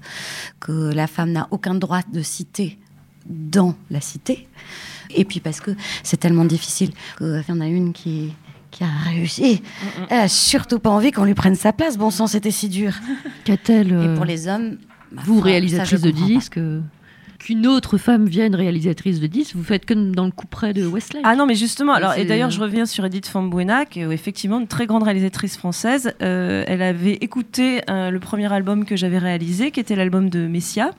que 0.60 0.94
la 0.94 1.08
femme 1.08 1.32
n'a 1.32 1.48
aucun 1.52 1.76
droit 1.76 2.02
de 2.12 2.22
cité 2.22 2.78
dans 3.26 3.76
la 3.90 4.02
cité. 4.02 4.48
Et 5.16 5.26
puis 5.26 5.40
parce 5.40 5.60
que 5.60 5.72
c'est 6.04 6.18
tellement 6.18 6.46
difficile 6.46 6.92
qu'il 7.18 7.44
y 7.48 7.52
en 7.52 7.62
a 7.62 7.68
une 7.68 7.94
qui, 7.94 8.34
qui 8.72 8.84
a 8.84 8.90
réussi. 9.10 9.62
Elle 10.10 10.20
a 10.20 10.28
surtout 10.28 10.80
pas 10.80 10.90
envie 10.90 11.12
qu'on 11.12 11.26
lui 11.26 11.34
prenne 11.34 11.56
sa 11.56 11.74
place. 11.74 11.98
Bon 11.98 12.10
sang, 12.10 12.28
c'était 12.28 12.52
si 12.52 12.70
dur. 12.70 12.94
Qu'a-t-elle 13.44 13.92
Et 13.92 13.96
euh, 13.96 14.16
pour 14.16 14.26
les 14.26 14.48
hommes, 14.48 14.78
bah, 15.12 15.22
vous 15.26 15.40
réalisatrice 15.40 16.02
de 16.02 16.12
disques 16.12 16.58
euh, 16.58 16.82
qu'une 17.42 17.66
autre 17.66 17.98
femme 17.98 18.26
vienne 18.26 18.54
réalisatrice 18.54 19.20
de 19.20 19.26
disques, 19.26 19.56
vous 19.56 19.64
faites 19.64 19.88
comme 19.88 20.14
dans 20.14 20.26
le 20.26 20.32
couperet 20.32 20.74
de 20.74 20.86
Westlake. 20.86 21.24
Ah 21.26 21.36
non, 21.36 21.48
mais 21.48 21.56
justement, 21.56 21.94
alors, 21.94 22.14
et 22.14 22.24
d'ailleurs, 22.24 22.52
je 22.52 22.62
reviens 22.62 22.86
sur 22.86 23.04
Edith 23.04 23.26
Fambuena, 23.26 23.86
qui 23.86 24.02
est 24.02 24.12
effectivement 24.12 24.60
une 24.60 24.68
très 24.68 24.86
grande 24.86 25.04
réalisatrice 25.04 25.58
française. 25.58 26.14
Euh, 26.22 26.64
elle 26.68 26.84
avait 26.84 27.14
écouté 27.14 27.82
euh, 27.90 28.12
le 28.12 28.20
premier 28.20 28.52
album 28.54 28.86
que 28.86 28.96
j'avais 28.96 29.18
réalisé, 29.18 29.72
qui 29.72 29.80
était 29.80 29.96
l'album 29.96 30.30
de 30.30 30.46
Messia. 30.46 30.92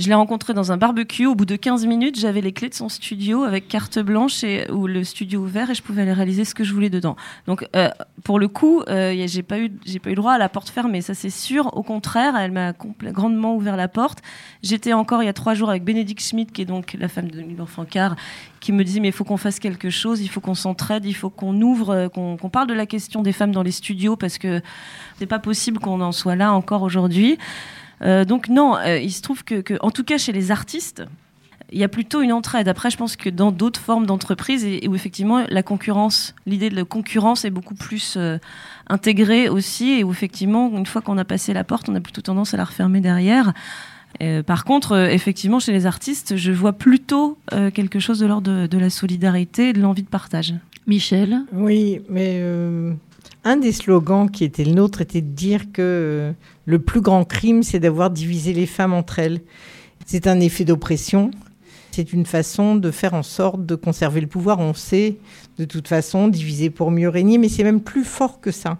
Je 0.00 0.08
l'ai 0.08 0.14
rencontré 0.14 0.54
dans 0.54 0.72
un 0.72 0.78
barbecue. 0.78 1.26
Au 1.26 1.34
bout 1.34 1.44
de 1.44 1.56
15 1.56 1.84
minutes, 1.84 2.18
j'avais 2.18 2.40
les 2.40 2.52
clés 2.52 2.70
de 2.70 2.74
son 2.74 2.88
studio 2.88 3.42
avec 3.42 3.68
carte 3.68 3.98
blanche 3.98 4.42
et 4.44 4.70
ou 4.70 4.86
le 4.86 5.04
studio 5.04 5.40
ouvert 5.40 5.68
et 5.68 5.74
je 5.74 5.82
pouvais 5.82 6.00
aller 6.00 6.14
réaliser 6.14 6.46
ce 6.46 6.54
que 6.54 6.64
je 6.64 6.72
voulais 6.72 6.88
dedans. 6.88 7.16
Donc, 7.46 7.68
euh, 7.76 7.90
pour 8.24 8.38
le 8.38 8.48
coup, 8.48 8.80
euh, 8.88 9.12
j'ai 9.26 9.42
pas 9.42 9.58
eu, 9.58 9.70
j'ai 9.84 9.98
pas 9.98 10.08
eu 10.08 10.14
droit 10.14 10.32
à 10.32 10.38
la 10.38 10.48
porte 10.48 10.70
fermée, 10.70 11.02
ça 11.02 11.12
c'est 11.12 11.28
sûr. 11.28 11.76
Au 11.76 11.82
contraire, 11.82 12.34
elle 12.34 12.50
m'a 12.50 12.72
grandement 12.72 13.54
ouvert 13.54 13.76
la 13.76 13.88
porte. 13.88 14.20
J'étais 14.62 14.94
encore 14.94 15.22
il 15.22 15.26
y 15.26 15.28
a 15.28 15.34
trois 15.34 15.52
jours 15.52 15.68
avec 15.68 15.84
Bénédicte 15.84 16.22
Schmidt, 16.22 16.50
qui 16.50 16.62
est 16.62 16.66
donc 16.66 16.96
la 16.98 17.08
femme 17.08 17.30
de 17.30 17.42
Milan 17.42 17.66
Fancard, 17.66 18.16
qui 18.60 18.72
me 18.72 18.82
disait 18.84 19.00
mais 19.00 19.08
il 19.08 19.12
faut 19.12 19.24
qu'on 19.24 19.36
fasse 19.36 19.58
quelque 19.58 19.90
chose, 19.90 20.22
il 20.22 20.28
faut 20.28 20.40
qu'on 20.40 20.54
s'entraide, 20.54 21.04
il 21.04 21.14
faut 21.14 21.28
qu'on 21.28 21.60
ouvre, 21.60 21.90
euh, 21.90 22.08
qu'on 22.08 22.38
qu'on 22.38 22.48
parle 22.48 22.68
de 22.68 22.74
la 22.74 22.86
question 22.86 23.20
des 23.20 23.32
femmes 23.32 23.52
dans 23.52 23.62
les 23.62 23.70
studios 23.70 24.16
parce 24.16 24.38
que 24.38 24.62
c'est 25.18 25.26
pas 25.26 25.40
possible 25.40 25.78
qu'on 25.78 26.00
en 26.00 26.12
soit 26.12 26.36
là 26.36 26.54
encore 26.54 26.80
aujourd'hui. 26.80 27.36
Euh, 28.02 28.24
donc 28.24 28.48
non, 28.48 28.76
euh, 28.76 28.98
il 28.98 29.12
se 29.12 29.22
trouve 29.22 29.44
que, 29.44 29.60
que, 29.60 29.74
en 29.80 29.90
tout 29.90 30.04
cas 30.04 30.18
chez 30.18 30.32
les 30.32 30.50
artistes, 30.50 31.04
il 31.72 31.78
y 31.78 31.84
a 31.84 31.88
plutôt 31.88 32.20
une 32.20 32.32
entraide. 32.32 32.66
Après, 32.66 32.90
je 32.90 32.96
pense 32.96 33.14
que 33.14 33.30
dans 33.30 33.52
d'autres 33.52 33.80
formes 33.80 34.06
d'entreprise, 34.06 34.64
et, 34.64 34.84
et 34.84 34.88
où 34.88 34.94
effectivement 34.94 35.44
la 35.48 35.62
concurrence, 35.62 36.34
l'idée 36.46 36.70
de 36.70 36.76
la 36.76 36.84
concurrence 36.84 37.44
est 37.44 37.50
beaucoup 37.50 37.76
plus 37.76 38.14
euh, 38.16 38.38
intégrée 38.88 39.48
aussi, 39.48 39.90
et 39.90 40.04
où 40.04 40.10
effectivement, 40.10 40.70
une 40.76 40.86
fois 40.86 41.02
qu'on 41.02 41.18
a 41.18 41.24
passé 41.24 41.52
la 41.52 41.62
porte, 41.62 41.88
on 41.88 41.94
a 41.94 42.00
plutôt 42.00 42.22
tendance 42.22 42.54
à 42.54 42.56
la 42.56 42.64
refermer 42.64 43.00
derrière. 43.00 43.52
Euh, 44.22 44.42
par 44.42 44.64
contre, 44.64 44.92
euh, 44.92 45.06
effectivement, 45.08 45.60
chez 45.60 45.70
les 45.70 45.86
artistes, 45.86 46.36
je 46.36 46.50
vois 46.50 46.72
plutôt 46.72 47.38
euh, 47.52 47.70
quelque 47.70 48.00
chose 48.00 48.18
de 48.18 48.26
l'ordre 48.26 48.50
de, 48.50 48.66
de 48.66 48.78
la 48.78 48.90
solidarité 48.90 49.68
et 49.68 49.72
de 49.72 49.80
l'envie 49.80 50.02
de 50.02 50.08
partage. 50.08 50.54
Michel? 50.88 51.42
Oui, 51.52 52.00
mais 52.08 52.38
euh, 52.40 52.92
un 53.44 53.56
des 53.56 53.72
slogans 53.72 54.30
qui 54.30 54.44
était 54.44 54.64
le 54.64 54.72
nôtre 54.72 55.00
était 55.00 55.22
de 55.22 55.30
dire 55.30 55.72
que 55.72 55.82
euh, 55.82 56.32
le 56.66 56.78
plus 56.78 57.00
grand 57.00 57.24
crime, 57.24 57.62
c'est 57.62 57.80
d'avoir 57.80 58.10
divisé 58.10 58.52
les 58.52 58.66
femmes 58.66 58.92
entre 58.92 59.18
elles. 59.18 59.40
C'est 60.06 60.26
un 60.26 60.40
effet 60.40 60.64
d'oppression. 60.64 61.30
C'est 61.92 62.12
une 62.12 62.26
façon 62.26 62.76
de 62.76 62.90
faire 62.90 63.14
en 63.14 63.22
sorte 63.22 63.66
de 63.66 63.74
conserver 63.74 64.20
le 64.20 64.26
pouvoir. 64.26 64.60
On 64.60 64.74
sait, 64.74 65.18
de 65.58 65.64
toute 65.64 65.88
façon, 65.88 66.28
diviser 66.28 66.70
pour 66.70 66.90
mieux 66.90 67.08
régner, 67.08 67.38
mais 67.38 67.48
c'est 67.48 67.64
même 67.64 67.80
plus 67.80 68.04
fort 68.04 68.40
que 68.40 68.50
ça. 68.50 68.78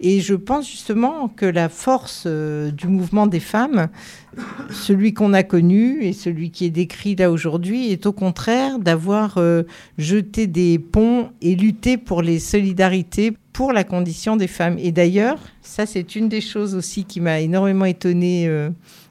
Et 0.00 0.20
je 0.20 0.34
pense 0.34 0.70
justement 0.70 1.28
que 1.28 1.46
la 1.46 1.68
force 1.68 2.24
euh, 2.26 2.70
du 2.70 2.88
mouvement 2.88 3.26
des 3.26 3.40
femmes, 3.40 3.88
celui 4.70 5.14
qu'on 5.14 5.32
a 5.32 5.42
connu 5.42 6.02
et 6.02 6.12
celui 6.12 6.50
qui 6.50 6.66
est 6.66 6.70
décrit 6.70 7.16
là 7.16 7.30
aujourd'hui, 7.30 7.90
est 7.90 8.06
au 8.06 8.12
contraire 8.12 8.78
d'avoir 8.78 9.38
euh, 9.38 9.62
jeté 9.96 10.46
des 10.46 10.78
ponts 10.78 11.30
et 11.40 11.54
lutté 11.54 11.96
pour 11.96 12.22
les 12.22 12.38
solidarités, 12.38 13.36
pour 13.54 13.72
la 13.72 13.84
condition 13.84 14.36
des 14.36 14.48
femmes. 14.48 14.76
Et 14.78 14.92
d'ailleurs, 14.92 15.38
ça 15.62 15.86
c'est 15.86 16.16
une 16.16 16.28
des 16.28 16.42
choses 16.42 16.74
aussi 16.74 17.04
qui 17.04 17.20
m'a 17.20 17.40
énormément 17.40 17.86
étonnée 17.86 18.48
euh, 18.48 18.68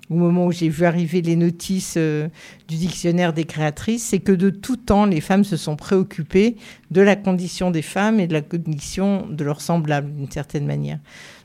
au 0.10 0.16
moment 0.16 0.46
où 0.48 0.52
j'ai 0.52 0.68
vu 0.68 0.86
arriver 0.86 1.22
les 1.22 1.38
notices 1.38 1.96
euh, 1.98 2.28
du 2.68 2.76
dictionnaire 2.76 3.34
des 3.34 3.46
créatrices, 3.46 4.04
c'est 4.04 4.20
que 4.20 4.34
de 4.34 4.50
tout 4.50 4.76
temps, 4.76 5.06
les 5.06 5.22
femmes 5.22 5.46
se 5.46 5.56
sont 5.56 5.78
préoccupées 5.78 6.58
de 6.92 7.02
la 7.02 7.16
condition 7.16 7.72
des 7.72 7.82
femmes 7.82 8.20
et 8.20 8.28
de 8.28 8.34
la 8.34 8.42
condition 8.42 9.26
de 9.28 9.44
leurs 9.46 9.62
semblables, 9.62 10.14
d'une 10.14 10.30
certaine 10.30 10.66
manière. 10.66 11.00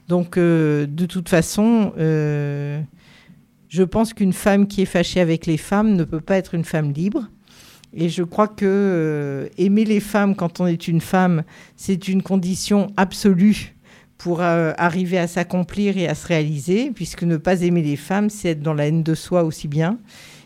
Donc, 0.09 0.37
euh, 0.37 0.87
de 0.87 1.07
toute 1.07 1.29
façon, 1.29 1.93
je 1.97 3.83
pense 3.85 4.13
qu'une 4.13 4.33
femme 4.33 4.67
qui 4.67 4.83
est 4.83 4.87
fâchée 4.87 5.21
avec 5.21 5.47
les 5.47 5.57
femmes 5.57 5.95
ne 5.95 6.03
peut 6.03 6.21
pas 6.21 6.37
être 6.37 6.55
une 6.55 6.65
femme 6.65 6.93
libre. 6.93 7.29
Et 7.95 8.09
je 8.09 8.23
crois 8.23 8.49
que 8.49 8.67
euh, 8.67 9.49
aimer 9.57 9.85
les 9.85 10.01
femmes 10.01 10.35
quand 10.37 10.61
on 10.61 10.67
est 10.67 10.89
une 10.89 11.01
femme, 11.01 11.43
c'est 11.77 12.09
une 12.09 12.23
condition 12.23 12.89
absolue 12.97 13.75
pour 14.19 14.43
euh, 14.43 14.73
arriver 14.77 15.19
à 15.19 15.27
s'accomplir 15.27 15.97
et 15.97 16.09
à 16.09 16.15
se 16.15 16.27
réaliser, 16.27 16.91
puisque 16.91 17.23
ne 17.23 17.37
pas 17.37 17.63
aimer 17.63 17.83
les 17.83 17.97
femmes, 17.97 18.31
c'est 18.31 18.51
être 18.51 18.63
dans 18.63 18.75
la 18.75 18.89
haine 18.89 19.03
de 19.03 19.15
soi 19.15 19.45
aussi 19.45 19.69
bien. 19.69 19.99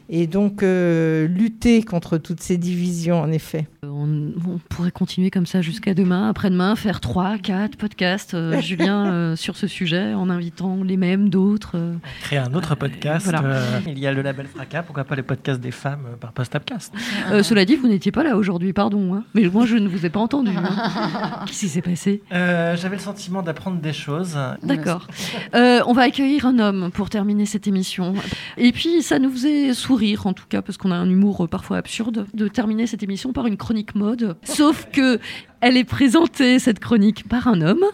Et 0.08 0.26
donc, 0.26 0.62
euh, 0.62 1.26
lutter 1.28 1.82
contre 1.82 2.18
toutes 2.18 2.40
ces 2.40 2.58
divisions, 2.58 3.20
en 3.20 3.30
effet. 3.32 3.66
On, 3.84 4.32
on 4.46 4.58
pourrait 4.68 4.90
continuer 4.90 5.30
comme 5.30 5.46
ça 5.46 5.62
jusqu'à 5.62 5.94
demain, 5.94 6.28
après-demain, 6.28 6.76
faire 6.76 7.00
trois, 7.00 7.38
quatre 7.38 7.76
podcasts, 7.76 8.34
euh, 8.34 8.60
Julien, 8.60 9.06
euh, 9.12 9.36
sur 9.36 9.56
ce 9.56 9.66
sujet, 9.66 10.12
en 10.14 10.28
invitant 10.28 10.82
les 10.84 10.96
mêmes, 10.96 11.28
d'autres. 11.30 11.72
euh. 11.76 11.94
Créer 12.22 12.38
un 12.40 12.52
autre 12.54 12.74
podcast. 12.74 13.24
voilà. 13.24 13.42
euh, 13.44 13.80
il 13.86 13.98
y 13.98 14.06
a 14.06 14.12
le 14.12 14.22
label 14.22 14.46
Fracas, 14.46 14.82
pourquoi 14.82 15.04
pas 15.04 15.14
le 15.16 15.22
podcast 15.22 15.60
des 15.60 15.70
femmes 15.70 16.04
euh, 16.12 16.16
par 16.16 16.32
Postapcast 16.32 16.92
Euh, 17.30 17.42
cela 17.42 17.64
dit, 17.64 17.76
vous 17.76 17.88
n'étiez 17.88 18.12
pas 18.12 18.22
là 18.24 18.36
aujourd'hui, 18.36 18.72
pardon. 18.72 19.14
hein. 19.14 19.24
Mais 19.34 19.48
moi, 19.48 19.64
je 19.66 19.76
ne 19.76 19.88
vous 19.88 20.04
ai 20.04 20.10
pas 20.10 20.20
entendu. 20.20 20.50
hein. 20.56 21.42
Qu'est-ce 21.46 21.60
qui 21.60 21.68
s'est 21.68 21.82
passé? 21.82 22.22
Euh, 22.32 22.76
J'avais 22.76 22.96
le 22.96 23.02
sentiment 23.02 23.42
d'apprendre 23.42 23.80
des 23.80 23.92
choses. 23.92 24.36
D'accord. 24.62 25.06
Euh, 25.54 25.80
on 25.86 25.92
va 25.92 26.02
accueillir 26.02 26.46
un 26.46 26.58
homme 26.58 26.90
pour 26.92 27.08
terminer 27.10 27.46
cette 27.46 27.66
émission. 27.66 28.14
Et 28.58 28.72
puis, 28.72 29.02
ça 29.02 29.18
nous 29.18 29.30
faisait 29.30 29.72
sourire, 29.92 30.26
en 30.26 30.32
tout 30.32 30.46
cas, 30.48 30.62
parce 30.62 30.78
qu'on 30.78 30.90
a 30.90 30.94
un 30.94 31.08
humour 31.08 31.44
euh, 31.44 31.46
parfois 31.46 31.76
absurde, 31.76 32.26
de 32.32 32.48
terminer 32.48 32.86
cette 32.86 33.02
émission 33.02 33.34
par 33.34 33.46
une 33.46 33.58
chronique 33.58 33.94
mode. 33.94 34.36
Sauf 34.42 34.88
que 34.90 35.18
elle 35.60 35.76
est 35.76 35.84
présentée, 35.84 36.58
cette 36.58 36.78
chronique, 36.78 37.28
par 37.28 37.46
un 37.46 37.60
homme, 37.60 37.84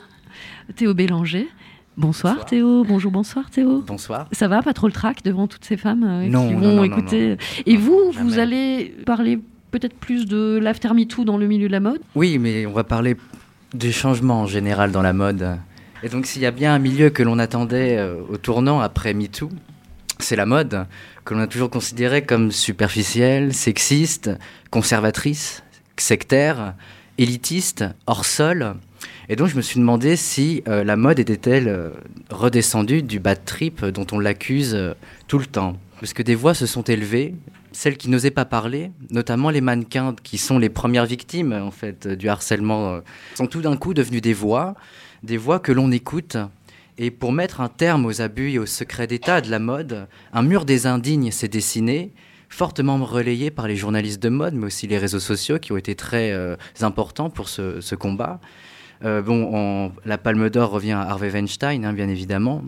Théo 0.77 0.95
Bélanger. 0.95 1.49
Bonsoir, 1.97 2.45
Théo. 2.45 2.85
Bonjour, 2.85 3.11
bonsoir 3.11 3.51
Théo. 3.51 3.83
Bonsoir. 3.85 4.29
Ça 4.31 4.47
va, 4.47 4.63
pas 4.63 4.73
trop 4.75 4.87
le 4.87 4.93
trac 4.93 5.25
devant 5.25 5.49
toutes 5.49 5.65
ces 5.65 5.77
femmes 5.77 6.05
euh, 6.05 6.29
Non, 6.29 6.49
qui 6.49 6.55
non, 6.55 6.61
vont 6.61 6.77
non, 6.77 6.85
écouter. 6.85 7.37
Et 7.67 7.77
vous, 7.77 8.13
jamais. 8.13 8.25
vous 8.25 8.39
allez 8.39 8.95
parler 9.05 9.41
peut-être 9.73 9.97
plus 9.97 10.27
de 10.27 10.61
l'after 10.63 10.95
MeToo 10.95 11.25
dans 11.25 11.37
le 11.37 11.49
milieu 11.49 11.67
de 11.67 11.73
la 11.73 11.81
mode? 11.81 12.01
Oui, 12.15 12.39
mais 12.39 12.65
on 12.67 12.73
va 12.73 12.85
parler 12.85 13.17
du 13.75 13.91
changement 13.91 14.43
en 14.43 14.47
général 14.47 14.93
dans 14.93 15.03
la 15.03 15.13
mode. 15.13 15.59
Et 16.05 16.09
donc, 16.09 16.27
s'il 16.27 16.43
y 16.43 16.47
a 16.47 16.53
bien 16.53 16.73
un 16.73 16.79
milieu 16.79 17.11
que 17.11 17.25
l'on 17.25 17.41
attendait 17.41 17.99
euh, 17.99 18.21
au 18.31 18.37
tournant 18.37 18.79
après 18.79 19.15
MeToo, 19.15 19.51
c'est 20.21 20.37
la 20.37 20.47
mode, 20.47 20.87
que 21.29 21.35
l'on 21.35 21.41
a 21.41 21.47
toujours 21.47 21.68
considérée 21.68 22.22
comme 22.22 22.51
superficielle, 22.51 23.53
sexiste, 23.53 24.31
conservatrice, 24.70 25.62
sectaire, 25.99 26.74
élitiste, 27.18 27.85
hors 28.07 28.24
sol. 28.24 28.76
Et 29.29 29.37
donc, 29.37 29.49
je 29.49 29.57
me 29.57 29.61
suis 29.61 29.79
demandé 29.79 30.16
si 30.16 30.62
euh, 30.68 30.85
la 30.85 30.97
mode 30.97 31.18
était-elle 31.18 31.68
euh, 31.68 31.91
redescendue 32.31 33.03
du 33.03 33.20
bad 33.20 33.45
trip 33.45 33.85
dont 33.85 34.07
on 34.11 34.18
l'accuse 34.18 34.74
euh, 34.74 34.95
tout 35.26 35.39
le 35.39 35.45
temps. 35.45 35.76
Parce 36.01 36.14
que 36.14 36.22
des 36.22 36.35
voix 36.35 36.55
se 36.55 36.64
sont 36.64 36.85
élevées, 36.85 37.35
celles 37.72 37.99
qui 37.99 38.09
n'osaient 38.09 38.31
pas 38.31 38.47
parler, 38.47 38.91
notamment 39.11 39.51
les 39.51 39.61
mannequins 39.61 40.16
qui 40.22 40.39
sont 40.39 40.59
les 40.59 40.70
premières 40.70 41.05
victimes 41.05 41.53
en 41.53 41.70
fait 41.70 42.09
du 42.09 42.31
harcèlement, 42.31 43.01
sont 43.35 43.49
tout 43.49 43.61
d'un 43.61 43.76
coup 43.76 43.93
devenues 43.93 44.22
des 44.22 44.33
voix, 44.33 44.76
des 45.24 45.37
voix 45.37 45.59
que 45.59 45.72
l'on 45.72 45.91
écoute. 45.91 46.39
Et 46.99 47.11
pour 47.13 47.33
mettre 47.33 47.61
un 47.61 47.69
terme 47.69 48.07
aux 48.07 48.21
abus 48.21 48.51
et 48.53 48.59
aux 48.59 48.67
secrets 48.67 49.07
d'État 49.07 49.41
de 49.41 49.51
la 49.51 49.61
mode, 49.61 50.09
un 50.33 50.43
mur 50.43 50.65
des 50.65 50.87
indignes 50.87 51.31
s'est 51.31 51.47
dessiné, 51.49 52.13
fortement 52.49 52.97
relayé 53.05 53.51
par 53.53 53.69
les 53.69 53.77
journalistes 53.77 54.21
de 54.23 54.29
mode, 54.29 54.55
mais 54.55 54.67
aussi 54.67 54.89
les 54.89 54.99
réseaux 54.99 55.21
sociaux 55.21 55.59
qui 55.61 55.71
ont 55.73 55.77
été 55.77 55.95
très 55.95 56.33
euh, 56.33 56.57
importants 56.81 57.31
pour 57.31 57.49
ce, 57.49 57.95
combat. 57.95 58.41
Euh, 59.05 59.23
bon, 59.23 59.49
on- 59.55 59.93
la 60.05 60.19
Palme 60.19 60.51
d'Or 60.51 60.71
revient 60.71 60.93
à 60.93 61.03
Harvey 61.03 61.31
Weinstein, 61.31 61.85
hein, 61.85 61.93
bien 61.93 62.09
évidemment. 62.09 62.65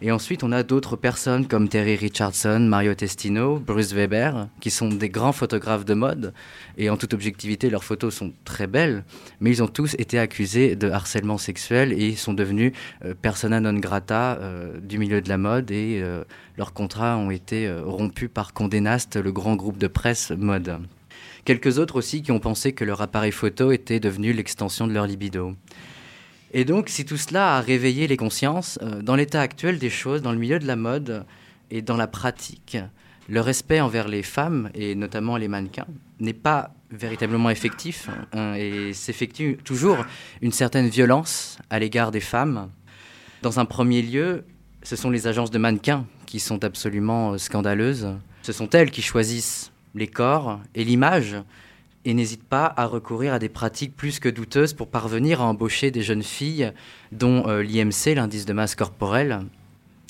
Et 0.00 0.12
ensuite, 0.12 0.44
on 0.44 0.52
a 0.52 0.62
d'autres 0.62 0.94
personnes 0.94 1.48
comme 1.48 1.68
Terry 1.68 1.96
Richardson, 1.96 2.60
Mario 2.60 2.94
Testino, 2.94 3.58
Bruce 3.58 3.92
Weber, 3.92 4.46
qui 4.60 4.70
sont 4.70 4.88
des 4.88 5.08
grands 5.08 5.32
photographes 5.32 5.84
de 5.84 5.94
mode. 5.94 6.34
Et 6.76 6.88
en 6.88 6.96
toute 6.96 7.14
objectivité, 7.14 7.68
leurs 7.68 7.82
photos 7.82 8.14
sont 8.14 8.32
très 8.44 8.68
belles, 8.68 9.04
mais 9.40 9.50
ils 9.50 9.62
ont 9.62 9.66
tous 9.66 9.94
été 9.98 10.18
accusés 10.20 10.76
de 10.76 10.88
harcèlement 10.88 11.36
sexuel 11.36 11.92
et 11.92 12.14
sont 12.14 12.32
devenus 12.32 12.72
euh, 13.04 13.14
persona 13.20 13.58
non 13.58 13.74
grata 13.74 14.38
euh, 14.40 14.78
du 14.80 14.98
milieu 14.98 15.20
de 15.20 15.28
la 15.28 15.36
mode 15.36 15.72
et 15.72 16.00
euh, 16.00 16.22
leurs 16.56 16.72
contrats 16.72 17.16
ont 17.16 17.32
été 17.32 17.68
rompus 17.84 18.30
par 18.32 18.52
Condé 18.52 18.80
Nast, 18.80 19.16
le 19.16 19.32
grand 19.32 19.56
groupe 19.56 19.78
de 19.78 19.88
presse 19.88 20.30
mode. 20.30 20.78
Quelques 21.44 21.78
autres 21.78 21.96
aussi 21.96 22.22
qui 22.22 22.30
ont 22.30 22.40
pensé 22.40 22.72
que 22.72 22.84
leur 22.84 23.00
appareil 23.00 23.32
photo 23.32 23.72
était 23.72 24.00
devenu 24.00 24.32
l'extension 24.32 24.86
de 24.86 24.92
leur 24.92 25.06
libido. 25.06 25.54
Et 26.52 26.64
donc, 26.64 26.88
si 26.88 27.04
tout 27.04 27.16
cela 27.16 27.56
a 27.56 27.60
réveillé 27.60 28.06
les 28.06 28.16
consciences, 28.16 28.78
euh, 28.82 29.02
dans 29.02 29.16
l'état 29.16 29.40
actuel 29.40 29.78
des 29.78 29.90
choses, 29.90 30.22
dans 30.22 30.32
le 30.32 30.38
milieu 30.38 30.58
de 30.58 30.66
la 30.66 30.76
mode 30.76 31.24
et 31.70 31.82
dans 31.82 31.96
la 31.96 32.06
pratique, 32.06 32.78
le 33.28 33.40
respect 33.40 33.80
envers 33.80 34.08
les 34.08 34.22
femmes, 34.22 34.70
et 34.74 34.94
notamment 34.94 35.36
les 35.36 35.48
mannequins, 35.48 35.86
n'est 36.20 36.32
pas 36.32 36.74
véritablement 36.90 37.50
effectif 37.50 38.08
hein, 38.32 38.54
et 38.54 38.94
s'effectue 38.94 39.58
toujours 39.62 39.98
une 40.40 40.52
certaine 40.52 40.88
violence 40.88 41.58
à 41.68 41.78
l'égard 41.78 42.10
des 42.10 42.20
femmes. 42.20 42.70
Dans 43.42 43.60
un 43.60 43.66
premier 43.66 44.00
lieu, 44.00 44.44
ce 44.82 44.96
sont 44.96 45.10
les 45.10 45.26
agences 45.26 45.50
de 45.50 45.58
mannequins 45.58 46.06
qui 46.24 46.40
sont 46.40 46.64
absolument 46.64 47.32
euh, 47.32 47.38
scandaleuses. 47.38 48.08
Ce 48.42 48.52
sont 48.52 48.70
elles 48.70 48.90
qui 48.90 49.02
choisissent 49.02 49.70
les 49.94 50.06
corps 50.06 50.60
et 50.74 50.84
l'image 50.84 51.36
et 52.08 52.14
n'hésitent 52.14 52.48
pas 52.48 52.72
à 52.78 52.86
recourir 52.86 53.34
à 53.34 53.38
des 53.38 53.50
pratiques 53.50 53.94
plus 53.94 54.18
que 54.18 54.30
douteuses 54.30 54.72
pour 54.72 54.88
parvenir 54.88 55.42
à 55.42 55.44
embaucher 55.44 55.90
des 55.90 56.00
jeunes 56.00 56.22
filles 56.22 56.72
dont 57.12 57.46
euh, 57.46 57.62
l'IMC, 57.62 58.14
l'indice 58.14 58.46
de 58.46 58.54
masse 58.54 58.74
corporelle, 58.74 59.40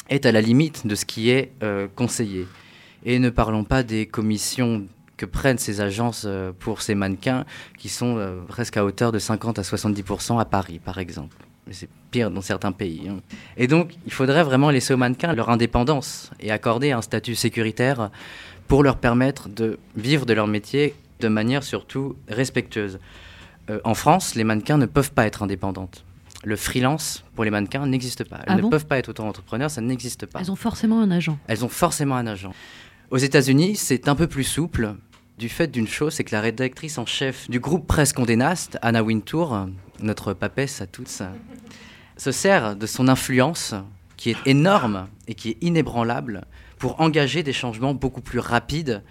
est 0.09 0.25
à 0.25 0.31
la 0.31 0.41
limite 0.41 0.87
de 0.87 0.95
ce 0.95 1.05
qui 1.05 1.31
est 1.31 1.51
euh, 1.65 1.89
conseillé. 1.97 2.47
Et 3.05 3.19
ne 3.19 3.31
parlons 3.31 3.65
pas 3.65 3.83
des 3.83 4.07
commissions 4.07 4.87
que 5.17 5.27
prennent 5.27 5.59
ces 5.59 5.81
agences 5.81 6.23
euh, 6.25 6.53
pour 6.57 6.83
ces 6.83 6.95
mannequins 6.95 7.45
qui 7.77 7.89
sont 7.89 8.45
presque 8.47 8.77
à 8.77 8.85
hauteur 8.85 9.11
de 9.11 9.19
50 9.19 9.59
à 9.59 9.63
70% 9.63 10.39
à 10.39 10.45
Paris, 10.45 10.79
par 10.79 10.99
exemple. 10.99 11.37
C'est 11.73 11.89
pire 12.13 12.31
dans 12.31 12.43
certains 12.43 12.73
pays. 12.73 13.09
hein. 13.09 13.19
Et 13.57 13.67
donc, 13.67 13.97
il 14.07 14.13
faudrait 14.13 14.45
vraiment 14.45 14.71
laisser 14.71 14.95
aux 14.95 14.99
mannequins 14.99 15.35
leur 15.35 15.51
indépendance 15.51 16.31
et 16.39 16.53
accorder 16.53 16.93
un 16.93 17.03
statut 17.03 17.35
sécuritaire 17.35 18.11
pour 18.69 18.85
leur 18.85 18.99
permettre 18.99 19.49
de 19.49 19.81
vivre 19.97 20.27
de 20.27 20.33
leur 20.33 20.47
métier 20.47 20.95
de 21.21 21.29
manière 21.29 21.63
surtout 21.63 22.17
respectueuse. 22.29 22.99
Euh, 23.71 23.81
en 23.85 23.95
France, 23.95 24.35
les 24.35 24.45
mannequins 24.45 24.79
ne 24.79 24.87
peuvent 24.87 25.13
pas 25.13 25.27
être 25.27 25.43
indépendantes. 25.43 26.05
Le 26.45 26.57
freelance 26.57 27.25
pour 27.35 27.45
les 27.45 27.51
mannequins 27.51 27.87
n'existe 27.87 28.25
pas. 28.25 28.37
Elles 28.39 28.45
Ah 28.49 28.57
ne 28.57 28.63
bon 28.63 28.71
peuvent 28.71 28.87
pas 28.87 28.99
être 28.99 29.09
auto-entrepreneurs, 29.09 29.71
ça 29.71 29.81
n'existe 29.81 30.27
pas. 30.27 30.41
Elles 30.41 30.53
ont 30.53 30.57
forcément 30.57 31.01
un 31.01 31.11
agent. 31.11 31.39
Elles 31.49 31.65
ont 31.65 31.69
forcément 31.69 32.17
un 32.17 32.27
agent. 32.27 32.53
Aux 33.11 33.19
États-Unis, 33.19 33.77
c'est 33.77 34.09
un 34.09 34.15
peu 34.15 34.27
plus 34.27 34.45
souple 34.45 34.95
du 35.39 35.49
fait 35.49 35.69
d'une 35.69 35.87
chose, 35.87 36.15
c'est 36.15 36.25
que 36.25 36.35
la 36.35 36.41
rédactrice 36.41 36.99
en 36.99 37.07
chef 37.07 37.49
du 37.49 37.61
groupe 37.61 37.87
Presse 37.87 38.13
Condé 38.13 38.37
Nast, 38.37 38.79
Anna 38.83 39.03
Wintour, 39.03 39.69
notre 40.01 40.33
papesse 40.35 40.81
à 40.81 40.87
toutes, 40.87 41.23
se 42.17 42.33
sert 42.33 42.77
de 42.77 42.87
son 42.87 43.09
influence, 43.09 43.75
qui 44.17 44.31
est 44.31 44.37
énorme 44.47 45.09
et 45.29 45.35
qui 45.35 45.51
est 45.51 45.59
inébranlable, 45.63 46.45
pour 46.79 47.01
engager 47.01 47.43
des 47.43 47.53
changements 47.53 47.95
beaucoup 47.95 48.21
plus 48.21 48.41
rapides, 48.41 49.03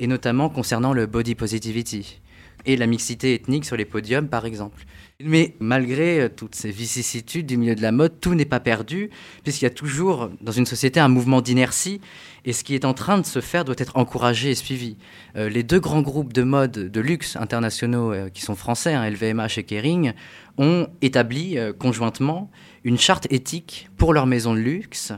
et 0.00 0.06
notamment 0.06 0.48
concernant 0.48 0.92
le 0.92 1.06
body 1.06 1.34
positivity 1.34 2.20
et 2.66 2.76
la 2.76 2.86
mixité 2.86 3.34
ethnique 3.34 3.64
sur 3.64 3.76
les 3.76 3.84
podiums, 3.84 4.28
par 4.28 4.44
exemple. 4.44 4.84
Mais 5.22 5.54
malgré 5.60 6.20
euh, 6.20 6.28
toutes 6.28 6.54
ces 6.54 6.70
vicissitudes 6.70 7.46
du 7.46 7.56
milieu 7.56 7.74
de 7.74 7.82
la 7.82 7.92
mode, 7.92 8.20
tout 8.20 8.34
n'est 8.34 8.44
pas 8.44 8.60
perdu, 8.60 9.10
puisqu'il 9.44 9.64
y 9.64 9.68
a 9.68 9.70
toujours 9.70 10.30
dans 10.40 10.52
une 10.52 10.66
société 10.66 11.00
un 11.00 11.08
mouvement 11.08 11.40
d'inertie, 11.40 12.00
et 12.44 12.52
ce 12.52 12.64
qui 12.64 12.74
est 12.74 12.84
en 12.84 12.92
train 12.92 13.18
de 13.18 13.24
se 13.24 13.40
faire 13.40 13.64
doit 13.64 13.76
être 13.78 13.96
encouragé 13.96 14.50
et 14.50 14.54
suivi. 14.54 14.96
Euh, 15.36 15.48
les 15.48 15.62
deux 15.62 15.80
grands 15.80 16.02
groupes 16.02 16.32
de 16.32 16.42
mode 16.42 16.72
de 16.72 17.00
luxe 17.00 17.36
internationaux 17.36 18.12
euh, 18.12 18.28
qui 18.28 18.42
sont 18.42 18.56
français, 18.56 18.92
hein, 18.92 19.08
LVMH 19.08 19.58
et 19.58 19.62
Kering, 19.62 20.12
ont 20.58 20.88
établi 21.02 21.58
conjointement 21.78 22.50
une 22.82 22.98
charte 22.98 23.26
éthique 23.30 23.90
pour 23.98 24.14
leurs 24.14 24.26
maisons 24.26 24.54
de 24.54 24.58
luxe, 24.60 25.12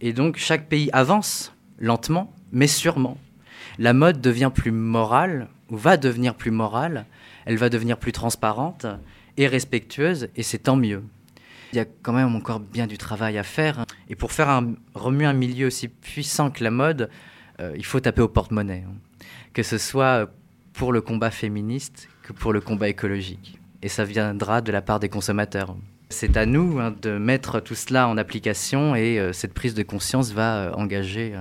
et 0.00 0.14
donc 0.14 0.38
chaque 0.38 0.66
pays 0.66 0.88
avance 0.94 1.52
lentement, 1.78 2.32
mais 2.52 2.66
sûrement. 2.66 3.18
La 3.78 3.92
mode 3.92 4.20
devient 4.20 4.50
plus 4.54 4.72
morale, 4.72 5.48
ou 5.70 5.76
va 5.76 5.96
devenir 5.96 6.34
plus 6.34 6.50
morale, 6.50 7.06
elle 7.46 7.56
va 7.56 7.68
devenir 7.68 7.96
plus 7.98 8.12
transparente 8.12 8.86
et 9.36 9.46
respectueuse, 9.46 10.28
et 10.36 10.42
c'est 10.42 10.58
tant 10.58 10.76
mieux. 10.76 11.04
Il 11.72 11.76
y 11.76 11.80
a 11.80 11.84
quand 12.02 12.12
même 12.12 12.34
encore 12.34 12.60
bien 12.60 12.86
du 12.86 12.98
travail 12.98 13.38
à 13.38 13.42
faire. 13.42 13.80
hein. 13.80 13.86
Et 14.08 14.16
pour 14.16 14.32
faire 14.32 14.62
remuer 14.94 15.26
un 15.26 15.32
milieu 15.34 15.66
aussi 15.66 15.88
puissant 15.88 16.50
que 16.50 16.64
la 16.64 16.70
mode, 16.70 17.10
euh, 17.60 17.74
il 17.76 17.84
faut 17.84 18.00
taper 18.00 18.22
au 18.22 18.28
porte-monnaie. 18.28 18.84
hein. 18.88 18.94
Que 19.52 19.62
ce 19.62 19.76
soit 19.78 20.22
euh, 20.22 20.26
pour 20.72 20.92
le 20.92 21.00
combat 21.00 21.30
féministe 21.30 22.08
que 22.22 22.32
pour 22.32 22.52
le 22.52 22.60
combat 22.60 22.88
écologique. 22.88 23.58
Et 23.82 23.88
ça 23.88 24.04
viendra 24.04 24.60
de 24.60 24.72
la 24.72 24.80
part 24.82 24.98
des 24.98 25.08
consommateurs. 25.08 25.76
C'est 26.08 26.36
à 26.38 26.46
nous 26.46 26.78
hein, 26.80 26.94
de 27.02 27.18
mettre 27.18 27.60
tout 27.60 27.74
cela 27.74 28.08
en 28.08 28.16
application 28.16 28.94
et 28.96 29.18
euh, 29.18 29.32
cette 29.32 29.52
prise 29.52 29.74
de 29.74 29.82
conscience 29.82 30.32
va 30.32 30.72
engager 30.74 31.34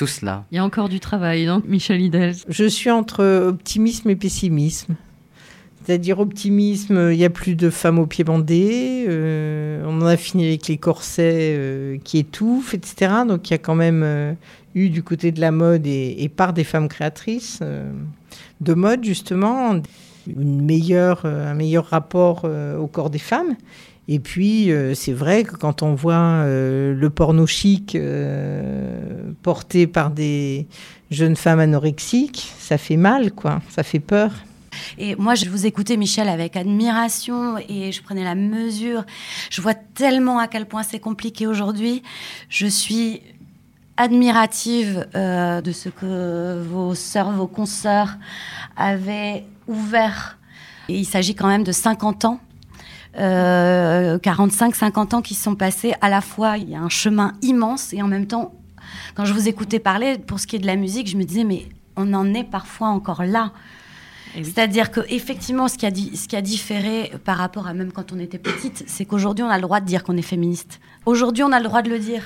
tout 0.00 0.06
cela. 0.06 0.46
Il 0.50 0.54
y 0.54 0.58
a 0.58 0.64
encore 0.64 0.88
du 0.88 0.98
travail, 0.98 1.44
non 1.44 1.62
Michel 1.68 2.00
Hidel? 2.00 2.34
Je 2.48 2.64
suis 2.64 2.90
entre 2.90 3.22
optimisme 3.48 4.08
et 4.08 4.16
pessimisme. 4.16 4.96
C'est-à-dire 5.84 6.20
optimisme, 6.20 7.10
il 7.12 7.18
n'y 7.18 7.24
a 7.26 7.28
plus 7.28 7.54
de 7.54 7.68
femmes 7.68 7.98
aux 7.98 8.06
pieds 8.06 8.24
bandés, 8.24 9.04
euh, 9.06 9.84
on 9.86 10.00
en 10.00 10.06
a 10.06 10.16
fini 10.16 10.46
avec 10.46 10.68
les 10.68 10.78
corsets 10.78 11.54
euh, 11.54 11.98
qui 12.02 12.16
étouffent, 12.16 12.72
etc. 12.72 13.12
Donc 13.28 13.50
il 13.50 13.52
y 13.52 13.54
a 13.54 13.58
quand 13.58 13.74
même 13.74 14.02
euh, 14.02 14.32
eu 14.74 14.88
du 14.88 15.02
côté 15.02 15.32
de 15.32 15.40
la 15.42 15.50
mode 15.50 15.86
et, 15.86 16.16
et 16.18 16.30
par 16.30 16.54
des 16.54 16.64
femmes 16.64 16.88
créatrices 16.88 17.58
euh, 17.60 17.92
de 18.62 18.72
mode 18.72 19.04
justement 19.04 19.82
une 20.26 20.64
meilleure, 20.64 21.22
euh, 21.26 21.50
un 21.50 21.54
meilleur 21.54 21.84
rapport 21.84 22.42
euh, 22.44 22.78
au 22.78 22.86
corps 22.86 23.10
des 23.10 23.18
femmes. 23.18 23.54
Et 24.12 24.18
puis, 24.18 24.72
euh, 24.72 24.92
c'est 24.92 25.12
vrai 25.12 25.44
que 25.44 25.54
quand 25.54 25.84
on 25.84 25.94
voit 25.94 26.14
euh, 26.14 26.92
le 26.92 27.10
porno 27.10 27.46
chic 27.46 27.94
euh, 27.94 29.30
porté 29.40 29.86
par 29.86 30.10
des 30.10 30.66
jeunes 31.12 31.36
femmes 31.36 31.60
anorexiques, 31.60 32.52
ça 32.58 32.76
fait 32.76 32.96
mal, 32.96 33.30
quoi. 33.30 33.62
Ça 33.68 33.84
fait 33.84 34.00
peur. 34.00 34.32
Et 34.98 35.14
moi, 35.14 35.36
je 35.36 35.48
vous 35.48 35.64
écoutais, 35.64 35.96
Michel, 35.96 36.28
avec 36.28 36.56
admiration 36.56 37.56
et 37.68 37.92
je 37.92 38.02
prenais 38.02 38.24
la 38.24 38.34
mesure. 38.34 39.04
Je 39.48 39.60
vois 39.60 39.74
tellement 39.74 40.40
à 40.40 40.48
quel 40.48 40.66
point 40.66 40.82
c'est 40.82 40.98
compliqué 40.98 41.46
aujourd'hui. 41.46 42.02
Je 42.48 42.66
suis 42.66 43.22
admirative 43.96 45.06
de 45.14 45.72
ce 45.72 45.88
que 45.88 46.60
vos 46.60 46.96
sœurs, 46.96 47.30
vos 47.30 47.46
consoeurs 47.46 48.16
avaient 48.76 49.44
ouvert. 49.68 50.36
Et 50.88 50.98
il 50.98 51.04
s'agit 51.04 51.36
quand 51.36 51.46
même 51.46 51.62
de 51.62 51.72
50 51.72 52.24
ans. 52.24 52.40
Euh, 53.18 54.18
45-50 54.18 55.14
ans 55.16 55.22
qui 55.22 55.34
se 55.34 55.42
sont 55.42 55.56
passés. 55.56 55.94
À 56.00 56.08
la 56.08 56.20
fois, 56.20 56.56
il 56.58 56.70
y 56.70 56.74
a 56.76 56.80
un 56.80 56.88
chemin 56.88 57.32
immense 57.42 57.92
et 57.92 58.02
en 58.02 58.06
même 58.06 58.26
temps, 58.26 58.54
quand 59.14 59.24
je 59.24 59.32
vous 59.32 59.48
écoutais 59.48 59.78
parler, 59.80 60.16
pour 60.18 60.38
ce 60.40 60.46
qui 60.46 60.56
est 60.56 60.60
de 60.60 60.66
la 60.66 60.76
musique, 60.76 61.08
je 61.08 61.16
me 61.16 61.24
disais, 61.24 61.44
mais 61.44 61.66
on 61.96 62.14
en 62.14 62.32
est 62.34 62.44
parfois 62.44 62.88
encore 62.88 63.24
là. 63.24 63.52
C'est-à-dire 64.34 64.92
que 64.92 65.00
effectivement, 65.08 65.66
ce 65.66 65.76
qui, 65.76 65.86
a 65.86 65.90
di- 65.90 66.16
ce 66.16 66.28
qui 66.28 66.36
a 66.36 66.40
différé 66.40 67.12
par 67.24 67.36
rapport 67.36 67.66
à 67.66 67.74
même 67.74 67.90
quand 67.90 68.12
on 68.12 68.18
était 68.20 68.38
petite, 68.38 68.84
c'est 68.86 69.04
qu'aujourd'hui, 69.04 69.42
on 69.44 69.48
a 69.50 69.56
le 69.56 69.62
droit 69.62 69.80
de 69.80 69.86
dire 69.86 70.04
qu'on 70.04 70.16
est 70.16 70.22
féministe. 70.22 70.78
Aujourd'hui, 71.04 71.42
on 71.42 71.50
a 71.50 71.58
le 71.58 71.64
droit 71.64 71.82
de 71.82 71.90
le 71.90 71.98
dire. 71.98 72.22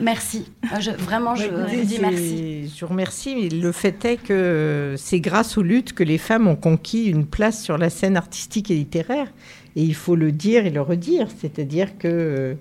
Merci. 0.00 0.50
Euh, 0.64 0.80
je- 0.80 0.90
vraiment, 0.90 1.34
je 1.34 1.46
vous 1.48 1.84
dis 1.86 1.98
merci. 2.00 2.68
Je 2.74 2.84
vous 2.84 2.90
remercie, 2.90 3.34
mais 3.34 3.48
le 3.48 3.72
fait 3.72 4.04
est 4.04 4.16
que 4.18 4.94
c'est 4.98 5.20
grâce 5.20 5.56
aux 5.56 5.62
luttes 5.62 5.92
que 5.94 6.04
les 6.04 6.18
femmes 6.18 6.46
ont 6.48 6.56
conquis 6.56 7.06
une 7.06 7.26
place 7.26 7.62
sur 7.62 7.78
la 7.78 7.88
scène 7.90 8.16
artistique 8.16 8.70
et 8.70 8.74
littéraire. 8.74 9.28
Et 9.74 9.82
il 9.82 9.94
faut 9.94 10.16
le 10.16 10.32
dire 10.32 10.66
et 10.66 10.70
le 10.70 10.80
redire. 10.82 11.28
C'est-à-dire 11.38 11.98
que 11.98 12.08
euh, 12.08 12.54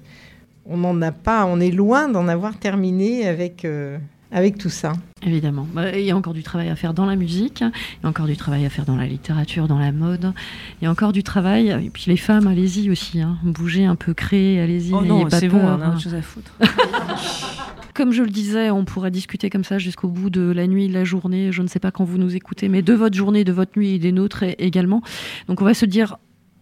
on 0.66 0.78
n'en 0.78 1.02
a 1.02 1.12
pas, 1.12 1.46
on 1.46 1.60
est 1.60 1.72
loin 1.72 2.08
d'en 2.10 2.28
avoir 2.28 2.58
terminé 2.58 3.28
avec, 3.28 3.66
euh, 3.66 3.98
avec 4.36 4.58
tout 4.58 4.70
ça. 4.70 4.92
Évidemment. 5.26 5.66
Bah, 5.74 5.98
Il 5.98 6.04
y 6.04 6.12
a 6.12 6.16
encore 6.16 6.34
du 6.34 6.44
travail 6.44 6.68
à 6.68 6.76
faire 6.76 6.94
dans 6.94 7.06
la 7.06 7.16
musique, 7.16 7.62
il 7.62 8.04
y 8.04 8.06
a 8.06 8.10
encore 8.10 8.26
du 8.26 8.36
travail 8.36 8.66
à 8.66 8.70
faire 8.70 8.84
dans 8.84 8.98
la 8.98 9.08
littérature, 9.08 9.70
dans 9.70 9.80
la 9.80 9.94
mode, 9.94 10.34
il 10.82 10.84
y 10.84 10.88
a 10.88 10.92
encore 10.92 11.14
du 11.14 11.24
travail. 11.24 11.70
Et 11.70 11.90
puis 11.90 12.04
les 12.08 12.18
femmes, 12.18 12.46
allez-y 12.46 12.92
aussi, 12.92 13.22
hein. 13.22 13.38
bougez 13.44 13.86
un 13.86 13.96
peu, 13.96 14.14
créez, 14.14 14.60
allez-y. 14.60 14.94
Oh 14.94 15.02
n'ayez 15.02 15.24
non, 15.24 15.30
pas 15.30 15.40
c'est 15.40 15.48
bon, 15.48 15.60
peur, 15.60 15.78
on 15.80 15.82
a 15.82 15.86
hein. 15.86 15.92
autre 15.92 16.02
chose 16.02 16.14
à 16.14 16.22
foutre. 16.22 16.52
Comme 17.94 18.12
je 18.12 18.24
le 18.24 18.30
disais, 18.30 18.72
on 18.72 18.84
pourra 18.84 19.10
discuter 19.10 19.50
comme 19.50 19.64
ça 19.64 19.78
jusqu'au 19.78 20.10
bout 20.10 20.30
de 20.30 20.52
la 20.52 20.68
nuit, 20.68 20.90
de 20.90 20.94
la 20.94 21.06
journée. 21.06 21.54
Je 21.54 21.62
ne 21.62 21.68
sais 21.68 21.80
pas 21.80 21.92
quand 21.92 22.04
vous 22.04 22.18
nous 22.18 22.36
écoutez, 22.36 22.68
mais 22.68 22.82
de 22.82 22.92
votre 22.92 23.16
journée, 23.16 23.46
de 23.46 23.54
votre 23.54 23.80
nuit 23.80 23.92
et 23.92 24.00
des 24.00 24.12
nôtres 24.12 24.44
également. 24.58 25.02
Donc 25.48 25.62
on 25.62 25.64
va 25.64 25.74
se 25.74 25.86
dire 25.86 26.18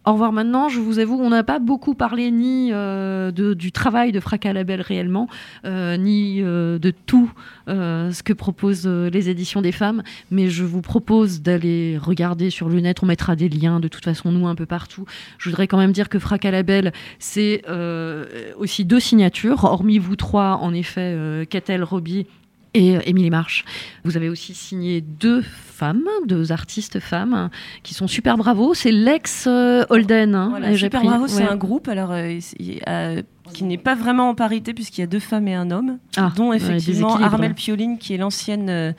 Au 0.05 0.11
revoir 0.11 0.33
maintenant, 0.33 0.67
je 0.67 0.81
vous 0.81 0.99
avoue, 0.99 1.17
on 1.17 1.29
n'a 1.29 1.43
pas 1.43 1.59
beaucoup 1.59 1.93
parlé 1.93 2.29
ni 2.29 2.71
euh, 2.73 3.31
du 3.31 3.71
travail 3.71 4.11
de 4.11 4.19
Fracas 4.19 4.51
Label 4.51 4.81
réellement, 4.81 5.29
euh, 5.63 5.95
ni 5.95 6.41
euh, 6.41 6.77
de 6.77 6.91
tout 6.91 7.31
ce 7.67 8.21
que 8.21 8.33
proposent 8.33 8.85
les 8.85 9.29
éditions 9.29 9.61
des 9.61 9.71
femmes, 9.71 10.03
mais 10.29 10.49
je 10.49 10.65
vous 10.65 10.81
propose 10.81 11.41
d'aller 11.41 11.97
regarder 11.97 12.49
sur 12.49 12.67
le 12.67 12.83
on 13.01 13.05
mettra 13.05 13.37
des 13.37 13.47
liens 13.47 13.79
de 13.79 13.87
toute 13.87 14.03
façon, 14.03 14.31
nous, 14.31 14.45
un 14.45 14.55
peu 14.55 14.65
partout. 14.65 15.05
Je 15.37 15.49
voudrais 15.49 15.67
quand 15.67 15.77
même 15.77 15.93
dire 15.93 16.09
que 16.09 16.19
Fracas 16.19 16.51
Label, 16.51 16.91
c'est 17.19 17.63
aussi 18.57 18.83
deux 18.83 18.99
signatures, 18.99 19.63
hormis 19.63 19.99
vous 19.99 20.17
trois, 20.17 20.59
en 20.61 20.73
effet, 20.73 21.47
Catel, 21.49 21.83
Roby 21.83 22.27
et 22.73 22.97
Émilie 23.09 23.29
Marche. 23.29 23.65
Vous 24.03 24.17
avez 24.17 24.29
aussi 24.29 24.53
signé 24.53 25.01
deux 25.01 25.41
femmes, 25.41 26.07
deux 26.27 26.51
artistes 26.51 26.99
femmes, 26.99 27.49
qui 27.83 27.93
sont 27.93 28.07
super 28.07 28.37
bravo. 28.37 28.73
C'est 28.73 28.91
l'ex 28.91 29.45
euh, 29.47 29.85
Holden. 29.89 30.33
hein, 30.35 30.47
Voilà, 30.49 30.75
Super 30.77 31.01
pris. 31.01 31.09
Bravo, 31.09 31.27
c'est 31.27 31.43
Ouais. 31.43 31.49
un 31.49 31.55
groupe 31.55 31.87
alors, 31.87 32.11
euh, 32.11 32.39
euh, 32.87 33.21
qui 33.53 33.63
n'est 33.63 33.77
pas 33.77 33.95
vraiment 33.95 34.29
en 34.29 34.35
parité 34.35 34.73
puisqu'il 34.73 35.01
y 35.01 35.03
a 35.03 35.07
deux 35.07 35.19
femmes 35.19 35.47
et 35.47 35.53
un 35.55 35.69
homme, 35.71 35.99
Ah, 36.17 36.31
dont 36.35 36.49
ouais, 36.49 36.57
effectivement 36.57 37.07
déséquilibre. 37.09 37.33
Armel 37.33 37.53
Pioline 37.53 37.97
qui 37.97 38.13
est 38.13 38.17
l'ancienne 38.17 38.69
euh, 38.69 38.93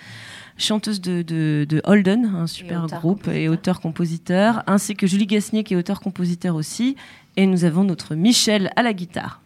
chanteuse 0.56 1.00
de, 1.00 1.22
de- 1.22 1.66
de 1.68 1.80
Holden, 1.84 2.32
un 2.36 2.46
super 2.46 2.86
groupe 2.86 3.26
et 3.28 3.48
auteur-compositeur, 3.48 4.62
ainsi 4.66 4.94
que 4.94 5.06
Julie 5.06 5.26
Gasnier 5.26 5.64
qui 5.64 5.74
est 5.74 5.76
auteur-compositeur 5.76 6.54
aussi. 6.54 6.94
Et 7.36 7.46
nous 7.46 7.64
avons 7.64 7.82
notre 7.82 8.14
Michel 8.14 8.70
à 8.76 8.82
la 8.82 8.92
guitare. 8.92 9.40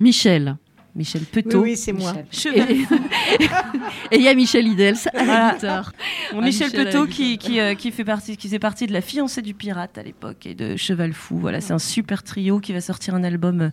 Michel. 0.00 0.56
Michel 0.94 1.22
Petot. 1.22 1.58
Oui, 1.58 1.70
oui, 1.70 1.76
c'est 1.76 1.92
moi. 1.92 2.12
Cheval. 2.30 2.68
Et 4.10 4.16
il 4.16 4.22
y 4.22 4.28
a 4.28 4.34
Michel 4.34 4.66
Idels 4.66 4.96
à 5.14 5.24
Voilà. 5.24 5.56
Ah, 5.62 5.82
Michel 6.34 6.42
Michel 6.42 6.70
Petot 6.72 7.06
guitare. 7.06 7.08
qui, 7.08 7.38
qui, 7.38 7.60
euh, 7.60 7.74
qui 7.74 7.90
fait 7.92 8.04
partie, 8.04 8.36
qui 8.36 8.48
faisait 8.48 8.58
partie 8.58 8.86
de 8.86 8.92
la 8.92 9.00
fiancée 9.00 9.42
du 9.42 9.54
pirate 9.54 9.98
à 9.98 10.02
l'époque 10.02 10.46
et 10.46 10.54
de 10.54 10.76
Cheval 10.76 11.12
Fou. 11.12 11.38
Voilà, 11.38 11.60
c'est 11.60 11.72
un 11.72 11.78
super 11.78 12.22
trio 12.22 12.58
qui 12.60 12.72
va 12.72 12.80
sortir 12.80 13.14
un 13.14 13.22
album 13.22 13.60
euh, 13.60 13.70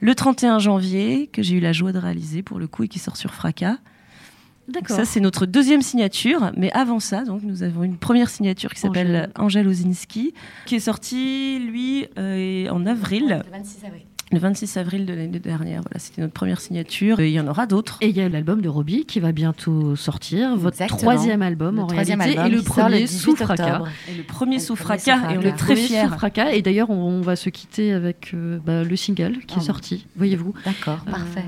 le 0.00 0.14
31 0.14 0.58
janvier 0.58 1.28
que 1.32 1.42
j'ai 1.42 1.56
eu 1.56 1.60
la 1.60 1.72
joie 1.72 1.92
de 1.92 1.98
réaliser 1.98 2.42
pour 2.42 2.58
le 2.58 2.66
coup 2.66 2.84
et 2.84 2.88
qui 2.88 2.98
sort 2.98 3.16
sur 3.16 3.34
Fracas. 3.34 3.76
D'accord. 4.68 4.96
Ça, 4.96 5.04
c'est 5.04 5.20
notre 5.20 5.44
deuxième 5.44 5.82
signature. 5.82 6.50
Mais 6.56 6.72
avant 6.72 6.98
ça, 7.00 7.24
donc, 7.24 7.42
nous 7.42 7.62
avons 7.62 7.82
une 7.82 7.98
première 7.98 8.30
signature 8.30 8.72
qui 8.72 8.80
s'appelle 8.80 9.30
Angèle 9.36 9.68
Ozinski, 9.68 10.32
qui 10.64 10.76
est 10.76 10.80
sortie, 10.80 11.58
lui, 11.58 12.06
euh, 12.18 12.68
en 12.70 12.86
avril. 12.86 13.42
Le 13.44 13.58
26 13.58 13.84
avril. 13.84 14.02
Le 14.32 14.38
26 14.38 14.76
avril 14.78 15.06
de 15.06 15.12
l'année 15.12 15.38
dernière. 15.38 15.82
Voilà, 15.82 15.98
c'était 15.98 16.20
notre 16.22 16.32
première 16.32 16.60
signature. 16.60 17.20
Et 17.20 17.28
il 17.28 17.32
y 17.34 17.38
en 17.40 17.46
aura 17.46 17.66
d'autres. 17.66 17.98
Et 18.00 18.08
il 18.08 18.16
y 18.16 18.20
a 18.20 18.28
l'album 18.28 18.60
de 18.62 18.68
Robbie 18.68 19.04
qui 19.04 19.20
va 19.20 19.32
bientôt 19.32 19.94
sortir, 19.96 20.56
votre 20.56 20.74
Exactement. 20.80 20.98
troisième 21.12 21.42
album 21.42 21.76
Le 21.76 21.82
en 21.82 21.86
troisième 21.86 22.20
réalité, 22.20 22.40
album 22.40 22.52
et 22.52 22.56
le 22.56 22.62
premier 22.64 23.00
18 23.04 23.08
sous 23.18 23.36
fracas. 23.36 23.82
Et 24.10 24.16
le 24.16 24.22
premier 24.24 24.58
sous 24.58 24.76
fracas, 24.76 25.30
et 25.32 25.38
on 25.38 25.42
est 25.42 25.52
très 25.56 25.76
fiers. 25.76 26.08
fracas. 26.08 26.52
Et 26.52 26.62
d'ailleurs, 26.62 26.90
on, 26.90 26.94
on 26.94 27.20
va 27.20 27.36
se 27.36 27.48
quitter 27.50 27.92
avec 27.92 28.32
euh, 28.34 28.58
bah, 28.64 28.82
le 28.82 28.96
single 28.96 29.38
qui 29.46 29.54
Ah 29.54 29.56
est 29.56 29.60
bon. 29.60 29.64
sorti, 29.66 30.06
voyez-vous. 30.16 30.54
D'accord, 30.64 30.98
parfait. 31.04 31.44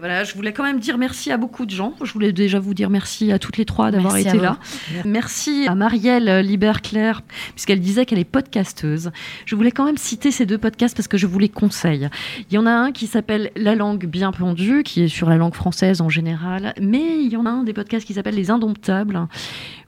Euh, 0.00 0.06
voilà, 0.10 0.24
je 0.24 0.34
voulais 0.34 0.52
quand 0.52 0.62
même 0.62 0.80
dire 0.80 0.98
merci 0.98 1.30
à 1.30 1.36
beaucoup 1.36 1.66
de 1.66 1.70
gens. 1.70 1.94
Je 2.02 2.12
voulais 2.12 2.32
déjà 2.32 2.58
vous 2.58 2.74
dire 2.74 2.90
merci 2.90 3.32
à 3.32 3.38
toutes 3.38 3.56
les 3.56 3.64
trois 3.64 3.90
d'avoir 3.90 4.16
été 4.16 4.38
là. 4.38 4.58
Merci 5.04 5.66
à 5.68 5.74
Marielle 5.74 6.40
Libert-Claire, 6.40 7.22
puisqu'elle 7.54 7.80
disait 7.80 8.06
qu'elle 8.06 8.18
est 8.18 8.24
podcasteuse. 8.24 9.10
Je 9.46 9.54
voulais 9.56 9.70
quand 9.70 9.84
même 9.84 9.98
citer 9.98 10.30
ces 10.30 10.46
deux 10.46 10.58
podcasts 10.58 10.96
parce 10.96 11.08
que 11.08 11.18
je 11.18 11.26
vous 11.26 11.38
les 11.38 11.48
conseille. 11.48 12.08
Il 12.50 12.54
y 12.54 12.58
en 12.58 12.66
a 12.66 12.72
un 12.72 12.92
qui 12.92 13.06
s'appelle 13.06 13.50
La 13.56 13.74
langue 13.74 14.06
bien 14.06 14.32
pendue, 14.32 14.82
qui 14.82 15.02
est 15.02 15.08
sur 15.08 15.28
la 15.28 15.36
langue 15.36 15.54
française 15.54 16.00
en 16.00 16.08
général, 16.08 16.74
mais 16.80 17.22
il 17.22 17.30
y 17.30 17.36
en 17.36 17.46
a 17.46 17.50
un 17.50 17.62
des 17.62 17.72
podcasts 17.72 18.06
qui 18.06 18.14
s'appelle 18.14 18.34
Les 18.34 18.50
Indomptables, 18.50 19.26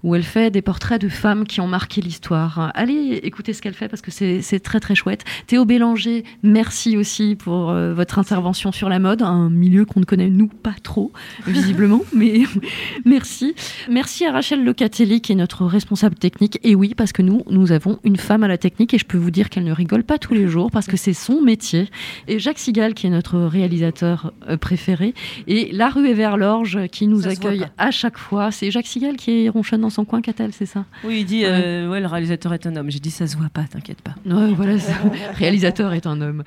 où 0.03 0.15
elle 0.15 0.23
fait 0.23 0.51
des 0.51 0.63
portraits 0.63 1.01
de 1.01 1.09
femmes 1.09 1.47
qui 1.47 1.61
ont 1.61 1.69
marqué 1.69 2.01
l'histoire. 2.01 2.71
Allez 2.75 3.21
écouter 3.23 3.53
ce 3.53 3.63
qu'elle 3.63 3.75
fait 3.75 3.89
parce 3.89 4.03
que 4.03 4.11
c'est 4.11 4.61
très 4.61 4.81
très 4.81 4.95
chouette. 4.95 5.25
Théo 5.47 5.65
Bélanger, 5.65 6.25
merci 6.43 6.97
aussi 6.97 7.37
pour 7.37 7.71
euh, 7.71 7.95
votre 7.95 8.19
intervention 8.19 8.73
sur 8.73 8.89
la 8.89 8.99
mode, 8.99 9.23
un 9.23 9.51
milieu 9.51 9.85
qu'on 9.85 10.01
ne 10.01 10.05
connaît 10.05 10.31
nous 10.31 10.49
pas 10.49 10.75
trop, 10.83 11.13
visiblement, 11.47 12.03
mais 12.15 12.43
merci. 13.05 13.55
Merci 13.89 14.27
à 14.27 14.33
Rachel 14.33 14.65
Locatelli 14.65 15.21
qui 15.21 15.33
est 15.33 15.37
notre 15.37 15.65
responsable 15.65 16.17
technique. 16.17 16.59
Et 16.63 16.75
oui, 16.75 16.95
parce 16.97 17.13
que 17.13 17.23
nous, 17.23 17.43
nous 17.51 17.73
avons 17.73 17.99
une 18.05 18.17
femme 18.17 18.43
à 18.43 18.49
la 18.49 18.59
technique 18.59 18.95
et 18.95 18.99
je 18.99 19.05
peux 19.05 19.19
vous 19.19 19.31
dire 19.31 19.51
qu'elle 19.51 19.65
ne 19.65 19.73
rigole 19.73 20.05
pas 20.05 20.19
tous 20.19 20.35
les 20.35 20.49
jours 20.49 20.71
parce 20.71 20.87
que 20.87 20.97
c'est 20.97 21.13
son 21.13 21.41
métier. 21.41 21.89
Et 22.29 22.39
Jacques 22.39 22.59
Sigal 22.59 22.95
qui 22.95 23.07
est 23.07 23.11
notre 23.11 23.39
réalisateur 23.39 24.33
euh, 24.49 24.57
préféré. 24.57 25.15
Et 25.47 25.71
La 25.73 25.89
rue 25.89 26.09
est 26.09 26.15
vers 26.15 26.37
l'orge 26.37 26.89
qui 26.89 27.07
nous 27.07 27.23
Ça 27.23 27.31
accueille 27.31 27.67
à 27.79 27.91
chaque 27.91 28.19
fois. 28.19 28.51
C'est 28.51 28.71
Jacques 28.71 28.87
Sigal 28.87 29.17
qui 29.17 29.49
ronchonne 29.49 29.81
dans 29.83 29.91
son 29.93 30.05
coin, 30.05 30.20
Catel, 30.20 30.53
c'est 30.53 30.66
ça 30.66 30.84
Oui, 31.05 31.20
il 31.20 31.24
dit 31.24 31.45
euh, 31.45 31.88
ouais, 31.88 32.01
le 32.01 32.07
réalisateur 32.07 32.53
est 32.55 32.66
un 32.66 32.74
homme. 32.76 32.90
J'ai 32.90 32.99
dit 32.99 33.11
ça 33.11 33.26
se 33.26 33.36
voit 33.36 33.49
pas, 33.53 33.64
t'inquiète 33.64 34.01
pas. 34.03 34.14
Ouais, 34.26 34.53
voilà, 34.55 34.78
ça. 34.78 34.93
réalisateur 35.34 35.93
est 35.93 36.07
un 36.07 36.20
homme. 36.20 36.43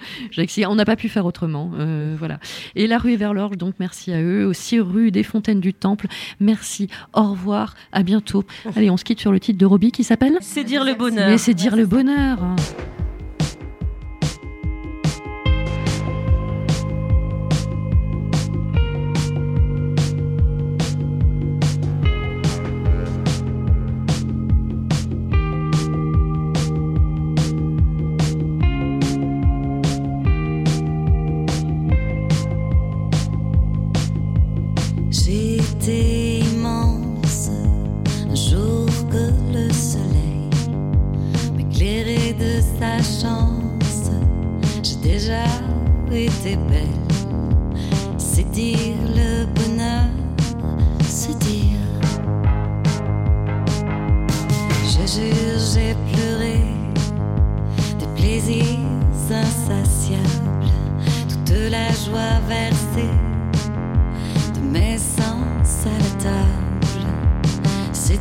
On 0.68 0.76
n'a 0.76 0.86
pas 0.86 0.96
pu 0.96 1.10
faire 1.10 1.26
autrement. 1.26 1.72
euh, 1.78 2.16
voilà. 2.18 2.40
Et 2.76 2.88
la 2.88 2.98
rue 2.98 3.14
est 3.14 3.18
vers 3.18 3.34
l'orge, 3.34 3.58
donc 3.58 3.76
merci 3.80 4.12
à 4.12 4.22
eux. 4.22 4.46
Aussi 4.46 4.80
rue 4.80 5.12
des 5.12 5.24
Fontaines 5.24 5.60
du 5.62 5.74
Temple, 5.74 6.08
merci. 6.40 6.90
Au 7.14 7.32
revoir, 7.32 7.76
à 7.92 8.04
bientôt. 8.04 8.44
Allez, 8.76 8.90
on 8.90 8.98
se 8.98 9.04
quitte 9.04 9.20
sur 9.20 9.32
le 9.32 9.40
titre 9.40 9.60
de 9.60 9.66
Roby 9.66 9.92
qui 9.92 10.04
s'appelle 10.04 10.38
C'est 10.42 10.64
dire 10.64 10.84
le 10.84 10.96
bonheur. 10.96 11.30
Mais 11.30 11.38
c'est 11.38 11.54
dire 11.54 11.76
le 11.76 11.86
bonheur. 11.86 12.40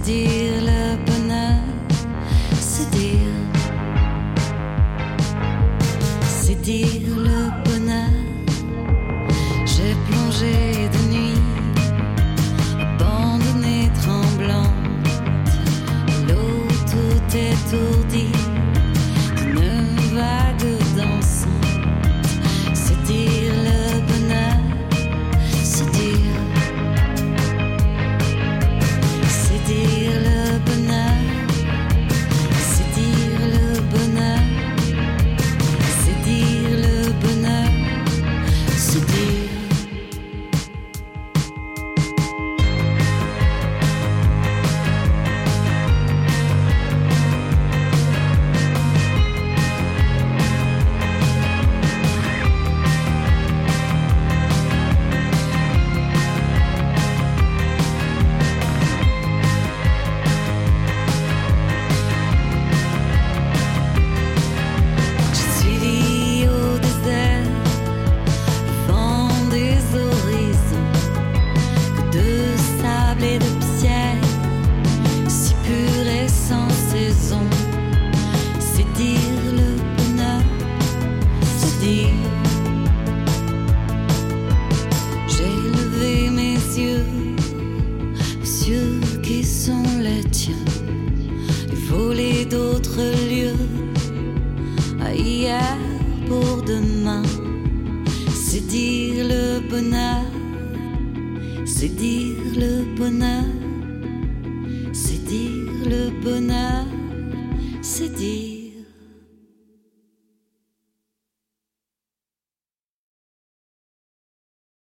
Dire 0.04 0.60
le 0.60 0.96
bonheur, 1.06 1.62
c'est 2.60 2.90
dire. 2.90 3.32
C'est 6.26 6.60
dire 6.60 7.03